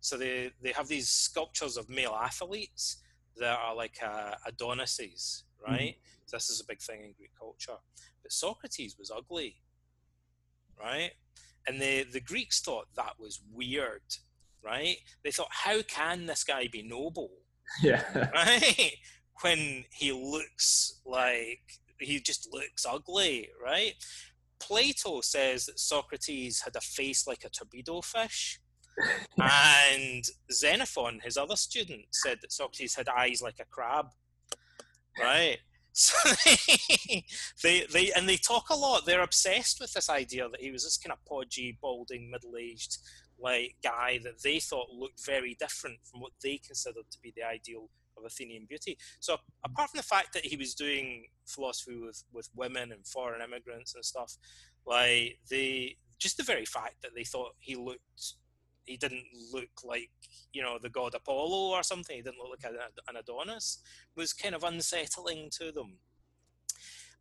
So 0.00 0.16
they, 0.18 0.52
they 0.60 0.72
have 0.72 0.88
these 0.88 1.08
sculptures 1.08 1.76
of 1.76 1.88
male 1.88 2.12
athletes 2.14 2.98
that 3.36 3.58
are 3.58 3.74
like 3.74 4.02
uh, 4.02 4.36
Adonises, 4.46 5.44
Mm-hmm. 5.64 5.72
right? 5.72 5.96
So 6.26 6.36
this 6.36 6.50
is 6.50 6.60
a 6.60 6.66
big 6.66 6.80
thing 6.80 7.04
in 7.04 7.12
Greek 7.12 7.32
culture. 7.38 7.78
But 8.22 8.32
Socrates 8.32 8.96
was 8.98 9.10
ugly, 9.10 9.56
right? 10.78 11.12
And 11.66 11.80
the, 11.80 12.04
the 12.04 12.20
Greeks 12.20 12.60
thought 12.60 12.86
that 12.96 13.14
was 13.18 13.40
weird, 13.52 14.02
right? 14.64 14.96
They 15.22 15.30
thought, 15.30 15.48
how 15.50 15.82
can 15.82 16.26
this 16.26 16.44
guy 16.44 16.68
be 16.70 16.82
noble? 16.82 17.30
yeah. 17.82 18.04
right? 18.34 18.92
When 19.42 19.84
he 19.92 20.12
looks 20.12 21.00
like 21.04 21.62
he 21.98 22.20
just 22.20 22.48
looks 22.52 22.86
ugly, 22.88 23.48
right? 23.62 23.94
Plato 24.60 25.20
says 25.20 25.66
that 25.66 25.78
Socrates 25.78 26.62
had 26.62 26.76
a 26.76 26.80
face 26.80 27.26
like 27.26 27.44
a 27.44 27.50
torpedo 27.50 28.00
fish, 28.00 28.60
and 29.40 30.24
Xenophon, 30.52 31.20
his 31.22 31.36
other 31.36 31.56
student, 31.56 32.06
said 32.12 32.38
that 32.40 32.52
Socrates 32.52 32.94
had 32.94 33.08
eyes 33.08 33.42
like 33.42 33.56
a 33.60 33.64
crab, 33.70 34.06
right? 35.20 35.58
So 35.96 36.16
they, 36.44 37.24
they, 37.62 37.86
they, 37.92 38.12
and 38.16 38.28
they 38.28 38.36
talk 38.36 38.70
a 38.70 38.74
lot. 38.74 39.06
They're 39.06 39.22
obsessed 39.22 39.78
with 39.80 39.92
this 39.92 40.10
idea 40.10 40.48
that 40.48 40.60
he 40.60 40.72
was 40.72 40.82
this 40.82 40.98
kind 40.98 41.12
of 41.12 41.24
podgy, 41.24 41.78
balding, 41.80 42.32
middle-aged, 42.32 42.98
like 43.38 43.76
guy 43.80 44.18
that 44.24 44.42
they 44.42 44.58
thought 44.58 44.90
looked 44.90 45.24
very 45.24 45.56
different 45.60 45.98
from 46.02 46.20
what 46.20 46.32
they 46.42 46.58
considered 46.66 47.04
to 47.12 47.18
be 47.22 47.32
the 47.36 47.44
ideal 47.44 47.90
of 48.16 48.24
Athenian 48.24 48.66
beauty. 48.68 48.98
So 49.20 49.36
apart 49.64 49.90
from 49.90 49.98
the 49.98 50.02
fact 50.02 50.32
that 50.32 50.44
he 50.44 50.56
was 50.56 50.74
doing 50.74 51.26
philosophy 51.46 51.96
with, 51.96 52.24
with 52.32 52.48
women 52.56 52.90
and 52.90 53.06
foreign 53.06 53.40
immigrants 53.40 53.94
and 53.94 54.04
stuff, 54.04 54.36
like 54.84 55.38
they 55.48 55.96
just 56.18 56.36
the 56.36 56.42
very 56.42 56.64
fact 56.64 57.02
that 57.02 57.12
they 57.14 57.24
thought 57.24 57.52
he 57.60 57.76
looked 57.76 58.34
he 58.84 58.96
didn't 58.96 59.26
look 59.52 59.82
like 59.84 60.10
you 60.52 60.62
know 60.62 60.78
the 60.80 60.88
god 60.90 61.14
Apollo 61.14 61.74
or 61.74 61.82
something. 61.82 62.16
He 62.16 62.22
didn't 62.22 62.38
look 62.38 62.62
like 62.62 62.72
an 63.08 63.16
Adonis. 63.16 63.78
Was 64.16 64.32
kind 64.32 64.54
of 64.54 64.64
unsettling 64.64 65.50
to 65.58 65.72
them. 65.72 65.98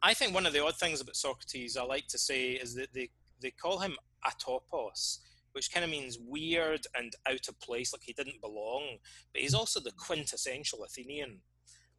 I 0.02 0.14
think 0.14 0.34
one 0.34 0.46
of 0.46 0.54
the 0.54 0.64
odd 0.64 0.76
things 0.76 1.00
about 1.00 1.16
Socrates, 1.16 1.78
I 1.78 1.84
like 1.84 2.08
to 2.08 2.18
say, 2.18 2.52
is 2.52 2.76
that 2.76 2.94
they 2.94 3.10
they 3.42 3.52
call 3.52 3.80
him 3.80 3.96
atopos, 4.26 5.20
which 5.54 5.72
kind 5.72 5.84
of 5.84 5.90
means 5.92 6.18
weird 6.20 6.86
and 6.98 7.14
out 7.28 7.48
of 7.48 7.60
place, 7.60 7.94
like 7.94 8.04
he 8.04 8.14
didn't 8.14 8.42
belong. 8.42 8.98
But 9.32 9.42
he's 9.42 9.54
also 9.54 9.80
the 9.80 9.92
quintessential 9.92 10.84
Athenian. 10.84 11.42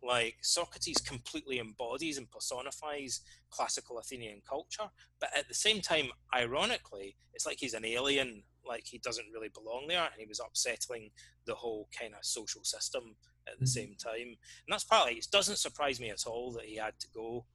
Like 0.02 0.36
Socrates 0.42 0.98
completely 0.98 1.58
embodies 1.58 2.18
and 2.18 2.30
personifies 2.30 3.22
classical 3.50 3.98
Athenian 3.98 4.42
culture, 4.46 4.90
but 5.18 5.30
at 5.34 5.48
the 5.48 5.54
same 5.54 5.80
time, 5.80 6.08
ironically, 6.34 7.16
it's 7.32 7.46
like 7.46 7.56
he's 7.58 7.72
an 7.72 7.86
alien, 7.86 8.42
like 8.66 8.86
he 8.86 8.98
doesn't 8.98 9.30
really 9.32 9.48
belong 9.48 9.86
there, 9.88 10.04
and 10.04 10.18
he 10.18 10.26
was 10.26 10.40
upsetting 10.40 11.10
the 11.46 11.54
whole 11.54 11.88
kind 11.98 12.14
of 12.14 12.24
social 12.24 12.64
system 12.64 13.16
at 13.46 13.58
the 13.58 13.64
Mhm. 13.64 13.68
same 13.68 13.96
time. 13.96 14.28
And 14.66 14.68
that's 14.68 14.84
partly, 14.84 15.14
it 15.14 15.28
doesn't 15.30 15.56
surprise 15.56 16.00
me 16.00 16.10
at 16.10 16.26
all 16.26 16.52
that 16.52 16.64
he 16.66 16.76
had 16.76 16.98
to 17.00 17.08
go. 17.08 17.46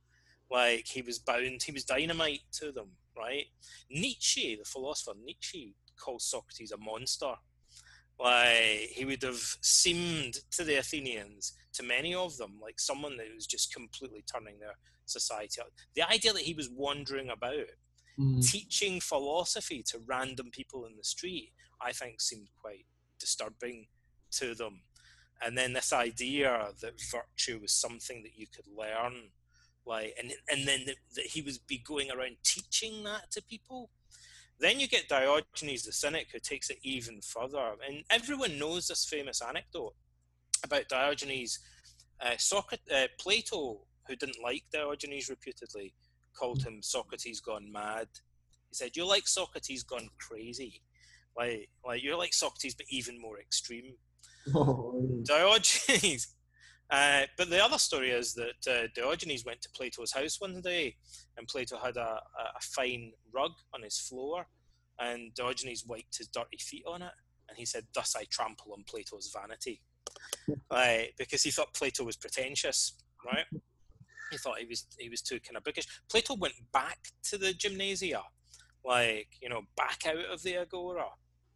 Like 0.49 0.88
he 0.88 1.01
was 1.01 1.20
bound, 1.20 1.64
he 1.64 1.72
was 1.72 1.86
dynamite 1.86 2.41
to 2.53 2.72
them, 2.72 2.97
right? 3.16 3.47
Nietzsche, 3.89 4.55
the 4.55 4.66
philosopher 4.66 5.18
Nietzsche, 5.18 5.76
calls 5.95 6.26
Socrates 6.26 6.72
a 6.72 6.78
monster. 6.78 7.36
Like 8.20 8.89
he 8.91 9.05
would 9.05 9.24
have 9.24 9.57
seemed 9.62 10.36
to 10.51 10.64
the 10.64 10.76
Athenians, 10.76 11.53
to 11.74 11.84
many 11.84 12.14
of 12.14 12.38
them, 12.38 12.60
like 12.62 12.80
someone 12.80 13.18
that 13.18 13.34
was 13.34 13.47
just 13.47 13.74
completely 13.74 14.24
turning 14.24 14.60
their 14.60 14.78
society 15.05 15.62
out. 15.62 15.72
The 15.95 16.03
idea 16.03 16.34
that 16.34 16.43
he 16.43 16.53
was 16.53 16.70
wandering 16.70 17.30
about, 17.30 17.66
Mhm. 18.20 18.52
teaching 18.52 19.00
philosophy 19.00 19.82
to 19.84 20.00
random 20.00 20.52
people 20.52 20.86
in 20.86 20.98
the 20.98 21.04
street, 21.04 21.54
I 21.82 21.94
think 21.94 22.22
seemed 22.22 22.50
quite 22.62 22.86
disturbing 23.18 23.88
to 24.32 24.54
them. 24.56 24.82
And 25.42 25.58
then 25.58 25.74
this 25.74 25.94
idea 25.94 26.74
that 26.82 27.02
virtue 27.02 27.60
was 27.62 27.72
something 27.72 28.24
that 28.24 28.36
you 28.36 28.48
could 28.48 28.68
learn, 28.68 29.32
like, 29.86 30.14
and 30.20 30.34
and 30.50 30.68
then 30.68 30.86
that, 30.86 30.98
that 31.16 31.28
he 31.28 31.42
would 31.42 31.66
be 31.68 31.78
going 31.78 32.12
around 32.12 32.38
teaching 32.44 33.04
that 33.06 33.32
to 33.32 33.42
people. 33.42 33.90
Then 34.60 34.82
you 34.82 34.88
get 34.90 35.08
Diogenes 35.08 35.84
the 35.84 35.94
Cynic, 35.94 36.28
who 36.34 36.40
takes 36.40 36.70
it 36.70 36.80
even 36.84 37.22
further, 37.22 37.78
and 37.88 38.04
everyone 38.10 38.60
knows 38.60 38.88
this 38.90 39.06
famous 39.06 39.42
anecdote 39.42 39.96
about 40.64 40.90
Diogenes. 40.90 41.60
Uh, 42.20 42.36
Socrates, 42.38 42.92
uh, 42.92 43.08
Plato, 43.18 43.88
who 44.06 44.16
didn't 44.18 44.44
like 44.44 44.66
Diogenes 44.74 45.30
reputedly, 45.30 45.94
called 46.38 46.64
him 46.64 46.82
Socrates 46.82 47.40
gone 47.40 47.72
mad. 47.72 48.08
He 48.70 48.76
said, 48.76 48.96
"You're 48.96 49.06
like 49.06 49.28
Socrates 49.28 49.84
gone 49.84 50.10
crazy, 50.20 50.82
like 51.38 51.70
like 51.86 52.04
you're 52.04 52.18
like 52.18 52.34
Socrates, 52.34 52.76
but 52.76 52.86
even 52.90 53.20
more 53.20 53.40
extreme." 53.40 53.96
Oh, 54.54 55.22
Diogenes. 55.24 56.36
Uh, 56.92 57.22
but 57.38 57.52
the 57.52 57.64
other 57.64 57.78
story 57.78 58.10
is 58.10 58.34
that 58.34 58.68
uh, 58.68 58.88
Diogenes 58.96 59.46
went 59.46 59.62
to 59.62 59.70
Plato's 59.76 60.12
house 60.12 60.42
one 60.42 60.60
day, 60.60 60.96
and 61.38 61.48
Plato 61.48 61.78
had 61.78 61.98
a, 61.98 62.00
a, 62.00 62.44
a 62.58 62.62
fine 62.62 63.12
rug 63.32 63.52
on 63.76 63.84
his 63.84 64.00
floor, 64.00 64.48
and 65.00 65.32
Diogenes 65.36 65.86
wiped 65.86 66.18
his 66.18 66.30
dirty 66.30 66.58
feet 66.58 66.86
on 66.88 67.04
it, 67.04 67.12
and 67.48 67.56
he 67.60 67.66
said, 67.66 67.86
"Thus 67.94 68.16
I 68.18 68.26
trample 68.32 68.74
on 68.74 68.86
Plato's 68.88 69.32
vanity," 69.32 69.84
right? 70.72 71.10
Because 71.16 71.44
he 71.44 71.52
thought 71.52 71.76
Plato 71.76 72.04
was 72.04 72.18
pretentious, 72.18 72.96
right? 73.24 73.46
He 74.32 74.38
thought 74.38 74.60
he 74.60 74.66
was 74.66 74.86
he 74.98 75.10
was 75.10 75.22
too 75.22 75.40
kind 75.40 75.58
of 75.58 75.64
bookish. 75.64 75.88
Plato 76.10 76.36
went 76.36 76.56
back 76.72 76.98
to 77.24 77.38
the 77.38 77.54
gymnasia, 77.54 78.22
like 78.86 79.30
you 79.42 79.50
know, 79.50 79.62
back 79.76 80.04
out 80.08 80.32
of 80.32 80.44
the 80.44 80.58
agora, 80.58 81.08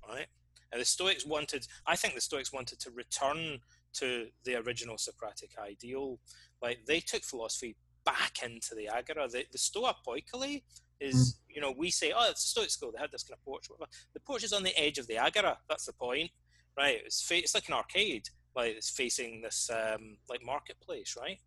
right? 0.08 0.28
And 0.74 0.82
the 0.82 0.86
Stoics 0.86 1.24
wanted, 1.24 1.68
I 1.86 1.96
think 1.96 2.16
the 2.16 2.22
Stoics 2.22 2.52
wanted 2.52 2.80
to 2.80 2.90
return 2.90 3.60
to 3.94 4.28
the 4.44 4.56
original 4.56 4.98
Socratic 4.98 5.52
ideal. 5.60 6.20
Like 6.64 6.80
they 6.88 7.00
took 7.00 7.24
philosophy 7.24 7.76
back 8.06 8.40
into 8.44 8.74
the 8.76 8.88
agora. 8.88 9.28
The, 9.28 9.46
the 9.52 9.60
Stoa 9.60 9.96
Poikile 10.06 10.64
is, 11.00 11.40
you 11.48 11.62
know, 11.62 11.74
we 11.78 11.92
say, 11.92 12.12
oh, 12.16 12.28
it's 12.30 12.44
a 12.46 12.48
Stoic 12.48 12.72
school. 12.72 12.92
They 12.92 13.00
had 13.00 13.12
this 13.12 13.24
kind 13.24 13.38
of 13.38 13.46
porch. 13.46 13.66
Whatever. 13.70 13.90
The 14.16 14.20
porch 14.22 14.44
is 14.44 14.52
on 14.52 14.64
the 14.64 14.76
edge 14.76 14.98
of 14.98 15.06
the 15.06 15.18
agora. 15.18 15.60
That's 15.70 15.86
the 15.86 15.94
point, 15.94 16.32
right? 16.76 16.98
It's 17.06 17.22
fa- 17.22 17.38
it's 17.38 17.54
like 17.54 17.68
an 17.68 17.76
arcade, 17.76 18.30
like 18.56 18.74
it's 18.76 18.90
facing 18.90 19.42
this 19.42 19.70
um, 19.72 20.18
like 20.28 20.44
marketplace, 20.44 21.16
right? 21.20 21.38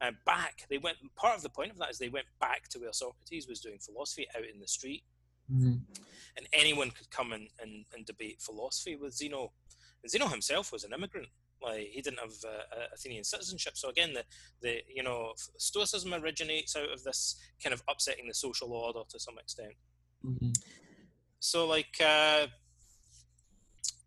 Uh, 0.00 0.12
back. 0.24 0.66
They 0.68 0.78
went. 0.78 0.96
Part 1.16 1.36
of 1.36 1.42
the 1.42 1.48
point 1.48 1.72
of 1.72 1.78
that 1.78 1.90
is 1.90 1.98
they 1.98 2.08
went 2.08 2.26
back 2.40 2.68
to 2.70 2.78
where 2.78 2.92
Socrates 2.92 3.48
was 3.48 3.60
doing 3.60 3.78
philosophy 3.78 4.26
out 4.36 4.44
in 4.44 4.60
the 4.60 4.68
street, 4.68 5.02
mm-hmm. 5.52 5.76
and 6.36 6.48
anyone 6.52 6.90
could 6.90 7.10
come 7.10 7.32
and, 7.32 7.48
and, 7.60 7.84
and 7.94 8.06
debate 8.06 8.40
philosophy 8.40 8.96
with 8.96 9.14
Zeno. 9.14 9.52
And 10.02 10.10
Zeno 10.10 10.28
himself 10.28 10.72
was 10.72 10.84
an 10.84 10.92
immigrant. 10.92 11.28
Like 11.62 11.88
he 11.90 12.02
didn't 12.02 12.20
have 12.20 12.32
uh, 12.44 12.86
Athenian 12.94 13.24
citizenship. 13.24 13.76
So 13.76 13.88
again, 13.88 14.12
the 14.12 14.24
the 14.60 14.82
you 14.92 15.02
know 15.02 15.32
Stoicism 15.58 16.14
originates 16.14 16.76
out 16.76 16.90
of 16.90 17.02
this 17.02 17.36
kind 17.62 17.72
of 17.72 17.82
upsetting 17.88 18.28
the 18.28 18.34
social 18.34 18.72
order 18.72 19.00
to 19.08 19.18
some 19.18 19.38
extent. 19.38 19.74
Mm-hmm. 20.24 20.52
So 21.40 21.66
like. 21.66 22.00
Uh, 22.04 22.46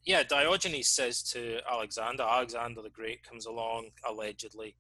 yeah, 0.06 0.24
Diogenes 0.24 0.88
says 0.88 1.22
to 1.34 1.60
Alexander, 1.70 2.24
Alexander 2.24 2.82
the 2.82 2.90
Great 2.90 3.22
comes 3.22 3.46
along 3.46 3.90
allegedly, 4.08 4.76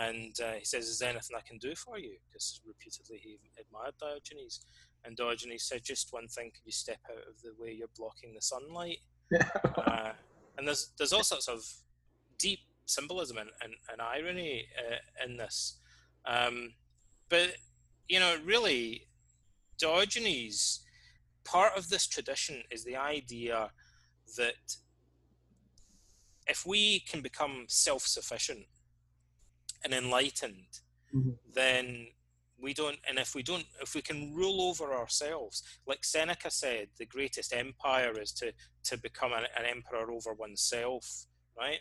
and 0.00 0.34
uh, 0.40 0.52
he 0.52 0.64
says, 0.64 0.88
"Is 0.88 0.98
there 0.98 1.10
anything 1.10 1.36
I 1.36 1.46
can 1.46 1.58
do 1.58 1.74
for 1.74 1.98
you?" 1.98 2.16
Because 2.28 2.60
repeatedly 2.66 3.18
he 3.22 3.38
admired 3.60 3.94
Diogenes, 4.00 4.60
and 5.04 5.16
Diogenes 5.16 5.64
said, 5.64 5.84
"Just 5.84 6.12
one 6.12 6.28
thing: 6.28 6.50
could 6.50 6.64
you 6.64 6.72
step 6.72 6.98
out 7.10 7.28
of 7.28 7.40
the 7.42 7.52
way 7.58 7.72
you're 7.72 7.88
blocking 7.96 8.34
the 8.34 8.42
sunlight?" 8.42 8.98
uh, 9.86 10.12
and 10.58 10.66
there's 10.66 10.92
there's 10.98 11.12
all 11.12 11.24
sorts 11.24 11.48
of 11.48 11.64
deep 12.38 12.60
symbolism 12.86 13.38
and, 13.38 13.50
and, 13.62 13.72
and 13.90 14.02
irony 14.02 14.66
uh, 14.78 15.24
in 15.24 15.36
this, 15.36 15.78
um, 16.26 16.72
but 17.28 17.52
you 18.08 18.20
know, 18.20 18.36
really, 18.44 19.06
Diogenes. 19.78 20.80
Part 21.44 21.76
of 21.76 21.90
this 21.90 22.06
tradition 22.06 22.62
is 22.70 22.84
the 22.84 22.96
idea 22.96 23.70
that 24.38 24.76
if 26.46 26.64
we 26.64 27.00
can 27.00 27.20
become 27.20 27.66
self-sufficient 27.68 28.64
and 29.84 29.92
enlightened, 29.92 30.80
mm-hmm. 31.14 31.30
then 31.54 32.08
we 32.60 32.72
don't 32.72 32.98
and 33.08 33.18
if 33.18 33.34
we 33.34 33.42
don't 33.42 33.66
if 33.82 33.94
we 33.94 34.00
can 34.00 34.32
rule 34.32 34.62
over 34.62 34.94
ourselves 34.94 35.62
like 35.88 36.04
seneca 36.04 36.50
said 36.50 36.86
the 36.98 37.04
greatest 37.04 37.52
empire 37.52 38.18
is 38.18 38.32
to 38.32 38.52
to 38.82 38.96
become 38.96 39.32
an, 39.32 39.44
an 39.58 39.66
emperor 39.66 40.10
over 40.10 40.32
oneself 40.32 41.26
right? 41.58 41.80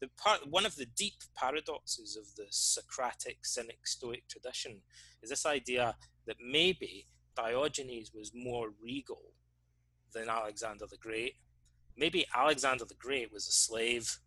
The 0.00 0.08
part 0.16 0.48
one 0.48 0.66
of 0.66 0.76
the 0.76 0.86
deep 0.86 1.14
paradoxes 1.36 2.16
of 2.16 2.34
the 2.36 2.46
socratic 2.50 3.44
cynic 3.44 3.86
stoic 3.86 4.28
tradition 4.28 4.82
is 5.22 5.30
this 5.30 5.46
idea 5.46 5.96
that 6.26 6.36
maybe 6.44 7.06
diogenes 7.36 8.12
was 8.14 8.32
more 8.34 8.68
regal 8.82 9.32
than 10.14 10.28
alexander 10.28 10.86
the 10.88 10.96
great. 10.96 11.34
Maybe 11.96 12.26
alexander 12.34 12.84
the 12.84 12.94
great 12.94 13.32
was 13.32 13.48
a 13.48 13.52
slave 13.52 14.18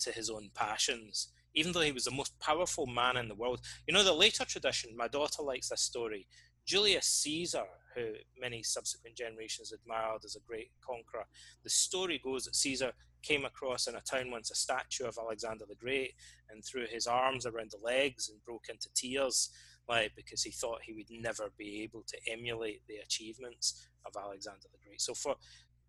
to 0.00 0.12
his 0.12 0.30
own 0.30 0.50
passions 0.54 1.32
even 1.54 1.72
though 1.72 1.80
he 1.80 1.92
was 1.92 2.04
the 2.04 2.10
most 2.10 2.38
powerful 2.38 2.86
man 2.86 3.16
in 3.16 3.28
the 3.28 3.34
world. 3.34 3.60
You 3.86 3.94
know, 3.94 4.04
the 4.04 4.12
later 4.12 4.44
tradition, 4.44 4.96
my 4.96 5.08
daughter 5.08 5.42
likes 5.42 5.68
this 5.68 5.82
story. 5.82 6.26
Julius 6.66 7.06
Caesar, 7.06 7.64
who 7.94 8.12
many 8.38 8.62
subsequent 8.62 9.16
generations 9.16 9.72
admired 9.72 10.24
as 10.24 10.36
a 10.36 10.46
great 10.46 10.70
conqueror, 10.86 11.26
the 11.64 11.70
story 11.70 12.20
goes 12.22 12.44
that 12.44 12.54
Caesar 12.56 12.92
came 13.22 13.44
across 13.44 13.86
in 13.86 13.94
a 13.94 14.00
town 14.00 14.30
once 14.30 14.50
a 14.50 14.54
statue 14.54 15.04
of 15.04 15.18
Alexander 15.18 15.64
the 15.68 15.74
Great 15.74 16.14
and 16.48 16.64
threw 16.64 16.86
his 16.86 17.06
arms 17.06 17.46
around 17.46 17.70
the 17.70 17.84
legs 17.84 18.28
and 18.28 18.42
broke 18.44 18.66
into 18.68 18.88
tears, 18.94 19.50
like 19.88 20.12
because 20.16 20.42
he 20.42 20.50
thought 20.50 20.82
he 20.82 20.92
would 20.92 21.10
never 21.10 21.50
be 21.58 21.82
able 21.82 22.04
to 22.06 22.16
emulate 22.30 22.82
the 22.86 22.96
achievements 22.96 23.88
of 24.06 24.12
Alexander 24.16 24.68
the 24.70 24.78
Great. 24.86 25.00
So 25.00 25.14
for 25.14 25.36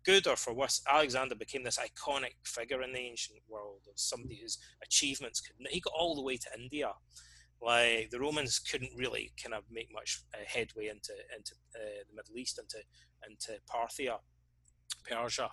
good 0.04 0.26
or 0.26 0.36
for 0.36 0.52
worse, 0.52 0.82
Alexander 0.90 1.34
became 1.34 1.64
this 1.64 1.78
iconic 1.78 2.34
figure 2.44 2.82
in 2.82 2.92
the 2.92 2.98
ancient 2.98 3.40
world 3.48 3.82
of 3.88 3.94
somebody 3.96 4.38
whose 4.40 4.58
achievements 4.82 5.40
could. 5.40 5.56
He 5.70 5.80
got 5.80 5.94
all 5.96 6.14
the 6.14 6.22
way 6.22 6.36
to 6.36 6.48
India. 6.58 6.92
Like 7.60 8.10
the 8.10 8.18
Romans 8.18 8.58
couldn't 8.58 8.96
really 8.96 9.32
kind 9.40 9.54
of 9.54 9.62
make 9.70 9.88
much 9.92 10.22
uh, 10.34 10.38
headway 10.46 10.88
into 10.88 11.12
into 11.36 11.54
uh, 11.76 12.02
the 12.08 12.16
Middle 12.16 12.36
East, 12.36 12.58
into 12.58 12.78
into 13.24 13.60
Parthia, 13.70 14.18
Persia, 15.08 15.50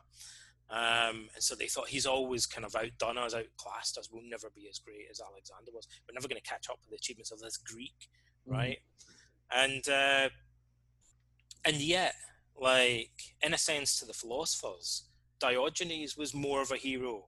um, 0.72 1.30
and 1.34 1.44
so 1.44 1.56
they 1.56 1.66
thought 1.66 1.88
he's 1.88 2.06
always 2.06 2.46
kind 2.46 2.64
of 2.64 2.76
outdone 2.76 3.18
us, 3.18 3.34
outclassed 3.34 3.98
us. 3.98 4.10
We'll 4.12 4.22
never 4.24 4.50
be 4.56 4.68
as 4.70 4.78
great 4.78 5.08
as 5.10 5.20
Alexander 5.20 5.72
was. 5.74 5.88
We're 6.08 6.14
never 6.14 6.28
going 6.28 6.42
to 6.42 6.48
catch 6.48 6.70
up 6.70 6.78
with 6.82 6.92
the 6.92 6.96
achievements 6.96 7.32
of 7.32 7.40
this 7.40 7.58
Greek, 7.58 8.10
mm-hmm. 8.48 8.54
right? 8.54 8.78
Mm-hmm. 9.52 9.72
And 9.72 9.90
uh, 9.90 10.30
and 11.66 11.78
yet 11.78 12.14
like 12.60 13.12
in 13.42 13.54
a 13.54 13.58
sense 13.58 14.00
to 14.00 14.06
the 14.06 14.14
philosophers 14.14 15.06
diogenes 15.40 16.18
was 16.18 16.34
more 16.34 16.62
of 16.62 16.72
a 16.72 16.78
hero 16.78 17.28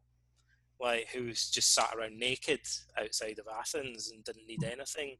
like 0.79 1.07
who's 1.13 1.49
just 1.49 1.73
sat 1.73 1.93
around 1.95 2.17
naked 2.17 2.59
outside 2.99 3.39
of 3.39 3.45
athens 3.59 4.11
and 4.11 4.23
didn't 4.23 4.47
need 4.47 4.63
anything 4.63 5.15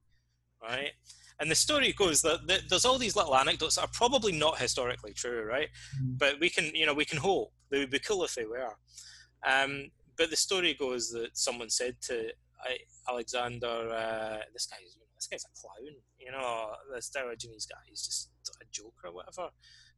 right? 0.62 0.92
And 1.40 1.50
the 1.50 1.56
story 1.56 1.92
goes 1.94 2.22
that, 2.22 2.62
there's 2.70 2.86
all 2.86 3.00
these 3.00 3.16
little 3.16 3.36
anecdotes 3.36 3.76
that 3.76 3.86
are 3.86 3.94
probably 3.94 4.32
not 4.32 4.60
historically 4.60 5.14
true 5.14 5.44
right? 5.44 5.70
Mm. 6.00 6.18
but 6.18 6.40
we 6.40 6.50
can 6.50 6.66
you 6.76 6.86
know 6.86 6.94
we 6.94 7.06
can 7.06 7.18
hope. 7.18 7.52
They 7.70 7.80
would 7.80 7.90
be 7.90 8.00
cool 8.00 8.24
if 8.26 8.36
they 8.36 8.46
were. 8.46 8.76
Um, 9.48 9.92
but 10.18 10.30
the 10.30 10.36
story 10.36 10.74
goes 10.74 11.10
that 11.12 11.30
someone 11.34 11.70
said 11.70 11.96
to 12.04 12.32
alexander 13.10 13.90
uh, 13.90 14.38
this 14.54 14.68
guy's 14.68 14.96
this 15.16 15.28
guy's 15.28 15.44
a 15.46 15.60
clown 15.60 15.96
you 16.20 16.32
know 16.32 16.74
this 16.94 17.10
diogenes 17.10 17.66
guy 17.66 17.78
he's 17.88 18.04
just 18.04 18.30
a 18.62 18.66
joke 18.72 18.94
or 19.04 19.12
whatever 19.12 19.50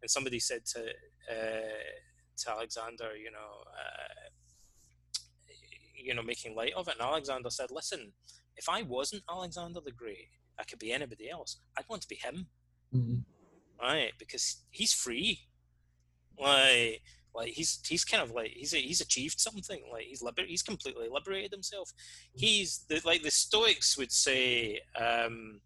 and 0.04 0.12
somebody 0.12 0.40
said 0.40 0.66
to 0.66 0.82
uh, 1.32 1.90
to 2.38 2.52
Alexander, 2.52 3.16
you 3.16 3.32
know, 3.32 3.64
uh, 3.72 4.30
you 5.96 6.14
know, 6.14 6.22
making 6.22 6.56
light 6.56 6.74
of 6.76 6.88
it, 6.88 6.96
and 7.00 7.08
Alexander 7.08 7.50
said, 7.50 7.72
"Listen, 7.72 8.12
if 8.58 8.68
I 8.70 8.84
wasn't 8.84 9.24
Alexander 9.32 9.80
the 9.84 9.92
Great, 9.92 10.28
I 10.60 10.64
could 10.66 10.80
be 10.80 10.92
anybody 10.92 11.30
else. 11.30 11.58
I'd 11.78 11.90
want 11.90 12.02
to 12.04 12.08
be 12.08 12.16
him, 12.16 12.48
mm-hmm. 12.94 13.22
right? 13.82 14.12
Because 14.20 14.58
he's 14.70 14.94
free, 14.94 15.40
like." 16.40 17.02
Like 17.36 17.54
he's 17.54 17.80
he's 17.88 18.06
kind 18.06 18.22
of 18.22 18.30
like 18.30 18.52
he's 18.52 18.74
he's 18.74 19.02
achieved 19.02 19.40
something. 19.40 19.82
Like 19.92 20.04
he's 20.04 20.22
liber- 20.22 20.46
he's 20.46 20.62
completely 20.62 21.08
liberated 21.10 21.52
himself. 21.52 21.92
He's 22.36 22.86
the, 22.88 23.02
like 23.06 23.24
the 23.24 23.32
Stoics 23.32 23.98
would 23.98 24.12
say, 24.12 24.80
um, 24.96 25.60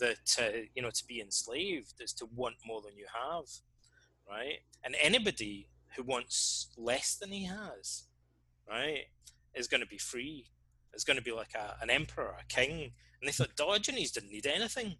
that 0.00 0.36
uh, 0.38 0.58
you 0.74 0.82
know 0.82 0.90
to 0.90 1.06
be 1.06 1.20
enslaved 1.20 1.94
is 2.00 2.12
to 2.14 2.26
want 2.34 2.56
more 2.66 2.82
than 2.82 2.96
you 2.96 3.06
have, 3.12 3.46
right? 4.28 4.58
And 4.84 4.96
anybody 5.00 5.68
who 5.96 6.02
wants 6.02 6.68
less 6.76 7.16
than 7.16 7.30
he 7.30 7.44
has, 7.44 8.04
right, 8.68 9.04
is 9.54 9.68
going 9.68 9.80
to 9.80 9.86
be 9.86 9.98
free. 9.98 10.46
Is 10.92 11.04
going 11.04 11.18
to 11.18 11.22
be 11.22 11.32
like 11.32 11.54
a, 11.54 11.76
an 11.82 11.88
emperor, 11.88 12.34
a 12.40 12.44
king. 12.48 12.92
And 13.20 13.28
they 13.28 13.32
thought 13.32 13.54
Diogenes 13.54 14.10
didn't 14.10 14.32
need 14.32 14.46
anything. 14.46 14.96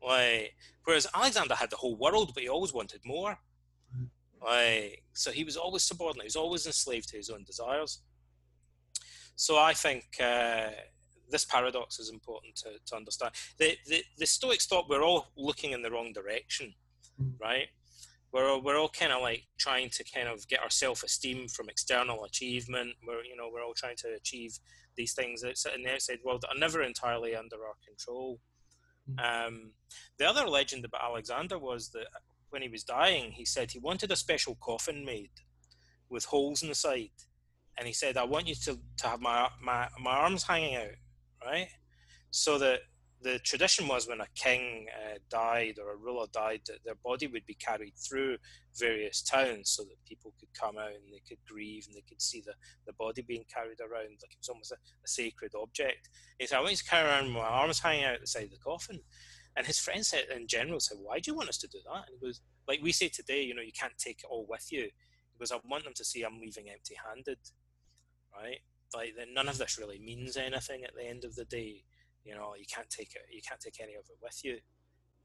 Like, 0.00 0.54
whereas 0.84 1.06
Alexander 1.14 1.54
had 1.54 1.70
the 1.70 1.76
whole 1.76 1.96
world, 1.96 2.30
but 2.32 2.42
he 2.42 2.48
always 2.48 2.72
wanted 2.72 3.00
more. 3.04 3.38
Like, 4.42 5.02
so 5.12 5.30
he 5.30 5.44
was 5.44 5.56
always 5.56 5.82
subordinate. 5.82 6.24
He 6.24 6.28
was 6.28 6.36
always 6.36 6.66
enslaved 6.66 7.08
to 7.10 7.16
his 7.16 7.28
own 7.28 7.44
desires. 7.44 8.00
So 9.36 9.58
I 9.58 9.74
think 9.74 10.04
uh, 10.22 10.68
this 11.30 11.44
paradox 11.44 11.98
is 11.98 12.10
important 12.10 12.56
to, 12.56 12.70
to 12.86 12.96
understand. 12.96 13.32
The, 13.58 13.76
the, 13.86 14.02
the 14.18 14.26
Stoics 14.26 14.66
thought 14.66 14.88
we're 14.88 15.02
all 15.02 15.28
looking 15.36 15.72
in 15.72 15.82
the 15.82 15.90
wrong 15.90 16.12
direction, 16.12 16.74
hmm. 17.18 17.30
right? 17.40 17.68
We're 18.32 18.48
all, 18.48 18.62
we're 18.62 18.78
all 18.78 18.88
kind 18.88 19.12
of 19.12 19.22
like 19.22 19.46
trying 19.58 19.90
to 19.90 20.04
kind 20.04 20.28
of 20.28 20.46
get 20.48 20.60
our 20.60 20.70
self-esteem 20.70 21.48
from 21.48 21.68
external 21.68 22.24
achievement. 22.24 22.90
We're 23.06 23.24
you 23.24 23.36
know 23.36 23.50
we're 23.52 23.64
all 23.64 23.74
trying 23.74 23.96
to 23.98 24.14
achieve 24.14 24.58
these 24.96 25.14
things 25.14 25.42
outside 25.42 25.74
in 25.74 25.82
the 25.82 25.92
outside 25.92 26.18
world 26.24 26.42
that 26.42 26.54
are 26.54 26.58
never 26.58 26.82
entirely 26.82 27.34
under 27.34 27.56
our 27.56 27.74
control. 27.84 28.40
Hmm. 29.08 29.18
Um, 29.18 29.70
the 30.18 30.26
other 30.26 30.46
legend 30.46 30.84
about 30.84 31.02
Alexander 31.04 31.58
was 31.58 31.90
that 31.90 32.06
when 32.50 32.62
he 32.62 32.68
was 32.68 32.84
dying, 32.84 33.32
he 33.32 33.44
said 33.44 33.72
he 33.72 33.78
wanted 33.78 34.12
a 34.12 34.16
special 34.16 34.56
coffin 34.60 35.04
made 35.04 35.30
with 36.08 36.26
holes 36.26 36.62
in 36.62 36.68
the 36.68 36.74
side, 36.74 37.10
and 37.76 37.88
he 37.88 37.92
said, 37.92 38.16
"I 38.16 38.24
want 38.24 38.46
you 38.46 38.54
to, 38.54 38.78
to 38.98 39.08
have 39.08 39.20
my, 39.20 39.48
my 39.60 39.88
my 40.00 40.12
arms 40.12 40.44
hanging 40.44 40.76
out 40.76 40.94
right? 41.44 41.68
So 42.30 42.58
that 42.58 42.80
the 43.22 43.38
tradition 43.40 43.86
was 43.86 44.08
when 44.08 44.20
a 44.20 44.26
king 44.34 44.86
uh, 44.94 45.18
died 45.28 45.78
or 45.78 45.92
a 45.92 45.96
ruler 45.96 46.26
died, 46.32 46.62
that 46.66 46.82
their 46.84 46.94
body 47.04 47.26
would 47.26 47.44
be 47.44 47.54
carried 47.54 47.92
through 47.96 48.38
various 48.78 49.20
towns 49.20 49.70
so 49.70 49.82
that 49.84 50.04
people 50.08 50.32
could 50.40 50.48
come 50.58 50.78
out 50.78 50.88
and 50.88 51.12
they 51.12 51.20
could 51.28 51.38
grieve 51.46 51.84
and 51.86 51.94
they 51.94 52.04
could 52.08 52.22
see 52.22 52.42
the, 52.44 52.54
the 52.86 52.94
body 52.94 53.22
being 53.22 53.44
carried 53.52 53.80
around 53.80 54.16
like 54.22 54.32
it 54.32 54.38
was 54.40 54.48
almost 54.48 54.72
a, 54.72 54.76
a 54.76 55.08
sacred 55.08 55.52
object. 55.60 56.08
He 56.38 56.46
said, 56.46 56.56
I 56.56 56.60
want 56.60 56.72
you 56.72 56.76
to 56.78 56.84
carry 56.84 57.08
around 57.08 57.30
my 57.30 57.40
arms 57.40 57.80
hanging 57.80 58.04
out 58.04 58.20
the 58.20 58.26
side 58.26 58.44
of 58.44 58.50
the 58.50 58.58
coffin. 58.58 59.00
And 59.56 59.66
his 59.66 59.78
friends 59.78 60.08
said, 60.08 60.24
in 60.34 60.46
general 60.46 60.80
said, 60.80 60.98
Why 61.00 61.18
do 61.18 61.30
you 61.30 61.36
want 61.36 61.48
us 61.48 61.58
to 61.58 61.68
do 61.68 61.78
that? 61.84 62.04
And 62.06 62.18
he 62.18 62.26
goes, 62.26 62.40
Like 62.66 62.80
we 62.82 62.92
say 62.92 63.08
today, 63.08 63.42
you 63.42 63.54
know, 63.54 63.62
you 63.62 63.72
can't 63.78 63.98
take 63.98 64.20
it 64.20 64.28
all 64.30 64.46
with 64.48 64.70
you. 64.70 64.82
He 64.82 65.38
goes, 65.38 65.52
I 65.52 65.58
want 65.68 65.84
them 65.84 65.92
to 65.96 66.04
see 66.04 66.22
I'm 66.22 66.40
leaving 66.40 66.70
empty 66.70 66.96
handed, 67.06 67.38
right? 68.34 68.60
Like 68.94 69.14
that 69.16 69.28
none 69.32 69.48
of 69.48 69.58
this 69.58 69.78
really 69.78 69.98
means 69.98 70.36
anything 70.36 70.84
at 70.84 70.94
the 70.94 71.06
end 71.06 71.24
of 71.24 71.34
the 71.34 71.44
day. 71.44 71.84
You 72.24 72.34
know, 72.34 72.54
you 72.58 72.66
can't 72.72 72.90
take 72.90 73.14
it, 73.14 73.22
you 73.32 73.40
can't 73.46 73.60
take 73.60 73.80
any 73.80 73.94
of 73.94 74.04
it 74.10 74.18
with 74.22 74.44
you. 74.44 74.58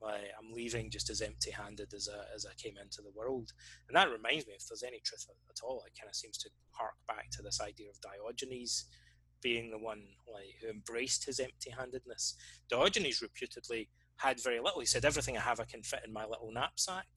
Like 0.01 0.31
I'm 0.37 0.53
leaving 0.53 0.91
just 0.91 1.09
as 1.09 1.21
empty-handed 1.21 1.93
as 1.93 2.09
I, 2.13 2.35
as 2.35 2.45
I 2.45 2.53
came 2.61 2.75
into 2.81 3.01
the 3.01 3.11
world, 3.15 3.51
and 3.87 3.95
that 3.95 4.11
reminds 4.11 4.45
me, 4.45 4.53
if 4.53 4.67
there's 4.67 4.83
any 4.83 5.01
truth 5.03 5.25
at 5.49 5.63
all, 5.63 5.83
it 5.87 5.97
kind 5.99 6.09
of 6.09 6.15
seems 6.15 6.37
to 6.39 6.49
hark 6.71 6.95
back 7.07 7.29
to 7.31 7.41
this 7.41 7.61
idea 7.61 7.89
of 7.89 8.01
Diogenes 8.01 8.85
being 9.41 9.71
the 9.71 9.77
one 9.77 10.03
like 10.31 10.55
who 10.61 10.69
embraced 10.69 11.25
his 11.25 11.39
empty-handedness. 11.39 12.35
Diogenes 12.69 13.21
reputedly 13.21 13.89
had 14.17 14.41
very 14.43 14.59
little. 14.59 14.79
He 14.79 14.85
said, 14.85 15.05
"Everything 15.05 15.37
I 15.37 15.41
have, 15.41 15.59
I 15.59 15.65
can 15.65 15.83
fit 15.83 16.01
in 16.05 16.13
my 16.13 16.25
little 16.25 16.51
knapsack, 16.51 17.07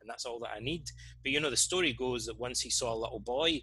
and 0.00 0.08
that's 0.08 0.24
all 0.24 0.38
that 0.40 0.54
I 0.56 0.60
need." 0.60 0.84
But 1.22 1.32
you 1.32 1.40
know, 1.40 1.50
the 1.50 1.56
story 1.56 1.92
goes 1.92 2.26
that 2.26 2.38
once 2.38 2.60
he 2.60 2.70
saw 2.70 2.94
a 2.94 3.02
little 3.02 3.20
boy, 3.20 3.62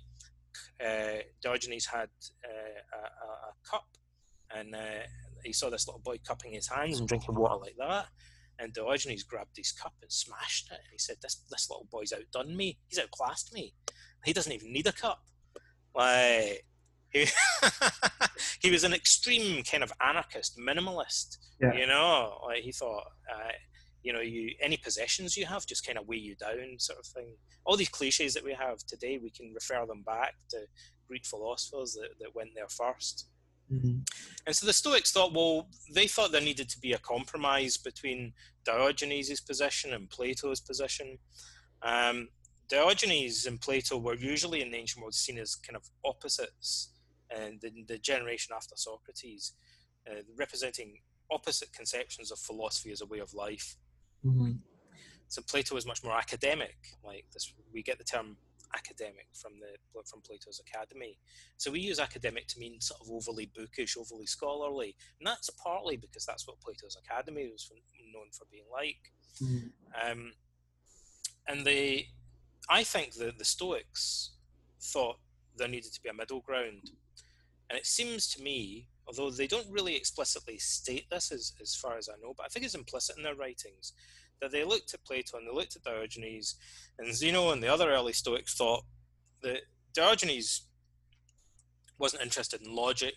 uh, 0.84 1.22
Diogenes 1.42 1.86
had 1.86 2.10
uh, 2.44 2.98
a, 2.98 3.28
a, 3.28 3.70
cup, 3.70 3.88
and 4.56 4.76
uh, 4.76 5.06
he 5.44 5.54
saw 5.54 5.70
this 5.70 5.88
little 5.88 6.02
boy 6.02 6.18
cupping 6.26 6.54
his 6.54 6.68
hands 6.68 7.00
and 7.00 7.08
drinking 7.08 7.36
water 7.36 7.56
like 7.56 7.76
that. 7.78 8.08
And 8.58 8.74
Diogenes 8.74 9.24
grabbed 9.24 9.58
his 9.58 9.72
cup 9.72 9.94
and 10.02 10.12
smashed 10.12 10.72
it. 10.72 10.76
And 10.78 10.92
he 10.92 10.98
said, 10.98 11.18
"This 11.22 11.44
this 11.50 11.70
little 11.70 11.88
boy's 11.92 12.14
outdone 12.14 12.56
me. 12.56 12.80
He's 12.88 13.00
outclassed 13.00 13.54
me. 13.54 13.74
He 14.24 14.34
doesn't 14.34 14.52
even 14.52 14.72
need 14.72 14.88
a 14.88 14.94
cup." 14.94 15.24
Like 15.94 16.66
he, 17.12 17.26
he 18.60 18.72
was 18.72 18.84
an 18.84 18.94
extreme 18.94 19.64
kind 19.64 19.84
of 19.84 19.92
anarchist, 20.02 20.58
minimalist. 20.58 21.38
Yeah. 21.62 21.74
You 21.74 21.88
know, 21.88 22.40
like 22.46 22.64
he 22.64 22.72
thought, 22.72 23.06
uh, 23.32 23.52
you 24.06 24.14
know, 24.14 24.22
you 24.22 24.52
any 24.62 24.78
possessions 24.78 25.36
you 25.36 25.48
have 25.48 25.66
just 25.66 25.84
kind 25.84 25.98
of 25.98 26.08
weigh 26.08 26.18
you 26.18 26.36
down, 26.36 26.78
sort 26.78 27.00
of 27.00 27.08
thing. 27.08 27.36
All 27.66 27.76
these 27.76 27.90
cliches 27.90 28.36
that 28.36 28.44
we 28.44 28.54
have 28.54 28.78
today, 28.86 29.18
we 29.18 29.32
can 29.32 29.52
refer 29.52 29.84
them 29.88 30.04
back 30.04 30.36
to 30.52 30.60
Greek 31.08 31.26
philosophers 31.26 31.94
that, 31.94 32.10
that 32.20 32.36
went 32.36 32.52
there 32.54 32.68
1st 32.68 33.24
mm-hmm. 33.74 33.98
And 34.46 34.56
so 34.56 34.68
the 34.68 34.74
Stoics 34.74 35.12
thought, 35.12 35.34
well, 35.34 35.70
they 35.92 36.06
thought 36.06 36.32
there 36.32 36.40
needed 36.40 36.70
to 36.70 36.80
be 36.80 36.94
a 36.94 37.00
compromise 37.00 37.78
between 37.78 38.34
Diogenes' 38.64 39.42
position 39.42 39.92
and 39.92 40.08
Plato's 40.08 40.62
position. 40.62 41.18
Um, 41.82 42.30
Diogenes 42.70 43.48
and 43.48 43.60
Plato 43.60 43.98
were 43.98 44.14
usually 44.14 44.62
in 44.62 44.70
the 44.70 44.78
ancient 44.78 45.02
world 45.02 45.16
seen 45.16 45.40
as 45.40 45.56
kind 45.56 45.76
of 45.76 45.90
opposites, 46.06 46.92
and 47.36 47.60
the, 47.60 47.72
the 47.88 47.98
generation 47.98 48.54
after 48.56 48.76
Socrates, 48.76 49.54
uh, 50.08 50.22
representing 50.38 51.00
opposite 51.32 51.74
conceptions 51.74 52.32
of 52.32 52.38
philosophy 52.38 52.92
as 52.92 53.02
a 53.02 53.06
way 53.08 53.18
of 53.18 53.34
life. 53.34 53.78
Mm-hmm. 54.26 54.52
So 55.28 55.42
Plato 55.42 55.76
is 55.76 55.86
much 55.86 56.04
more 56.04 56.18
academic. 56.18 56.78
Like 57.04 57.26
this, 57.34 57.54
we 57.74 57.84
get 57.84 57.98
the 57.98 58.04
term 58.04 58.38
academic 58.76 59.28
from 59.34 59.54
the 59.60 60.02
from 60.04 60.22
Plato's 60.22 60.60
Academy. 60.60 61.18
So 61.58 61.72
we 61.72 61.80
use 61.80 62.00
academic 62.00 62.48
to 62.48 62.60
mean 62.60 62.82
sort 62.82 63.02
of 63.02 63.10
overly 63.12 63.52
bookish, 63.56 63.98
overly 63.98 64.26
scholarly, 64.26 64.96
and 65.20 65.28
that's 65.28 65.50
partly 65.52 65.98
because 65.98 66.26
that's 66.26 66.48
what 66.48 66.60
Plato's 66.62 66.98
Academy 67.06 67.50
was 67.52 67.70
known 68.14 68.28
for 68.32 68.46
being 68.52 68.66
like. 68.72 69.12
Mm-hmm. 69.42 70.12
Um, 70.12 70.34
and 71.48 71.66
they 71.66 72.10
I 72.70 72.84
think 72.84 73.14
that 73.16 73.38
the 73.38 73.46
Stoics 73.46 74.32
thought 74.82 75.18
there 75.58 75.68
needed 75.68 75.94
to 75.94 76.02
be 76.02 76.10
a 76.10 76.14
middle 76.14 76.42
ground. 76.42 76.92
And 77.70 77.78
it 77.78 77.86
seems 77.86 78.28
to 78.36 78.44
me, 78.44 78.88
although 79.08 79.30
they 79.30 79.48
don't 79.48 79.72
really 79.72 79.96
explicitly 79.96 80.58
state 80.58 81.10
this 81.10 81.32
as, 81.32 81.54
as 81.62 81.76
far 81.76 81.98
as 81.98 82.10
I 82.10 82.20
know, 82.22 82.34
but 82.36 82.46
I 82.46 82.50
think 82.50 82.66
it's 82.66 82.76
implicit 82.76 83.18
in 83.18 83.24
their 83.24 83.36
writings, 83.36 83.94
that 84.42 84.52
they 84.52 84.64
looked 84.64 84.94
at 84.94 85.04
Plato 85.06 85.38
and 85.38 85.48
they 85.48 85.54
looked 85.54 85.76
at 85.76 85.84
Diogenes, 85.84 86.56
and 87.00 87.14
Zeno 87.14 87.52
and 87.52 87.62
the 87.62 87.72
other 87.72 87.90
early 87.92 88.14
Stoics 88.14 88.56
thought 88.56 88.84
that 89.42 89.62
Diogenes 89.94 90.68
wasn't 91.98 92.24
interested 92.24 92.62
in 92.62 92.76
logic 92.76 93.16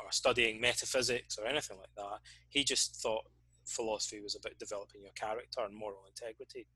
or 0.00 0.10
studying 0.10 0.60
metaphysics 0.60 1.38
or 1.38 1.46
anything 1.46 1.78
like 1.78 1.94
that. 1.96 2.18
He 2.48 2.64
just 2.64 2.96
thought 2.96 3.24
philosophy 3.66 4.20
was 4.20 4.34
about 4.34 4.58
developing 4.58 5.02
your 5.02 5.12
character 5.12 5.60
and 5.64 5.74
moral 5.74 6.04
integrity. 6.08 6.66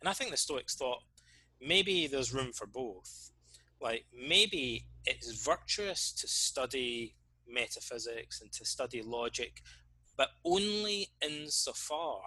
And 0.00 0.08
I 0.08 0.12
think 0.12 0.30
the 0.30 0.36
Stoics 0.36 0.74
thought 0.74 1.02
maybe 1.60 2.06
there's 2.06 2.34
room 2.34 2.52
for 2.52 2.66
both. 2.66 3.30
Like 3.80 4.06
maybe 4.12 4.86
it's 5.04 5.44
virtuous 5.44 6.12
to 6.12 6.28
study 6.28 7.14
metaphysics 7.48 8.40
and 8.40 8.52
to 8.52 8.64
study 8.64 9.02
logic, 9.02 9.60
but 10.16 10.28
only 10.44 11.08
insofar 11.22 12.20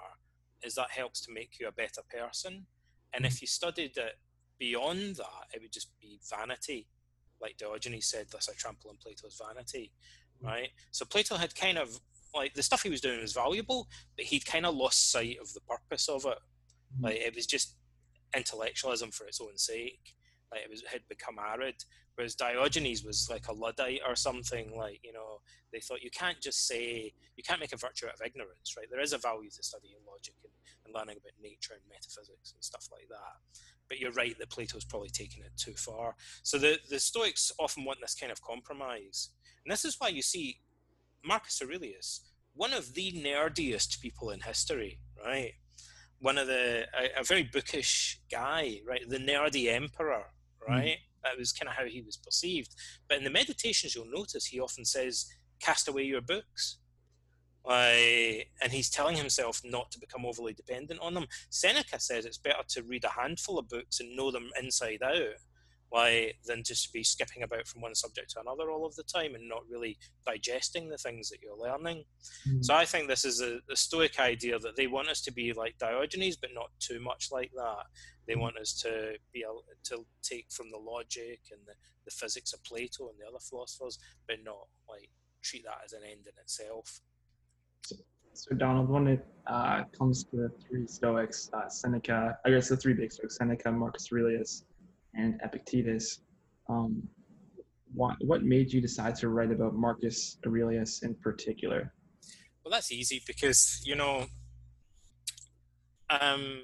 as 0.63 0.75
that 0.75 0.91
helps 0.91 1.21
to 1.21 1.33
make 1.33 1.59
you 1.59 1.67
a 1.67 1.71
better 1.71 2.01
person. 2.09 2.65
And 3.13 3.25
if 3.25 3.41
you 3.41 3.47
studied 3.47 3.97
it 3.97 4.19
beyond 4.59 5.15
that, 5.17 5.47
it 5.53 5.61
would 5.61 5.71
just 5.71 5.91
be 5.99 6.19
vanity. 6.29 6.87
Like 7.41 7.57
Diogenes 7.57 8.07
said, 8.07 8.27
"Thus 8.31 8.49
I 8.49 8.53
trample 8.53 8.89
on 8.89 8.97
Plato's 8.97 9.39
vanity." 9.41 9.93
Right? 10.41 10.69
So 10.91 11.05
Plato 11.05 11.35
had 11.35 11.55
kind 11.55 11.77
of 11.77 11.99
like 12.33 12.53
the 12.53 12.63
stuff 12.63 12.83
he 12.83 12.89
was 12.89 13.01
doing 13.01 13.21
was 13.21 13.33
valuable, 13.33 13.87
but 14.15 14.25
he'd 14.25 14.45
kind 14.45 14.65
of 14.65 14.75
lost 14.75 15.11
sight 15.11 15.37
of 15.39 15.53
the 15.53 15.61
purpose 15.61 16.09
of 16.09 16.25
it. 16.25 16.39
Mm-hmm. 16.93 17.03
Like 17.05 17.15
it 17.15 17.35
was 17.35 17.45
just 17.45 17.75
intellectualism 18.35 19.11
for 19.11 19.25
its 19.27 19.39
own 19.41 19.57
sake. 19.57 20.16
Like 20.51 20.61
it 20.61 20.69
was 20.69 20.83
had 20.87 21.01
become 21.09 21.37
arid. 21.39 21.83
Whereas 22.15 22.35
Diogenes 22.35 23.03
was 23.03 23.29
like 23.29 23.47
a 23.47 23.53
luddite 23.53 24.01
or 24.07 24.15
something. 24.15 24.75
Like 24.75 24.99
you 25.03 25.13
know, 25.13 25.41
they 25.71 25.79
thought 25.79 26.01
you 26.01 26.09
can't 26.09 26.39
just 26.41 26.67
say 26.67 27.13
you 27.35 27.43
can't 27.43 27.59
make 27.59 27.73
a 27.73 27.77
virtue 27.77 28.07
out 28.07 28.15
of 28.15 28.25
ignorance, 28.25 28.75
right? 28.77 28.87
There 28.89 29.01
is 29.01 29.13
a 29.13 29.17
value 29.17 29.49
to 29.49 29.63
studying 29.63 29.97
logic 30.09 30.33
and, 30.43 30.53
and 30.85 30.95
learning 30.95 31.17
about 31.21 31.33
nature 31.41 31.73
and 31.73 31.83
metaphysics 31.89 32.53
and 32.53 32.63
stuff 32.63 32.87
like 32.91 33.07
that. 33.09 33.37
But 33.87 33.99
you're 33.99 34.11
right 34.11 34.37
that 34.39 34.49
Plato's 34.49 34.85
probably 34.85 35.09
taken 35.09 35.43
it 35.43 35.51
too 35.57 35.73
far. 35.73 36.15
So 36.43 36.57
the 36.57 36.79
the 36.89 36.99
Stoics 36.99 37.51
often 37.59 37.85
want 37.85 37.99
this 38.01 38.15
kind 38.15 38.31
of 38.31 38.41
compromise, 38.41 39.29
and 39.65 39.71
this 39.71 39.85
is 39.85 39.95
why 39.99 40.09
you 40.09 40.21
see 40.21 40.59
Marcus 41.23 41.61
Aurelius, 41.61 42.21
one 42.53 42.73
of 42.73 42.93
the 42.93 43.11
nerdiest 43.11 44.01
people 44.01 44.29
in 44.31 44.41
history, 44.41 44.99
right? 45.23 45.53
one 46.19 46.37
of 46.37 46.47
the 46.47 46.85
a, 46.99 47.19
a, 47.19 47.23
very 47.23 47.43
bookish 47.43 48.19
guy, 48.31 48.79
right? 48.85 49.07
The 49.07 49.17
nerdy 49.17 49.71
emperor. 49.71 50.25
Right? 50.67 50.97
Mm. 50.97 51.23
That 51.23 51.37
was 51.37 51.51
kind 51.51 51.69
of 51.69 51.75
how 51.75 51.85
he 51.85 52.01
was 52.01 52.17
perceived. 52.17 52.73
But 53.07 53.17
in 53.17 53.23
the 53.23 53.29
meditations, 53.29 53.95
you'll 53.95 54.11
notice 54.11 54.45
he 54.45 54.59
often 54.59 54.85
says, 54.85 55.25
"Cast 55.59 55.87
away 55.87 56.03
your 56.03 56.21
books," 56.21 56.79
uh, 57.65 58.43
and 58.61 58.71
he's 58.71 58.89
telling 58.89 59.17
himself 59.17 59.61
not 59.63 59.91
to 59.91 59.99
become 59.99 60.25
overly 60.25 60.53
dependent 60.53 60.99
on 61.01 61.13
them. 61.13 61.27
Seneca 61.49 61.99
says 61.99 62.25
it's 62.25 62.37
better 62.37 62.63
to 62.69 62.83
read 62.83 63.03
a 63.03 63.09
handful 63.09 63.59
of 63.59 63.69
books 63.69 63.99
and 63.99 64.15
know 64.15 64.31
them 64.31 64.49
inside 64.59 65.01
out 65.03 65.39
why 65.89 66.33
than 66.45 66.63
just 66.63 66.91
be 66.91 67.03
skipping 67.03 67.43
about 67.43 67.67
from 67.67 67.81
one 67.81 67.95
subject 67.95 68.31
to 68.31 68.41
another 68.41 68.69
all 68.71 68.85
of 68.85 68.95
the 68.95 69.03
time 69.03 69.35
and 69.35 69.47
not 69.47 69.61
really 69.69 69.97
digesting 70.25 70.89
the 70.89 70.97
things 70.97 71.29
that 71.29 71.39
you're 71.41 71.57
learning. 71.57 72.03
Mm-hmm. 72.47 72.61
So 72.61 72.75
I 72.75 72.85
think 72.85 73.07
this 73.07 73.25
is 73.25 73.41
a, 73.41 73.59
a, 73.71 73.75
Stoic 73.75 74.19
idea 74.19 74.59
that 74.59 74.75
they 74.75 74.87
want 74.87 75.07
us 75.07 75.21
to 75.21 75.31
be 75.31 75.53
like 75.53 75.77
Diogenes, 75.77 76.35
but 76.35 76.49
not 76.53 76.69
too 76.79 76.99
much 76.99 77.29
like 77.31 77.51
that. 77.55 77.85
They 78.27 78.35
want 78.35 78.57
us 78.57 78.73
to 78.81 79.13
be 79.33 79.43
able 79.43 79.63
to 79.85 80.05
take 80.21 80.47
from 80.51 80.69
the 80.69 80.77
logic 80.77 81.39
and 81.51 81.61
the, 81.65 81.73
the 82.05 82.11
physics 82.11 82.53
of 82.53 82.63
Plato 82.63 83.09
and 83.09 83.17
the 83.19 83.27
other 83.27 83.39
philosophers, 83.39 83.97
but 84.27 84.37
not 84.43 84.67
like 84.89 85.09
treat 85.41 85.63
that 85.63 85.79
as 85.85 85.93
an 85.93 86.01
end 86.03 86.27
in 86.27 86.33
itself. 86.41 86.99
So, 87.85 87.95
so 88.33 88.55
Donald, 88.55 88.89
when 88.89 89.07
it 89.07 89.25
uh, 89.47 89.83
comes 89.97 90.25
to 90.25 90.35
the 90.35 90.51
three 90.67 90.87
Stoics, 90.87 91.49
uh, 91.53 91.69
Seneca, 91.69 92.37
I 92.45 92.49
guess 92.49 92.67
the 92.67 92.77
three 92.77 92.93
big 92.93 93.11
Stoics, 93.11 93.37
Seneca, 93.37 93.71
Marcus 93.71 94.09
Aurelius, 94.11 94.65
and 95.13 95.39
Epictetus. 95.43 96.19
Um, 96.69 97.07
what, 97.93 98.17
what 98.19 98.43
made 98.43 98.73
you 98.73 98.81
decide 98.81 99.15
to 99.15 99.29
write 99.29 99.51
about 99.51 99.73
Marcus 99.73 100.37
Aurelius 100.45 101.03
in 101.03 101.15
particular? 101.15 101.93
Well, 102.63 102.73
that's 102.73 102.91
easy 102.91 103.21
because, 103.25 103.81
you 103.85 103.95
know, 103.95 104.25
um, 106.09 106.63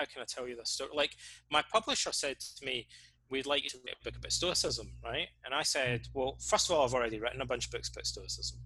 how 0.00 0.06
can 0.06 0.22
I 0.22 0.24
tell 0.26 0.48
you 0.48 0.56
this 0.56 0.70
story? 0.70 0.90
Like, 0.94 1.16
my 1.50 1.62
publisher 1.72 2.12
said 2.12 2.40
to 2.40 2.64
me, 2.64 2.86
We'd 3.30 3.46
like 3.46 3.62
you 3.62 3.70
to 3.70 3.78
write 3.86 3.94
a 4.00 4.04
book 4.04 4.16
about 4.16 4.32
Stoicism, 4.32 4.90
right? 5.04 5.28
And 5.44 5.54
I 5.54 5.62
said, 5.62 6.08
Well, 6.14 6.36
first 6.40 6.68
of 6.68 6.74
all, 6.74 6.84
I've 6.84 6.94
already 6.94 7.20
written 7.20 7.40
a 7.40 7.46
bunch 7.46 7.66
of 7.66 7.70
books 7.70 7.88
about 7.88 8.06
Stoicism. 8.06 8.58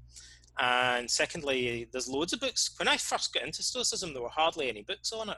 And 0.59 1.11
secondly, 1.11 1.87
there's 1.93 2.09
loads 2.09 2.32
of 2.32 2.41
books. 2.41 2.70
When 2.78 2.89
I 2.89 2.97
first 2.97 3.35
got 3.35 3.43
into 3.43 3.62
Stoicism, 3.62 4.14
there 4.14 4.22
were 4.22 4.30
hardly 4.30 4.70
any 4.70 4.82
books 4.82 5.12
on 5.12 5.28
it. 5.28 5.37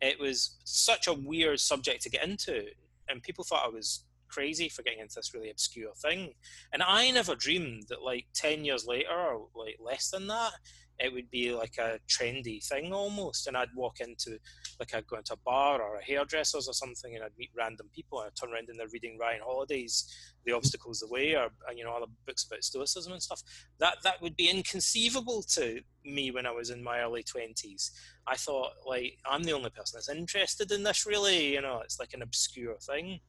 It 0.00 0.18
was 0.18 0.56
such 0.64 1.06
a 1.06 1.12
weird 1.12 1.60
subject 1.60 2.02
to 2.02 2.10
get 2.10 2.24
into 2.24 2.64
and 3.08 3.22
people 3.22 3.44
thought 3.44 3.66
I 3.66 3.68
was 3.68 4.04
crazy 4.28 4.68
for 4.68 4.82
getting 4.82 5.00
into 5.00 5.16
this 5.16 5.34
really 5.34 5.50
obscure 5.50 5.92
thing. 5.94 6.32
And 6.72 6.82
I 6.82 7.10
never 7.10 7.34
dreamed 7.34 7.84
that 7.88 8.02
like 8.02 8.26
ten 8.34 8.64
years 8.64 8.86
later, 8.86 9.10
or 9.10 9.48
like 9.54 9.78
less 9.80 10.10
than 10.10 10.26
that, 10.28 10.52
it 10.98 11.12
would 11.12 11.30
be 11.30 11.52
like 11.54 11.78
a 11.78 11.98
trendy 12.08 12.66
thing 12.66 12.92
almost. 12.92 13.46
And 13.46 13.56
I'd 13.56 13.74
walk 13.76 14.00
into 14.00 14.38
like 14.82 14.94
I'd 14.94 15.06
go 15.06 15.16
into 15.16 15.34
a 15.34 15.44
bar 15.44 15.80
or 15.80 15.96
a 15.96 16.02
hairdresser's 16.02 16.66
or 16.66 16.74
something, 16.74 17.14
and 17.14 17.22
I'd 17.22 17.38
meet 17.38 17.50
random 17.56 17.88
people, 17.94 18.18
and 18.18 18.26
I'd 18.26 18.34
turn 18.34 18.52
around 18.52 18.68
and 18.68 18.78
they're 18.78 18.88
reading 18.92 19.16
Ryan 19.16 19.40
Holiday's 19.44 20.12
The 20.44 20.52
Obstacles 20.52 20.98
the 20.98 21.06
Way, 21.06 21.36
or 21.36 21.50
you 21.74 21.84
know 21.84 21.92
other 21.92 22.10
books 22.26 22.44
about 22.44 22.64
Stoicism 22.64 23.12
and 23.12 23.22
stuff. 23.22 23.42
That 23.78 23.98
that 24.02 24.20
would 24.20 24.34
be 24.34 24.50
inconceivable 24.50 25.44
to 25.54 25.80
me 26.04 26.32
when 26.32 26.46
I 26.46 26.50
was 26.50 26.70
in 26.70 26.82
my 26.82 26.98
early 26.98 27.22
twenties. 27.22 27.92
I 28.26 28.36
thought 28.36 28.72
like 28.84 29.18
I'm 29.24 29.44
the 29.44 29.52
only 29.52 29.70
person 29.70 29.96
that's 29.96 30.08
interested 30.08 30.72
in 30.72 30.82
this. 30.82 31.06
Really, 31.06 31.52
you 31.54 31.62
know, 31.62 31.80
it's 31.84 32.00
like 32.00 32.12
an 32.12 32.22
obscure 32.22 32.76
thing. 32.78 33.20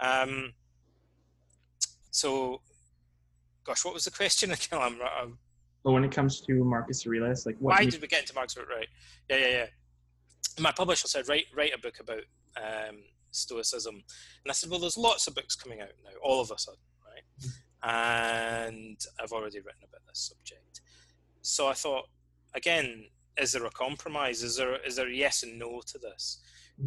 Um, 0.00 0.52
so, 2.10 2.60
gosh, 3.64 3.86
what 3.86 3.94
was 3.94 4.04
the 4.04 4.10
question 4.10 4.50
again? 4.52 4.80
I'm, 4.80 4.98
I'm, 5.00 5.38
but 5.82 5.92
when 5.92 6.04
it 6.04 6.12
comes 6.12 6.40
to 6.42 6.64
Marcus 6.64 7.06
Aurelius, 7.06 7.46
like 7.46 7.56
what? 7.58 7.78
Why 7.78 7.84
did 7.84 8.02
we 8.02 8.08
get 8.08 8.20
into 8.20 8.34
Marcus? 8.34 8.56
Right? 8.56 8.88
Yeah, 9.30 9.36
yeah, 9.36 9.48
yeah. 9.48 9.66
My 10.58 10.72
publisher 10.72 11.08
said 11.08 11.28
write 11.28 11.46
write 11.54 11.74
a 11.74 11.78
book 11.78 11.98
about 12.00 12.22
um, 12.56 12.98
Stoicism, 13.30 13.94
and 13.94 14.50
I 14.50 14.52
said, 14.52 14.70
well, 14.70 14.80
there's 14.80 14.96
lots 14.96 15.26
of 15.26 15.34
books 15.34 15.56
coming 15.56 15.80
out 15.80 15.88
now, 16.04 16.10
all 16.22 16.40
of 16.40 16.50
a 16.50 16.58
sudden, 16.58 16.80
right? 17.04 17.50
and 17.84 18.98
I've 19.22 19.32
already 19.32 19.58
written 19.58 19.84
about 19.86 20.06
this 20.08 20.32
subject. 20.32 20.80
So 21.42 21.68
I 21.68 21.74
thought, 21.74 22.06
again, 22.54 23.06
is 23.36 23.52
there 23.52 23.66
a 23.66 23.70
compromise? 23.70 24.42
Is 24.42 24.56
there 24.56 24.76
is 24.86 24.96
there 24.96 25.08
a 25.08 25.14
yes 25.14 25.42
and 25.42 25.58
no 25.58 25.82
to 25.86 25.98
this? 25.98 26.40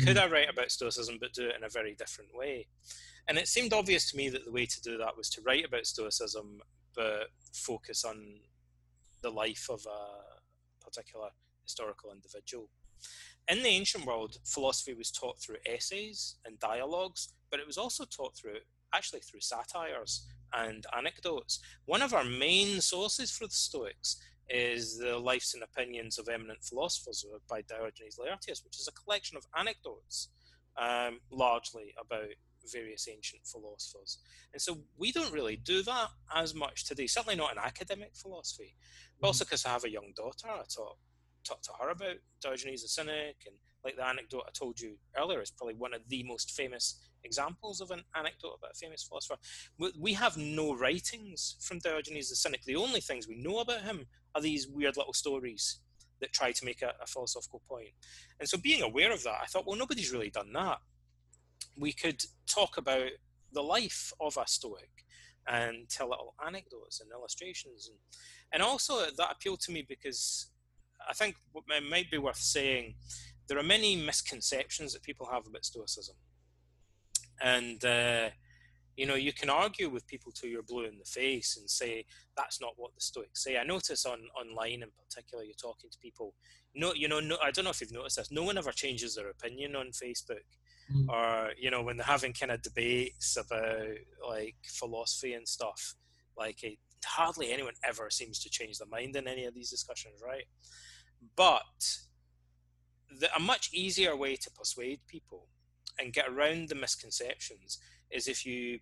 Could 0.04 0.18
I 0.18 0.28
write 0.28 0.50
about 0.50 0.72
Stoicism 0.72 1.18
but 1.20 1.34
do 1.34 1.48
it 1.48 1.56
in 1.56 1.64
a 1.64 1.70
very 1.70 1.96
different 1.96 2.32
way? 2.36 2.68
And 3.28 3.38
it 3.38 3.48
seemed 3.48 3.74
obvious 3.74 4.10
to 4.12 4.18
me 4.18 4.30
that 4.30 4.46
the 4.46 4.52
way 4.52 4.66
to 4.66 4.82
do 4.82 4.98
that 4.98 5.16
was 5.16 5.30
to 5.32 5.42
write 5.42 5.66
about 5.66 5.86
Stoicism 5.86 6.62
but 6.96 7.28
focus 7.54 8.04
on 8.04 8.40
the 9.22 9.30
life 9.30 9.68
of 9.70 9.86
a 9.86 10.84
particular 10.84 11.30
historical 11.64 12.12
individual. 12.12 12.70
In 13.50 13.64
the 13.64 13.70
ancient 13.70 14.06
world, 14.06 14.38
philosophy 14.44 14.94
was 14.94 15.10
taught 15.10 15.40
through 15.40 15.58
essays 15.66 16.36
and 16.46 16.60
dialogues, 16.60 17.34
but 17.50 17.62
it 17.62 17.68
was 17.68 17.78
also 17.78 18.04
taught 18.04 18.36
through 18.36 18.58
actually 18.94 19.22
through 19.22 19.42
satires 19.42 20.26
and 20.54 20.86
anecdotes. 20.98 21.60
One 21.86 22.02
of 22.02 22.14
our 22.14 22.24
main 22.24 22.82
sources 22.82 23.32
for 23.32 23.46
the 23.46 23.54
Stoics 23.54 24.18
is 24.50 24.98
the 24.98 25.18
lives 25.18 25.54
and 25.54 25.64
opinions 25.64 26.18
of 26.18 26.30
eminent 26.30 26.64
philosophers 26.64 27.26
by 27.50 27.62
Diogenes 27.62 28.18
Laertius, 28.18 28.64
which 28.64 28.80
is 28.80 28.88
a 28.88 29.04
collection 29.04 29.38
of 29.38 29.46
anecdotes, 29.58 30.30
um, 30.78 31.20
largely 31.32 31.94
about 32.00 32.30
various 32.72 33.08
ancient 33.10 33.46
philosophers. 33.46 34.20
And 34.54 34.62
so 34.62 34.80
we 34.98 35.12
don't 35.12 35.34
really 35.34 35.56
do 35.56 35.84
that 35.84 36.10
as 36.34 36.54
much 36.54 36.86
today, 36.86 37.08
certainly 37.08 37.36
not 37.36 37.54
in 37.54 37.58
academic 37.58 38.12
philosophy. 38.16 38.76
But 39.20 39.28
also 39.28 39.46
because. 39.46 39.66
I 39.66 39.70
have 39.70 39.86
a 39.86 39.90
young 39.90 40.14
daughter, 40.16 40.48
I 40.48 40.64
taught, 40.74 40.98
talked 41.48 41.66
to 41.66 41.72
her 41.80 41.90
about 41.90 42.18
Diogenes 42.42 42.82
the 42.82 42.88
Cynic, 42.88 43.38
and 43.46 43.56
like 43.84 43.96
the 43.96 44.06
anecdote 44.06 44.44
I 44.48 44.52
told 44.52 44.80
you 44.80 44.98
earlier 45.18 45.42
is 45.42 45.52
probably 45.52 45.76
one 45.76 45.94
of 45.94 46.02
the 46.10 46.24
most 46.24 46.52
famous 46.52 47.00
examples 47.24 47.82
of 47.82 47.92
an 47.92 48.04
anecdote 48.16 48.56
about 48.58 48.72
a 48.72 48.78
famous 48.78 49.04
philosopher. 49.04 49.38
We 50.00 50.14
have 50.14 50.38
no 50.38 50.76
writings 50.76 51.58
from 51.62 51.80
Diogenes 51.80 52.30
the 52.30 52.36
Cynic. 52.36 52.64
The 52.64 52.76
only 52.76 53.02
things 53.02 53.28
we 53.28 53.42
know 53.42 53.60
about 53.60 53.82
him 53.82 54.06
are 54.36 54.42
these 54.42 54.68
weird 54.68 54.98
little 54.98 55.14
stories 55.14 55.80
that 56.20 56.34
try 56.34 56.52
to 56.52 56.66
make 56.66 56.82
a, 56.82 56.94
a 57.02 57.08
philosophical 57.08 57.62
point. 57.70 57.92
And 58.40 58.50
so, 58.50 58.58
being 58.58 58.82
aware 58.82 59.12
of 59.12 59.24
that, 59.24 59.40
I 59.42 59.46
thought, 59.46 59.68
well, 59.68 59.78
nobody's 59.78 60.12
really 60.12 60.30
done 60.30 60.52
that. 60.54 60.80
We 61.78 61.94
could 61.94 62.24
talk 62.48 62.78
about 62.78 63.10
the 63.54 63.62
life 63.62 64.12
of 64.20 64.38
a 64.38 64.48
Stoic 64.48 65.06
and 65.48 65.88
tell 65.90 66.10
little 66.10 66.36
anecdotes 66.46 67.00
and 67.00 67.10
illustrations. 67.12 67.90
And, 67.90 67.98
and 68.52 68.64
also, 68.64 69.00
that 69.00 69.32
appealed 69.32 69.62
to 69.62 69.72
me 69.72 69.86
because 69.88 70.52
I 71.10 71.14
think 71.14 71.36
it 71.56 71.84
might 71.90 72.12
be 72.12 72.18
worth 72.18 72.38
saying 72.38 72.96
there 73.48 73.58
are 73.58 73.64
many 73.64 73.96
misconceptions 73.96 74.94
that 74.94 75.04
people 75.04 75.28
have 75.32 75.48
about 75.48 75.66
Stoicism. 75.66 76.16
And 77.42 77.84
uh, 77.86 78.30
you 78.96 79.06
know 79.06 79.16
you 79.16 79.32
can 79.32 79.50
argue 79.50 79.90
with 79.90 80.08
people 80.08 80.32
till 80.32 80.50
you're 80.50 80.64
blue 80.64 80.86
in 80.86 80.98
the 80.98 81.06
face 81.06 81.56
and 81.58 81.70
say 81.70 82.06
that's 82.36 82.60
not 82.60 82.74
what 82.78 82.96
the 82.96 83.02
stoics 83.02 83.44
say. 83.44 83.58
I 83.58 83.64
notice 83.64 84.06
on 84.06 84.20
online 84.36 84.82
in 84.82 84.90
particular 84.98 85.44
you're 85.44 85.54
talking 85.54 85.90
to 85.92 85.98
people 86.00 86.34
no 86.78 86.94
you 86.94 87.08
know 87.08 87.20
no 87.20 87.38
i 87.44 87.52
don't 87.52 87.66
know 87.66 87.72
if 87.72 87.82
you've 87.82 87.92
noticed 87.92 88.18
this 88.18 88.32
no 88.32 88.44
one 88.44 88.58
ever 88.58 88.72
changes 88.72 89.16
their 89.16 89.30
opinion 89.30 89.76
on 89.76 89.88
facebook 89.88 90.46
mm. 90.94 91.08
or 91.10 91.52
you 91.60 91.72
know 91.72 91.82
when 91.82 91.98
they're 91.98 92.06
having 92.06 92.34
kind 92.34 92.52
of 92.52 92.62
debates 92.62 93.36
about 93.38 93.88
like 94.28 94.56
philosophy 94.64 95.34
and 95.34 95.48
stuff 95.48 95.96
like 96.38 96.64
it, 96.64 96.78
hardly 97.06 97.52
anyone 97.52 97.74
ever 97.84 98.10
seems 98.10 98.40
to 98.40 98.50
change 98.50 98.78
their 98.78 98.88
mind 98.88 99.16
in 99.16 99.28
any 99.28 99.46
of 99.46 99.54
these 99.54 99.70
discussions 99.70 100.22
right 100.26 100.46
but 101.36 101.98
the, 103.20 103.34
a 103.36 103.40
much 103.40 103.70
easier 103.74 104.16
way 104.16 104.36
to 104.36 104.52
persuade 104.52 105.00
people 105.08 105.48
and 106.00 106.14
get 106.14 106.28
around 106.28 106.70
the 106.70 106.76
misconceptions 106.76 107.80
is 108.12 108.28
if 108.28 108.46
you, 108.46 108.80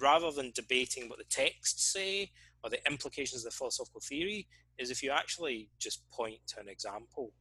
rather 0.00 0.30
than 0.30 0.52
debating 0.54 1.08
what 1.08 1.18
the 1.18 1.24
texts 1.24 1.92
say 1.92 2.30
or 2.62 2.70
the 2.70 2.84
implications 2.86 3.44
of 3.44 3.52
the 3.52 3.56
philosophical 3.56 4.00
theory, 4.00 4.48
is 4.78 4.90
if 4.90 5.02
you 5.02 5.10
actually 5.10 5.70
just 5.78 6.08
point 6.10 6.38
to 6.46 6.60
an 6.60 6.68
example. 6.68 7.32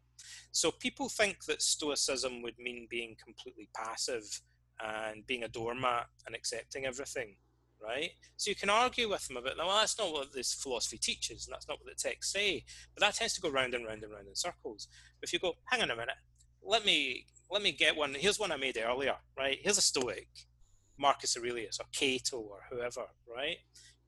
So 0.52 0.72
people 0.72 1.10
think 1.10 1.46
that 1.46 1.62
Stoicism 1.62 2.42
would 2.42 2.58
mean 2.58 2.88
being 2.90 3.16
completely 3.24 3.70
passive 3.76 4.42
and 4.80 5.26
being 5.26 5.44
a 5.44 5.48
doormat 5.48 6.08
and 6.26 6.36
accepting 6.36 6.86
everything, 6.86 7.36
right? 7.82 8.12
So 8.36 8.50
you 8.50 8.56
can 8.56 8.70
argue 8.70 9.10
with 9.10 9.28
them 9.28 9.38
about, 9.38 9.58
well, 9.58 9.78
that's 9.80 9.98
not 9.98 10.12
what 10.12 10.34
this 10.34 10.54
philosophy 10.54 10.98
teaches, 10.98 11.46
and 11.46 11.54
that's 11.54 11.68
not 11.68 11.80
what 11.80 11.88
the 11.88 12.10
texts 12.10 12.34
say. 12.34 12.64
But 12.94 13.02
that 13.02 13.16
tends 13.16 13.34
to 13.36 13.42
go 13.42 13.50
round 13.50 13.74
and 13.74 13.86
round 13.86 14.04
and 14.04 14.12
round 14.12 14.28
in 14.28 14.36
circles. 14.36 14.88
But 15.20 15.30
if 15.30 15.34
you 15.34 15.40
go, 15.40 15.54
hang 15.66 15.82
on 15.82 15.92
a 15.92 15.96
minute, 15.96 16.16
let 16.64 16.86
me 16.86 17.26
let 17.50 17.62
me 17.62 17.72
get 17.72 17.96
one. 17.96 18.14
Here's 18.14 18.40
one 18.40 18.52
I 18.52 18.58
made 18.58 18.78
earlier, 18.78 19.16
right? 19.38 19.58
Here's 19.62 19.78
a 19.78 19.82
Stoic, 19.82 20.28
Marcus 20.98 21.38
Aurelius 21.38 21.80
or 21.80 21.86
Cato 21.94 22.40
or 22.40 22.60
whoever, 22.70 23.06
right? 23.34 23.58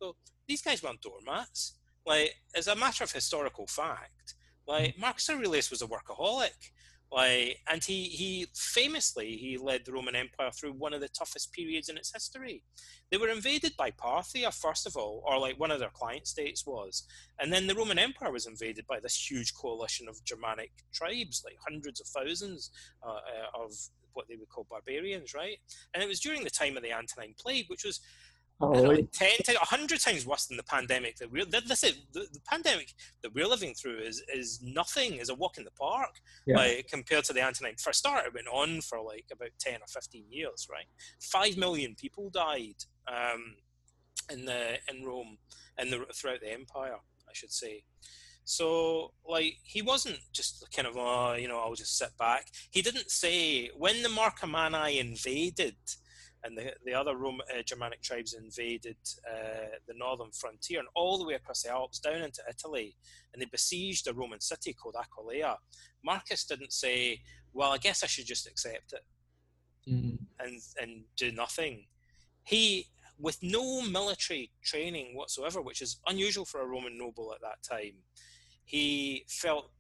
So 0.01 0.15
these 0.47 0.61
guys 0.61 0.83
weren't 0.83 1.01
doormats. 1.01 1.75
Like, 2.05 2.35
as 2.55 2.67
a 2.67 2.75
matter 2.75 3.03
of 3.03 3.11
historical 3.11 3.67
fact, 3.67 4.35
like 4.67 4.95
hmm. 4.95 5.01
Marcus 5.01 5.29
Aurelius 5.29 5.69
was 5.69 5.81
a 5.81 5.87
workaholic. 5.87 6.71
Like, 7.11 7.57
and 7.67 7.83
he, 7.83 8.03
he 8.03 8.47
famously 8.53 9.35
he 9.37 9.57
led 9.57 9.85
the 9.85 9.93
Roman 9.93 10.15
Empire 10.15 10.51
through 10.51 10.73
one 10.73 10.93
of 10.93 11.01
the 11.01 11.09
toughest 11.09 11.51
periods 11.53 11.89
in 11.89 11.97
its 11.97 12.13
history. 12.13 12.61
They 13.09 13.17
were 13.17 13.29
invaded 13.29 13.75
by 13.75 13.91
Parthia 13.91 14.53
first 14.53 14.85
of 14.85 14.95
all, 14.95 15.23
or 15.25 15.39
like 15.39 15.59
one 15.59 15.71
of 15.71 15.79
their 15.79 15.89
client 15.89 16.27
states 16.27 16.67
was, 16.67 17.03
and 17.39 17.51
then 17.51 17.65
the 17.65 17.73
Roman 17.73 17.97
Empire 17.97 18.31
was 18.31 18.45
invaded 18.45 18.85
by 18.85 18.99
this 18.99 19.29
huge 19.29 19.55
coalition 19.55 20.07
of 20.07 20.23
Germanic 20.23 20.71
tribes, 20.93 21.41
like 21.43 21.57
hundreds 21.67 21.99
of 21.99 22.07
thousands 22.07 22.69
uh, 23.03 23.09
uh, 23.09 23.63
of 23.63 23.71
what 24.13 24.27
they 24.27 24.35
would 24.35 24.49
call 24.49 24.67
barbarians, 24.69 25.33
right? 25.33 25.57
And 25.93 26.03
it 26.03 26.09
was 26.09 26.19
during 26.19 26.43
the 26.43 26.49
time 26.49 26.77
of 26.77 26.83
the 26.83 26.93
Antonine 26.93 27.35
Plague, 27.39 27.69
which 27.69 27.85
was 27.85 28.01
Oh, 28.61 28.73
know, 28.73 28.93
10 28.93 29.29
to 29.45 29.53
100 29.53 30.01
times 30.01 30.25
worse 30.25 30.47
than 30.47 30.57
the 30.57 30.63
pandemic 30.63 31.15
that 31.17 31.31
we're 31.31 31.45
this 31.45 31.81
is 31.81 31.97
the, 32.11 32.27
the, 32.33 32.41
pandemic 32.45 32.93
that 33.23 33.33
we're 33.33 33.47
living 33.47 33.73
through 33.73 33.99
is 33.99 34.21
is 34.33 34.59
nothing 34.61 35.13
is 35.13 35.29
a 35.29 35.33
walk 35.33 35.57
in 35.57 35.63
the 35.63 35.71
park 35.71 36.19
yeah. 36.45 36.57
like 36.57 36.87
compared 36.89 37.23
to 37.23 37.31
the 37.31 37.41
antonine 37.41 37.75
for 37.77 37.91
a 37.91 37.93
start 37.93 38.25
it 38.25 38.33
went 38.33 38.49
on 38.49 38.81
for 38.81 39.01
like 39.01 39.25
about 39.31 39.51
10 39.59 39.75
or 39.75 39.87
15 39.87 40.25
years 40.29 40.67
right 40.69 40.87
5 41.21 41.55
million 41.55 41.95
people 41.95 42.29
died 42.29 42.75
um, 43.07 43.55
in 44.29 44.43
the 44.43 44.77
in 44.91 45.05
rome 45.05 45.37
and 45.77 45.93
the 45.93 46.05
throughout 46.13 46.41
the 46.41 46.51
empire 46.51 46.97
i 47.29 47.33
should 47.33 47.53
say 47.53 47.83
so, 48.45 49.13
like, 49.27 49.59
he 49.61 49.83
wasn't 49.83 50.17
just 50.33 50.65
kind 50.75 50.87
of, 50.87 50.97
oh, 50.97 51.35
you 51.35 51.47
know, 51.47 51.59
I'll 51.59 51.75
just 51.75 51.99
sit 51.99 52.17
back. 52.17 52.47
He 52.71 52.81
didn't 52.81 53.11
say, 53.11 53.69
when 53.77 54.01
the 54.01 54.09
Marcomanni 54.09 54.99
invaded, 54.99 55.75
and 56.43 56.57
the, 56.57 56.73
the 56.85 56.93
other 56.93 57.15
Roman, 57.17 57.45
uh, 57.53 57.61
Germanic 57.63 58.01
tribes 58.01 58.33
invaded 58.33 58.97
uh, 59.29 59.75
the 59.87 59.93
northern 59.95 60.31
frontier 60.31 60.79
and 60.79 60.87
all 60.95 61.17
the 61.17 61.25
way 61.25 61.33
across 61.33 61.63
the 61.63 61.69
Alps 61.69 61.99
down 61.99 62.21
into 62.21 62.41
Italy, 62.49 62.95
and 63.33 63.41
they 63.41 63.47
besieged 63.51 64.07
a 64.07 64.13
Roman 64.13 64.39
city 64.39 64.73
called 64.73 64.95
Aquileia. 64.95 65.55
Marcus 66.03 66.45
didn't 66.45 66.73
say, 66.73 67.21
"Well, 67.53 67.71
I 67.71 67.77
guess 67.77 68.03
I 68.03 68.07
should 68.07 68.25
just 68.25 68.47
accept 68.47 68.93
it 68.93 69.89
mm-hmm. 69.89 70.15
and 70.39 70.61
and 70.81 71.03
do 71.17 71.31
nothing." 71.31 71.85
He, 72.43 72.87
with 73.19 73.37
no 73.43 73.81
military 73.81 74.51
training 74.63 75.15
whatsoever, 75.15 75.61
which 75.61 75.81
is 75.81 75.99
unusual 76.07 76.45
for 76.45 76.61
a 76.61 76.65
Roman 76.67 76.97
noble 76.97 77.33
at 77.33 77.41
that 77.41 77.61
time, 77.63 77.95
he 78.63 79.25
felt 79.27 79.71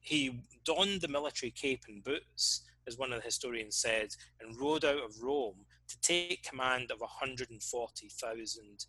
he 0.00 0.42
donned 0.64 1.00
the 1.00 1.08
military 1.08 1.50
cape 1.50 1.84
and 1.88 2.04
boots, 2.04 2.62
as 2.86 2.98
one 2.98 3.12
of 3.12 3.20
the 3.20 3.24
historians 3.24 3.76
said, 3.76 4.08
and 4.40 4.60
rode 4.60 4.84
out 4.84 5.02
of 5.02 5.22
Rome 5.22 5.64
to 5.92 6.00
take 6.00 6.42
command 6.42 6.90
of 6.90 7.00
140,000 7.00 8.86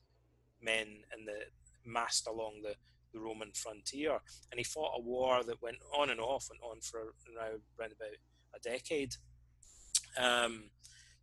men 0.61 0.87
in 1.17 1.25
the 1.25 1.39
massed 1.85 2.27
along 2.27 2.61
the, 2.63 2.75
the 3.13 3.19
Roman 3.19 3.51
frontier. 3.53 4.19
And 4.51 4.59
he 4.59 4.63
fought 4.63 4.97
a 4.97 5.01
war 5.01 5.43
that 5.43 5.61
went 5.61 5.77
on 5.97 6.09
and 6.09 6.19
off 6.19 6.47
and 6.49 6.59
on 6.63 6.79
for 6.81 7.13
now 7.35 7.57
around 7.79 7.93
about 7.93 8.15
a 8.55 8.59
decade. 8.59 9.15
Um, 10.17 10.69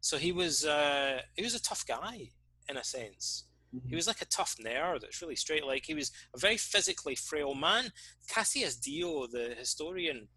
so 0.01 0.17
he 0.17 0.33
was 0.33 0.65
uh, 0.65 1.21
he 1.37 1.43
was 1.43 1.55
a 1.55 1.63
tough 1.63 1.87
guy 1.87 2.31
in 2.69 2.77
a 2.77 2.85
sense. 2.85 3.45
Mm-hmm. 3.75 3.89
He 3.89 3.97
was 3.97 4.07
like 4.07 4.23
a 4.23 4.27
tough 4.27 4.57
nerd. 4.65 5.05
It's 5.05 5.23
really 5.23 5.37
straight. 5.37 5.65
Like 5.65 5.85
he 5.87 5.95
was 5.95 6.11
a 6.35 6.39
very 6.39 6.57
physically 6.57 7.15
frail 7.15 7.55
man. 7.55 7.93
Cassius 8.29 8.77
Dio, 8.77 9.27
the 9.27 9.55
historian, 9.59 10.29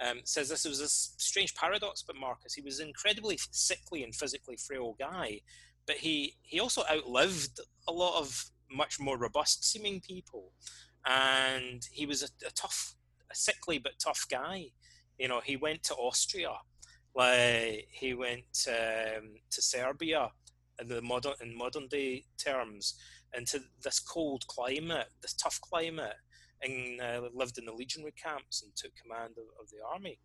um, 0.00 0.20
says 0.24 0.48
this 0.48 0.64
was 0.64 0.80
a 0.80 0.88
strange 0.88 1.54
paradox 1.54 2.02
but 2.02 2.16
Marcus. 2.16 2.54
He 2.54 2.62
was 2.62 2.80
an 2.80 2.88
incredibly 2.88 3.38
sickly 3.50 4.02
and 4.02 4.14
physically 4.14 4.56
frail 4.56 4.96
guy, 4.98 5.40
but 5.86 5.96
he, 5.96 6.36
he 6.42 6.60
also 6.60 6.82
outlived 6.90 7.60
a 7.88 7.92
lot 7.92 8.18
of 8.18 8.50
much 8.70 9.00
more 9.00 9.18
robust 9.18 9.64
seeming 9.64 10.00
people. 10.00 10.52
And 11.06 11.82
he 11.92 12.06
was 12.06 12.22
a, 12.22 12.28
a 12.46 12.50
tough, 12.50 12.94
a 13.30 13.34
sickly 13.34 13.78
but 13.78 13.92
tough 13.98 14.26
guy. 14.30 14.66
You 15.18 15.28
know, 15.28 15.40
he 15.44 15.56
went 15.56 15.82
to 15.84 15.94
Austria, 15.94 16.52
like 17.14 17.88
he 17.90 18.14
went 18.14 18.66
um, 18.68 19.34
to 19.50 19.62
Serbia 19.62 20.30
in 20.80 20.88
the 20.88 21.02
modern 21.02 21.34
in 21.42 21.56
modern 21.56 21.88
day 21.88 22.24
terms, 22.38 22.94
into 23.36 23.60
this 23.82 24.00
cold 24.00 24.46
climate, 24.46 25.08
this 25.22 25.34
tough 25.34 25.60
climate, 25.60 26.14
and 26.62 27.00
uh, 27.00 27.28
lived 27.34 27.58
in 27.58 27.64
the 27.64 27.72
legionary 27.72 28.12
camps 28.12 28.62
and 28.62 28.74
took 28.76 28.92
command 28.96 29.34
of, 29.38 29.44
of 29.60 29.70
the 29.70 29.78
army. 29.92 30.18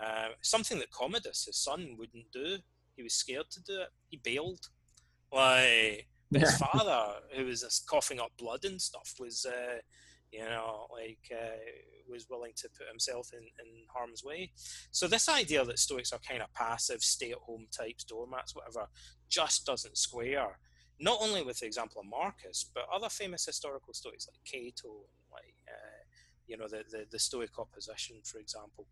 Uh, 0.00 0.28
something 0.42 0.78
that 0.78 0.90
Commodus, 0.90 1.44
his 1.44 1.56
son, 1.56 1.96
wouldn't 1.98 2.30
do. 2.32 2.58
He 2.96 3.02
was 3.02 3.14
scared 3.14 3.50
to 3.50 3.62
do 3.62 3.80
it. 3.80 3.88
He 4.08 4.20
bailed. 4.22 4.68
Why? 5.30 6.04
But 6.32 6.42
his 6.42 6.56
father, 6.58 7.14
who 7.34 7.46
was 7.46 7.82
coughing 7.88 8.20
up 8.20 8.30
blood 8.38 8.64
and 8.64 8.80
stuff, 8.80 9.14
was, 9.18 9.44
uh, 9.44 9.78
you 10.30 10.44
know, 10.44 10.86
like 10.92 11.18
uh, 11.32 11.56
was 12.08 12.28
willing 12.30 12.52
to 12.56 12.68
put 12.76 12.88
himself 12.88 13.32
in, 13.32 13.40
in 13.40 13.84
harm's 13.92 14.22
way. 14.22 14.52
So 14.90 15.08
this 15.08 15.28
idea 15.28 15.64
that 15.64 15.80
Stoics 15.80 16.12
are 16.12 16.20
kind 16.20 16.42
of 16.42 16.52
passive, 16.54 17.02
stay-at-home 17.02 17.66
types, 17.76 18.04
doormats, 18.04 18.54
whatever, 18.54 18.86
just 19.28 19.66
doesn't 19.66 19.98
square. 19.98 20.58
Not 20.98 21.18
only 21.20 21.42
with 21.42 21.60
the 21.60 21.66
example 21.66 22.00
of 22.00 22.06
Marcus, 22.06 22.70
but 22.74 22.84
other 22.92 23.08
famous 23.08 23.46
historical 23.46 23.94
Stoics 23.94 24.28
like 24.28 24.44
Cato, 24.44 25.06
like 25.32 25.54
uh, 25.68 26.02
you 26.46 26.56
know 26.56 26.68
the, 26.68 26.84
the, 26.90 27.06
the 27.10 27.18
Stoic 27.18 27.58
opposition, 27.58 28.16
for 28.24 28.38
example. 28.38 28.86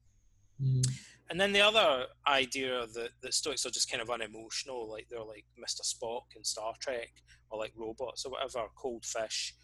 Mm. 0.62 0.86
And 1.30 1.40
then 1.40 1.52
the 1.52 1.60
other 1.60 2.06
idea 2.26 2.86
that, 2.94 3.10
that 3.22 3.34
Stoics 3.34 3.66
are 3.66 3.70
just 3.70 3.90
kind 3.90 4.02
of 4.02 4.10
unemotional, 4.10 4.90
like 4.90 5.06
they're 5.10 5.22
like 5.22 5.44
Mr. 5.58 5.82
Spock 5.82 6.36
in 6.36 6.42
Star 6.42 6.72
Trek, 6.80 7.10
or 7.50 7.58
like 7.58 7.72
robots 7.76 8.24
or 8.24 8.32
whatever, 8.32 8.66
cold 8.76 9.04
fish. 9.04 9.54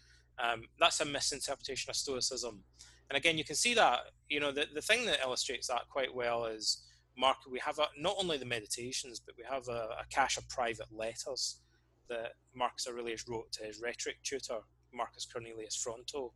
Um, 0.41 0.63
that's 0.79 0.99
a 1.01 1.05
misinterpretation 1.05 1.89
of 1.89 1.95
Stoicism. 1.95 2.63
And 3.09 3.17
again, 3.17 3.37
you 3.37 3.43
can 3.43 3.55
see 3.55 3.73
that, 3.75 3.99
you 4.29 4.39
know, 4.39 4.51
the, 4.51 4.67
the 4.73 4.81
thing 4.81 5.05
that 5.05 5.21
illustrates 5.23 5.67
that 5.67 5.89
quite 5.89 6.13
well 6.13 6.45
is 6.45 6.83
Mark, 7.17 7.37
we 7.49 7.59
have 7.59 7.79
a, 7.79 7.87
not 7.97 8.15
only 8.19 8.37
the 8.37 8.45
meditations, 8.45 9.19
but 9.19 9.35
we 9.37 9.43
have 9.49 9.67
a, 9.67 9.95
a 9.99 10.05
cache 10.11 10.37
of 10.37 10.47
private 10.49 10.87
letters 10.91 11.61
that 12.09 12.33
Marcus 12.53 12.87
Aurelius 12.87 13.25
wrote 13.27 13.51
to 13.53 13.63
his 13.63 13.81
rhetoric 13.81 14.17
tutor, 14.23 14.59
Marcus 14.93 15.25
Cornelius 15.25 15.75
Fronto. 15.75 16.33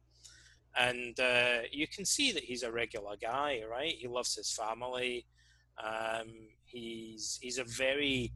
And 0.77 1.19
uh, 1.19 1.59
you 1.71 1.87
can 1.87 2.05
see 2.05 2.31
that 2.31 2.43
he's 2.43 2.63
a 2.63 2.71
regular 2.71 3.15
guy, 3.21 3.61
right? 3.69 3.95
He 3.97 4.07
loves 4.07 4.35
his 4.35 4.51
family. 4.51 5.25
Um, 5.83 6.27
he's 6.65 7.39
he's 7.41 7.57
a 7.57 7.63
very 7.63 8.33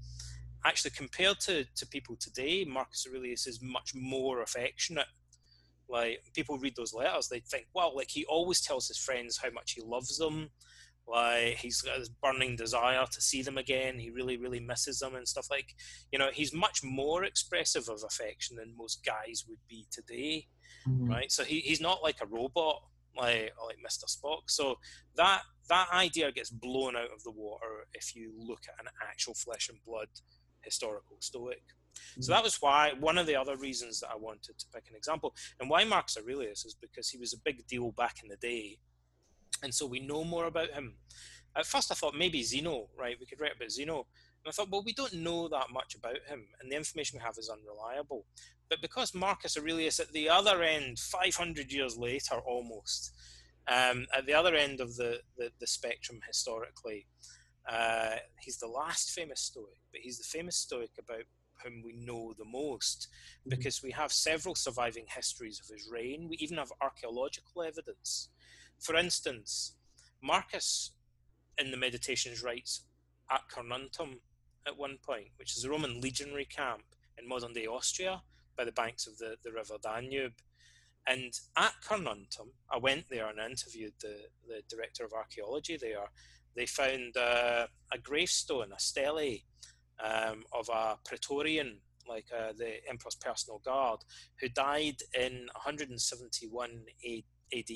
actually 0.66 0.92
compared 0.92 1.40
to, 1.42 1.66
to 1.76 1.88
people 1.88 2.16
today, 2.16 2.66
Marcus 2.66 3.06
Aurelius 3.10 3.48
is 3.48 3.62
much 3.62 3.94
more 3.94 4.42
affectionate. 4.42 5.08
Like 5.90 6.20
people 6.34 6.58
read 6.58 6.76
those 6.76 6.94
letters, 6.94 7.28
they 7.28 7.40
think, 7.40 7.68
well, 7.74 7.96
like 7.96 8.10
he 8.10 8.26
always 8.26 8.62
tells 8.62 8.88
his 8.88 8.98
friends 8.98 9.38
how 9.38 9.52
much 9.52 9.74
he 9.74 9.82
loves 9.82 10.18
them. 10.18 10.50
Like 11.06 11.58
he's 11.58 11.82
got 11.82 12.00
this 12.00 12.10
burning 12.10 12.56
desire 12.56 13.06
to 13.12 13.22
see 13.22 13.42
them 13.42 13.58
again. 13.58 14.00
He 14.00 14.10
really, 14.10 14.38
really 14.38 14.62
misses 14.62 15.00
them 15.00 15.16
and 15.16 15.28
stuff 15.28 15.48
like, 15.52 15.76
you 16.12 16.18
know, 16.18 16.30
he's 16.32 16.54
much 16.54 16.82
more 16.84 17.26
expressive 17.26 17.90
of 17.90 18.04
affection 18.04 18.56
than 18.56 18.78
most 18.78 19.06
guys 19.06 19.44
would 19.50 19.60
be 19.68 19.86
today, 19.92 20.48
mm-hmm. 20.88 21.10
right? 21.10 21.32
So 21.32 21.44
he, 21.44 21.60
he's 21.60 21.82
not 21.82 22.04
like 22.04 22.18
a 22.22 22.26
robot, 22.26 22.82
like 23.16 23.54
like 23.66 23.78
Mr. 23.78 24.06
Spock. 24.06 24.44
So 24.48 24.78
that 25.16 25.42
that 25.70 25.88
idea 25.94 26.32
gets 26.32 26.50
blown 26.50 26.96
out 26.96 27.12
of 27.14 27.24
the 27.24 27.32
water 27.32 27.88
if 27.94 28.16
you 28.16 28.32
look 28.38 28.62
at 28.68 28.84
an 28.84 28.92
actual 29.02 29.34
flesh 29.34 29.70
and 29.70 29.78
blood 29.86 30.08
historical 30.62 31.18
Stoic. 31.20 31.64
So 32.20 32.32
mm. 32.32 32.36
that 32.36 32.44
was 32.44 32.58
why 32.60 32.94
one 33.00 33.18
of 33.18 33.28
the 33.28 33.36
other 33.36 33.56
reasons 33.56 34.00
that 34.00 34.10
I 34.12 34.16
wanted 34.16 34.58
to 34.58 34.66
pick 34.74 34.86
an 34.90 34.96
example, 34.96 35.36
and 35.60 35.70
why 35.70 35.84
Marcus 35.84 36.18
Aurelius 36.18 36.66
is 36.66 36.74
because 36.74 37.10
he 37.10 37.18
was 37.18 37.34
a 37.34 37.40
big 37.40 37.66
deal 37.68 37.92
back 37.92 38.18
in 38.24 38.30
the 38.30 38.38
day, 38.38 38.80
and 39.62 39.74
so 39.74 39.86
we 39.86 40.00
know 40.00 40.24
more 40.24 40.46
about 40.46 40.72
him. 40.72 40.96
At 41.56 41.68
first, 41.68 41.92
I 41.92 41.96
thought 41.96 42.16
maybe 42.16 42.42
Zeno, 42.42 42.88
right? 42.98 43.16
We 43.20 43.28
could 43.28 43.40
write 43.40 43.56
about 43.56 43.72
Zeno, 43.72 44.08
and 44.44 44.50
I 44.50 44.52
thought, 44.52 44.70
well, 44.70 44.84
we 44.84 44.94
don't 44.94 45.14
know 45.14 45.48
that 45.48 45.72
much 45.72 45.96
about 45.96 46.18
him, 46.28 46.46
and 46.60 46.72
the 46.72 46.76
information 46.76 47.18
we 47.18 47.24
have 47.24 47.38
is 47.38 47.50
unreliable. 47.50 48.26
But 48.70 48.82
because 48.82 49.14
Marcus 49.14 49.58
Aurelius, 49.58 50.00
at 50.00 50.12
the 50.12 50.28
other 50.30 50.62
end, 50.64 51.00
500 51.00 51.72
years 51.72 51.98
later 51.98 52.36
almost, 52.46 53.14
um, 53.68 54.06
at 54.16 54.26
the 54.26 54.34
other 54.34 54.56
end 54.56 54.82
of 54.82 54.98
the, 54.98 55.22
the, 55.38 55.52
the 55.60 55.68
spectrum 55.68 56.20
historically, 56.28 57.08
uh, 57.70 58.16
he's 58.42 58.58
the 58.58 58.68
last 58.68 59.12
famous 59.12 59.40
Stoic, 59.40 59.78
but 59.92 60.02
he's 60.02 60.18
the 60.18 60.24
famous 60.26 60.58
Stoic 60.58 60.92
about 61.00 61.24
whom 61.64 61.82
we 61.82 61.94
know 61.94 62.34
the 62.38 62.46
most 62.46 63.08
mm-hmm. 63.40 63.50
because 63.50 63.82
we 63.82 63.92
have 63.92 64.12
several 64.12 64.56
surviving 64.56 65.06
histories 65.08 65.62
of 65.62 65.74
his 65.74 65.88
reign. 65.90 66.28
We 66.30 66.36
even 66.38 66.58
have 66.58 66.74
archaeological 66.82 67.64
evidence. 67.64 68.30
For 68.80 68.96
instance, 68.98 69.76
Marcus 70.22 70.92
in 71.58 71.72
the 71.72 71.78
Meditations 71.78 72.44
writes 72.44 72.82
at 73.32 73.42
Carnuntum 73.50 74.20
at 74.68 74.78
one 74.78 74.98
point, 75.06 75.28
which 75.38 75.58
is 75.58 75.66
a 75.66 75.70
Roman 75.70 76.02
legionary 76.02 76.46
camp 76.46 76.84
in 77.18 77.28
modern 77.28 77.54
day 77.54 77.68
Austria 77.68 78.22
by 78.58 78.64
the 78.64 78.72
banks 78.72 79.08
of 79.08 79.18
the, 79.18 79.36
the 79.44 79.52
river 79.52 79.76
Danube. 79.82 80.34
And 81.08 81.34
at 81.58 81.74
Carnuntum, 81.86 82.52
I 82.72 82.78
went 82.78 83.10
there 83.10 83.28
and 83.28 83.40
interviewed 83.40 83.94
the, 84.02 84.16
the 84.48 84.62
director 84.70 85.04
of 85.04 85.14
archaeology 85.14 85.78
there, 85.78 86.08
they 86.56 86.66
found 86.66 87.18
uh, 87.18 87.68
a 87.92 87.98
gravestone, 87.98 88.72
a 88.72 88.80
stele 88.80 89.40
um, 90.04 90.44
of 90.52 90.70
a 90.70 90.98
Praetorian, 91.06 91.78
like 92.08 92.26
uh, 92.36 92.54
the 92.58 92.88
Emperor's 92.88 93.16
personal 93.16 93.60
guard, 93.60 94.00
who 94.40 94.50
died 94.50 94.98
in 95.18 95.48
171 95.54 96.70
AD. 97.06 97.72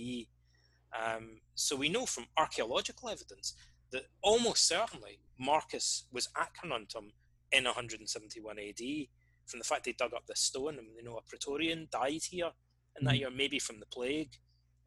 Um, 0.97 1.41
so 1.55 1.75
we 1.75 1.89
know 1.89 2.05
from 2.05 2.27
archaeological 2.37 3.09
evidence 3.09 3.53
that 3.91 4.03
almost 4.21 4.67
certainly 4.67 5.19
Marcus 5.39 6.03
was 6.11 6.29
at 6.37 6.49
Carnuntum 6.53 7.11
in 7.51 7.63
171 7.65 8.59
AD. 8.59 9.07
From 9.45 9.59
the 9.59 9.65
fact 9.65 9.85
they 9.85 9.93
dug 9.93 10.13
up 10.13 10.27
this 10.27 10.41
stone, 10.41 10.77
and 10.77 10.87
you 10.95 11.03
know 11.03 11.17
a 11.17 11.21
Praetorian 11.21 11.87
died 11.91 12.23
here 12.29 12.51
in 12.99 13.05
that 13.05 13.15
mm. 13.15 13.19
year, 13.19 13.29
maybe 13.29 13.59
from 13.59 13.79
the 13.79 13.85
plague, 13.85 14.31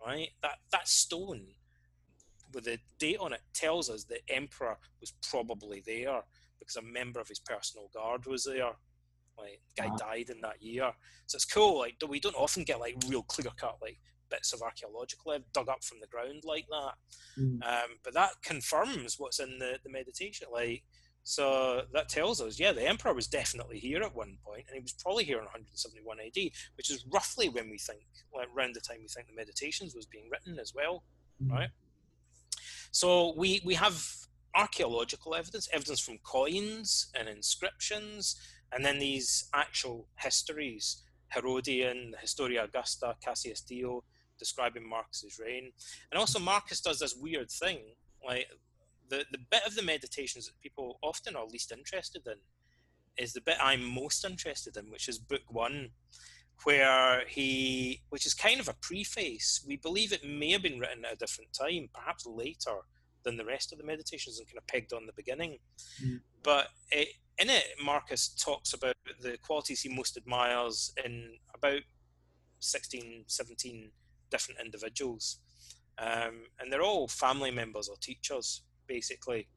right? 0.05 0.29
That 0.43 0.59
that 0.71 0.87
stone 0.87 1.47
with 2.53 2.65
the 2.65 2.79
date 2.99 3.19
on 3.21 3.33
it 3.33 3.41
tells 3.55 3.89
us 3.89 4.05
the 4.05 4.19
emperor 4.29 4.77
was 5.01 5.13
probably 5.31 5.83
there 5.87 6.21
because 6.59 6.77
a 6.77 6.83
member 6.83 7.21
of 7.21 7.29
his 7.29 7.39
personal 7.39 7.89
guard 7.95 8.27
was 8.27 8.45
there. 8.45 8.73
Like 9.39 9.61
guy 9.77 9.87
uh-huh. 9.87 9.97
died 9.97 10.29
in 10.29 10.43
that 10.43 10.61
year, 10.61 10.93
so 11.27 11.37
it's 11.37 11.47
cool. 11.47 11.79
Like 11.79 11.97
we 12.07 12.21
don't 12.21 12.35
often 12.35 12.65
get 12.65 12.81
like 12.81 12.97
real 13.09 13.23
clear 13.23 13.51
cut 13.57 13.79
like 13.81 13.99
bits 14.31 14.53
of 14.53 14.63
archaeological 14.63 15.37
dug 15.53 15.69
up 15.69 15.85
from 15.85 15.99
the 16.01 16.07
ground 16.07 16.43
like 16.45 16.67
that. 16.71 16.95
Mm. 17.39 17.63
Um, 17.63 17.91
but 18.05 18.15
that 18.15 18.31
confirms 18.43 19.17
what's 19.19 19.41
in 19.41 19.59
the, 19.59 19.79
the 19.83 19.91
meditation. 19.91 20.47
Like 20.53 20.83
so 21.23 21.83
that 21.93 22.09
tells 22.09 22.41
us, 22.41 22.59
yeah, 22.59 22.73
the 22.73 22.87
emperor 22.87 23.13
was 23.13 23.27
definitely 23.27 23.79
here 23.79 24.03
at 24.03 24.15
one 24.15 24.39
point, 24.45 24.65
and 24.69 24.75
he 24.75 24.81
was 24.81 24.93
probably 24.93 25.25
here 25.25 25.39
in 25.39 25.45
171 25.45 26.19
AD, 26.19 26.51
which 26.77 26.91
is 26.91 27.05
roughly 27.13 27.49
when 27.49 27.71
we 27.71 27.79
think, 27.79 28.01
like 28.35 28.49
around 28.57 28.75
the 28.75 28.81
time 28.81 28.99
we 29.01 29.09
think 29.09 29.27
the 29.29 29.35
Meditations 29.35 29.95
was 29.95 30.07
being 30.07 30.29
written 30.31 30.59
as 30.59 30.73
well, 30.75 31.05
mm. 31.43 31.51
right? 31.53 31.69
So 32.91 33.35
we, 33.37 33.61
we 33.65 33.75
have 33.75 34.03
archaeological 34.57 35.35
evidence, 35.35 35.69
evidence 35.73 36.01
from 36.01 36.19
coins 36.25 37.11
and 37.15 37.29
inscriptions, 37.29 38.37
and 38.73 38.85
then 38.85 38.99
these 38.99 39.49
actual 39.55 40.07
histories, 40.17 41.03
Herodian, 41.33 42.15
Historia 42.21 42.65
Augusta, 42.65 43.15
Cassius 43.23 43.61
Dio, 43.61 44.05
describing 44.41 44.89
Marcus's 44.89 45.39
reign. 45.39 45.71
And 46.11 46.19
also 46.19 46.41
Marcus 46.41 46.81
does 46.81 46.99
this 46.99 47.15
weird 47.15 47.51
thing, 47.51 47.79
like 48.27 48.49
the, 49.09 49.25
the 49.31 49.39
bit 49.51 49.67
of 49.67 49.77
the 49.77 49.83
meditations 49.83 50.47
that 50.47 50.61
people 50.61 50.99
often 51.03 51.37
are 51.37 51.47
least 51.47 51.71
interested 51.71 52.27
in 52.27 52.37
is 53.17 53.33
the 53.33 53.41
bit 53.41 53.57
I'm 53.61 53.85
most 53.85 54.25
interested 54.25 54.77
in, 54.77 54.91
which 54.91 55.09
is 55.09 55.19
book 55.19 55.43
one, 55.49 55.91
where 56.65 57.23
he, 57.27 58.03
which 58.09 58.27
is 58.27 58.35
kind 58.35 58.61
of 58.61 58.69
a 58.69 58.77
preface. 58.81 59.63
We 59.67 59.77
believe 59.77 60.13
it 60.13 60.25
may 60.25 60.53
have 60.53 60.63
been 60.63 60.79
written 60.79 61.05
at 61.05 61.15
a 61.15 61.17
different 61.17 61.53
time, 61.53 61.89
perhaps 61.93 62.27
later 62.27 62.77
than 63.23 63.37
the 63.37 63.45
rest 63.45 63.73
of 63.73 63.79
the 63.79 63.85
meditations, 63.85 64.39
and 64.39 64.49
kind 64.49 64.59
of 64.59 64.67
pegged 64.67 64.93
on 64.93 65.07
the 65.07 65.13
beginning. 65.13 65.59
Mm. 66.03 66.21
But 66.43 66.69
it, 66.91 67.09
in 67.39 67.51
it, 67.51 67.65
Marcus 67.83 68.29
talks 68.29 68.73
about 68.73 68.95
the 69.21 69.37
qualities 69.39 69.83
he 69.83 69.95
most 69.95 70.17
admires 70.17 70.93
in 71.05 71.37
about 71.55 71.81
16, 72.61 73.25
17 73.27 73.91
different 74.31 74.61
individuals. 74.61 75.39
Um, 75.99 76.45
and 76.59 76.73
they're 76.73 76.83
all 76.83 77.09
family 77.09 77.51
members 77.51 77.89
or 77.89 77.97
teachers, 78.01 78.63
basically. 78.87 79.49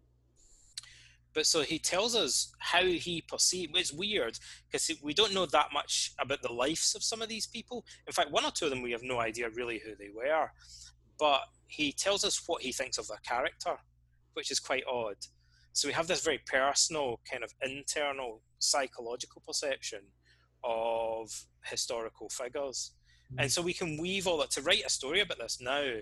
But 1.34 1.48
so 1.48 1.62
he 1.62 1.80
tells 1.80 2.16
us 2.16 2.54
how 2.60 2.84
he 2.84 3.24
perceived. 3.28 3.76
It's 3.76 3.92
weird 3.92 4.38
because 4.72 4.92
we 5.02 5.14
don't 5.14 5.34
know 5.34 5.48
that 5.48 5.74
much 5.74 6.14
about 6.20 6.42
the 6.42 6.54
lives 6.54 6.94
of 6.96 7.04
some 7.04 7.22
of 7.22 7.30
these 7.30 7.48
people. 7.48 7.86
In 8.06 8.14
fact, 8.14 8.32
one 8.32 8.46
or 8.46 8.52
two 8.52 8.66
of 8.66 8.72
them 8.72 8.84
we 8.84 8.92
have 8.92 9.04
no 9.04 9.20
idea 9.20 9.50
really 9.50 9.80
who 9.80 9.96
they 9.96 10.10
were. 10.14 10.52
But 11.20 11.42
he 11.66 11.92
tells 11.92 12.24
us 12.24 12.42
what 12.46 12.62
he 12.62 12.72
thinks 12.72 12.98
of 12.98 13.08
their 13.08 13.22
character, 13.28 13.78
which 14.34 14.52
is 14.52 14.60
quite 14.60 14.84
odd. 14.88 15.18
So 15.72 15.88
we 15.88 15.94
have 15.94 16.08
this 16.08 16.24
very 16.24 16.40
personal, 16.46 17.20
kind 17.30 17.44
of 17.44 17.52
internal 17.62 18.42
psychological 18.60 19.42
perception 19.46 20.02
of 20.64 21.32
historical 21.66 22.30
figures. 22.30 22.92
And 23.38 23.52
so 23.52 23.62
we 23.62 23.74
can 23.74 24.00
weave 24.00 24.28
all 24.28 24.38
that 24.40 24.52
to 24.52 24.62
write 24.62 24.86
a 24.86 24.90
story 24.90 25.22
about 25.22 25.40
this 25.40 25.60
now. 25.60 25.96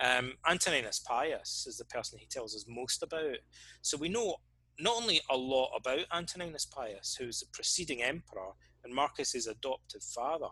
Um, 0.00 0.32
Antoninus 0.48 0.98
Pius 1.00 1.66
is 1.68 1.78
the 1.78 1.84
person 1.84 2.18
he 2.18 2.26
tells 2.26 2.54
us 2.54 2.64
most 2.68 3.02
about. 3.02 3.36
So 3.82 3.96
we 3.96 4.08
know 4.08 4.36
not 4.80 5.00
only 5.00 5.20
a 5.30 5.36
lot 5.36 5.70
about 5.76 6.06
Antoninus 6.12 6.66
Pius, 6.66 7.16
who's 7.18 7.40
the 7.40 7.46
preceding 7.52 8.02
emperor 8.02 8.52
and 8.82 8.92
Marcus's 8.92 9.46
adoptive 9.46 10.02
father 10.02 10.48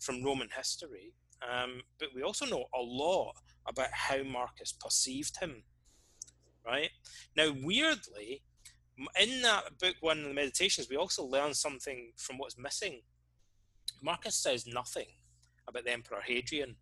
from 0.00 0.24
Roman 0.24 0.48
history, 0.56 1.12
um, 1.48 1.82
but 1.98 2.08
we 2.14 2.22
also 2.22 2.44
know 2.44 2.64
a 2.74 2.80
lot 2.80 3.34
about 3.68 3.92
how 3.92 4.22
Marcus 4.24 4.72
perceived 4.72 5.38
him. 5.40 5.62
Right 6.64 6.90
now, 7.36 7.52
weirdly, 7.62 8.42
in 9.20 9.42
that 9.42 9.78
book 9.78 9.96
one 10.00 10.18
of 10.18 10.24
the 10.24 10.34
meditations 10.34 10.88
we 10.88 10.96
also 10.96 11.24
learn 11.24 11.54
something 11.54 12.12
from 12.16 12.38
what's 12.38 12.58
missing 12.58 13.00
marcus 14.02 14.34
says 14.34 14.66
nothing 14.66 15.06
about 15.72 15.84
the 15.84 15.92
emperor 15.92 16.20
hadrian 16.24 16.76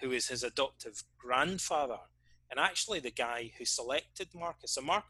who 0.00 0.12
is 0.12 0.28
his 0.28 0.42
adoptive 0.42 1.02
grandfather 1.18 1.98
and 2.50 2.58
actually 2.58 3.00
the 3.00 3.10
guy 3.10 3.50
who 3.58 3.64
selected 3.64 4.28
marcus 4.34 4.74
so 4.74 4.82
mark 4.82 5.04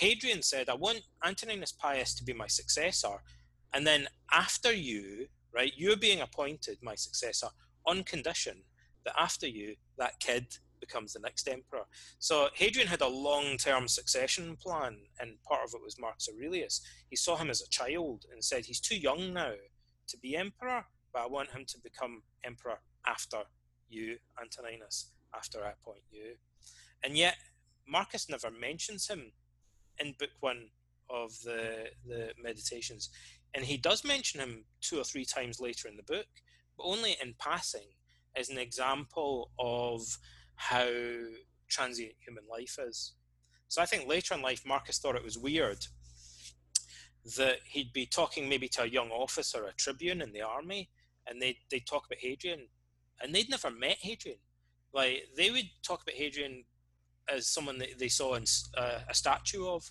hadrian 0.00 0.42
said 0.42 0.68
i 0.68 0.74
want 0.74 1.00
antoninus 1.24 1.72
pius 1.72 2.14
to 2.14 2.24
be 2.24 2.32
my 2.32 2.46
successor 2.46 3.22
and 3.72 3.86
then 3.86 4.06
after 4.32 4.72
you 4.72 5.26
right 5.54 5.72
you're 5.76 5.96
being 5.96 6.20
appointed 6.20 6.78
my 6.82 6.94
successor 6.94 7.48
on 7.86 8.02
condition 8.02 8.62
that 9.04 9.14
after 9.18 9.46
you 9.46 9.74
that 9.96 10.18
kid 10.20 10.46
becomes 10.80 11.12
the 11.12 11.20
next 11.20 11.48
emperor. 11.48 11.84
So 12.18 12.48
Hadrian 12.54 12.88
had 12.88 13.00
a 13.00 13.08
long-term 13.08 13.88
succession 13.88 14.56
plan, 14.56 14.96
and 15.20 15.42
part 15.42 15.62
of 15.64 15.74
it 15.74 15.82
was 15.82 15.98
Marcus 15.98 16.28
Aurelius. 16.28 16.80
He 17.10 17.16
saw 17.16 17.36
him 17.36 17.50
as 17.50 17.60
a 17.60 17.68
child 17.68 18.24
and 18.32 18.44
said, 18.44 18.66
"He's 18.66 18.80
too 18.80 18.96
young 18.96 19.32
now 19.32 19.54
to 20.06 20.16
be 20.18 20.36
emperor, 20.36 20.86
but 21.12 21.22
I 21.22 21.26
want 21.26 21.50
him 21.50 21.64
to 21.66 21.78
become 21.78 22.22
emperor 22.44 22.78
after 23.06 23.38
you, 23.88 24.18
Antoninus. 24.40 25.12
After 25.34 25.64
I 25.64 25.72
appoint 25.72 26.04
you." 26.10 26.38
And 27.02 27.16
yet 27.16 27.36
Marcus 27.86 28.28
never 28.28 28.50
mentions 28.50 29.08
him 29.08 29.32
in 29.98 30.14
book 30.18 30.30
one 30.40 30.70
of 31.10 31.38
the 31.42 31.92
the 32.06 32.34
meditations, 32.42 33.10
and 33.54 33.64
he 33.64 33.76
does 33.76 34.04
mention 34.04 34.40
him 34.40 34.64
two 34.80 34.98
or 34.98 35.04
three 35.04 35.24
times 35.24 35.60
later 35.60 35.88
in 35.88 35.96
the 35.96 36.02
book, 36.02 36.28
but 36.76 36.84
only 36.84 37.16
in 37.22 37.34
passing 37.38 37.94
as 38.36 38.50
an 38.50 38.58
example 38.58 39.50
of 39.58 40.18
how 40.54 40.90
transient 41.68 42.14
human 42.20 42.46
life 42.48 42.78
is. 42.78 43.14
So 43.68 43.82
I 43.82 43.86
think 43.86 44.08
later 44.08 44.34
in 44.34 44.42
life, 44.42 44.64
Marcus 44.64 44.98
thought 44.98 45.16
it 45.16 45.24
was 45.24 45.38
weird 45.38 45.86
that 47.36 47.58
he'd 47.64 47.92
be 47.92 48.06
talking 48.06 48.48
maybe 48.48 48.68
to 48.68 48.82
a 48.82 48.86
young 48.86 49.10
officer, 49.10 49.64
a 49.64 49.72
tribune 49.72 50.22
in 50.22 50.32
the 50.32 50.40
army, 50.40 50.90
and 51.28 51.40
they'd, 51.40 51.58
they'd 51.70 51.86
talk 51.86 52.06
about 52.06 52.18
Hadrian, 52.18 52.68
and 53.20 53.34
they'd 53.34 53.50
never 53.50 53.70
met 53.70 53.98
Hadrian. 54.00 54.38
Like, 54.92 55.28
they 55.36 55.50
would 55.50 55.68
talk 55.82 56.02
about 56.02 56.14
Hadrian 56.14 56.64
as 57.28 57.46
someone 57.46 57.78
that 57.78 57.98
they 57.98 58.08
saw 58.08 58.34
in 58.34 58.44
uh, 58.76 59.00
a 59.08 59.14
statue 59.14 59.66
of, 59.66 59.90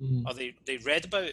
mm. 0.00 0.24
or 0.26 0.34
they, 0.34 0.54
they 0.66 0.78
read 0.78 1.04
about. 1.04 1.32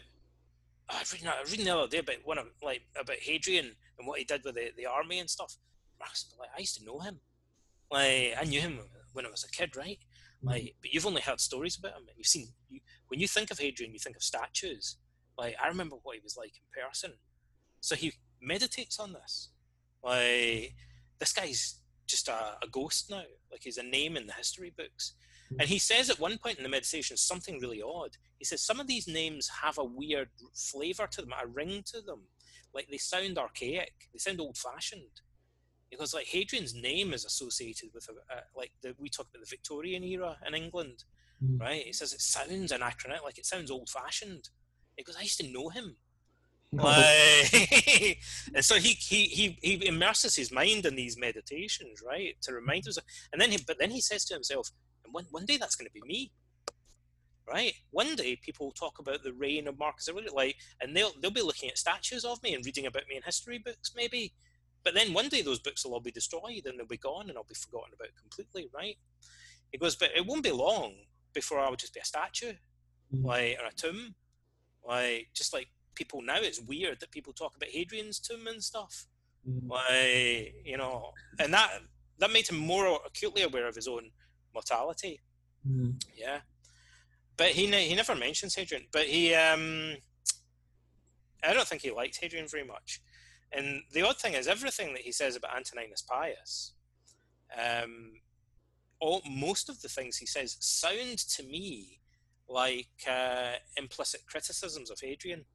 I 0.90 1.00
was 1.00 1.14
reading, 1.14 1.28
I 1.28 1.42
was 1.42 1.52
reading 1.52 1.66
the 1.66 1.78
other 1.78 1.88
day 1.88 2.00
about 2.00 2.16
one 2.24 2.38
of 2.38 2.48
like 2.64 2.82
about 3.00 3.18
Hadrian 3.18 3.76
and 3.98 4.08
what 4.08 4.20
he 4.20 4.26
did 4.26 4.44
with 4.46 4.56
the, 4.56 4.72
the 4.78 4.86
army 4.86 5.20
and 5.20 5.30
stuff. 5.30 5.58
Marcus, 6.00 6.34
like, 6.40 6.50
I 6.56 6.60
used 6.60 6.78
to 6.80 6.86
know 6.86 7.00
him. 7.00 7.20
Like 7.92 8.36
I 8.40 8.44
knew 8.46 8.62
him 8.62 8.80
when 9.14 9.26
I 9.26 9.30
was 9.30 9.44
a 9.44 9.50
kid, 9.50 9.76
right? 9.76 10.00
Mm-hmm. 10.00 10.48
Like, 10.48 10.76
but 10.82 10.94
you've 10.94 11.06
only 11.06 11.22
heard 11.22 11.42
stories 11.42 11.78
about 11.78 11.94
him, 11.94 12.08
and 12.08 12.18
you've 12.18 12.28
seen. 12.28 12.48
You, 12.70 12.80
when 13.08 13.20
you 13.20 13.28
think 13.28 13.52
of 13.52 13.60
Hadrian, 13.60 13.94
you 13.94 14.00
think 14.00 14.16
of 14.16 14.24
statues. 14.24 14.98
Like 15.38 15.56
I 15.62 15.68
remember 15.68 15.98
what 16.04 16.16
he 16.16 16.22
was 16.24 16.38
like 16.38 16.54
in 16.56 16.84
person. 16.84 17.14
So 17.82 17.96
he 17.96 18.14
meditates 18.42 19.00
on 19.00 19.14
this. 19.14 19.50
Like 20.04 20.74
this 21.20 21.34
guy's 21.34 21.80
just 22.06 22.28
a, 22.28 22.58
a 22.64 22.68
ghost 22.72 23.10
now. 23.10 23.24
Like 23.52 23.62
he's 23.62 23.78
a 23.78 23.84
name 23.84 24.18
in 24.18 24.28
the 24.28 24.34
history 24.34 24.74
books. 24.76 25.14
Mm-hmm. 25.46 25.62
And 25.62 25.70
he 25.70 25.80
says 25.80 26.10
at 26.10 26.20
one 26.20 26.38
point 26.38 26.58
in 26.58 26.64
the 26.64 26.70
meditation 26.70 27.18
something 27.18 27.60
really 27.60 27.82
odd. 27.82 28.18
He 28.38 28.46
says 28.46 28.62
some 28.62 28.80
of 28.80 28.88
these 28.88 29.08
names 29.08 29.50
have 29.64 29.78
a 29.78 29.84
weird 29.84 30.30
flavor 30.54 31.08
to 31.08 31.22
them, 31.22 31.34
a 31.42 31.48
ring 31.48 31.84
to 31.88 32.02
them. 32.02 32.22
Like 32.74 32.88
they 32.90 32.98
sound 32.98 33.38
archaic, 33.38 33.94
they 34.14 34.20
sound 34.20 34.40
old 34.40 34.58
fashioned 34.58 35.22
because 35.90 36.14
like 36.14 36.28
Hadrian's 36.28 36.76
name 36.76 37.14
is 37.14 37.26
associated 37.26 37.90
with 37.94 38.08
a, 38.10 38.34
a, 38.34 38.40
like 38.56 38.72
the, 38.82 38.94
we 38.98 39.10
talk 39.10 39.28
about 39.30 39.42
the 39.42 39.50
Victorian 39.50 40.04
era 40.04 40.38
in 40.46 40.54
England, 40.54 41.04
mm. 41.44 41.60
right? 41.60 41.84
He 41.84 41.94
says 41.94 42.14
it 42.14 42.22
sounds 42.22 42.72
anachronic, 42.72 43.24
like 43.24 43.38
it 43.38 43.46
sounds 43.46 43.72
old 43.72 43.90
fashioned. 43.90 44.50
Because 44.98 45.16
I 45.16 45.22
used 45.22 45.40
to 45.40 45.52
know 45.52 45.70
him. 45.70 45.96
Like, 46.74 48.20
and 48.54 48.64
so 48.64 48.76
he, 48.76 48.90
he 48.90 49.26
he 49.26 49.58
he 49.62 49.88
immerses 49.88 50.36
his 50.36 50.52
mind 50.52 50.86
in 50.86 50.96
these 50.96 51.18
meditations, 51.18 52.04
right, 52.06 52.36
to 52.42 52.54
remind 52.54 52.88
us. 52.88 52.98
And 53.32 53.42
then 53.42 53.52
he, 53.52 53.60
but 53.66 53.80
then 53.80 53.92
he 53.92 54.02
says 54.02 54.26
to 54.26 54.34
himself, 54.34 54.70
"And 55.06 55.14
one 55.14 55.26
one 55.32 55.46
day 55.46 55.58
that's 55.58 55.76
going 55.76 55.88
to 55.88 55.94
be 55.94 56.06
me." 56.06 56.32
right? 57.50 57.74
One 57.92 58.16
day 58.16 58.38
people 58.42 58.68
will 58.68 58.74
talk 58.74 59.00
about 59.00 59.24
the 59.24 59.34
reign 59.34 59.68
of 59.68 59.80
Marcus 59.80 60.10
Aurelius, 60.10 60.34
like, 60.34 60.58
and 60.82 60.96
they'll 60.96 61.14
they'll 61.22 61.32
be 61.32 61.42
looking 61.42 61.70
at 61.70 61.78
statues 61.78 62.26
of 62.26 62.42
me 62.44 62.54
and 62.54 62.66
reading 62.66 62.86
about 62.86 63.08
me 63.10 63.16
in 63.16 63.24
history 63.24 63.58
books, 63.58 63.94
maybe, 63.96 64.34
but 64.84 64.94
then 64.94 65.14
one 65.14 65.30
day 65.30 65.42
those 65.42 65.60
books 65.60 65.86
will 65.86 65.94
all 65.94 66.00
be 66.00 66.12
destroyed 66.12 66.64
and 66.66 66.78
they'll 66.78 66.88
be 66.88 66.98
gone 66.98 67.30
and 67.30 67.38
I'll 67.38 67.44
be 67.44 67.56
forgotten 67.56 67.94
about 67.94 68.10
completely, 68.20 68.70
right? 68.74 68.96
He 69.72 69.78
goes, 69.78 69.96
but 69.96 70.12
it 70.16 70.26
won't 70.26 70.44
be 70.44 70.52
long 70.52 70.94
before 71.34 71.60
I 71.60 71.70
will 71.70 71.76
just 71.76 71.94
be 71.94 72.00
a 72.00 72.06
statue, 72.06 72.54
mm. 73.14 73.26
like 73.26 73.58
or 73.62 73.68
a 73.68 73.74
tomb, 73.76 74.16
like 74.88 75.28
just 75.34 75.54
like 75.54 75.68
people 75.98 76.22
now. 76.22 76.38
It's 76.38 76.62
weird 76.62 77.00
that 77.00 77.12
people 77.12 77.34
talk 77.34 77.56
about 77.56 77.70
Hadrian's 77.70 78.20
tomb 78.20 78.48
and 78.48 78.64
stuff, 78.64 79.08
mm. 79.48 79.68
like 79.70 80.56
you 80.64 80.78
know, 80.78 81.12
and 81.40 81.54
that 81.54 81.70
that 82.20 82.32
made 82.32 82.48
him 82.48 82.58
more 82.58 83.00
acutely 83.06 83.44
aware 83.44 83.68
of 83.68 83.76
his 83.76 83.88
own 83.88 84.12
mortality. 84.54 85.20
Mm. 85.68 86.02
Yeah, 86.16 86.40
but 87.36 87.48
he 87.48 87.66
he 87.68 87.96
never 87.96 88.16
mentions 88.16 88.56
Hadrian. 88.56 88.86
But 88.92 89.06
he, 89.06 89.34
um, 89.34 89.98
I 91.44 91.54
don't 91.54 91.68
think 91.68 91.82
he 91.82 91.92
liked 91.92 92.18
Hadrian 92.22 92.48
very 92.48 92.66
much. 92.66 93.02
And 93.52 93.84
the 93.94 94.02
odd 94.02 94.18
thing 94.18 94.34
is, 94.34 94.48
everything 94.48 94.94
that 94.94 95.04
he 95.04 95.12
says 95.12 95.36
about 95.36 95.56
Antoninus 95.56 96.02
Pius, 96.02 96.74
um, 97.58 98.14
all, 99.00 99.22
most 99.30 99.70
of 99.70 99.82
the 99.82 99.88
things 99.88 100.18
he 100.18 100.26
says 100.26 100.58
sound 100.60 101.18
to 101.18 101.44
me 101.44 102.02
like 102.50 102.88
uh, 103.10 103.54
implicit 103.78 104.22
criticisms 104.26 104.90
of 104.90 105.00
Hadrian. 105.00 105.46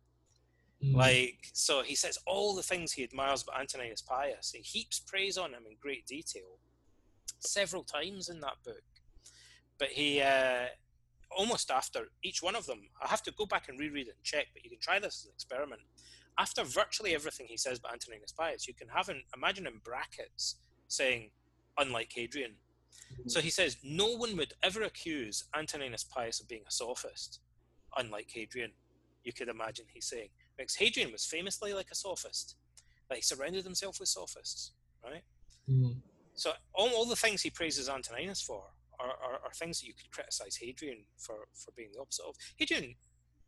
Mm. 0.85 0.95
Like, 0.95 1.51
so 1.53 1.83
he 1.83 1.95
says 1.95 2.19
all 2.27 2.55
the 2.55 2.63
things 2.63 2.93
he 2.93 3.05
admires 3.05 3.43
about 3.43 3.61
Antoninus 3.61 4.03
Pius. 4.03 4.53
He 4.55 4.63
heaps 4.63 5.01
praise 5.01 5.39
on 5.39 5.51
him 5.51 5.63
in 5.69 5.77
great 5.81 6.07
detail 6.07 6.59
several 7.39 7.85
times 7.85 8.29
in 8.29 8.41
that 8.41 8.57
book. 8.65 8.83
But 9.79 9.89
he, 9.89 10.21
uh, 10.21 10.67
almost 11.31 11.71
after 11.71 12.09
each 12.23 12.43
one 12.43 12.57
of 12.57 12.67
them, 12.67 12.89
I 13.03 13.09
have 13.09 13.23
to 13.25 13.33
go 13.33 13.47
back 13.47 13.69
and 13.69 13.79
reread 13.79 14.09
it 14.09 14.15
and 14.17 14.25
check, 14.25 14.47
but 14.53 14.65
you 14.65 14.71
can 14.71 14.81
try 14.81 14.99
this 14.99 15.21
as 15.21 15.27
an 15.27 15.33
experiment 15.35 15.83
after 16.39 16.65
virtually 16.65 17.15
everything 17.15 17.47
he 17.49 17.57
says 17.57 17.79
about 17.79 17.93
Antoninus 17.93 18.33
Pius, 18.33 18.67
you 18.67 18.75
can 18.75 18.89
have 18.89 19.09
an 19.09 19.23
imagine 19.37 19.67
in 19.67 19.81
brackets 19.85 20.57
saying, 20.89 21.31
unlike 21.79 22.11
Hadrian. 22.15 22.53
So 23.27 23.41
he 23.41 23.51
says, 23.51 23.77
no 23.83 24.17
one 24.17 24.37
would 24.37 24.55
ever 24.63 24.83
accuse 24.83 25.45
Antoninus 25.55 26.05
Pius 26.05 26.41
of 26.41 26.49
being 26.49 26.63
a 26.67 26.71
sophist, 26.71 27.41
unlike 27.97 28.31
Hadrian. 28.33 28.73
You 29.25 29.33
could 29.33 29.49
imagine 29.49 29.85
he's 29.93 30.07
saying, 30.07 30.29
because 30.57 30.77
Hadrian 30.77 31.13
was 31.13 31.25
famously 31.25 31.73
like 31.73 31.89
a 31.91 31.95
sophist. 31.95 32.57
Like 33.11 33.19
he 33.19 33.23
surrounded 33.23 33.65
himself 33.65 34.01
with 34.01 34.09
sophists, 34.09 34.73
right? 35.05 35.23
Mm-hmm. 35.69 35.99
So 36.35 36.53
all, 36.75 36.89
all 36.91 37.05
the 37.05 37.17
things 37.17 37.43
he 37.43 37.51
praises 37.51 37.89
Antoninus 37.89 38.43
for 38.43 38.65
are, 38.99 39.09
are, 39.09 39.41
are, 39.45 39.53
things 39.55 39.81
that 39.81 39.87
you 39.87 39.95
could 39.95 40.11
criticize 40.11 40.57
Hadrian 40.57 41.05
for, 41.19 41.35
for 41.55 41.73
being 41.77 41.91
the 41.93 42.01
opposite 42.01 42.25
of. 42.25 42.37
Hadrian 42.57 42.95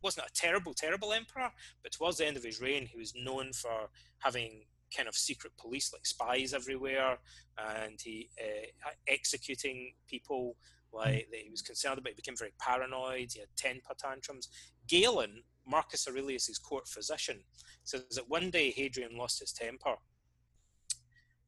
wasn't 0.03 0.27
a 0.27 0.33
terrible, 0.33 0.73
terrible 0.73 1.13
emperor, 1.13 1.49
but 1.81 1.91
towards 1.91 2.17
the 2.17 2.27
end 2.27 2.37
of 2.37 2.43
his 2.43 2.61
reign, 2.61 2.85
he 2.85 2.97
was 2.97 3.13
known 3.15 3.53
for 3.53 3.89
having 4.19 4.65
kind 4.95 5.09
of 5.09 5.15
secret 5.15 5.53
police 5.57 5.91
like 5.91 6.05
spies 6.05 6.53
everywhere, 6.53 7.17
and 7.57 7.99
he 8.01 8.29
uh, 8.39 8.89
executing 9.07 9.93
people 10.07 10.55
like 10.93 11.27
that 11.31 11.39
he 11.39 11.49
was 11.49 11.61
concerned 11.61 11.97
about. 11.97 12.11
He 12.11 12.15
became 12.15 12.37
very 12.37 12.53
paranoid. 12.59 13.31
He 13.33 13.39
had 13.39 13.49
temper 13.57 13.93
tantrums. 13.97 14.49
Galen, 14.87 15.43
Marcus 15.67 16.07
Aurelius's 16.07 16.57
court 16.57 16.87
physician, 16.87 17.43
says 17.83 18.03
that 18.11 18.29
one 18.29 18.49
day 18.49 18.71
Hadrian 18.71 19.17
lost 19.17 19.39
his 19.39 19.51
temper 19.51 19.95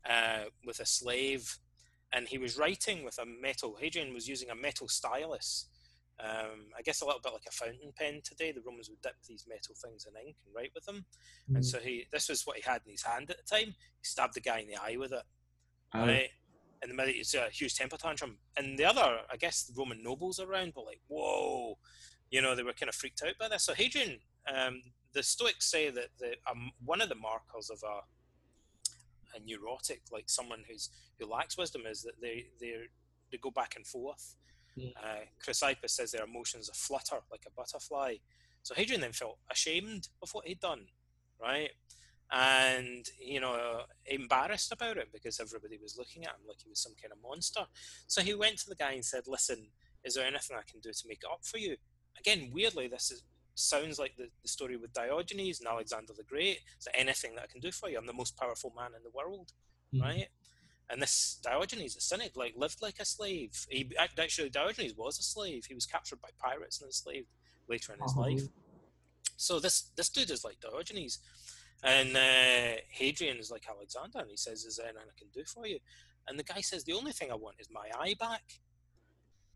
uh, 0.09 0.45
with 0.65 0.79
a 0.79 0.85
slave, 0.85 1.57
and 2.13 2.27
he 2.27 2.37
was 2.37 2.57
writing 2.57 3.03
with 3.03 3.17
a 3.19 3.25
metal. 3.25 3.77
Hadrian 3.79 4.13
was 4.13 4.27
using 4.27 4.49
a 4.49 4.55
metal 4.55 4.87
stylus 4.87 5.67
um, 6.19 6.73
I 6.77 6.81
guess 6.81 7.01
a 7.01 7.05
little 7.05 7.21
bit 7.21 7.33
like 7.33 7.45
a 7.47 7.51
fountain 7.51 7.93
pen 7.95 8.21
today. 8.23 8.51
The 8.51 8.61
Romans 8.65 8.89
would 8.89 9.01
dip 9.01 9.13
these 9.27 9.45
metal 9.47 9.75
things 9.75 10.07
in 10.07 10.27
ink 10.27 10.35
and 10.45 10.55
write 10.55 10.71
with 10.73 10.85
them. 10.85 11.05
Mm. 11.49 11.57
And 11.57 11.65
so 11.65 11.79
he, 11.79 12.07
this 12.11 12.29
was 12.29 12.43
what 12.43 12.57
he 12.57 12.63
had 12.63 12.81
in 12.85 12.91
his 12.91 13.03
hand 13.03 13.29
at 13.29 13.37
the 13.37 13.55
time. 13.55 13.67
He 13.67 14.03
stabbed 14.03 14.33
the 14.33 14.41
guy 14.41 14.59
in 14.59 14.67
the 14.67 14.77
eye 14.77 14.97
with 14.97 15.11
it. 15.11 15.23
Oh. 15.93 16.07
Right. 16.07 16.29
And 16.81 16.91
the 16.91 16.95
minute 16.95 17.15
it's 17.17 17.35
a 17.35 17.49
huge 17.51 17.75
temper 17.75 17.97
tantrum. 17.97 18.37
And 18.55 18.77
the 18.77 18.85
other, 18.85 19.19
I 19.31 19.37
guess, 19.37 19.63
the 19.63 19.73
Roman 19.77 20.01
nobles 20.01 20.39
around 20.39 20.73
were 20.75 20.83
like, 20.83 21.01
"Whoa," 21.07 21.77
you 22.31 22.41
know, 22.41 22.55
they 22.55 22.63
were 22.63 22.73
kind 22.73 22.89
of 22.89 22.95
freaked 22.95 23.23
out 23.23 23.37
by 23.39 23.47
this. 23.47 23.63
So 23.63 23.73
Hadrian, 23.73 24.19
um, 24.53 24.81
the 25.13 25.23
Stoics 25.23 25.69
say 25.69 25.89
that 25.89 26.09
the 26.19 26.35
um, 26.49 26.71
one 26.83 27.01
of 27.01 27.09
the 27.09 27.15
markers 27.15 27.69
of 27.69 27.81
a 27.83 28.01
a 29.35 29.39
neurotic, 29.45 30.01
like 30.11 30.29
someone 30.29 30.63
who's 30.69 30.89
who 31.19 31.25
lacks 31.25 31.57
wisdom, 31.57 31.83
is 31.85 32.01
that 32.03 32.19
they 32.21 32.47
they 32.59 32.75
they 33.31 33.37
go 33.37 33.51
back 33.51 33.75
and 33.75 33.85
forth 33.85 34.35
Mm. 34.77 34.93
Uh, 34.97 35.25
Chrysippus 35.43 35.89
says 35.89 36.11
their 36.11 36.25
emotions 36.25 36.69
are 36.69 36.73
flutter 36.73 37.21
like 37.31 37.43
a 37.47 37.51
butterfly. 37.51 38.15
So 38.63 38.75
Hadrian 38.75 39.01
then 39.01 39.13
felt 39.13 39.39
ashamed 39.51 40.09
of 40.21 40.29
what 40.33 40.45
he'd 40.45 40.59
done, 40.59 40.85
right? 41.41 41.71
And, 42.31 43.05
you 43.19 43.39
know, 43.39 43.83
embarrassed 44.05 44.71
about 44.71 44.97
it 44.97 45.09
because 45.13 45.39
everybody 45.39 45.77
was 45.81 45.97
looking 45.97 46.25
at 46.25 46.31
him 46.31 46.47
like 46.47 46.61
he 46.61 46.69
was 46.69 46.81
some 46.81 46.93
kind 47.01 47.13
of 47.13 47.21
monster. 47.23 47.61
So 48.07 48.21
he 48.21 48.33
went 48.33 48.57
to 48.59 48.69
the 48.69 48.75
guy 48.75 48.91
and 48.91 49.05
said, 49.05 49.23
Listen, 49.27 49.69
is 50.03 50.15
there 50.15 50.25
anything 50.25 50.57
I 50.57 50.69
can 50.69 50.81
do 50.81 50.91
to 50.91 51.07
make 51.07 51.19
it 51.23 51.31
up 51.31 51.45
for 51.45 51.57
you? 51.57 51.77
Again, 52.19 52.51
weirdly, 52.53 52.87
this 52.87 53.11
is 53.11 53.23
sounds 53.59 53.97
like 53.97 54.15
the, 54.17 54.29
the 54.43 54.47
story 54.47 54.77
with 54.77 54.93
Diogenes 54.93 55.59
and 55.59 55.67
Alexander 55.67 56.13
the 56.15 56.23
Great. 56.23 56.59
Is 56.77 56.85
there 56.85 56.93
anything 56.95 57.35
that 57.35 57.45
I 57.45 57.47
can 57.47 57.59
do 57.59 57.71
for 57.71 57.89
you? 57.89 57.97
I'm 57.97 58.05
the 58.05 58.13
most 58.13 58.37
powerful 58.37 58.71
man 58.75 58.91
in 58.95 59.03
the 59.03 59.09
world, 59.09 59.51
mm-hmm. 59.93 60.03
right? 60.03 60.27
And 60.89 61.01
this 61.01 61.39
Diogenes, 61.43 61.95
the 61.95 62.01
cynic, 62.01 62.31
like 62.35 62.53
lived 62.55 62.81
like 62.81 62.99
a 62.99 63.05
slave. 63.05 63.65
He 63.69 63.91
actually 64.17 64.49
Diogenes 64.49 64.95
was 64.95 65.19
a 65.19 65.23
slave. 65.23 65.65
He 65.65 65.73
was 65.73 65.85
captured 65.85 66.21
by 66.21 66.29
pirates 66.39 66.79
and 66.79 66.87
enslaved 66.87 67.27
later 67.67 67.93
in 67.93 67.99
his 68.01 68.13
oh. 68.15 68.21
life. 68.21 68.41
So 69.35 69.59
this 69.59 69.91
this 69.95 70.09
dude 70.09 70.31
is 70.31 70.45
like 70.45 70.59
Diogenes, 70.61 71.19
and 71.83 72.15
uh, 72.15 72.79
Hadrian 72.89 73.37
is 73.37 73.51
like 73.51 73.65
Alexander, 73.69 74.19
and 74.19 74.29
he 74.29 74.37
says, 74.37 74.63
"Is 74.63 74.77
there 74.77 74.87
anything 74.87 75.03
I 75.07 75.19
can 75.19 75.27
do 75.33 75.43
for 75.43 75.67
you?" 75.67 75.79
And 76.27 76.39
the 76.39 76.43
guy 76.43 76.61
says, 76.61 76.83
"The 76.85 76.93
only 76.93 77.11
thing 77.11 77.31
I 77.31 77.35
want 77.35 77.57
is 77.59 77.69
my 77.71 77.89
eye 77.99 78.15
back." 78.17 78.43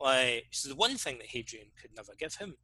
Like, 0.02 0.48
is 0.52 0.64
the 0.64 0.76
one 0.76 0.98
thing 0.98 1.18
that 1.20 1.28
Hadrian 1.28 1.68
could 1.80 1.92
never 1.96 2.14
give 2.18 2.36
him. 2.36 2.56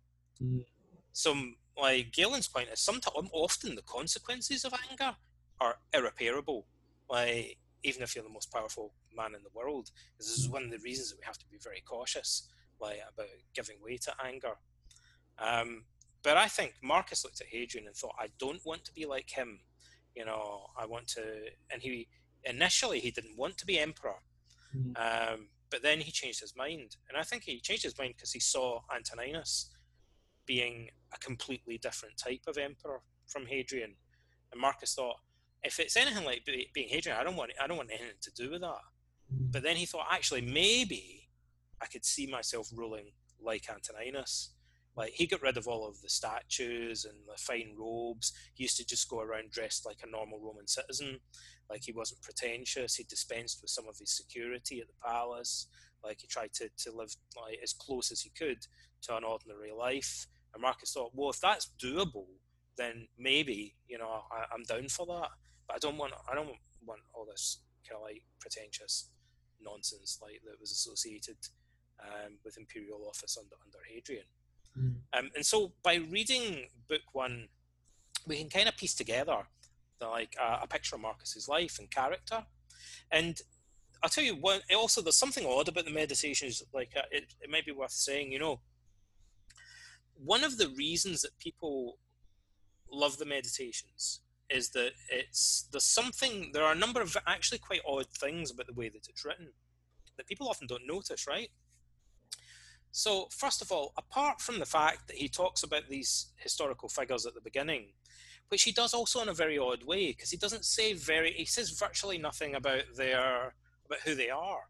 Mm. 0.42 0.66
So, 1.12 1.36
like 1.80 2.12
Galen's 2.12 2.48
point 2.48 2.70
is, 2.72 2.80
sometimes 2.80 3.30
often 3.32 3.76
the 3.76 3.84
consequences 3.84 4.66
of 4.66 4.74
anger 4.90 5.16
are 5.60 5.76
irreparable. 5.94 6.66
Like, 7.10 7.58
even 7.84 8.02
if 8.02 8.16
you're 8.16 8.24
the 8.24 8.30
most 8.30 8.52
powerful 8.52 8.94
man 9.16 9.36
in 9.36 9.44
the 9.44 9.50
world, 9.54 9.92
this 10.18 10.28
is 10.28 10.50
one 10.50 10.64
of 10.64 10.72
the 10.72 10.80
reasons 10.80 11.10
that 11.10 11.20
we 11.20 11.26
have 11.26 11.38
to 11.38 11.46
be 11.50 11.58
very 11.62 11.82
cautious, 11.82 12.50
like 12.82 13.00
about 13.14 13.28
giving 13.54 13.78
way 13.82 13.98
to 13.98 14.14
anger. 14.24 14.56
Um, 15.40 15.84
but 16.24 16.38
I 16.38 16.48
think 16.48 16.74
Marcus 16.82 17.24
looked 17.24 17.42
at 17.42 17.48
Hadrian 17.48 17.88
and 17.88 17.96
thought, 17.96 18.16
I 18.20 18.28
don't 18.40 18.66
want 18.66 18.84
to 18.86 18.94
be 18.94 19.06
like 19.06 19.30
him. 19.30 19.60
You 20.16 20.26
know, 20.26 20.68
I 20.76 20.86
want 20.88 21.08
to. 21.10 21.22
And 21.72 21.82
he 21.82 22.08
initially 22.44 23.00
he 23.00 23.12
didn't 23.12 23.38
want 23.38 23.58
to 23.58 23.66
be 23.66 23.78
emperor, 23.78 24.16
mm-hmm. 24.76 24.92
um, 24.98 25.48
but 25.70 25.84
then 25.84 26.00
he 26.00 26.12
changed 26.12 26.42
his 26.42 26.56
mind. 26.56 26.96
And 27.10 27.18
I 27.18 27.24
think 27.24 27.44
he 27.44 27.60
changed 27.60 27.84
his 27.84 27.98
mind 27.98 28.14
because 28.16 28.32
he 28.32 28.40
saw 28.40 28.82
Antoninus 28.94 29.70
being 30.46 30.90
a 31.14 31.18
completely 31.20 31.78
different 31.78 32.18
type 32.18 32.42
of 32.48 32.58
emperor 32.58 33.02
from 33.28 33.46
Hadrian. 33.46 33.96
And 34.52 34.62
Marcus 34.62 34.96
thought, 34.96 35.18
if 35.64 35.80
it's 35.80 35.98
anything 35.98 36.24
like 36.24 36.48
being 36.74 36.88
Hadrian, 36.88 37.18
I 37.20 37.24
don't 37.24 37.36
want 37.36 37.52
I 37.62 37.68
don't 37.68 37.78
want 37.78 37.90
anything 37.92 38.18
to 38.22 38.32
do 38.32 38.52
with 38.52 38.62
that. 38.62 38.82
But 39.30 39.64
then 39.64 39.76
he 39.76 39.86
thought, 39.86 40.08
actually, 40.10 40.42
maybe 40.42 41.30
I 41.82 41.88
could 41.88 42.06
see 42.06 42.28
myself 42.28 42.70
ruling 42.74 43.12
like 43.42 43.68
Antoninus. 43.70 44.54
Like 44.98 45.14
he 45.14 45.28
got 45.28 45.44
rid 45.44 45.58
of 45.58 45.68
all 45.68 45.88
of 45.88 46.02
the 46.02 46.10
statues 46.10 47.06
and 47.06 47.16
the 47.28 47.38
fine 47.38 47.76
robes. 47.78 48.34
He 48.56 48.64
used 48.64 48.78
to 48.78 48.86
just 48.86 49.08
go 49.08 49.22
around 49.22 49.52
dressed 49.52 49.86
like 49.86 50.00
a 50.04 50.10
normal 50.10 50.40
Roman 50.40 50.66
citizen. 50.68 51.20
Like 51.70 51.84
he 51.84 51.92
wasn't 51.92 52.24
pretentious. 52.24 52.96
He 52.96 53.04
dispensed 53.04 53.60
with 53.62 53.70
some 53.70 53.88
of 53.88 54.00
his 54.00 54.12
security 54.12 54.82
at 54.82 54.88
the 54.88 55.08
palace. 55.08 55.68
Like 56.04 56.22
he 56.22 56.28
tried 56.28 56.54
to, 56.54 56.70
to 56.80 56.92
live 56.92 57.16
like 57.40 57.60
as 57.62 57.74
close 57.74 58.12
as 58.12 58.22
he 58.22 58.32
could 58.32 58.66
to 59.04 59.16
an 59.16 59.24
ordinary 59.24 59.72
life. 59.72 60.26
And 60.54 60.64
Marcus 60.64 60.94
thought, 60.94 61.12
well, 61.14 61.30
if 61.30 61.40
that's 61.40 61.72
doable, 61.82 62.26
then 62.76 63.08
maybe 63.20 63.76
you 63.88 64.00
know 64.00 64.24
I, 64.32 64.54
am 64.56 64.64
down 64.64 64.88
for 64.90 65.06
that. 65.06 65.30
But 65.68 65.76
I 65.76 65.80
don't 65.80 65.98
want 65.98 66.14
I 66.32 66.34
don't 66.34 66.50
want 66.86 67.02
all 67.14 67.26
this 67.26 67.60
kind 67.88 67.98
of 67.98 68.04
like 68.04 68.24
pretentious 68.40 69.10
nonsense 69.62 70.20
like 70.22 70.42
that 70.46 70.60
was 70.60 70.72
associated 70.72 71.38
um, 72.02 72.38
with 72.44 72.58
imperial 72.58 73.06
office 73.08 73.38
under 73.40 73.56
under 73.64 73.80
Hadrian. 73.88 74.26
Mm. 74.78 74.96
Um, 75.14 75.30
and 75.36 75.46
so 75.46 75.72
by 75.84 75.96
reading 75.96 76.68
book 76.88 77.02
one, 77.14 77.48
we 78.26 78.38
can 78.38 78.50
kind 78.50 78.68
of 78.68 78.78
piece 78.78 78.94
together 78.94 79.38
the, 80.00 80.08
like 80.08 80.36
uh, 80.42 80.60
a 80.62 80.68
picture 80.68 80.96
of 80.96 81.02
Marcus's 81.02 81.48
life 81.48 81.80
and 81.80 81.90
character. 81.90 82.46
And 83.12 83.40
I'll 84.04 84.10
tell 84.10 84.24
you 84.24 84.36
what. 84.36 84.62
Also, 84.76 85.02
there's 85.02 85.16
something 85.16 85.46
odd 85.46 85.70
about 85.70 85.86
the 85.86 85.92
meditations. 85.92 86.62
Like 86.74 86.92
uh, 86.96 87.04
it, 87.12 87.34
it 87.42 87.50
might 87.50 87.66
be 87.66 87.72
worth 87.72 87.92
saying. 87.92 88.32
You 88.32 88.40
know, 88.40 88.60
one 90.14 90.44
of 90.44 90.58
the 90.58 90.70
reasons 90.70 91.22
that 91.22 91.38
people 91.40 91.98
love 92.92 93.18
the 93.18 93.26
meditations 93.26 94.22
is 94.50 94.70
that 94.70 94.92
it's 95.10 95.68
there's 95.72 95.84
something. 95.84 96.52
There 96.54 96.64
are 96.64 96.74
a 96.74 96.78
number 96.78 97.02
of 97.02 97.18
actually 97.26 97.60
quite 97.60 97.82
odd 97.88 98.08
things 98.08 98.52
about 98.52 98.68
the 98.68 98.74
way 98.74 98.90
that 98.90 99.08
it's 99.10 99.26
written 99.26 99.48
that 100.18 100.28
people 100.28 100.48
often 100.48 100.68
don't 100.68 100.88
notice. 100.88 101.26
Right? 101.28 101.50
So, 102.98 103.28
first 103.30 103.62
of 103.62 103.72
all, 103.72 103.94
apart 103.96 104.42
from 104.42 104.58
the 104.58 104.66
fact 104.66 105.06
that 105.06 105.18
he 105.18 105.30
talks 105.30 105.62
about 105.62 105.88
these 105.88 106.32
historical 106.38 106.90
figures 106.90 107.28
at 107.28 107.36
the 107.36 107.42
beginning, 107.42 107.90
which 108.48 108.64
he 108.64 108.72
does 108.72 108.92
also 108.92 109.22
in 109.22 109.30
a 109.30 109.36
very 109.36 109.56
odd 109.56 109.84
way, 109.84 110.08
because 110.08 110.32
he 110.32 110.38
doesn't 110.38 110.66
say 110.66 110.94
very, 110.94 111.32
he 111.34 111.46
says 111.46 111.70
virtually 111.70 112.18
nothing 112.18 112.56
about 112.56 112.86
their, 112.96 113.54
about 113.86 114.00
who 114.04 114.16
they 114.16 114.32
are. 114.32 114.62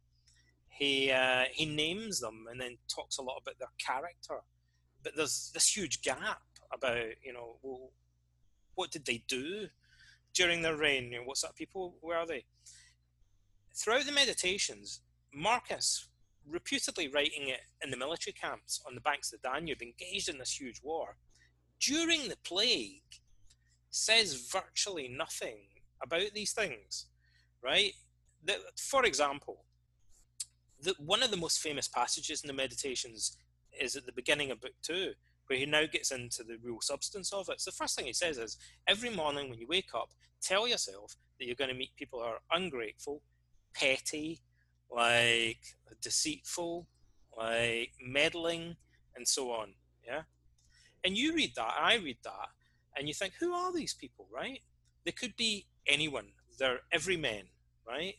He 0.67 1.09
uh, 1.09 1.45
he 1.53 1.65
names 1.65 2.19
them 2.19 2.47
and 2.51 2.59
then 2.59 2.79
talks 2.93 3.17
a 3.17 3.21
lot 3.21 3.39
about 3.41 3.59
their 3.59 3.71
character, 3.79 4.41
but 5.03 5.15
there's 5.15 5.49
this 5.53 5.77
huge 5.77 6.01
gap 6.01 6.41
about 6.73 7.05
you 7.23 7.31
know 7.31 7.59
well, 7.61 7.93
what 8.75 8.91
did 8.91 9.05
they 9.05 9.23
do 9.29 9.69
during 10.33 10.63
their 10.63 10.75
reign? 10.75 11.13
You 11.13 11.19
know, 11.19 11.23
what 11.23 11.37
sort 11.37 11.51
of 11.51 11.55
people 11.55 11.95
were 12.01 12.25
they? 12.27 12.43
Throughout 13.73 14.05
the 14.05 14.11
meditations, 14.11 14.99
Marcus 15.33 16.09
reputedly 16.49 17.07
writing 17.07 17.49
it 17.49 17.61
in 17.83 17.91
the 17.91 17.97
military 17.97 18.33
camps 18.33 18.81
on 18.87 18.95
the 18.95 19.01
banks 19.01 19.31
of 19.33 19.41
the 19.41 19.49
Danube, 19.49 19.81
engaged 19.81 20.29
in 20.29 20.37
this 20.37 20.59
huge 20.59 20.81
war, 20.83 21.17
during 21.79 22.27
the 22.27 22.37
plague, 22.43 23.01
says 23.89 24.49
virtually 24.51 25.07
nothing 25.07 25.59
about 26.01 26.33
these 26.33 26.53
things, 26.53 27.07
right? 27.63 27.93
The, 28.43 28.57
for 28.77 29.05
example, 29.05 29.65
the, 30.81 30.95
one 30.99 31.23
of 31.23 31.31
the 31.31 31.37
most 31.37 31.59
famous 31.59 31.87
passages 31.87 32.41
in 32.43 32.47
the 32.47 32.53
Meditations 32.53 33.37
is 33.79 33.95
at 33.95 34.05
the 34.05 34.11
beginning 34.11 34.51
of 34.51 34.61
Book 34.61 34.73
Two, 34.81 35.13
where 35.47 35.59
he 35.59 35.65
now 35.65 35.85
gets 35.85 36.11
into 36.11 36.43
the 36.43 36.57
real 36.63 36.81
substance 36.81 37.31
of 37.33 37.49
it. 37.49 37.61
So 37.61 37.71
the 37.71 37.75
first 37.75 37.95
thing 37.95 38.05
he 38.05 38.13
says 38.13 38.37
is, 38.37 38.57
every 38.87 39.09
morning 39.09 39.49
when 39.49 39.59
you 39.59 39.67
wake 39.67 39.93
up, 39.95 40.09
tell 40.41 40.67
yourself 40.67 41.15
that 41.39 41.45
you're 41.45 41.55
going 41.55 41.69
to 41.69 41.75
meet 41.75 41.95
people 41.95 42.19
who 42.19 42.25
are 42.25 42.39
ungrateful, 42.51 43.21
petty, 43.73 44.41
like 44.91 45.59
deceitful, 46.01 46.87
like 47.37 47.91
meddling, 48.01 48.75
and 49.15 49.27
so 49.27 49.51
on. 49.51 49.73
Yeah. 50.05 50.21
And 51.03 51.17
you 51.17 51.33
read 51.33 51.53
that, 51.55 51.73
I 51.79 51.95
read 51.95 52.17
that, 52.23 52.49
and 52.95 53.07
you 53.07 53.13
think, 53.13 53.33
who 53.39 53.53
are 53.53 53.71
these 53.73 53.93
people, 53.93 54.27
right? 54.33 54.61
They 55.05 55.11
could 55.11 55.35
be 55.35 55.67
anyone. 55.87 56.27
They're 56.57 56.79
everymen, 56.91 57.43
right? 57.87 58.15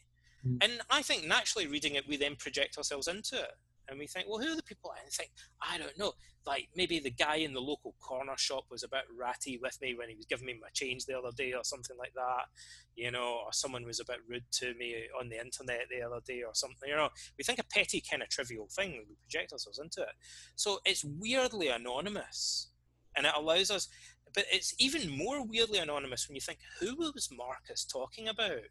Mm. 0.46 0.58
And 0.62 0.72
I 0.88 1.02
think 1.02 1.26
naturally 1.26 1.66
reading 1.66 1.96
it, 1.96 2.08
we 2.08 2.16
then 2.16 2.36
project 2.36 2.78
ourselves 2.78 3.08
into 3.08 3.40
it 3.40 3.52
and 3.88 3.98
we 3.98 4.06
think, 4.06 4.26
well, 4.28 4.38
who 4.38 4.52
are 4.52 4.56
the 4.56 4.62
people? 4.62 4.92
And 5.02 5.10
think, 5.12 5.30
I 5.62 5.78
don't 5.78 5.98
know. 5.98 6.12
Like 6.46 6.68
maybe 6.74 6.98
the 6.98 7.10
guy 7.10 7.36
in 7.36 7.52
the 7.52 7.60
local 7.60 7.94
corner 8.00 8.36
shop 8.36 8.64
was 8.70 8.82
a 8.82 8.88
bit 8.88 9.04
ratty 9.18 9.58
with 9.62 9.78
me 9.82 9.94
when 9.94 10.08
he 10.08 10.16
was 10.16 10.26
giving 10.26 10.46
me 10.46 10.58
my 10.60 10.68
change 10.72 11.04
the 11.04 11.18
other 11.18 11.30
day, 11.36 11.52
or 11.52 11.64
something 11.64 11.96
like 11.98 12.14
that. 12.14 12.46
You 12.96 13.10
know, 13.10 13.42
or 13.44 13.52
someone 13.52 13.84
was 13.84 14.00
a 14.00 14.04
bit 14.04 14.18
rude 14.28 14.44
to 14.52 14.74
me 14.74 14.94
on 15.20 15.28
the 15.28 15.38
internet 15.40 15.86
the 15.90 16.06
other 16.06 16.20
day, 16.26 16.42
or 16.42 16.54
something. 16.54 16.88
You 16.88 16.96
know, 16.96 17.10
we 17.36 17.44
think 17.44 17.58
a 17.58 17.64
petty 17.64 18.02
kind 18.08 18.22
of 18.22 18.28
trivial 18.28 18.68
thing, 18.70 19.04
we 19.08 19.16
project 19.16 19.52
ourselves 19.52 19.78
into 19.78 20.02
it. 20.02 20.14
So 20.56 20.78
it's 20.84 21.04
weirdly 21.04 21.68
anonymous, 21.68 22.68
and 23.16 23.26
it 23.26 23.32
allows 23.36 23.70
us. 23.70 23.88
But 24.34 24.44
it's 24.52 24.74
even 24.78 25.16
more 25.16 25.44
weirdly 25.44 25.78
anonymous 25.78 26.28
when 26.28 26.34
you 26.34 26.40
think, 26.40 26.58
who 26.80 26.96
was 26.96 27.30
Marcus 27.34 27.84
talking 27.84 28.28
about? 28.28 28.68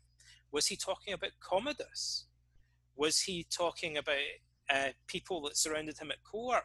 Was 0.51 0.67
he 0.67 0.75
talking 0.75 1.13
about 1.13 1.31
Commodus? 1.39 2.25
Was 2.95 3.21
he 3.21 3.45
talking 3.49 3.97
about 3.97 4.17
uh, 4.73 4.89
people 5.07 5.41
that 5.41 5.57
surrounded 5.57 5.97
him 5.97 6.11
at 6.11 6.23
court. 6.23 6.63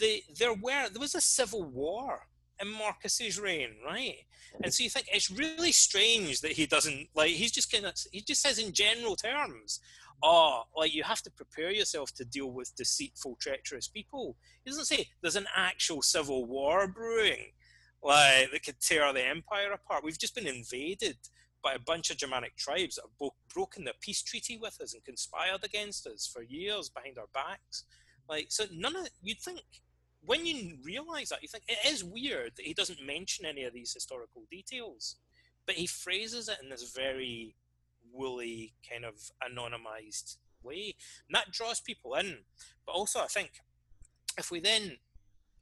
They, 0.00 0.22
there 0.38 0.54
were 0.54 0.88
there 0.88 1.00
was 1.00 1.14
a 1.14 1.20
civil 1.20 1.64
war 1.64 2.20
in 2.60 2.68
Marcus's 2.68 3.38
reign, 3.38 3.70
right? 3.84 4.16
And 4.62 4.72
so 4.72 4.84
you 4.84 4.90
think 4.90 5.06
it's 5.12 5.30
really 5.30 5.72
strange 5.72 6.40
that 6.40 6.52
he 6.52 6.66
doesn't 6.66 7.08
like 7.14 7.30
he's 7.30 7.52
just 7.52 7.70
kind 7.70 7.86
of 7.86 7.94
he 8.10 8.20
just 8.20 8.40
says 8.40 8.58
in 8.58 8.72
general 8.72 9.16
terms, 9.16 9.80
oh, 10.22 10.62
like 10.76 10.94
you 10.94 11.02
have 11.02 11.22
to 11.22 11.30
prepare 11.30 11.70
yourself 11.70 12.12
to 12.14 12.24
deal 12.24 12.50
with 12.50 12.74
deceitful, 12.76 13.36
treacherous 13.40 13.88
people. 13.88 14.36
He 14.64 14.70
doesn't 14.70 14.86
say 14.86 15.08
there's 15.20 15.36
an 15.36 15.48
actual 15.54 16.02
civil 16.02 16.46
war 16.46 16.86
brewing, 16.86 17.52
like 18.02 18.50
that 18.52 18.64
could 18.64 18.80
tear 18.80 19.12
the 19.12 19.26
empire 19.26 19.72
apart. 19.72 20.04
We've 20.04 20.18
just 20.18 20.34
been 20.34 20.46
invaded 20.46 21.16
by 21.62 21.74
a 21.74 21.78
bunch 21.78 22.10
of 22.10 22.16
Germanic 22.16 22.56
tribes 22.56 22.96
that 22.96 23.02
have 23.02 23.18
bo- 23.18 23.34
broken 23.52 23.84
the 23.84 23.94
peace 24.00 24.22
treaty 24.22 24.56
with 24.56 24.80
us 24.80 24.94
and 24.94 25.04
conspired 25.04 25.64
against 25.64 26.06
us 26.06 26.26
for 26.26 26.42
years 26.42 26.88
behind 26.88 27.18
our 27.18 27.28
backs. 27.32 27.84
Like, 28.28 28.46
so 28.50 28.64
none 28.72 28.96
of 28.96 29.08
you'd 29.22 29.40
think 29.40 29.62
when 30.24 30.46
you 30.46 30.76
realize 30.84 31.30
that, 31.30 31.42
you 31.42 31.48
think 31.48 31.64
it 31.68 31.78
is 31.86 32.04
weird 32.04 32.52
that 32.56 32.66
he 32.66 32.74
doesn't 32.74 33.04
mention 33.04 33.44
any 33.44 33.64
of 33.64 33.72
these 33.72 33.92
historical 33.92 34.42
details, 34.50 35.16
but 35.66 35.74
he 35.74 35.86
phrases 35.86 36.48
it 36.48 36.58
in 36.62 36.68
this 36.68 36.92
very 36.94 37.56
woolly, 38.12 38.74
kind 38.88 39.04
of 39.04 39.14
anonymized 39.42 40.36
way. 40.62 40.94
And 41.28 41.34
that 41.34 41.50
draws 41.50 41.80
people 41.80 42.14
in. 42.14 42.38
But 42.86 42.92
also, 42.92 43.20
I 43.20 43.26
think 43.26 43.50
if 44.38 44.50
we 44.50 44.60
then 44.60 44.98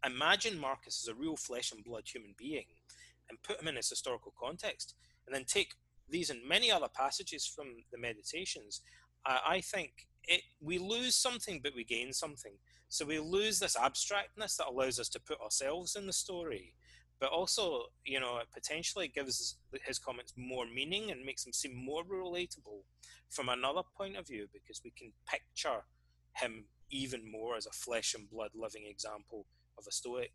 imagine 0.04 0.58
Marcus 0.58 1.02
as 1.04 1.08
a 1.08 1.18
real 1.18 1.36
flesh 1.36 1.72
and 1.72 1.84
blood 1.84 2.04
human 2.06 2.34
being 2.36 2.66
and 3.28 3.42
put 3.42 3.60
him 3.60 3.68
in 3.68 3.76
his 3.76 3.88
historical 3.88 4.34
context, 4.38 4.94
and 5.26 5.34
then 5.34 5.44
take 5.44 5.74
these 6.10 6.30
and 6.30 6.46
many 6.46 6.70
other 6.70 6.88
passages 6.88 7.46
from 7.46 7.66
the 7.92 7.98
meditations, 7.98 8.82
uh, 9.26 9.38
I 9.46 9.60
think 9.60 9.92
it 10.24 10.42
we 10.60 10.78
lose 10.78 11.16
something, 11.16 11.60
but 11.62 11.74
we 11.74 11.84
gain 11.84 12.12
something. 12.12 12.52
So 12.88 13.06
we 13.06 13.18
lose 13.18 13.58
this 13.58 13.76
abstractness 13.76 14.56
that 14.56 14.66
allows 14.68 14.98
us 14.98 15.08
to 15.10 15.20
put 15.20 15.40
ourselves 15.40 15.94
in 15.94 16.06
the 16.06 16.12
story, 16.12 16.74
but 17.20 17.30
also, 17.30 17.84
you 18.04 18.18
know, 18.18 18.38
it 18.38 18.48
potentially 18.52 19.06
gives 19.08 19.56
his 19.86 19.98
comments 19.98 20.34
more 20.36 20.66
meaning 20.66 21.10
and 21.10 21.24
makes 21.24 21.44
them 21.44 21.52
seem 21.52 21.74
more 21.74 22.02
relatable 22.04 22.82
from 23.28 23.48
another 23.48 23.82
point 23.96 24.16
of 24.16 24.26
view 24.26 24.48
because 24.52 24.80
we 24.84 24.90
can 24.90 25.12
picture 25.28 25.84
him 26.34 26.64
even 26.90 27.30
more 27.30 27.56
as 27.56 27.66
a 27.66 27.70
flesh 27.70 28.14
and 28.14 28.28
blood 28.28 28.50
living 28.54 28.86
example 28.88 29.46
of 29.78 29.84
a 29.86 29.92
stoic. 29.92 30.32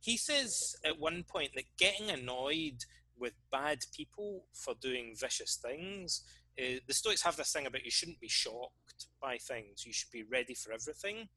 He 0.00 0.16
says 0.16 0.76
at 0.84 1.00
one 1.00 1.24
point 1.26 1.52
that 1.54 1.64
getting 1.78 2.10
annoyed 2.10 2.84
with 3.18 3.32
bad 3.50 3.78
people 3.96 4.44
for 4.52 4.74
doing 4.80 5.14
vicious 5.16 5.56
things 5.56 6.22
uh, 6.58 6.78
the 6.86 6.94
Stoics 6.94 7.22
have 7.22 7.36
this 7.36 7.52
thing 7.52 7.66
about 7.66 7.84
you 7.84 7.90
shouldn't 7.90 8.20
be 8.20 8.28
shocked 8.28 9.06
by 9.20 9.38
things. 9.38 9.84
You 9.84 9.92
should 9.92 10.10
be 10.12 10.22
ready 10.22 10.54
for 10.54 10.72
everything. 10.72 11.28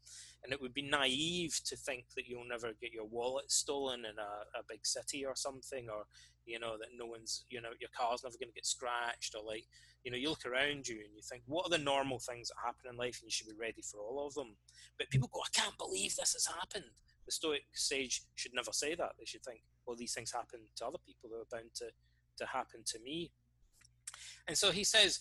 And 0.43 0.53
it 0.53 0.61
would 0.61 0.73
be 0.73 0.83
naive 0.83 1.59
to 1.65 1.75
think 1.75 2.05
that 2.15 2.27
you'll 2.27 2.47
never 2.47 2.71
get 2.79 2.93
your 2.93 3.07
wallet 3.07 3.51
stolen 3.51 4.01
in 4.01 4.19
a, 4.19 4.59
a 4.59 4.63
big 4.69 4.85
city 4.85 5.25
or 5.25 5.35
something, 5.35 5.87
or, 5.89 6.03
you 6.45 6.59
know, 6.59 6.77
that 6.77 6.89
no 6.95 7.07
one's, 7.07 7.45
you 7.49 7.61
know, 7.61 7.71
your 7.79 7.89
car's 7.97 8.23
never 8.23 8.37
going 8.39 8.49
to 8.49 8.55
get 8.55 8.67
scratched, 8.67 9.33
or 9.33 9.43
like, 9.43 9.65
you 10.03 10.11
know, 10.11 10.17
you 10.17 10.29
look 10.29 10.45
around 10.45 10.87
you 10.87 10.97
and 10.97 11.15
you 11.15 11.23
think, 11.23 11.41
what 11.47 11.65
are 11.65 11.75
the 11.75 11.83
normal 11.83 12.19
things 12.19 12.49
that 12.49 12.63
happen 12.63 12.91
in 12.91 12.97
life? 12.97 13.19
And 13.19 13.27
you 13.27 13.31
should 13.31 13.47
be 13.47 13.59
ready 13.59 13.81
for 13.81 13.99
all 13.99 14.27
of 14.27 14.35
them. 14.35 14.55
But 14.99 15.09
people 15.09 15.29
go, 15.33 15.41
I 15.41 15.49
can't 15.51 15.77
believe 15.79 16.15
this 16.15 16.33
has 16.33 16.45
happened. 16.45 16.91
The 17.27 17.31
Stoic 17.31 17.63
sage 17.73 18.23
should 18.33 18.53
never 18.55 18.71
say 18.71 18.95
that. 18.95 19.11
They 19.19 19.25
should 19.25 19.43
think, 19.43 19.61
well, 19.85 19.95
these 19.95 20.13
things 20.13 20.31
happen 20.31 20.61
to 20.77 20.85
other 20.87 20.97
people. 21.05 21.29
They're 21.29 21.59
bound 21.59 21.75
to, 21.75 21.89
to 22.37 22.45
happen 22.45 22.81
to 22.87 22.99
me. 22.99 23.31
And 24.47 24.57
so 24.57 24.71
he 24.71 24.83
says, 24.83 25.19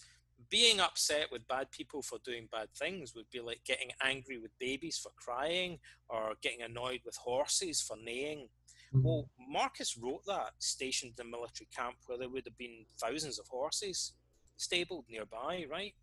being 0.51 0.81
upset 0.81 1.27
with 1.33 1.49
bad 1.49 1.71
people 1.71 2.03
for 2.03 2.19
doing 2.25 2.49
bad 2.53 2.69
things 2.79 3.15
would 3.15 3.29
be 3.31 3.41
like 3.41 3.61
getting 3.65 3.91
angry 4.03 4.39
with 4.39 4.57
babies 4.59 4.99
for 4.99 5.11
crying 5.17 5.79
or 6.09 6.35
getting 6.43 6.63
annoyed 6.63 7.01
with 7.05 7.17
horses 7.17 7.81
for 7.81 7.97
neighing. 7.97 8.49
Mm-hmm. 8.95 9.03
Well, 9.03 9.31
Marcus 9.51 9.97
wrote 9.97 10.25
that 10.27 10.53
stationed 10.59 11.15
in 11.19 11.27
a 11.27 11.31
military 11.31 11.69
camp 11.75 11.97
where 12.07 12.19
there 12.19 12.29
would 12.29 12.45
have 12.45 12.59
been 12.59 12.85
thousands 13.01 13.39
of 13.39 13.49
horses 13.49 14.13
stabled 14.57 15.05
nearby, 15.11 15.67
right? 15.71 15.95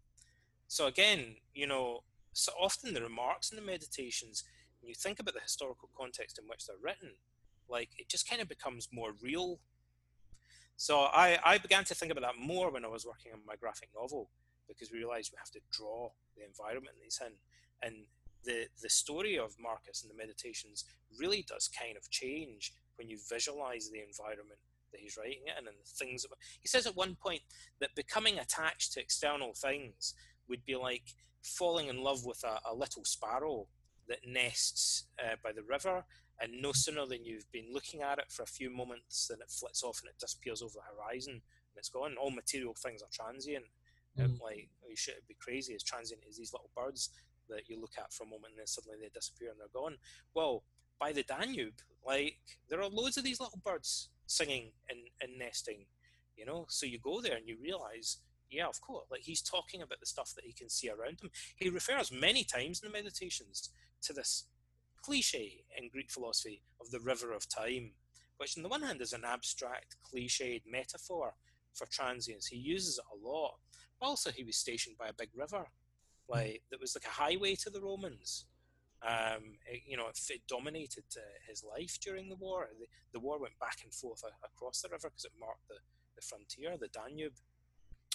So 0.68 0.88
again, 0.88 1.36
you 1.54 1.68
know, 1.68 2.04
so 2.34 2.52
often 2.60 2.94
the 2.94 3.02
remarks 3.02 3.52
in 3.52 3.56
the 3.56 3.64
meditations, 3.64 4.44
when 4.84 4.90
you 4.90 4.96
think 4.96 5.20
about 5.20 5.34
the 5.34 5.40
historical 5.40 5.90
context 5.98 6.38
in 6.38 6.46
which 6.48 6.68
they're 6.68 6.76
written, 6.84 7.14
like 7.68 7.90
it 7.98 8.10
just 8.10 8.30
kind 8.30 8.42
of 8.42 8.48
becomes 8.48 8.90
more 8.92 9.14
real 9.24 9.60
so 10.76 11.02
I, 11.14 11.38
I 11.46 11.58
began 11.58 11.84
to 11.86 11.96
think 11.96 12.12
about 12.12 12.22
that 12.22 12.40
more 12.40 12.72
when 12.72 12.86
I 12.86 12.88
was 12.88 13.06
working 13.06 13.32
on 13.32 13.40
my 13.46 13.56
graphic 13.56 13.90
novel 13.96 14.30
because 14.68 14.92
we 14.92 14.98
realized 14.98 15.32
we 15.32 15.38
have 15.38 15.52
to 15.52 15.60
draw 15.72 16.10
the 16.36 16.44
environment 16.46 16.96
that 16.98 17.04
he's 17.04 17.22
in. 17.26 17.34
And 17.82 18.06
the, 18.44 18.68
the 18.82 18.90
story 18.90 19.38
of 19.38 19.56
Marcus 19.60 20.02
and 20.02 20.12
the 20.12 20.18
meditations 20.18 20.86
really 21.18 21.46
does 21.48 21.70
kind 21.70 21.96
of 21.96 22.10
change 22.10 22.74
when 22.98 23.10
you 23.10 23.18
visualize 23.30 23.90
the 23.90 24.00
environment 24.00 24.60
that 24.92 25.02
he's 25.02 25.18
writing 25.18 25.44
it 25.46 25.60
in 25.60 25.68
and 25.68 25.78
the 25.78 26.06
things. 26.06 26.24
That, 26.24 26.32
he 26.62 26.68
says 26.68 26.88
at 26.88 26.96
one 26.96 27.16
point 27.16 27.42
that 27.80 27.96
becoming 27.96 28.40
attached 28.40 28.94
to 28.94 29.00
external 29.00 29.54
things 29.54 30.14
would 30.50 30.66
be 30.66 30.76
like 30.76 31.04
falling 31.44 31.88
in 31.88 32.04
love 32.04 32.26
with 32.26 32.44
a, 32.44 32.60
a 32.70 32.74
little 32.74 33.06
sparrow 33.06 33.68
that 34.08 34.20
nests 34.28 35.06
uh, 35.20 35.36
by 35.44 35.52
the 35.52 35.64
river 35.64 36.04
and 36.42 36.62
no 36.62 36.72
sooner 36.72 37.06
than 37.06 37.26
you've 37.26 37.50
been 37.52 37.72
looking 37.72 38.02
at 38.02 38.20
it 38.20 38.26
for 38.30 38.44
a 38.44 38.48
few 38.48 38.70
moments 38.70 39.28
than 39.28 39.40
it 39.42 39.50
flits 39.50 39.84
off 39.84 40.02
and 40.02 40.10
it 40.10 40.20
disappears 40.20 40.62
over 40.62 40.74
the 40.74 40.96
horizon 40.96 41.34
and 41.34 41.78
it's 41.78 41.90
gone. 41.90 42.16
All 42.20 42.32
material 42.32 42.74
things 42.74 43.02
are 43.02 43.10
transient. 43.12 43.66
Mm. 44.20 44.40
Like 44.42 44.70
you 44.88 44.96
shouldn't 44.96 45.28
be 45.28 45.36
crazy 45.40 45.74
as 45.76 45.84
transient 45.84 46.22
as 46.28 46.38
these 46.38 46.54
little 46.54 46.70
birds 46.76 47.10
that 47.50 47.70
you 47.70 47.80
look 47.80 47.94
at 47.98 48.14
for 48.14 48.24
a 48.24 48.28
moment 48.28 48.52
and 48.52 48.60
then 48.60 48.68
suddenly 48.68 48.98
they 49.02 49.10
disappear 49.14 49.50
and 49.52 49.60
they're 49.60 49.68
gone. 49.74 49.98
Well, 50.34 50.64
by 51.00 51.12
the 51.14 51.24
Danube, 51.24 51.82
like 52.06 52.38
there 52.70 52.82
are 52.82 52.90
loads 52.90 53.18
of 53.18 53.24
these 53.24 53.40
little 53.40 53.60
birds 53.64 54.10
singing 54.26 54.72
and, 54.90 55.00
and 55.22 55.38
nesting, 55.38 55.86
you 56.36 56.46
know. 56.46 56.66
So 56.70 56.86
you 56.86 57.00
go 57.00 57.22
there 57.22 57.38
and 57.38 57.48
you 57.48 57.58
realize, 57.62 58.18
yeah, 58.52 58.68
of 58.68 58.80
course, 58.82 59.08
like 59.10 59.22
he's 59.22 59.42
talking 59.42 59.82
about 59.82 60.00
the 60.00 60.06
stuff 60.06 60.34
that 60.36 60.46
he 60.46 60.54
can 60.54 60.70
see 60.70 60.90
around 60.90 61.22
him. 61.22 61.32
He 61.56 61.70
refers 61.70 62.12
many 62.12 62.44
times 62.44 62.82
in 62.82 62.90
the 62.90 62.98
meditations 62.98 63.70
to 64.04 64.14
this 64.14 64.46
cliche 65.04 65.66
in 65.78 65.90
Greek 65.90 66.12
philosophy 66.12 66.62
of 66.80 66.92
the 66.92 67.00
river 67.00 67.34
of 67.34 67.48
time, 67.50 67.92
which 68.38 68.58
on 68.58 68.64
the 68.64 68.70
one 68.70 68.82
hand 68.82 69.02
is 69.02 69.14
an 69.14 69.24
abstract, 69.26 69.98
cliched 70.04 70.64
metaphor 70.70 71.34
for 71.74 71.88
transience. 71.88 72.48
He 72.48 72.58
uses 72.58 72.98
it 72.98 73.06
a 73.12 73.28
lot. 73.28 73.56
Also, 74.02 74.32
he 74.32 74.44
was 74.44 74.58
stationed 74.58 74.98
by 74.98 75.08
a 75.08 75.14
big 75.14 75.30
river, 75.36 75.68
like 76.28 76.64
that 76.72 76.80
was 76.80 76.96
like 76.96 77.06
a 77.06 77.22
highway 77.22 77.56
to 77.56 77.70
the 77.70 77.82
Romans. 77.82 78.46
Um, 79.06 79.60
it, 79.68 79.82
you 79.86 79.98
know, 79.98 80.08
it, 80.08 80.20
it 80.30 80.42
dominated 80.48 81.04
uh, 81.18 81.22
his 81.48 81.64
life 81.64 81.98
during 82.02 82.30
the 82.30 82.38
war. 82.38 82.70
The, 82.80 82.86
the, 83.12 83.20
war 83.20 83.38
went 83.40 83.60
back 83.60 83.80
and 83.84 83.94
forth 83.94 84.24
across 84.44 84.82
the 84.82 84.88
river 84.88 85.10
because 85.10 85.26
it 85.26 85.34
marked 85.38 85.68
the, 85.68 85.76
the 86.16 86.22
frontier, 86.22 86.78
the 86.80 86.88
Danube, 86.88 87.36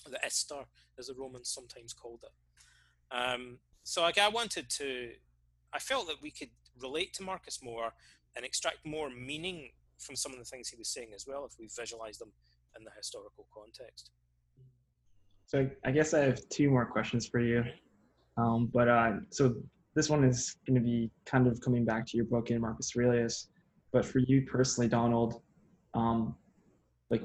the 0.07 0.19
Ister, 0.27 0.65
as 0.99 1.07
the 1.09 1.15
Romans 1.15 1.51
sometimes 1.51 1.93
called 1.93 2.21
it. 2.23 3.17
Um, 3.17 3.59
so, 3.83 4.03
like, 4.03 4.19
I 4.19 4.29
wanted 4.29 4.69
to, 4.71 5.11
I 5.73 5.79
felt 5.79 6.07
that 6.09 6.23
we 6.23 6.31
could 6.31 6.51
relate 6.81 7.13
to 7.15 7.23
Marcus 7.23 7.63
more 7.63 7.93
and 8.37 8.45
extract 8.45 8.85
more 8.85 9.11
meaning 9.11 9.71
from 9.99 10.17
some 10.17 10.33
of 10.33 10.39
the 10.39 10.45
things 10.45 10.69
he 10.69 10.77
was 10.77 10.89
saying 10.89 11.09
as 11.15 11.27
well 11.27 11.45
if 11.45 11.59
we 11.59 11.69
visualize 11.77 12.19
them 12.19 12.33
in 12.77 12.85
the 12.85 12.91
historical 12.97 13.47
context. 13.53 14.11
So 15.47 15.69
I 15.85 15.91
guess 15.91 16.15
I 16.15 16.21
have 16.21 16.41
two 16.51 16.71
more 16.71 16.85
questions 16.85 17.27
for 17.27 17.41
you. 17.41 17.65
Um, 18.37 18.71
but 18.73 18.89
uh, 18.89 19.13
so 19.31 19.57
this 19.95 20.09
one 20.09 20.23
is 20.23 20.57
going 20.67 20.77
to 20.77 20.85
be 20.85 21.11
kind 21.25 21.47
of 21.47 21.61
coming 21.61 21.85
back 21.85 22.07
to 22.07 22.17
your 22.17 22.27
book 22.27 22.51
in 22.51 22.61
Marcus 22.61 22.93
Aurelius. 22.97 23.49
But 23.93 24.05
for 24.05 24.19
you 24.21 24.43
personally, 24.43 24.89
Donald, 24.89 25.41
um, 25.95 26.37
like 27.11 27.23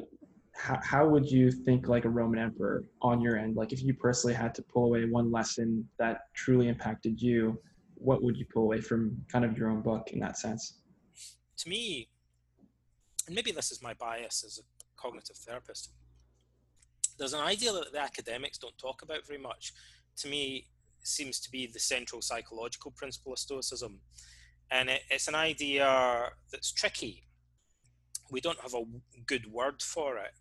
how, 0.55 0.79
how 0.83 1.07
would 1.07 1.29
you 1.29 1.51
think 1.51 1.87
like 1.87 2.05
a 2.05 2.09
Roman 2.09 2.39
emperor 2.39 2.85
on 3.01 3.21
your 3.21 3.37
end? 3.37 3.55
Like 3.55 3.73
if 3.73 3.83
you 3.83 3.93
personally 3.93 4.33
had 4.33 4.53
to 4.55 4.61
pull 4.61 4.85
away 4.85 5.05
one 5.05 5.31
lesson 5.31 5.87
that 5.99 6.21
truly 6.33 6.67
impacted 6.67 7.21
you, 7.21 7.59
what 7.95 8.21
would 8.23 8.37
you 8.37 8.45
pull 8.53 8.63
away 8.63 8.79
from 8.79 9.17
kind 9.31 9.45
of 9.45 9.57
your 9.57 9.69
own 9.69 9.81
book 9.81 10.11
in 10.11 10.19
that 10.19 10.37
sense? 10.37 10.79
To 11.57 11.69
me, 11.69 12.09
and 13.27 13.35
maybe 13.35 13.51
this 13.51 13.71
is 13.71 13.81
my 13.81 13.93
bias 13.93 14.43
as 14.45 14.59
a 14.59 15.01
cognitive 15.01 15.37
therapist, 15.37 15.91
there's 17.17 17.33
an 17.33 17.41
idea 17.41 17.71
that 17.71 17.91
the 17.91 18.01
academics 18.01 18.57
don't 18.57 18.77
talk 18.77 19.01
about 19.01 19.25
very 19.25 19.39
much. 19.39 19.73
To 20.17 20.27
me, 20.27 20.67
seems 21.03 21.39
to 21.39 21.51
be 21.51 21.67
the 21.67 21.79
central 21.79 22.21
psychological 22.21 22.91
principle 22.91 23.33
of 23.33 23.39
Stoicism. 23.39 23.99
And 24.71 24.89
it, 24.89 25.01
it's 25.09 25.27
an 25.27 25.35
idea 25.35 26.29
that's 26.51 26.71
tricky. 26.71 27.23
We 28.31 28.41
don't 28.41 28.59
have 28.61 28.73
a 28.73 28.83
good 29.25 29.51
word 29.51 29.81
for 29.81 30.17
it 30.17 30.31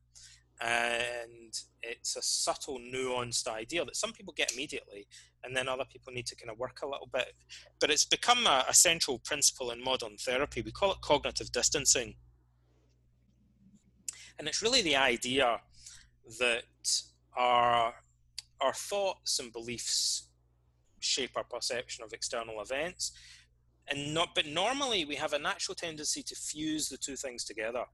and 0.61 1.59
it's 1.83 2.17
a 2.17 2.23
subtle, 2.23 2.79
nuanced 2.79 3.49
idea 3.49 3.85
that 3.85 3.97
some 3.97 4.13
people 4.13 4.33
get 4.37 4.53
immediately, 4.53 5.07
and 5.43 5.57
then 5.57 5.69
other 5.69 5.85
people 5.85 6.13
need 6.13 6.27
to 6.27 6.37
kind 6.37 6.51
of 6.51 6.59
work 6.59 6.81
a 6.83 6.87
little 6.87 7.09
bit. 7.13 7.33
But 7.81 7.91
it's 7.91 8.05
become 8.05 8.47
a, 8.47 8.65
a 8.69 8.75
central 8.75 9.19
principle 9.19 9.71
in 9.71 9.83
modern 9.83 10.17
therapy. 10.17 10.63
We 10.63 10.71
call 10.71 10.93
it 10.93 11.01
cognitive 11.01 11.51
distancing. 11.51 12.15
And 14.39 14.47
it's 14.49 14.63
really 14.63 14.83
the 14.83 14.97
idea 14.97 15.61
that 16.39 17.03
our, 17.37 17.95
our 18.61 18.75
thoughts 18.75 19.39
and 19.41 19.53
beliefs 19.53 20.29
shape 21.01 21.33
our 21.37 21.45
perception 21.45 22.05
of 22.05 22.13
external 22.13 22.61
events. 22.61 23.13
And 23.89 24.15
not, 24.15 24.35
but 24.35 24.47
normally 24.47 25.05
we 25.05 25.17
have 25.17 25.33
a 25.33 25.39
natural 25.39 25.75
tendency 25.75 26.23
to 26.23 26.37
fuse 26.37 26.89
the 26.89 26.97
two 26.97 27.17
things 27.17 27.45
together. 27.45 27.85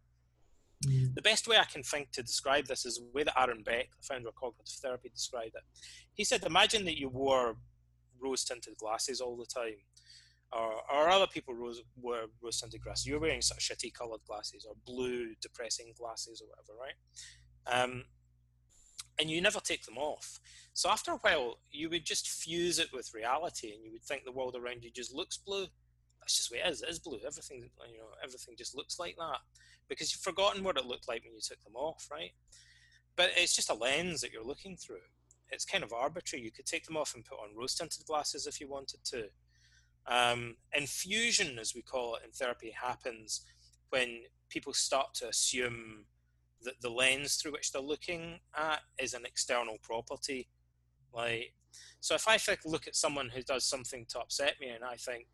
Mm. 0.86 1.14
The 1.14 1.22
best 1.22 1.48
way 1.48 1.56
I 1.56 1.64
can 1.64 1.82
think 1.82 2.12
to 2.12 2.22
describe 2.22 2.66
this 2.66 2.86
is 2.86 2.96
the 2.96 3.10
way 3.12 3.24
that 3.24 3.38
Aaron 3.38 3.62
Beck, 3.62 3.88
the 3.96 4.06
founder 4.06 4.28
of 4.28 4.36
cognitive 4.36 4.74
therapy, 4.80 5.08
described 5.08 5.54
it. 5.54 5.62
He 6.14 6.24
said, 6.24 6.44
Imagine 6.44 6.84
that 6.84 6.98
you 6.98 7.08
wore 7.08 7.56
rose 8.20 8.44
tinted 8.44 8.76
glasses 8.76 9.20
all 9.20 9.36
the 9.36 9.46
time, 9.46 9.76
or, 10.52 10.74
or 10.92 11.08
other 11.08 11.26
people 11.26 11.54
rose, 11.54 11.82
wore 12.00 12.26
rose 12.40 12.60
tinted 12.60 12.82
glasses. 12.82 13.06
You're 13.06 13.20
wearing 13.20 13.42
sort 13.42 13.58
of 13.58 13.64
shitty 13.64 13.92
coloured 13.92 14.20
glasses, 14.26 14.66
or 14.68 14.74
blue, 14.86 15.34
depressing 15.40 15.92
glasses, 15.98 16.42
or 16.42 16.48
whatever, 16.48 16.78
right? 16.80 17.82
Um, 17.82 18.04
and 19.20 19.28
you 19.28 19.40
never 19.40 19.60
take 19.60 19.84
them 19.84 19.98
off. 19.98 20.38
So 20.74 20.88
after 20.88 21.10
a 21.10 21.16
while, 21.16 21.58
you 21.70 21.90
would 21.90 22.06
just 22.06 22.28
fuse 22.28 22.78
it 22.78 22.92
with 22.92 23.12
reality, 23.14 23.72
and 23.72 23.84
you 23.84 23.90
would 23.92 24.04
think 24.04 24.24
the 24.24 24.32
world 24.32 24.54
around 24.56 24.84
you 24.84 24.90
just 24.92 25.12
looks 25.12 25.36
blue. 25.38 25.66
That's 26.28 26.36
just 26.36 26.52
way 26.52 26.58
it 26.58 26.70
is. 26.70 26.82
It 26.82 26.90
is 26.90 26.98
blue. 26.98 27.20
Everything, 27.26 27.70
you 27.90 27.96
know, 27.96 28.10
everything 28.22 28.54
just 28.54 28.76
looks 28.76 28.98
like 28.98 29.16
that 29.16 29.38
because 29.88 30.12
you've 30.12 30.20
forgotten 30.20 30.62
what 30.62 30.76
it 30.76 30.84
looked 30.84 31.08
like 31.08 31.24
when 31.24 31.32
you 31.32 31.40
took 31.42 31.64
them 31.64 31.74
off, 31.74 32.06
right? 32.10 32.32
But 33.16 33.30
it's 33.34 33.56
just 33.56 33.70
a 33.70 33.74
lens 33.74 34.20
that 34.20 34.30
you're 34.30 34.44
looking 34.44 34.76
through. 34.76 35.08
It's 35.48 35.64
kind 35.64 35.82
of 35.82 35.94
arbitrary. 35.94 36.44
You 36.44 36.50
could 36.50 36.66
take 36.66 36.84
them 36.84 36.98
off 36.98 37.14
and 37.14 37.24
put 37.24 37.38
on 37.38 37.56
rose 37.56 37.74
tinted 37.74 38.04
glasses 38.04 38.46
if 38.46 38.60
you 38.60 38.68
wanted 38.68 39.00
to. 39.04 39.28
Um, 40.06 40.56
infusion, 40.76 41.58
as 41.58 41.74
we 41.74 41.80
call 41.80 42.16
it 42.16 42.24
in 42.26 42.30
therapy, 42.30 42.74
happens 42.78 43.46
when 43.88 44.24
people 44.50 44.74
start 44.74 45.14
to 45.14 45.28
assume 45.28 46.04
that 46.60 46.82
the 46.82 46.90
lens 46.90 47.36
through 47.36 47.52
which 47.52 47.72
they're 47.72 47.80
looking 47.80 48.40
at 48.54 48.80
is 49.00 49.14
an 49.14 49.24
external 49.24 49.78
property. 49.82 50.50
Like, 51.10 51.54
So 52.00 52.14
if 52.14 52.28
I 52.28 52.38
look 52.66 52.86
at 52.86 52.96
someone 52.96 53.30
who 53.30 53.40
does 53.40 53.64
something 53.64 54.04
to 54.10 54.20
upset 54.20 54.56
me, 54.60 54.68
and 54.68 54.84
I 54.84 54.96
think 54.96 55.28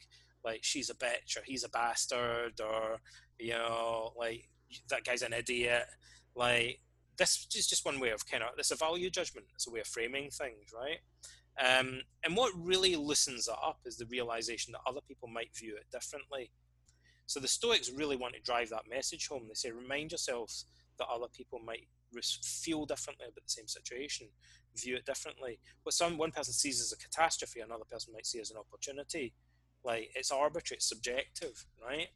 like 0.45 0.61
she's 0.63 0.91
a 0.91 0.95
bitch 0.95 1.37
or 1.37 1.43
he's 1.45 1.65
a 1.65 1.69
bastard 1.69 2.61
or 2.61 2.99
you 3.39 3.53
know 3.53 4.13
like 4.19 4.49
that 4.89 5.05
guy's 5.05 5.23
an 5.23 5.33
idiot, 5.33 5.85
like 6.35 6.81
this 7.17 7.47
is 7.55 7.67
just 7.67 7.85
one 7.85 8.01
way 8.01 8.11
of 8.11 8.27
kind 8.27 8.43
of 8.43 8.51
this 8.57 8.71
a 8.71 8.77
value 8.77 9.11
judgment. 9.11 9.47
It's 9.55 9.67
a 9.67 9.71
way 9.71 9.81
of 9.81 9.87
framing 9.87 10.31
things, 10.31 10.71
right? 10.75 10.99
Um, 11.59 12.01
and 12.25 12.37
what 12.37 12.53
really 12.57 12.97
loosens 12.97 13.47
it 13.47 13.55
up 13.63 13.79
is 13.85 13.97
the 13.97 14.07
realization 14.07 14.73
that 14.73 14.81
other 14.87 15.01
people 15.07 15.29
might 15.29 15.57
view 15.57 15.77
it 15.77 15.87
differently. 15.93 16.51
So 17.27 17.41
the 17.41 17.49
Stoics 17.49 17.91
really 17.91 18.17
want 18.17 18.35
to 18.35 18.41
drive 18.41 18.71
that 18.71 18.91
message 18.91 19.29
home. 19.29 19.45
They 19.49 19.55
say, 19.55 19.71
remind 19.71 20.11
yourselves 20.11 20.67
that 20.99 21.07
other 21.09 21.29
people 21.33 21.61
might 21.65 21.87
feel 22.43 22.87
differently 22.87 23.27
about 23.27 23.45
the 23.45 23.51
same 23.51 23.67
situation, 23.67 24.29
view 24.77 24.97
it 24.97 25.07
differently. 25.07 25.59
What 25.83 25.95
some 25.95 26.19
one 26.19 26.33
person 26.33 26.53
sees 26.53 26.81
as 26.81 26.93
a 26.93 26.97
catastrophe, 26.97 27.61
another 27.61 27.85
person 27.91 28.13
might 28.13 28.27
see 28.27 28.41
as 28.41 28.51
an 28.51 28.57
opportunity. 28.57 29.33
Like 29.85 30.11
it's 30.15 30.31
arbitrary, 30.31 30.77
it's 30.77 30.89
subjective, 30.89 31.67
right? 31.85 32.09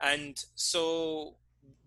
And 0.00 0.42
so 0.54 1.36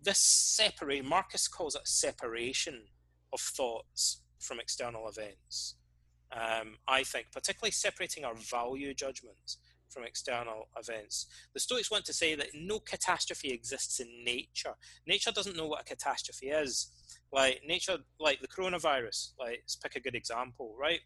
this 0.02 0.18
separate 0.18 1.04
Marcus 1.04 1.48
calls 1.48 1.74
it 1.74 1.86
separation 1.86 2.84
of 3.32 3.40
thoughts 3.40 4.22
from 4.38 4.60
external 4.60 5.08
events. 5.08 5.76
Um, 6.32 6.76
I 6.88 7.02
think, 7.02 7.26
particularly 7.32 7.70
separating 7.70 8.24
our 8.24 8.34
value 8.34 8.92
judgments 8.94 9.58
from 9.88 10.04
external 10.04 10.68
events. 10.76 11.26
The 11.54 11.60
Stoics 11.60 11.90
want 11.90 12.04
to 12.06 12.12
say 12.12 12.34
that 12.34 12.48
no 12.54 12.80
catastrophe 12.80 13.50
exists 13.50 14.00
in 14.00 14.24
nature. 14.24 14.74
Nature 15.06 15.30
doesn't 15.30 15.56
know 15.56 15.66
what 15.66 15.82
a 15.82 15.84
catastrophe 15.84 16.48
is. 16.48 16.90
Like 17.32 17.62
nature, 17.66 17.98
like 18.18 18.40
the 18.40 18.48
coronavirus, 18.48 19.32
like 19.38 19.60
let's 19.62 19.76
pick 19.76 19.96
a 19.96 20.00
good 20.00 20.14
example, 20.14 20.74
right? 20.78 21.00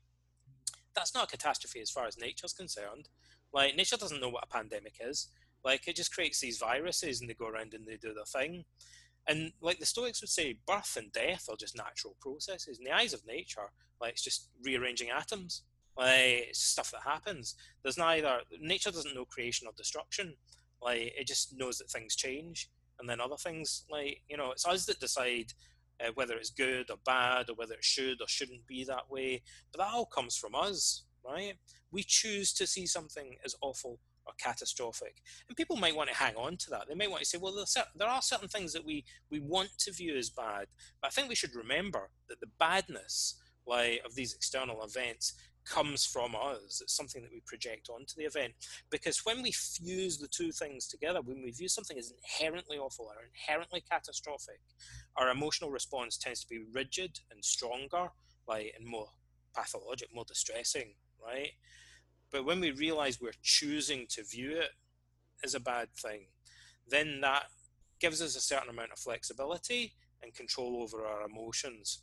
That's 0.95 1.15
not 1.15 1.25
a 1.25 1.31
catastrophe 1.31 1.81
as 1.81 1.91
far 1.91 2.07
as 2.07 2.19
nature's 2.19 2.53
concerned. 2.53 3.09
Like 3.53 3.77
nature 3.77 3.97
doesn't 3.97 4.21
know 4.21 4.29
what 4.29 4.45
a 4.45 4.53
pandemic 4.53 4.95
is. 5.01 5.29
Like 5.65 5.87
it 5.89 5.97
just 5.97 6.15
creates 6.15 6.41
these 6.41 6.59
viruses 6.59 7.21
and 7.21 7.29
they 7.29 7.35
go 7.35 7.49
around 7.49 7.75
and 7.75 7.87
they 7.87 7.97
do 7.97 8.15
their 8.15 8.25
thing. 8.25 8.65
And 9.27 9.53
like 9.61 9.79
the 9.79 9.87
Stoics 9.87 10.23
would 10.23 10.31
say, 10.31 10.59
birth 10.67 10.97
and 10.97 11.13
death 11.13 11.47
are 11.51 11.57
just 11.57 11.77
natural 11.77 12.17
processes. 12.21 12.79
In 12.79 12.85
the 12.85 12.97
eyes 12.97 13.13
of 13.13 13.27
nature, 13.27 13.71
like 14.01 14.13
it's 14.13 14.25
just 14.25 14.49
rearranging 14.65 15.11
atoms. 15.11 15.63
Like 15.97 16.49
it's 16.49 16.63
stuff 16.63 16.91
that 16.93 17.03
happens. 17.03 17.57
There's 17.83 17.99
neither 17.99 18.41
nature 18.61 18.91
doesn't 18.91 19.15
know 19.15 19.25
creation 19.25 19.67
or 19.67 19.73
destruction. 19.77 20.35
Like 20.81 21.13
it 21.19 21.27
just 21.27 21.57
knows 21.57 21.79
that 21.79 21.91
things 21.91 22.17
change, 22.17 22.71
and 22.99 23.09
then 23.09 23.21
other 23.21 23.37
things 23.37 23.85
like 23.91 24.23
you 24.29 24.37
know 24.37 24.53
it's 24.53 24.67
us 24.67 24.87
that 24.87 25.01
decide 25.01 25.53
uh, 26.01 26.11
whether 26.15 26.35
it's 26.35 26.51
good 26.51 26.91
or 26.91 26.97
bad 27.05 27.51
or 27.51 27.55
whether 27.55 27.75
it 27.75 27.85
should 27.85 28.21
or 28.21 28.29
shouldn't 28.29 28.67
be 28.67 28.85
that 28.85 29.11
way. 29.11 29.43
But 29.73 29.81
that 29.81 29.93
all 29.93 30.07
comes 30.07 30.37
from 30.37 30.55
us, 30.55 31.03
right? 31.25 31.55
We 31.91 32.03
choose 32.03 32.53
to 32.55 32.67
see 32.67 32.87
something 32.87 33.37
as 33.45 33.55
awful 33.63 33.99
or 34.27 34.33
catastrophic. 34.39 35.23
And 35.49 35.57
people 35.57 35.77
might 35.77 35.97
want 35.97 36.11
to 36.11 36.17
hang 36.17 36.37
on 36.37 36.57
to 36.59 36.71
that. 36.71 36.87
They 36.89 36.95
might 36.95 37.11
want 37.11 37.23
to 37.23 37.29
say, 37.29 37.39
well, 37.39 37.65
there 37.97 38.09
are 38.09 38.23
certain 38.23 38.49
things 38.49 38.73
that 38.73 38.85
we, 38.85 39.05
we 39.31 39.41
want 39.41 39.71
to 39.79 39.93
view 39.93 40.17
as 40.17 40.31
bad. 40.31 40.67
But 41.01 41.09
I 41.09 41.11
think 41.11 41.29
we 41.29 41.35
should 41.35 41.55
remember 41.55 42.11
that 42.29 42.41
the 42.41 42.51
badness 42.59 43.41
like, 43.67 44.03
of 44.05 44.15
these 44.15 44.35
external 44.35 44.83
events 44.85 45.35
comes 45.65 46.05
from 46.07 46.35
us. 46.35 46.81
It's 46.83 46.97
something 46.97 47.23
that 47.23 47.33
we 47.33 47.43
project 47.47 47.89
onto 47.89 48.15
the 48.17 48.25
event. 48.25 48.55
Because 48.91 49.25
when 49.25 49.43
we 49.43 49.53
fuse 49.53 50.19
the 50.19 50.29
two 50.29 50.53
things 50.53 50.87
together, 50.87 51.21
when 51.23 51.43
we 51.43 51.51
view 51.51 51.69
something 51.69 51.99
as 51.99 52.13
inherently 52.13 52.79
awful 52.79 53.07
or 53.07 53.15
inherently 53.35 53.83
catastrophic, 53.89 54.61
our 55.17 55.31
emotional 55.31 55.71
response 55.71 56.17
tends 56.17 56.41
to 56.41 56.49
be 56.49 56.65
rigid 56.73 57.21
and 57.31 57.45
stronger, 57.45 58.09
like 58.49 58.75
and 58.77 58.87
more 58.87 59.09
pathologic, 59.55 60.09
more 60.15 60.25
distressing, 60.27 60.95
right? 61.25 61.53
But 62.31 62.45
when 62.45 62.61
we 62.61 62.71
realize 62.71 63.21
we're 63.21 63.33
choosing 63.43 64.07
to 64.11 64.23
view 64.23 64.53
it 64.57 64.71
as 65.45 65.55
a 65.55 65.61
bad 65.61 65.89
thing, 65.95 66.27
then 66.89 67.21
that 67.23 67.45
gives 68.01 68.23
us 68.23 68.37
a 68.37 68.41
certain 68.41 68.71
amount 68.71 68.93
of 68.93 68.99
flexibility 68.99 69.95
and 70.23 70.35
control 70.35 70.83
over 70.83 71.05
our 71.05 71.27
emotions. 71.27 72.03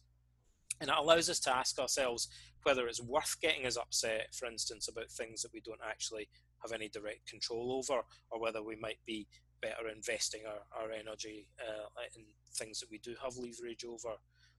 And 0.80 0.89
it 0.89 0.95
allows 0.98 1.30
us 1.30 1.39
to 1.41 1.56
ask 1.56 1.80
ourselves 1.80 2.27
whether 2.64 2.88
it's 2.88 3.02
worth 3.02 3.38
getting 3.41 3.65
us 3.65 3.77
upset, 3.77 4.27
for 4.34 4.48
instance, 4.48 4.88
about 4.88 5.10
things 5.10 5.41
that 5.41 5.53
we 5.53 5.61
don't 5.61 5.80
actually 5.88 6.27
have 6.61 6.72
any 6.72 6.89
direct 6.89 7.26
control 7.27 7.72
over, 7.73 8.02
or 8.30 8.41
whether 8.41 8.61
we 8.64 8.76
might 8.76 8.99
be 9.06 9.27
better 9.61 9.88
investing 9.94 10.41
our, 10.45 10.84
our 10.84 10.91
energy 10.91 11.49
uh, 11.60 11.88
in 12.15 12.23
things 12.56 12.80
that 12.80 12.91
we 12.91 12.99
do 12.99 13.15
have 13.23 13.38
leverage 13.38 13.85
over, 13.85 14.15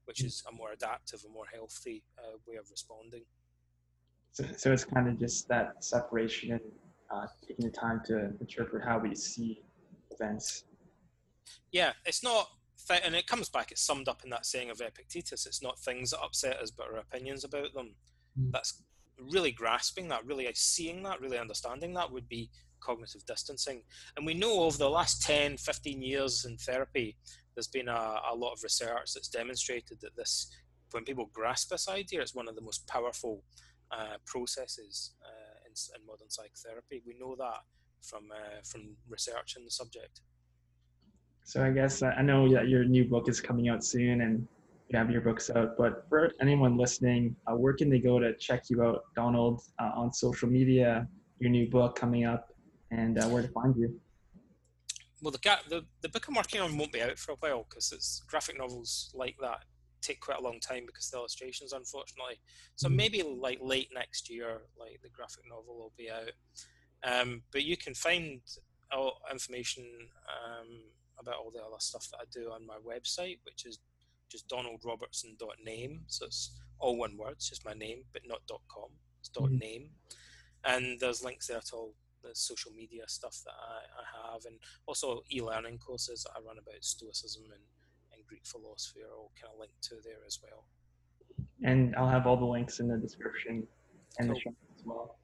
which 0.07 0.25
is 0.25 0.43
a 0.49 0.55
more 0.55 0.73
adaptive 0.73 1.21
and 1.25 1.33
more 1.33 1.47
healthy 1.53 2.03
uh, 2.19 2.37
way 2.47 2.57
of 2.57 2.71
responding. 2.71 3.23
So, 4.39 4.45
so 4.57 4.73
it's 4.73 4.85
kind 4.85 5.09
of 5.09 5.19
just 5.19 5.49
that 5.49 5.83
separation 5.83 6.53
and 6.53 6.61
uh, 7.11 7.27
taking 7.45 7.65
the 7.65 7.73
time 7.73 8.03
to 8.07 8.31
interpret 8.41 8.85
how 8.85 9.01
we 9.01 9.13
see 9.17 9.65
events. 10.13 10.63
Yeah, 11.73 11.93
it's 12.05 12.23
not 12.23 12.49
th- 12.87 13.01
and 13.05 13.17
it 13.17 13.27
comes 13.27 13.49
back, 13.49 13.73
it's 13.73 13.83
summed 13.83 14.07
up 14.07 14.23
in 14.23 14.31
that 14.31 14.47
saying 14.47 14.71
of 14.71 14.81
Epictetus 14.81 15.45
it's 15.45 15.61
not 15.61 15.81
things 15.81 16.11
that 16.11 16.21
upset 16.21 16.59
us, 16.59 16.71
but 16.71 16.87
our 16.87 16.99
opinions 16.99 17.43
about 17.43 17.75
them. 17.75 17.97
Mm. 18.41 18.53
That's 18.53 18.81
really 19.33 19.51
grasping 19.51 20.07
that, 20.09 20.25
really 20.25 20.49
seeing 20.55 21.03
that, 21.03 21.21
really 21.21 21.39
understanding 21.39 21.93
that 21.95 22.13
would 22.13 22.29
be 22.29 22.49
cognitive 22.79 23.27
distancing. 23.27 23.83
And 24.17 24.25
we 24.25 24.35
know 24.35 24.61
over 24.61 24.79
the 24.79 24.89
last 24.89 25.21
10, 25.23 25.57
15 25.57 26.01
years 26.01 26.45
in 26.45 26.57
therapy, 26.59 27.17
there's 27.57 27.67
been 27.67 27.89
a, 27.89 28.21
a 28.31 28.37
lot 28.37 28.53
of 28.53 28.63
research 28.63 29.15
that's 29.15 29.27
demonstrated 29.27 29.99
that 30.03 30.15
this, 30.15 30.49
when 30.93 31.03
people 31.03 31.29
grasp 31.33 31.71
this 31.71 31.89
idea, 31.89 32.21
it's 32.21 32.37
one 32.37 32.47
of 32.47 32.55
the 32.55 32.61
most 32.61 32.87
powerful 32.87 33.43
uh, 33.91 34.17
processes 34.27 35.15
uh, 35.25 35.67
in, 35.67 35.73
in, 35.95 36.07
modern 36.07 36.31
psychotherapy. 36.31 37.03
We 37.07 37.17
know 37.19 37.35
that 37.37 37.61
from 38.03 38.25
uh, 38.33 38.61
from 38.65 38.97
research 39.09 39.57
in 39.57 39.65
the 39.65 39.71
subject. 39.71 40.21
So 41.45 41.65
I 41.65 41.71
guess 41.71 42.03
I 42.03 42.21
know 42.23 42.53
that 42.53 42.69
your 42.69 42.85
new 42.85 43.05
book 43.07 43.29
is 43.29 43.41
coming 43.41 43.69
out 43.69 43.83
soon 43.83 44.21
and 44.21 44.47
you 44.91 44.99
have 44.99 45.11
your 45.11 45.21
books 45.21 45.51
out, 45.51 45.77
but 45.77 46.07
for 46.09 46.33
anyone 46.41 46.77
listening, 46.77 47.37
uh, 47.47 47.55
where 47.55 47.75
can 47.75 47.91
they 47.91 47.99
go 47.99 48.19
to 48.19 48.35
check 48.37 48.65
you 48.71 48.83
out, 48.83 49.03
Donald, 49.15 49.61
uh, 49.79 49.91
on 49.95 50.13
social 50.13 50.49
media, 50.49 51.07
your 51.41 51.51
new 51.51 51.69
book 51.69 51.95
coming 51.95 52.25
up, 52.25 52.49
and 52.91 53.19
uh, 53.19 53.27
where 53.29 53.43
to 53.43 53.49
find 53.49 53.77
you? 53.77 53.99
Well, 55.21 55.31
the, 55.31 55.59
the, 55.69 55.85
the 56.01 56.09
book 56.09 56.27
I'm 56.29 56.35
working 56.35 56.61
on 56.61 56.77
won't 56.79 56.93
be 56.93 57.03
out 57.03 57.19
for 57.19 57.33
a 57.33 57.37
while 57.41 57.67
because 57.69 57.93
it's 57.93 58.23
graphic 58.29 58.59
novels 58.59 59.11
like 59.15 59.37
that 59.41 59.65
take 60.01 60.21
quite 60.21 60.39
a 60.39 60.43
long 60.43 60.61
time 60.61 60.85
because 60.87 61.11
the 61.11 61.19
illustrations, 61.19 61.73
unfortunately. 61.73 62.41
So 62.77 62.89
mm-hmm. 62.89 62.97
maybe 62.97 63.23
like 63.23 63.59
late 63.61 63.89
next 63.95 64.31
year, 64.31 64.63
like 64.79 65.01
the 65.03 65.11
graphic 65.11 65.45
novel 65.49 65.77
will 65.77 65.93
be 65.97 66.11
out. 66.11 66.33
Um, 67.05 67.43
but 67.53 67.65
you 67.65 67.77
can 67.77 67.95
find 67.95 68.41
all 68.93 69.21
information 69.31 69.85
um, 70.29 70.69
about 71.19 71.37
all 71.37 71.51
the 71.51 71.61
other 71.61 71.77
stuff 71.79 72.09
that 72.11 72.19
I 72.21 72.25
do 72.33 72.51
on 72.51 72.67
my 72.67 72.77
website, 72.87 73.39
which 73.45 73.67
is 73.67 73.79
just 74.31 74.49
donaldrobertson.name. 74.49 76.03
So 76.07 76.27
it's 76.27 76.59
all 76.79 76.97
one 76.97 77.17
word, 77.17 77.33
it's 77.33 77.49
just 77.49 77.65
my 77.65 77.75
name, 77.75 78.05
but 78.13 78.23
not 78.27 78.47
dot 78.47 78.63
.com. 78.69 78.91
It's 79.21 79.31
mm-hmm. 79.31 79.59
.name. 79.59 79.91
And 80.65 80.99
there's 81.01 81.23
links 81.23 81.47
there 81.47 81.61
to 81.61 81.77
all 81.77 81.95
the 82.23 82.31
social 82.35 82.73
media 82.73 83.05
stuff 83.07 83.41
that 83.45 83.55
I, 83.55 83.79
I 84.01 84.33
have, 84.33 84.45
and 84.45 84.59
also 84.87 85.23
e-learning 85.31 85.79
courses 85.79 86.25
that 86.25 86.33
I 86.37 86.47
run 86.47 86.59
about 86.59 86.83
Stoicism 86.83 87.45
and 87.53 87.63
Greek 88.29 88.47
philosophy 88.47 89.01
are 89.01 89.17
all 89.17 89.33
kind 89.41 89.53
of 89.53 89.61
linked 89.61 89.83
to 89.83 89.95
there 90.05 90.25
as 90.27 90.39
well. 90.43 90.65
And 91.65 91.95
I'll 91.97 92.09
have 92.09 92.27
all 92.27 92.37
the 92.37 92.45
links 92.45 92.81
in 92.81 92.89
the 92.89 92.97
description 92.97 93.67
and 94.19 94.29
cool. 94.29 94.35
the 94.35 94.41
show 94.41 94.51
as 94.77 94.85
well. 94.85 95.19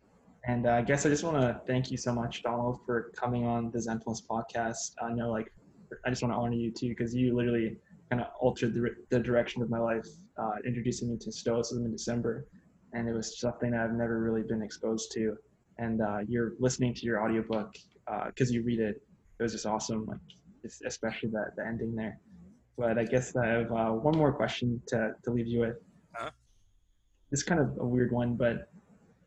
And 0.47 0.67
uh, 0.67 0.73
I 0.73 0.83
guess 0.83 1.07
I 1.07 1.09
just 1.09 1.25
want 1.25 1.37
to 1.37 1.61
thank 1.67 1.91
you 1.91 1.97
so 1.97 2.13
much, 2.13 2.43
Donald, 2.43 2.81
for 2.85 3.13
coming 3.17 3.47
on 3.47 3.71
the 3.71 3.79
Zenfluence 3.79 4.21
podcast. 4.29 4.93
I 5.03 5.13
know, 5.13 5.31
like, 5.31 5.51
I 6.05 6.11
just 6.11 6.23
want 6.23 6.35
to 6.35 6.39
honor 6.39 6.55
you 6.55 6.71
too 6.71 6.89
because 6.89 7.15
you 7.15 7.35
literally 7.35 7.77
kind 8.11 8.21
of 8.21 8.29
altered 8.39 8.75
the, 8.75 8.91
the 9.11 9.21
direction 9.21 9.63
of 9.63 9.71
my 9.71 9.79
life, 9.79 10.07
uh, 10.37 10.57
introducing 10.67 11.11
me 11.11 11.17
to 11.19 11.33
Stoicism 11.33 11.85
in 11.87 11.93
December, 11.93 12.47
and 12.93 13.09
it 13.09 13.13
was 13.13 13.41
something 13.41 13.71
that 13.71 13.81
I've 13.81 13.93
never 13.93 14.21
really 14.21 14.43
been 14.43 14.63
exposed 14.63 15.13
to. 15.13 15.37
And 15.79 16.03
uh, 16.03 16.19
you're 16.29 16.53
listening 16.61 16.95
to 16.95 17.03
your 17.03 17.25
audiobook 17.25 17.75
because 18.27 18.51
uh, 18.51 18.53
you 18.53 18.63
read 18.63 18.81
it. 18.81 18.97
It 19.41 19.43
was 19.43 19.53
just 19.53 19.67
awesome, 19.67 20.07
like 20.07 20.19
especially 20.87 21.31
that 21.31 21.57
the 21.57 21.67
ending 21.67 21.95
there. 21.95 22.19
But 22.77 22.99
I 22.99 23.05
guess 23.05 23.37
I 23.37 23.47
have 23.47 23.71
uh, 23.73 23.91
one 23.91 24.17
more 24.17 24.33
question 24.33 24.81
to 24.89 25.15
to 25.25 25.31
leave 25.31 25.47
you 25.47 25.61
with. 25.61 25.77
Huh? 26.13 26.31
It's 27.33 27.43
kind 27.43 27.61
of 27.61 27.77
a 27.79 27.85
weird 27.85 28.13
one, 28.13 28.37
but 28.37 28.69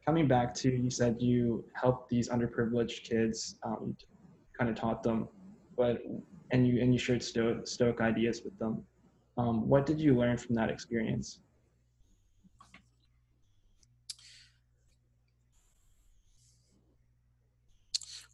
coming 0.05 0.27
back 0.27 0.53
to 0.55 0.69
you 0.69 0.89
said 0.89 1.17
you 1.19 1.65
helped 1.73 2.09
these 2.09 2.29
underprivileged 2.29 3.03
kids, 3.03 3.57
um, 3.63 3.95
kind 4.57 4.69
of 4.69 4.75
taught 4.75 5.03
them, 5.03 5.27
but 5.77 6.01
and 6.51 6.67
you 6.67 6.81
and 6.81 6.93
you 6.93 6.99
shared 6.99 7.21
stoic, 7.21 7.67
stoic 7.67 8.01
ideas 8.01 8.41
with 8.43 8.57
them. 8.57 8.83
Um, 9.37 9.67
what 9.67 9.85
did 9.85 9.99
you 9.99 10.15
learn 10.15 10.37
from 10.37 10.55
that 10.55 10.69
experience? 10.69 11.39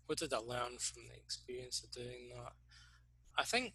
What 0.06 0.20
did 0.20 0.34
I 0.34 0.38
learn 0.38 0.78
from 0.80 1.04
the 1.08 1.16
experience 1.16 1.84
of 1.84 1.92
doing 1.92 2.30
that? 2.36 2.54
I 3.38 3.44
think 3.44 3.74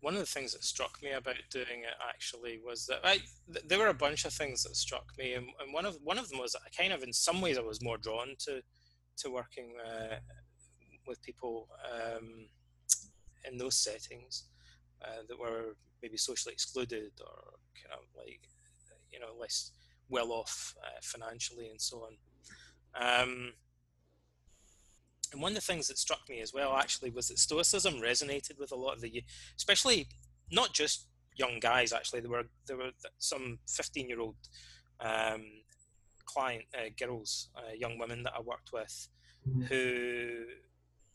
one 0.00 0.14
of 0.14 0.20
the 0.20 0.26
things 0.26 0.52
that 0.52 0.62
struck 0.62 1.02
me 1.02 1.10
about 1.10 1.36
doing 1.50 1.82
it 1.82 1.94
actually 2.08 2.60
was 2.64 2.86
that 2.86 3.00
I, 3.02 3.18
th- 3.52 3.66
there 3.66 3.78
were 3.78 3.88
a 3.88 3.94
bunch 3.94 4.24
of 4.24 4.32
things 4.32 4.62
that 4.62 4.76
struck 4.76 5.12
me, 5.18 5.34
and, 5.34 5.48
and, 5.60 5.72
one 5.72 5.84
of 5.84 5.98
one 6.02 6.18
of 6.18 6.28
them 6.28 6.38
was 6.38 6.52
that 6.52 6.62
I 6.64 6.82
kind 6.82 6.92
of, 6.92 7.02
in 7.02 7.12
some 7.12 7.40
ways, 7.40 7.58
I 7.58 7.62
was 7.62 7.82
more 7.82 7.98
drawn 7.98 8.34
to 8.40 8.62
to 9.18 9.30
working 9.30 9.74
uh, 9.84 10.16
with 11.06 11.20
people 11.22 11.68
um, 11.92 12.46
in 13.44 13.58
those 13.58 13.76
settings 13.76 14.44
uh, 15.02 15.22
that 15.28 15.38
were 15.38 15.74
maybe 16.02 16.16
socially 16.16 16.52
excluded 16.52 17.10
or 17.20 17.54
kind 17.74 17.94
of 17.94 18.06
like 18.16 18.48
you 19.10 19.18
know 19.18 19.34
less 19.40 19.72
well 20.08 20.30
off 20.32 20.74
uh, 20.84 21.00
financially 21.02 21.68
and 21.68 21.80
so 21.80 22.06
on. 22.06 22.14
Um, 22.94 23.52
and 25.32 25.42
one 25.42 25.52
of 25.52 25.56
the 25.56 25.60
things 25.60 25.88
that 25.88 25.98
struck 25.98 26.28
me 26.28 26.40
as 26.40 26.52
well, 26.52 26.76
actually, 26.76 27.10
was 27.10 27.28
that 27.28 27.38
Stoicism 27.38 27.94
resonated 27.94 28.58
with 28.58 28.72
a 28.72 28.76
lot 28.76 28.94
of 28.94 29.00
the, 29.00 29.24
especially 29.56 30.08
not 30.50 30.72
just 30.72 31.06
young 31.36 31.60
guys. 31.60 31.92
Actually, 31.92 32.20
there 32.20 32.30
were 32.30 32.48
there 32.66 32.76
were 32.76 32.90
some 33.18 33.58
fifteen-year-old 33.68 34.36
um, 35.00 35.44
client 36.24 36.64
uh, 36.74 36.90
girls, 36.98 37.48
uh, 37.56 37.72
young 37.72 37.98
women 37.98 38.22
that 38.24 38.34
I 38.36 38.40
worked 38.40 38.72
with, 38.72 39.08
mm-hmm. 39.48 39.62
who 39.62 40.44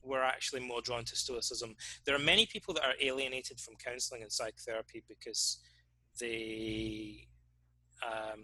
were 0.03 0.23
actually 0.23 0.61
more 0.61 0.81
drawn 0.81 1.05
to 1.05 1.15
Stoicism. 1.15 1.75
There 2.05 2.15
are 2.15 2.19
many 2.19 2.45
people 2.45 2.73
that 2.73 2.83
are 2.83 2.95
alienated 3.01 3.59
from 3.59 3.75
counselling 3.75 4.21
and 4.21 4.31
psychotherapy 4.31 5.03
because 5.07 5.59
they 6.19 7.27
um, 8.05 8.43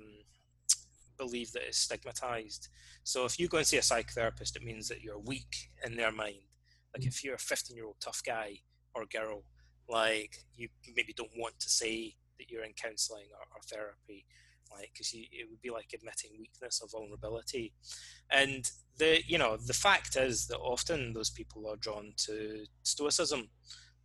believe 1.20 1.52
that 1.52 1.68
it's 1.68 1.78
stigmatized. 1.78 2.70
So 3.04 3.26
if 3.26 3.40
you 3.40 3.48
go 3.48 3.58
and 3.60 3.68
see 3.68 3.78
a 3.78 3.82
psychotherapist, 3.82 4.56
it 4.56 4.64
means 4.64 4.88
that 4.88 5.02
you're 5.02 5.20
weak 5.20 5.70
in 5.86 5.96
their 5.96 6.12
mind. 6.12 6.48
Like 6.96 7.06
if 7.06 7.24
you're 7.24 7.36
a 7.36 7.40
15 7.40 7.76
year 7.76 7.86
old 7.86 7.98
tough 8.00 8.22
guy 8.26 8.62
or 8.96 9.06
girl, 9.06 9.44
like 9.88 10.38
you 10.56 10.70
maybe 10.96 11.14
don't 11.14 11.38
want 11.38 11.60
to 11.60 11.70
say 11.70 12.16
that 12.38 12.50
you're 12.50 12.64
in 12.64 12.74
counseling 12.74 13.28
or, 13.34 13.46
or 13.56 13.62
therapy, 13.70 14.26
like 14.72 14.92
because 14.94 15.14
it 15.14 15.50
would 15.50 15.62
be 15.62 15.70
like 15.70 15.92
admitting 15.94 16.32
weakness 16.40 16.82
or 16.82 16.88
vulnerability. 16.88 17.74
And 18.32 18.70
the 18.98 19.22
you 19.28 19.38
know 19.38 19.58
the 19.58 19.74
fact 19.74 20.16
is 20.16 20.48
that 20.48 20.58
often 20.58 21.14
those 21.14 21.30
people 21.30 21.68
are 21.68 21.76
drawn 21.76 22.14
to 22.26 22.66
stoicism, 22.84 23.50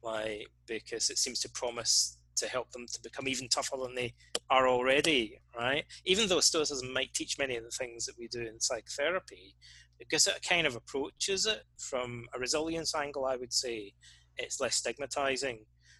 like 0.02 0.48
because 0.66 1.10
it 1.10 1.18
seems 1.18 1.40
to 1.40 1.50
promise 1.50 2.18
to 2.36 2.48
help 2.48 2.70
them 2.72 2.86
to 2.92 3.00
become 3.02 3.28
even 3.28 3.48
tougher 3.48 3.76
than 3.82 3.94
they 3.94 4.12
are 4.55 4.68
already, 4.68 5.40
right? 5.56 5.85
Even 6.05 6.28
though 6.28 6.40
Stoicism 6.40 6.93
might 6.93 7.12
teach 7.14 7.39
many 7.39 7.56
of 7.56 7.64
the 7.64 7.70
things 7.70 8.06
that 8.06 8.18
we 8.18 8.28
do 8.28 8.40
in 8.43 8.60
psychotherapy, 8.60 9.55
because 9.98 10.26
it 10.26 10.47
kind 10.48 10.66
of 10.66 10.76
approaches 10.76 11.47
it 11.47 11.62
from 11.78 12.26
a 12.35 12.39
resilience 12.39 12.94
angle, 12.94 13.24
I 13.24 13.36
would 13.36 13.52
say 13.52 13.93
it's 14.36 14.60
less 14.60 14.76
stigmatizing. 14.76 15.59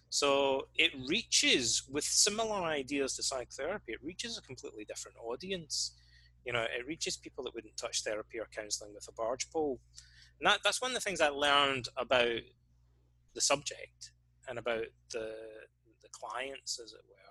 So 0.09 0.67
it 0.75 0.91
reaches 1.07 1.83
with 1.91 2.03
similar 2.03 2.63
ideas 2.63 3.15
to 3.15 3.23
psychotherapy, 3.23 3.93
it 3.93 4.03
reaches 4.03 4.37
a 4.37 4.41
completely 4.41 4.85
different 4.85 5.17
audience. 5.17 5.95
You 6.45 6.53
know, 6.53 6.61
it 6.63 6.85
reaches 6.87 7.17
people 7.17 7.43
that 7.43 7.55
wouldn't 7.55 7.77
touch 7.77 8.03
therapy 8.03 8.39
or 8.39 8.47
counseling 8.55 8.93
with 8.93 9.07
a 9.09 9.13
barge 9.13 9.49
pole. 9.49 9.79
And 10.39 10.47
that, 10.47 10.59
that's 10.63 10.81
one 10.81 10.91
of 10.91 10.95
the 10.95 11.01
things 11.01 11.21
I 11.21 11.29
learned 11.29 11.87
about 11.97 12.41
the 13.33 13.41
subject 13.41 14.11
and 14.47 14.59
about 14.59 14.85
the 15.11 15.33
the 16.03 16.09
clients, 16.11 16.79
as 16.79 16.93
it 16.93 17.01
were. 17.09 17.24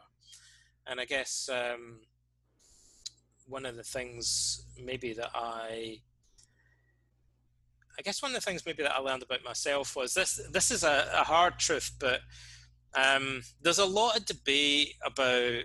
And 0.86 1.00
I 1.00 1.04
guess 1.04 1.48
um, 1.52 2.00
one 3.46 3.66
of 3.66 3.76
the 3.76 3.82
things 3.82 4.66
maybe 4.82 5.12
that 5.14 5.30
I 5.34 6.00
I 7.98 8.02
guess 8.02 8.22
one 8.22 8.32
of 8.32 8.34
the 8.34 8.44
things 8.44 8.66
maybe 8.66 8.82
that 8.82 8.94
I 8.94 8.98
learned 8.98 9.22
about 9.22 9.44
myself 9.44 9.94
was 9.94 10.14
this. 10.14 10.40
This 10.50 10.70
is 10.70 10.82
a, 10.82 11.08
a 11.14 11.24
hard 11.24 11.58
truth, 11.58 11.92
but 12.00 12.20
um, 12.94 13.42
there's 13.62 13.78
a 13.78 13.86
lot 13.86 14.16
of 14.16 14.26
debate 14.26 14.94
about 15.04 15.62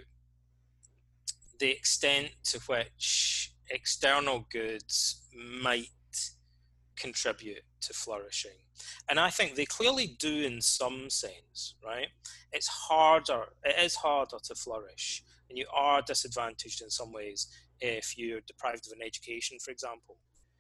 the 1.60 1.72
extent 1.72 2.30
to 2.46 2.60
which 2.68 3.52
external 3.70 4.46
goods 4.52 5.24
might 5.34 5.88
contribute 6.96 7.64
to 7.82 7.94
flourishing. 7.94 8.58
And 9.10 9.20
I 9.20 9.30
think 9.30 9.56
they 9.56 9.66
clearly 9.66 10.16
do 10.20 10.42
in 10.44 10.62
some 10.62 11.10
sense, 11.10 11.76
right? 11.86 12.08
It's 12.52 12.68
harder, 12.68 13.46
it 13.64 13.84
is 13.84 13.96
harder 13.96 14.38
to 14.44 14.56
flourish, 14.56 15.24
and 15.50 15.58
you 15.58 15.66
are 15.74 16.02
disadvantaged 16.02 16.82
in 16.82 16.90
some 16.90 17.12
ways 17.12 17.48
if 17.82 18.18
you're 18.18 18.42
deprived 18.42 18.88
of 18.88 18.94
an 18.94 19.06
education, 19.06 19.58
for 19.64 19.72
example. 19.72 20.18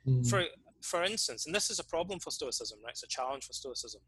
Mm-hmm. 0.07 0.23
For 0.23 0.43
for 0.81 1.03
instance, 1.03 1.45
and 1.45 1.53
this 1.53 1.69
is 1.69 1.79
a 1.79 1.83
problem 1.83 2.19
for 2.19 2.31
Stoicism, 2.31 2.79
right? 2.83 2.91
It's 2.91 3.03
a 3.03 3.07
challenge 3.07 3.45
for 3.45 3.53
Stoicism. 3.53 4.01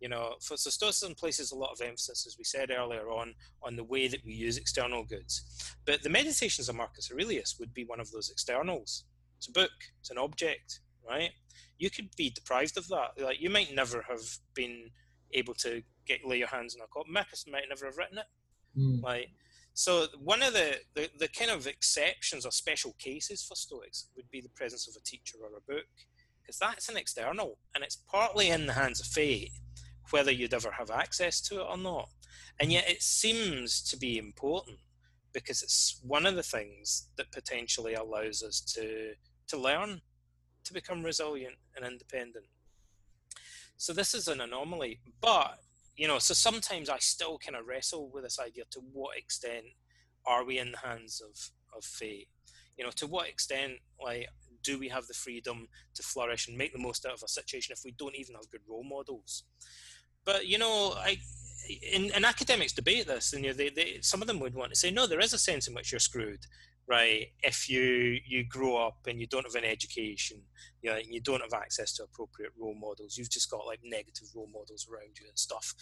You 0.00 0.08
know, 0.08 0.34
for, 0.40 0.56
so 0.56 0.70
Stoicism 0.70 1.14
places 1.14 1.50
a 1.50 1.56
lot 1.56 1.72
of 1.72 1.80
emphasis, 1.80 2.26
as 2.26 2.36
we 2.38 2.44
said 2.44 2.70
earlier 2.70 3.08
on, 3.08 3.34
on 3.62 3.76
the 3.76 3.84
way 3.84 4.08
that 4.08 4.24
we 4.24 4.32
use 4.32 4.56
external 4.56 5.04
goods. 5.04 5.76
But 5.86 6.02
the 6.02 6.10
Meditations 6.10 6.68
of 6.68 6.76
Marcus 6.76 7.10
Aurelius 7.10 7.56
would 7.58 7.74
be 7.74 7.84
one 7.84 8.00
of 8.00 8.10
those 8.10 8.30
externals. 8.30 9.04
It's 9.38 9.48
a 9.48 9.52
book, 9.52 9.72
it's 10.00 10.10
an 10.10 10.18
object, 10.18 10.80
right? 11.08 11.30
you 11.78 11.90
could 11.90 12.14
be 12.16 12.30
deprived 12.30 12.76
of 12.76 12.88
that. 12.88 13.10
Like 13.18 13.40
you 13.40 13.50
might 13.50 13.74
never 13.74 14.04
have 14.08 14.22
been 14.54 14.90
able 15.32 15.54
to 15.54 15.82
get 16.06 16.24
lay 16.24 16.38
your 16.38 16.48
hands 16.48 16.74
on 16.74 16.84
a 16.84 16.88
copy. 16.88 17.10
Marcus 17.10 17.44
might 17.50 17.64
never 17.68 17.86
have 17.86 17.96
written 17.96 18.18
it. 18.18 18.26
Mm. 18.78 19.02
Like 19.02 19.28
so, 19.74 20.06
one 20.22 20.42
of 20.42 20.52
the, 20.52 20.76
the 20.94 21.10
the 21.18 21.28
kind 21.28 21.50
of 21.50 21.66
exceptions 21.66 22.46
or 22.46 22.52
special 22.52 22.94
cases 22.98 23.44
for 23.44 23.54
Stoics 23.54 24.08
would 24.16 24.30
be 24.30 24.40
the 24.40 24.48
presence 24.50 24.88
of 24.88 24.94
a 24.96 25.04
teacher 25.04 25.36
or 25.42 25.48
a 25.48 25.72
book, 25.72 25.86
because 26.42 26.58
that's 26.58 26.88
an 26.88 26.96
external 26.96 27.58
and 27.74 27.82
it's 27.82 27.96
partly 28.10 28.50
in 28.50 28.66
the 28.66 28.72
hands 28.72 29.00
of 29.00 29.06
fate 29.06 29.50
whether 30.10 30.30
you'd 30.30 30.52
ever 30.52 30.70
have 30.70 30.90
access 30.90 31.40
to 31.40 31.60
it 31.60 31.66
or 31.66 31.78
not. 31.78 32.10
And 32.60 32.70
yet, 32.70 32.88
it 32.88 33.02
seems 33.02 33.82
to 33.90 33.96
be 33.96 34.18
important 34.18 34.78
because 35.32 35.62
it's 35.62 35.98
one 36.02 36.26
of 36.26 36.36
the 36.36 36.42
things 36.42 37.08
that 37.16 37.32
potentially 37.32 37.94
allows 37.94 38.42
us 38.42 38.60
to 38.60 39.14
to 39.48 39.58
learn 39.58 40.00
to 40.64 40.72
become 40.72 41.02
resilient 41.02 41.56
and 41.76 41.84
independent. 41.84 42.46
So 43.76 43.92
this 43.92 44.14
is 44.14 44.28
an 44.28 44.40
anomaly, 44.40 45.00
but 45.20 45.60
you 45.96 46.08
know, 46.08 46.18
so 46.18 46.34
sometimes 46.34 46.88
I 46.88 46.98
still 46.98 47.38
kind 47.38 47.56
of 47.56 47.66
wrestle 47.66 48.10
with 48.12 48.24
this 48.24 48.38
idea: 48.40 48.64
to 48.70 48.80
what 48.80 49.16
extent 49.16 49.66
are 50.26 50.44
we 50.44 50.58
in 50.58 50.72
the 50.72 50.78
hands 50.78 51.20
of 51.20 51.50
of 51.76 51.84
fate? 51.84 52.28
You 52.76 52.84
know, 52.84 52.90
to 52.96 53.06
what 53.06 53.28
extent, 53.28 53.74
like, 54.02 54.28
do 54.62 54.78
we 54.78 54.88
have 54.88 55.06
the 55.06 55.14
freedom 55.14 55.68
to 55.94 56.02
flourish 56.02 56.48
and 56.48 56.58
make 56.58 56.72
the 56.72 56.78
most 56.78 57.06
out 57.06 57.14
of 57.14 57.22
a 57.22 57.28
situation 57.28 57.72
if 57.72 57.84
we 57.84 57.92
don't 57.92 58.16
even 58.16 58.34
have 58.34 58.50
good 58.50 58.62
role 58.68 58.84
models? 58.84 59.44
But 60.24 60.46
you 60.46 60.58
know, 60.58 60.94
I 60.96 61.18
in, 61.92 62.10
and 62.12 62.24
academics 62.24 62.72
debate 62.72 63.06
this, 63.06 63.32
and 63.32 63.44
you 63.44 63.50
know, 63.50 63.56
they, 63.56 63.70
they, 63.70 63.98
some 64.00 64.20
of 64.20 64.28
them 64.28 64.40
would 64.40 64.54
want 64.54 64.70
to 64.70 64.78
say, 64.78 64.90
no, 64.90 65.06
there 65.06 65.20
is 65.20 65.32
a 65.32 65.38
sense 65.38 65.68
in 65.68 65.74
which 65.74 65.92
you're 65.92 65.98
screwed 65.98 66.46
right 66.86 67.28
if 67.42 67.68
you 67.68 68.18
you 68.26 68.44
grow 68.44 68.76
up 68.76 68.98
and 69.06 69.20
you 69.20 69.26
don't 69.26 69.46
have 69.46 69.54
an 69.54 69.68
education 69.68 70.38
you 70.82 70.90
know, 70.90 70.96
and 70.96 71.06
you 71.06 71.20
don't 71.20 71.40
have 71.40 71.54
access 71.54 71.94
to 71.94 72.02
appropriate 72.02 72.52
role 72.58 72.74
models 72.74 73.16
you've 73.16 73.30
just 73.30 73.50
got 73.50 73.66
like 73.66 73.80
negative 73.82 74.28
role 74.34 74.50
models 74.52 74.86
around 74.90 75.18
you 75.18 75.26
and 75.26 75.38
stuff. 75.38 75.74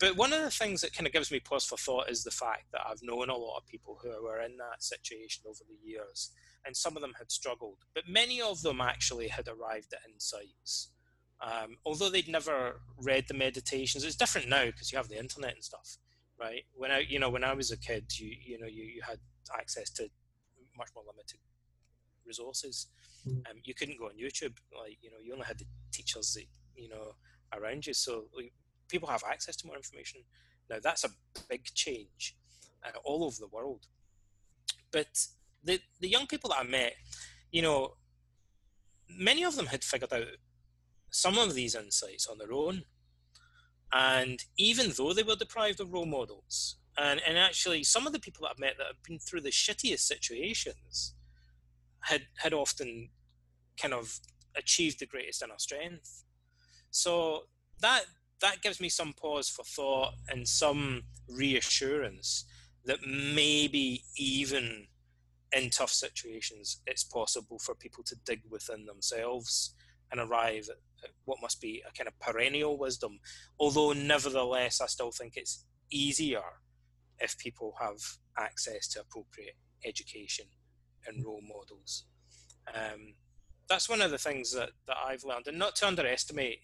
But 0.00 0.16
one 0.16 0.32
of 0.32 0.42
the 0.42 0.50
things 0.50 0.80
that 0.80 0.94
kind 0.94 1.06
of 1.06 1.12
gives 1.12 1.30
me 1.30 1.40
pause 1.40 1.64
for 1.64 1.76
thought 1.76 2.10
is 2.10 2.24
the 2.24 2.30
fact 2.30 2.64
that 2.72 2.82
i've 2.88 3.02
known 3.02 3.28
a 3.28 3.36
lot 3.36 3.58
of 3.58 3.66
people 3.66 3.98
who 4.02 4.10
were 4.22 4.40
in 4.40 4.56
that 4.56 4.82
situation 4.82 5.44
over 5.46 5.60
the 5.68 5.88
years 5.88 6.30
and 6.66 6.76
some 6.76 6.96
of 6.96 7.02
them 7.02 7.12
had 7.18 7.30
struggled 7.30 7.78
but 7.94 8.08
many 8.08 8.40
of 8.40 8.62
them 8.62 8.80
actually 8.80 9.28
had 9.28 9.48
arrived 9.48 9.92
at 9.92 10.10
insights. 10.10 10.90
Um, 11.42 11.76
although 11.84 12.08
they'd 12.08 12.28
never 12.28 12.80
read 13.02 13.26
the 13.28 13.34
meditations 13.34 14.04
it's 14.04 14.16
different 14.16 14.48
now 14.48 14.64
because 14.66 14.90
you 14.90 14.96
have 14.96 15.08
the 15.08 15.18
internet 15.18 15.54
and 15.54 15.64
stuff 15.64 15.98
right? 16.40 16.64
When 16.74 16.90
i 16.90 17.00
you 17.00 17.18
know 17.18 17.30
when 17.30 17.44
i 17.44 17.52
was 17.52 17.70
a 17.70 17.76
kid 17.76 18.06
you 18.18 18.34
you 18.44 18.58
know 18.58 18.66
you, 18.66 18.84
you 18.84 19.02
had 19.06 19.18
access 19.58 19.90
to 19.90 20.08
much 20.76 20.88
more 20.94 21.04
limited 21.06 21.40
resources. 22.26 22.88
Mm. 23.26 23.50
Um, 23.50 23.56
you 23.64 23.74
couldn't 23.74 23.98
go 23.98 24.06
on 24.06 24.12
YouTube, 24.12 24.56
like 24.78 24.98
you 25.00 25.10
know, 25.10 25.18
you 25.22 25.32
only 25.32 25.46
had 25.46 25.58
the 25.58 25.66
teachers 25.92 26.34
that 26.34 26.44
you 26.76 26.88
know 26.88 27.14
around 27.52 27.86
you. 27.86 27.94
So 27.94 28.24
like, 28.36 28.52
people 28.88 29.08
have 29.08 29.22
access 29.28 29.56
to 29.56 29.66
more 29.66 29.76
information 29.76 30.20
now. 30.68 30.76
That's 30.82 31.04
a 31.04 31.10
big 31.48 31.64
change 31.74 32.36
uh, 32.84 32.98
all 33.04 33.24
over 33.24 33.36
the 33.38 33.48
world. 33.48 33.86
But 34.92 35.08
the 35.62 35.80
the 36.00 36.08
young 36.08 36.26
people 36.26 36.50
that 36.50 36.60
I 36.60 36.64
met, 36.64 36.94
you 37.50 37.62
know, 37.62 37.94
many 39.08 39.44
of 39.44 39.56
them 39.56 39.66
had 39.66 39.84
figured 39.84 40.12
out 40.12 40.26
some 41.10 41.38
of 41.38 41.54
these 41.54 41.74
insights 41.74 42.26
on 42.26 42.38
their 42.38 42.52
own. 42.52 42.82
And 43.92 44.40
even 44.58 44.92
though 44.96 45.12
they 45.12 45.22
were 45.22 45.36
deprived 45.36 45.80
of 45.80 45.92
role 45.92 46.06
models, 46.06 46.76
and 46.96 47.20
and 47.26 47.38
actually 47.38 47.82
some 47.82 48.06
of 48.06 48.12
the 48.12 48.20
people 48.20 48.42
that 48.42 48.52
I've 48.52 48.58
met 48.58 48.74
that 48.78 48.86
have 48.86 49.02
been 49.02 49.18
through 49.18 49.42
the 49.42 49.50
shittiest 49.50 50.00
situations 50.00 51.14
had 52.00 52.22
had 52.38 52.52
often 52.52 53.10
kind 53.80 53.94
of 53.94 54.20
achieved 54.56 55.00
the 55.00 55.06
greatest 55.06 55.42
inner 55.42 55.54
strength. 55.58 56.24
So 56.90 57.44
that 57.80 58.04
that 58.40 58.62
gives 58.62 58.80
me 58.80 58.88
some 58.88 59.12
pause 59.12 59.48
for 59.48 59.64
thought 59.64 60.14
and 60.28 60.46
some 60.46 61.02
reassurance 61.28 62.44
that 62.84 62.98
maybe 63.06 64.04
even 64.16 64.86
in 65.56 65.70
tough 65.70 65.90
situations 65.90 66.82
it's 66.86 67.04
possible 67.04 67.58
for 67.58 67.74
people 67.74 68.04
to 68.04 68.16
dig 68.26 68.42
within 68.50 68.84
themselves 68.84 69.74
and 70.10 70.20
arrive 70.20 70.68
at, 70.70 71.10
what 71.24 71.38
must 71.42 71.60
be 71.60 71.82
a 71.88 71.92
kind 71.92 72.08
of 72.08 72.18
perennial 72.18 72.78
wisdom. 72.78 73.18
Although, 73.58 73.92
nevertheless, 73.92 74.80
I 74.80 74.86
still 74.86 75.10
think 75.10 75.34
it's 75.36 75.66
easier 75.90 76.42
if 77.20 77.38
people 77.38 77.74
have 77.80 78.00
access 78.38 78.88
to 78.88 79.00
appropriate 79.00 79.56
education 79.84 80.46
and 81.06 81.24
role 81.24 81.42
models. 81.42 82.04
Um, 82.74 83.14
that's 83.68 83.88
one 83.88 84.02
of 84.02 84.10
the 84.10 84.18
things 84.18 84.52
that, 84.52 84.70
that 84.86 84.96
I've 85.06 85.24
learned, 85.24 85.46
and 85.46 85.58
not 85.58 85.76
to 85.76 85.86
underestimate 85.86 86.60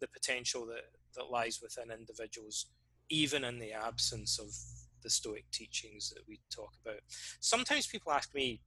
the 0.00 0.08
potential 0.08 0.66
that, 0.66 0.84
that 1.16 1.30
lies 1.30 1.60
within 1.62 1.96
individuals, 1.96 2.66
even 3.08 3.44
in 3.44 3.58
the 3.58 3.72
absence 3.72 4.38
of 4.38 4.48
the 5.02 5.10
Stoic 5.10 5.44
teachings 5.52 6.10
that 6.10 6.22
we 6.26 6.40
talk 6.54 6.72
about. 6.84 7.00
Sometimes 7.40 7.86
people 7.86 8.12
ask 8.12 8.34
me, 8.34 8.60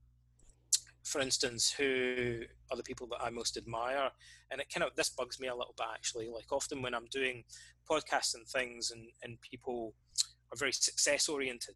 for 1.03 1.21
instance, 1.21 1.71
who 1.71 2.41
are 2.71 2.77
the 2.77 2.83
people 2.83 3.07
that 3.07 3.21
I 3.21 3.29
most 3.29 3.57
admire, 3.57 4.09
and 4.51 4.61
it 4.61 4.67
kind 4.73 4.83
of 4.83 4.95
this 4.95 5.09
bugs 5.09 5.39
me 5.39 5.47
a 5.47 5.55
little 5.55 5.73
bit 5.77 5.87
actually. 5.93 6.29
Like 6.29 6.51
often 6.51 6.81
when 6.81 6.93
I'm 6.93 7.07
doing 7.11 7.43
podcasts 7.89 8.35
and 8.35 8.45
things, 8.47 8.91
and 8.91 9.07
and 9.23 9.39
people 9.41 9.93
are 10.51 10.57
very 10.57 10.71
success 10.71 11.29
oriented, 11.29 11.75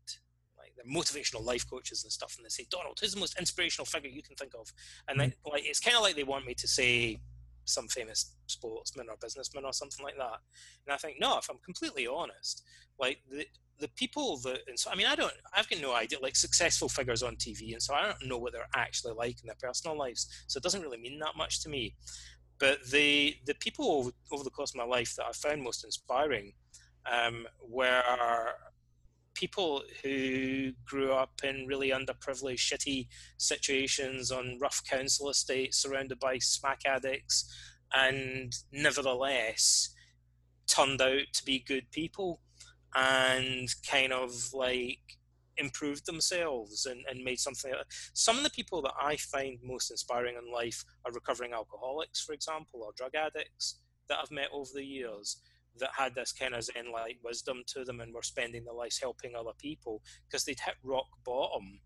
like 0.57 0.73
they're 0.75 1.01
motivational 1.01 1.43
life 1.43 1.69
coaches 1.69 2.03
and 2.03 2.11
stuff, 2.11 2.35
and 2.37 2.45
they 2.45 2.49
say, 2.49 2.65
Donald, 2.69 2.99
who's 2.99 3.13
the 3.13 3.19
most 3.19 3.37
inspirational 3.39 3.85
figure 3.85 4.09
you 4.09 4.23
can 4.23 4.35
think 4.35 4.53
of? 4.59 4.71
And 5.07 5.19
mm-hmm. 5.19 5.29
they, 5.29 5.51
like 5.51 5.65
it's 5.65 5.79
kind 5.79 5.95
of 5.95 6.03
like 6.03 6.15
they 6.15 6.23
want 6.23 6.45
me 6.45 6.53
to 6.55 6.67
say 6.67 7.19
some 7.65 7.87
famous 7.87 8.35
sportsman 8.47 9.07
or 9.09 9.15
businessman 9.21 9.65
or 9.65 9.73
something 9.73 10.03
like 10.03 10.17
that. 10.17 10.39
And 10.85 10.93
I 10.93 10.97
think, 10.97 11.17
no, 11.19 11.37
if 11.37 11.49
I'm 11.49 11.59
completely 11.63 12.07
honest, 12.07 12.63
like 12.99 13.19
the 13.29 13.45
the 13.79 13.87
people 13.95 14.37
that 14.37 14.59
and 14.67 14.79
so 14.79 14.91
I 14.91 14.95
mean 14.95 15.07
I 15.07 15.15
don't 15.15 15.33
I've 15.53 15.67
got 15.67 15.81
no 15.81 15.95
idea 15.95 16.19
like 16.21 16.35
successful 16.35 16.87
figures 16.87 17.23
on 17.23 17.35
TV 17.35 17.73
and 17.73 17.81
so 17.81 17.95
I 17.95 18.03
don't 18.03 18.27
know 18.27 18.37
what 18.37 18.53
they're 18.53 18.67
actually 18.75 19.13
like 19.13 19.41
in 19.41 19.47
their 19.47 19.55
personal 19.59 19.97
lives. 19.97 20.27
So 20.47 20.57
it 20.57 20.63
doesn't 20.63 20.81
really 20.81 20.99
mean 20.99 21.19
that 21.19 21.35
much 21.35 21.61
to 21.63 21.69
me. 21.69 21.95
But 22.59 22.85
the 22.91 23.35
the 23.47 23.55
people 23.55 23.91
over, 23.91 24.11
over 24.31 24.43
the 24.43 24.51
course 24.51 24.71
of 24.71 24.75
my 24.75 24.83
life 24.83 25.15
that 25.15 25.25
I 25.25 25.31
found 25.31 25.63
most 25.63 25.83
inspiring 25.83 26.53
um, 27.09 27.47
were 27.61 28.01
people 29.33 29.81
who 30.03 30.71
grew 30.85 31.13
up 31.13 31.31
in 31.43 31.65
really 31.65 31.89
underprivileged, 31.89 32.59
shitty 32.59 33.07
situations 33.37 34.31
on 34.31 34.59
rough 34.61 34.83
council 34.87 35.29
estates 35.29 35.77
surrounded 35.77 36.19
by 36.19 36.37
smack 36.37 36.81
addicts, 36.85 37.51
and 37.93 38.53
nevertheless 38.71 39.93
turned 40.67 41.01
out 41.01 41.25
to 41.33 41.43
be 41.43 41.59
good 41.67 41.89
people 41.91 42.39
and 42.95 43.73
kind 43.89 44.13
of 44.13 44.31
like 44.53 44.99
improved 45.57 46.05
themselves 46.05 46.85
and, 46.85 47.03
and 47.09 47.23
made 47.23 47.39
something. 47.39 47.73
Some 48.13 48.37
of 48.37 48.43
the 48.43 48.49
people 48.49 48.81
that 48.83 48.93
I 49.01 49.17
find 49.17 49.59
most 49.63 49.91
inspiring 49.91 50.35
in 50.35 50.51
life 50.51 50.83
are 51.05 51.11
recovering 51.11 51.53
alcoholics, 51.53 52.21
for 52.21 52.33
example, 52.33 52.83
or 52.83 52.91
drug 52.95 53.15
addicts 53.15 53.79
that 54.07 54.19
I've 54.21 54.31
met 54.31 54.49
over 54.53 54.69
the 54.73 54.83
years 54.83 55.41
that 55.79 55.91
had 55.97 56.15
this 56.15 56.33
kind 56.33 56.53
of 56.53 56.63
zen 56.63 56.91
like 56.91 57.17
wisdom 57.23 57.63
to 57.67 57.83
them 57.83 58.01
and 58.01 58.13
were 58.13 58.21
spending 58.21 58.65
their 58.65 58.73
lives 58.73 58.99
helping 58.99 59.35
other 59.35 59.53
people 59.57 60.01
because 60.27 60.43
they'd 60.43 60.59
hit 60.59 60.75
rock 60.83 61.07
bottom 61.25 61.79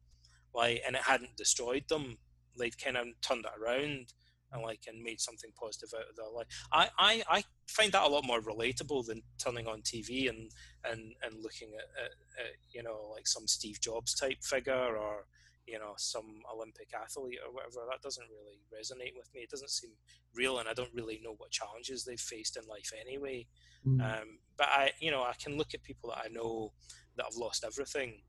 like 0.55 0.81
and 0.87 0.95
it 0.95 1.01
hadn't 1.03 1.35
destroyed 1.35 1.83
them. 1.89 2.17
They'd 2.57 2.81
kind 2.81 2.97
of 2.97 3.07
turned 3.21 3.45
it 3.45 3.61
around 3.61 4.13
and 4.53 4.63
like 4.63 4.81
and 4.87 5.03
made 5.03 5.19
something 5.19 5.51
positive 5.59 5.89
out 5.93 6.09
of 6.09 6.15
their 6.15 6.31
life. 6.33 6.47
I, 6.71 6.89
I 6.97 7.23
i 7.29 7.43
find 7.67 7.91
that 7.91 8.03
a 8.03 8.07
lot 8.07 8.25
more 8.25 8.41
relatable 8.41 9.05
than 9.07 9.23
turning 9.43 9.67
on 9.67 9.81
tv 9.81 10.29
and 10.29 10.51
and 10.89 11.13
and 11.23 11.41
looking 11.41 11.69
at, 11.73 12.03
at, 12.03 12.11
at 12.39 12.51
you 12.71 12.83
know 12.83 13.09
like 13.11 13.27
some 13.27 13.47
steve 13.47 13.81
jobs 13.81 14.13
type 14.13 14.37
figure 14.43 14.95
or 14.95 15.25
you 15.67 15.79
know 15.79 15.93
some 15.97 16.41
olympic 16.53 16.89
athlete 16.93 17.39
or 17.45 17.53
whatever 17.53 17.85
that 17.89 18.01
doesn't 18.01 18.27
really 18.29 18.59
resonate 18.73 19.15
with 19.15 19.29
me. 19.33 19.41
It 19.41 19.49
doesn't 19.49 19.69
seem 19.69 19.91
real 20.33 20.59
and 20.59 20.69
i 20.69 20.73
don't 20.73 20.93
really 20.93 21.19
know 21.23 21.35
what 21.37 21.51
challenges 21.51 22.03
they've 22.03 22.19
faced 22.19 22.57
in 22.57 22.67
life 22.67 22.91
anyway. 22.99 23.47
Mm. 23.87 24.01
um, 24.01 24.27
but 24.57 24.67
i 24.67 24.91
you 24.99 25.11
know 25.11 25.21
i 25.21 25.33
can 25.41 25.57
look 25.57 25.73
at 25.73 25.83
people 25.83 26.09
that 26.09 26.23
i 26.25 26.27
know 26.29 26.73
that 27.17 27.25
have 27.25 27.35
lost 27.35 27.63
everything 27.63 28.21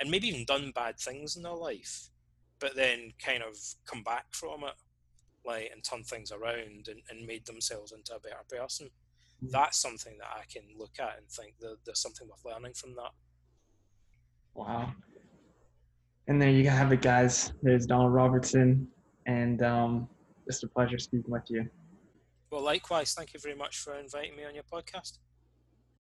and 0.00 0.10
maybe 0.10 0.28
even 0.28 0.44
done 0.44 0.72
bad 0.74 0.98
things 0.98 1.36
in 1.36 1.42
their 1.42 1.52
life 1.52 2.10
but 2.60 2.76
then 2.76 3.12
kind 3.24 3.42
of 3.42 3.56
come 3.86 4.02
back 4.02 4.26
from 4.32 4.64
it 4.64 4.74
like 5.44 5.70
and 5.72 5.82
turn 5.82 6.02
things 6.04 6.30
around 6.30 6.88
and, 6.88 7.00
and 7.10 7.26
made 7.26 7.46
themselves 7.46 7.92
into 7.92 8.14
a 8.14 8.20
better 8.20 8.44
person. 8.48 8.90
Mm. 9.42 9.50
that's 9.50 9.78
something 9.78 10.16
that 10.18 10.28
i 10.34 10.42
can 10.52 10.62
look 10.76 10.98
at 11.00 11.16
and 11.18 11.28
think 11.28 11.54
that 11.60 11.76
there's 11.84 12.02
something 12.02 12.28
worth 12.28 12.44
learning 12.44 12.74
from 12.74 12.94
that. 12.96 13.12
Wow 14.54 14.92
and 16.28 16.40
there 16.40 16.50
you 16.50 16.68
have 16.68 16.92
it, 16.92 17.00
guys. 17.00 17.52
There's 17.62 17.86
Donald 17.86 18.12
Robertson, 18.12 18.86
and 19.26 19.62
um, 19.62 20.08
just 20.46 20.62
a 20.62 20.68
pleasure 20.68 20.98
speaking 20.98 21.30
with 21.30 21.44
you. 21.48 21.68
Well, 22.50 22.62
likewise. 22.62 23.14
Thank 23.14 23.34
you 23.34 23.40
very 23.40 23.54
much 23.54 23.78
for 23.78 23.94
inviting 23.94 24.36
me 24.36 24.44
on 24.44 24.54
your 24.54 24.64
podcast. 24.64 25.18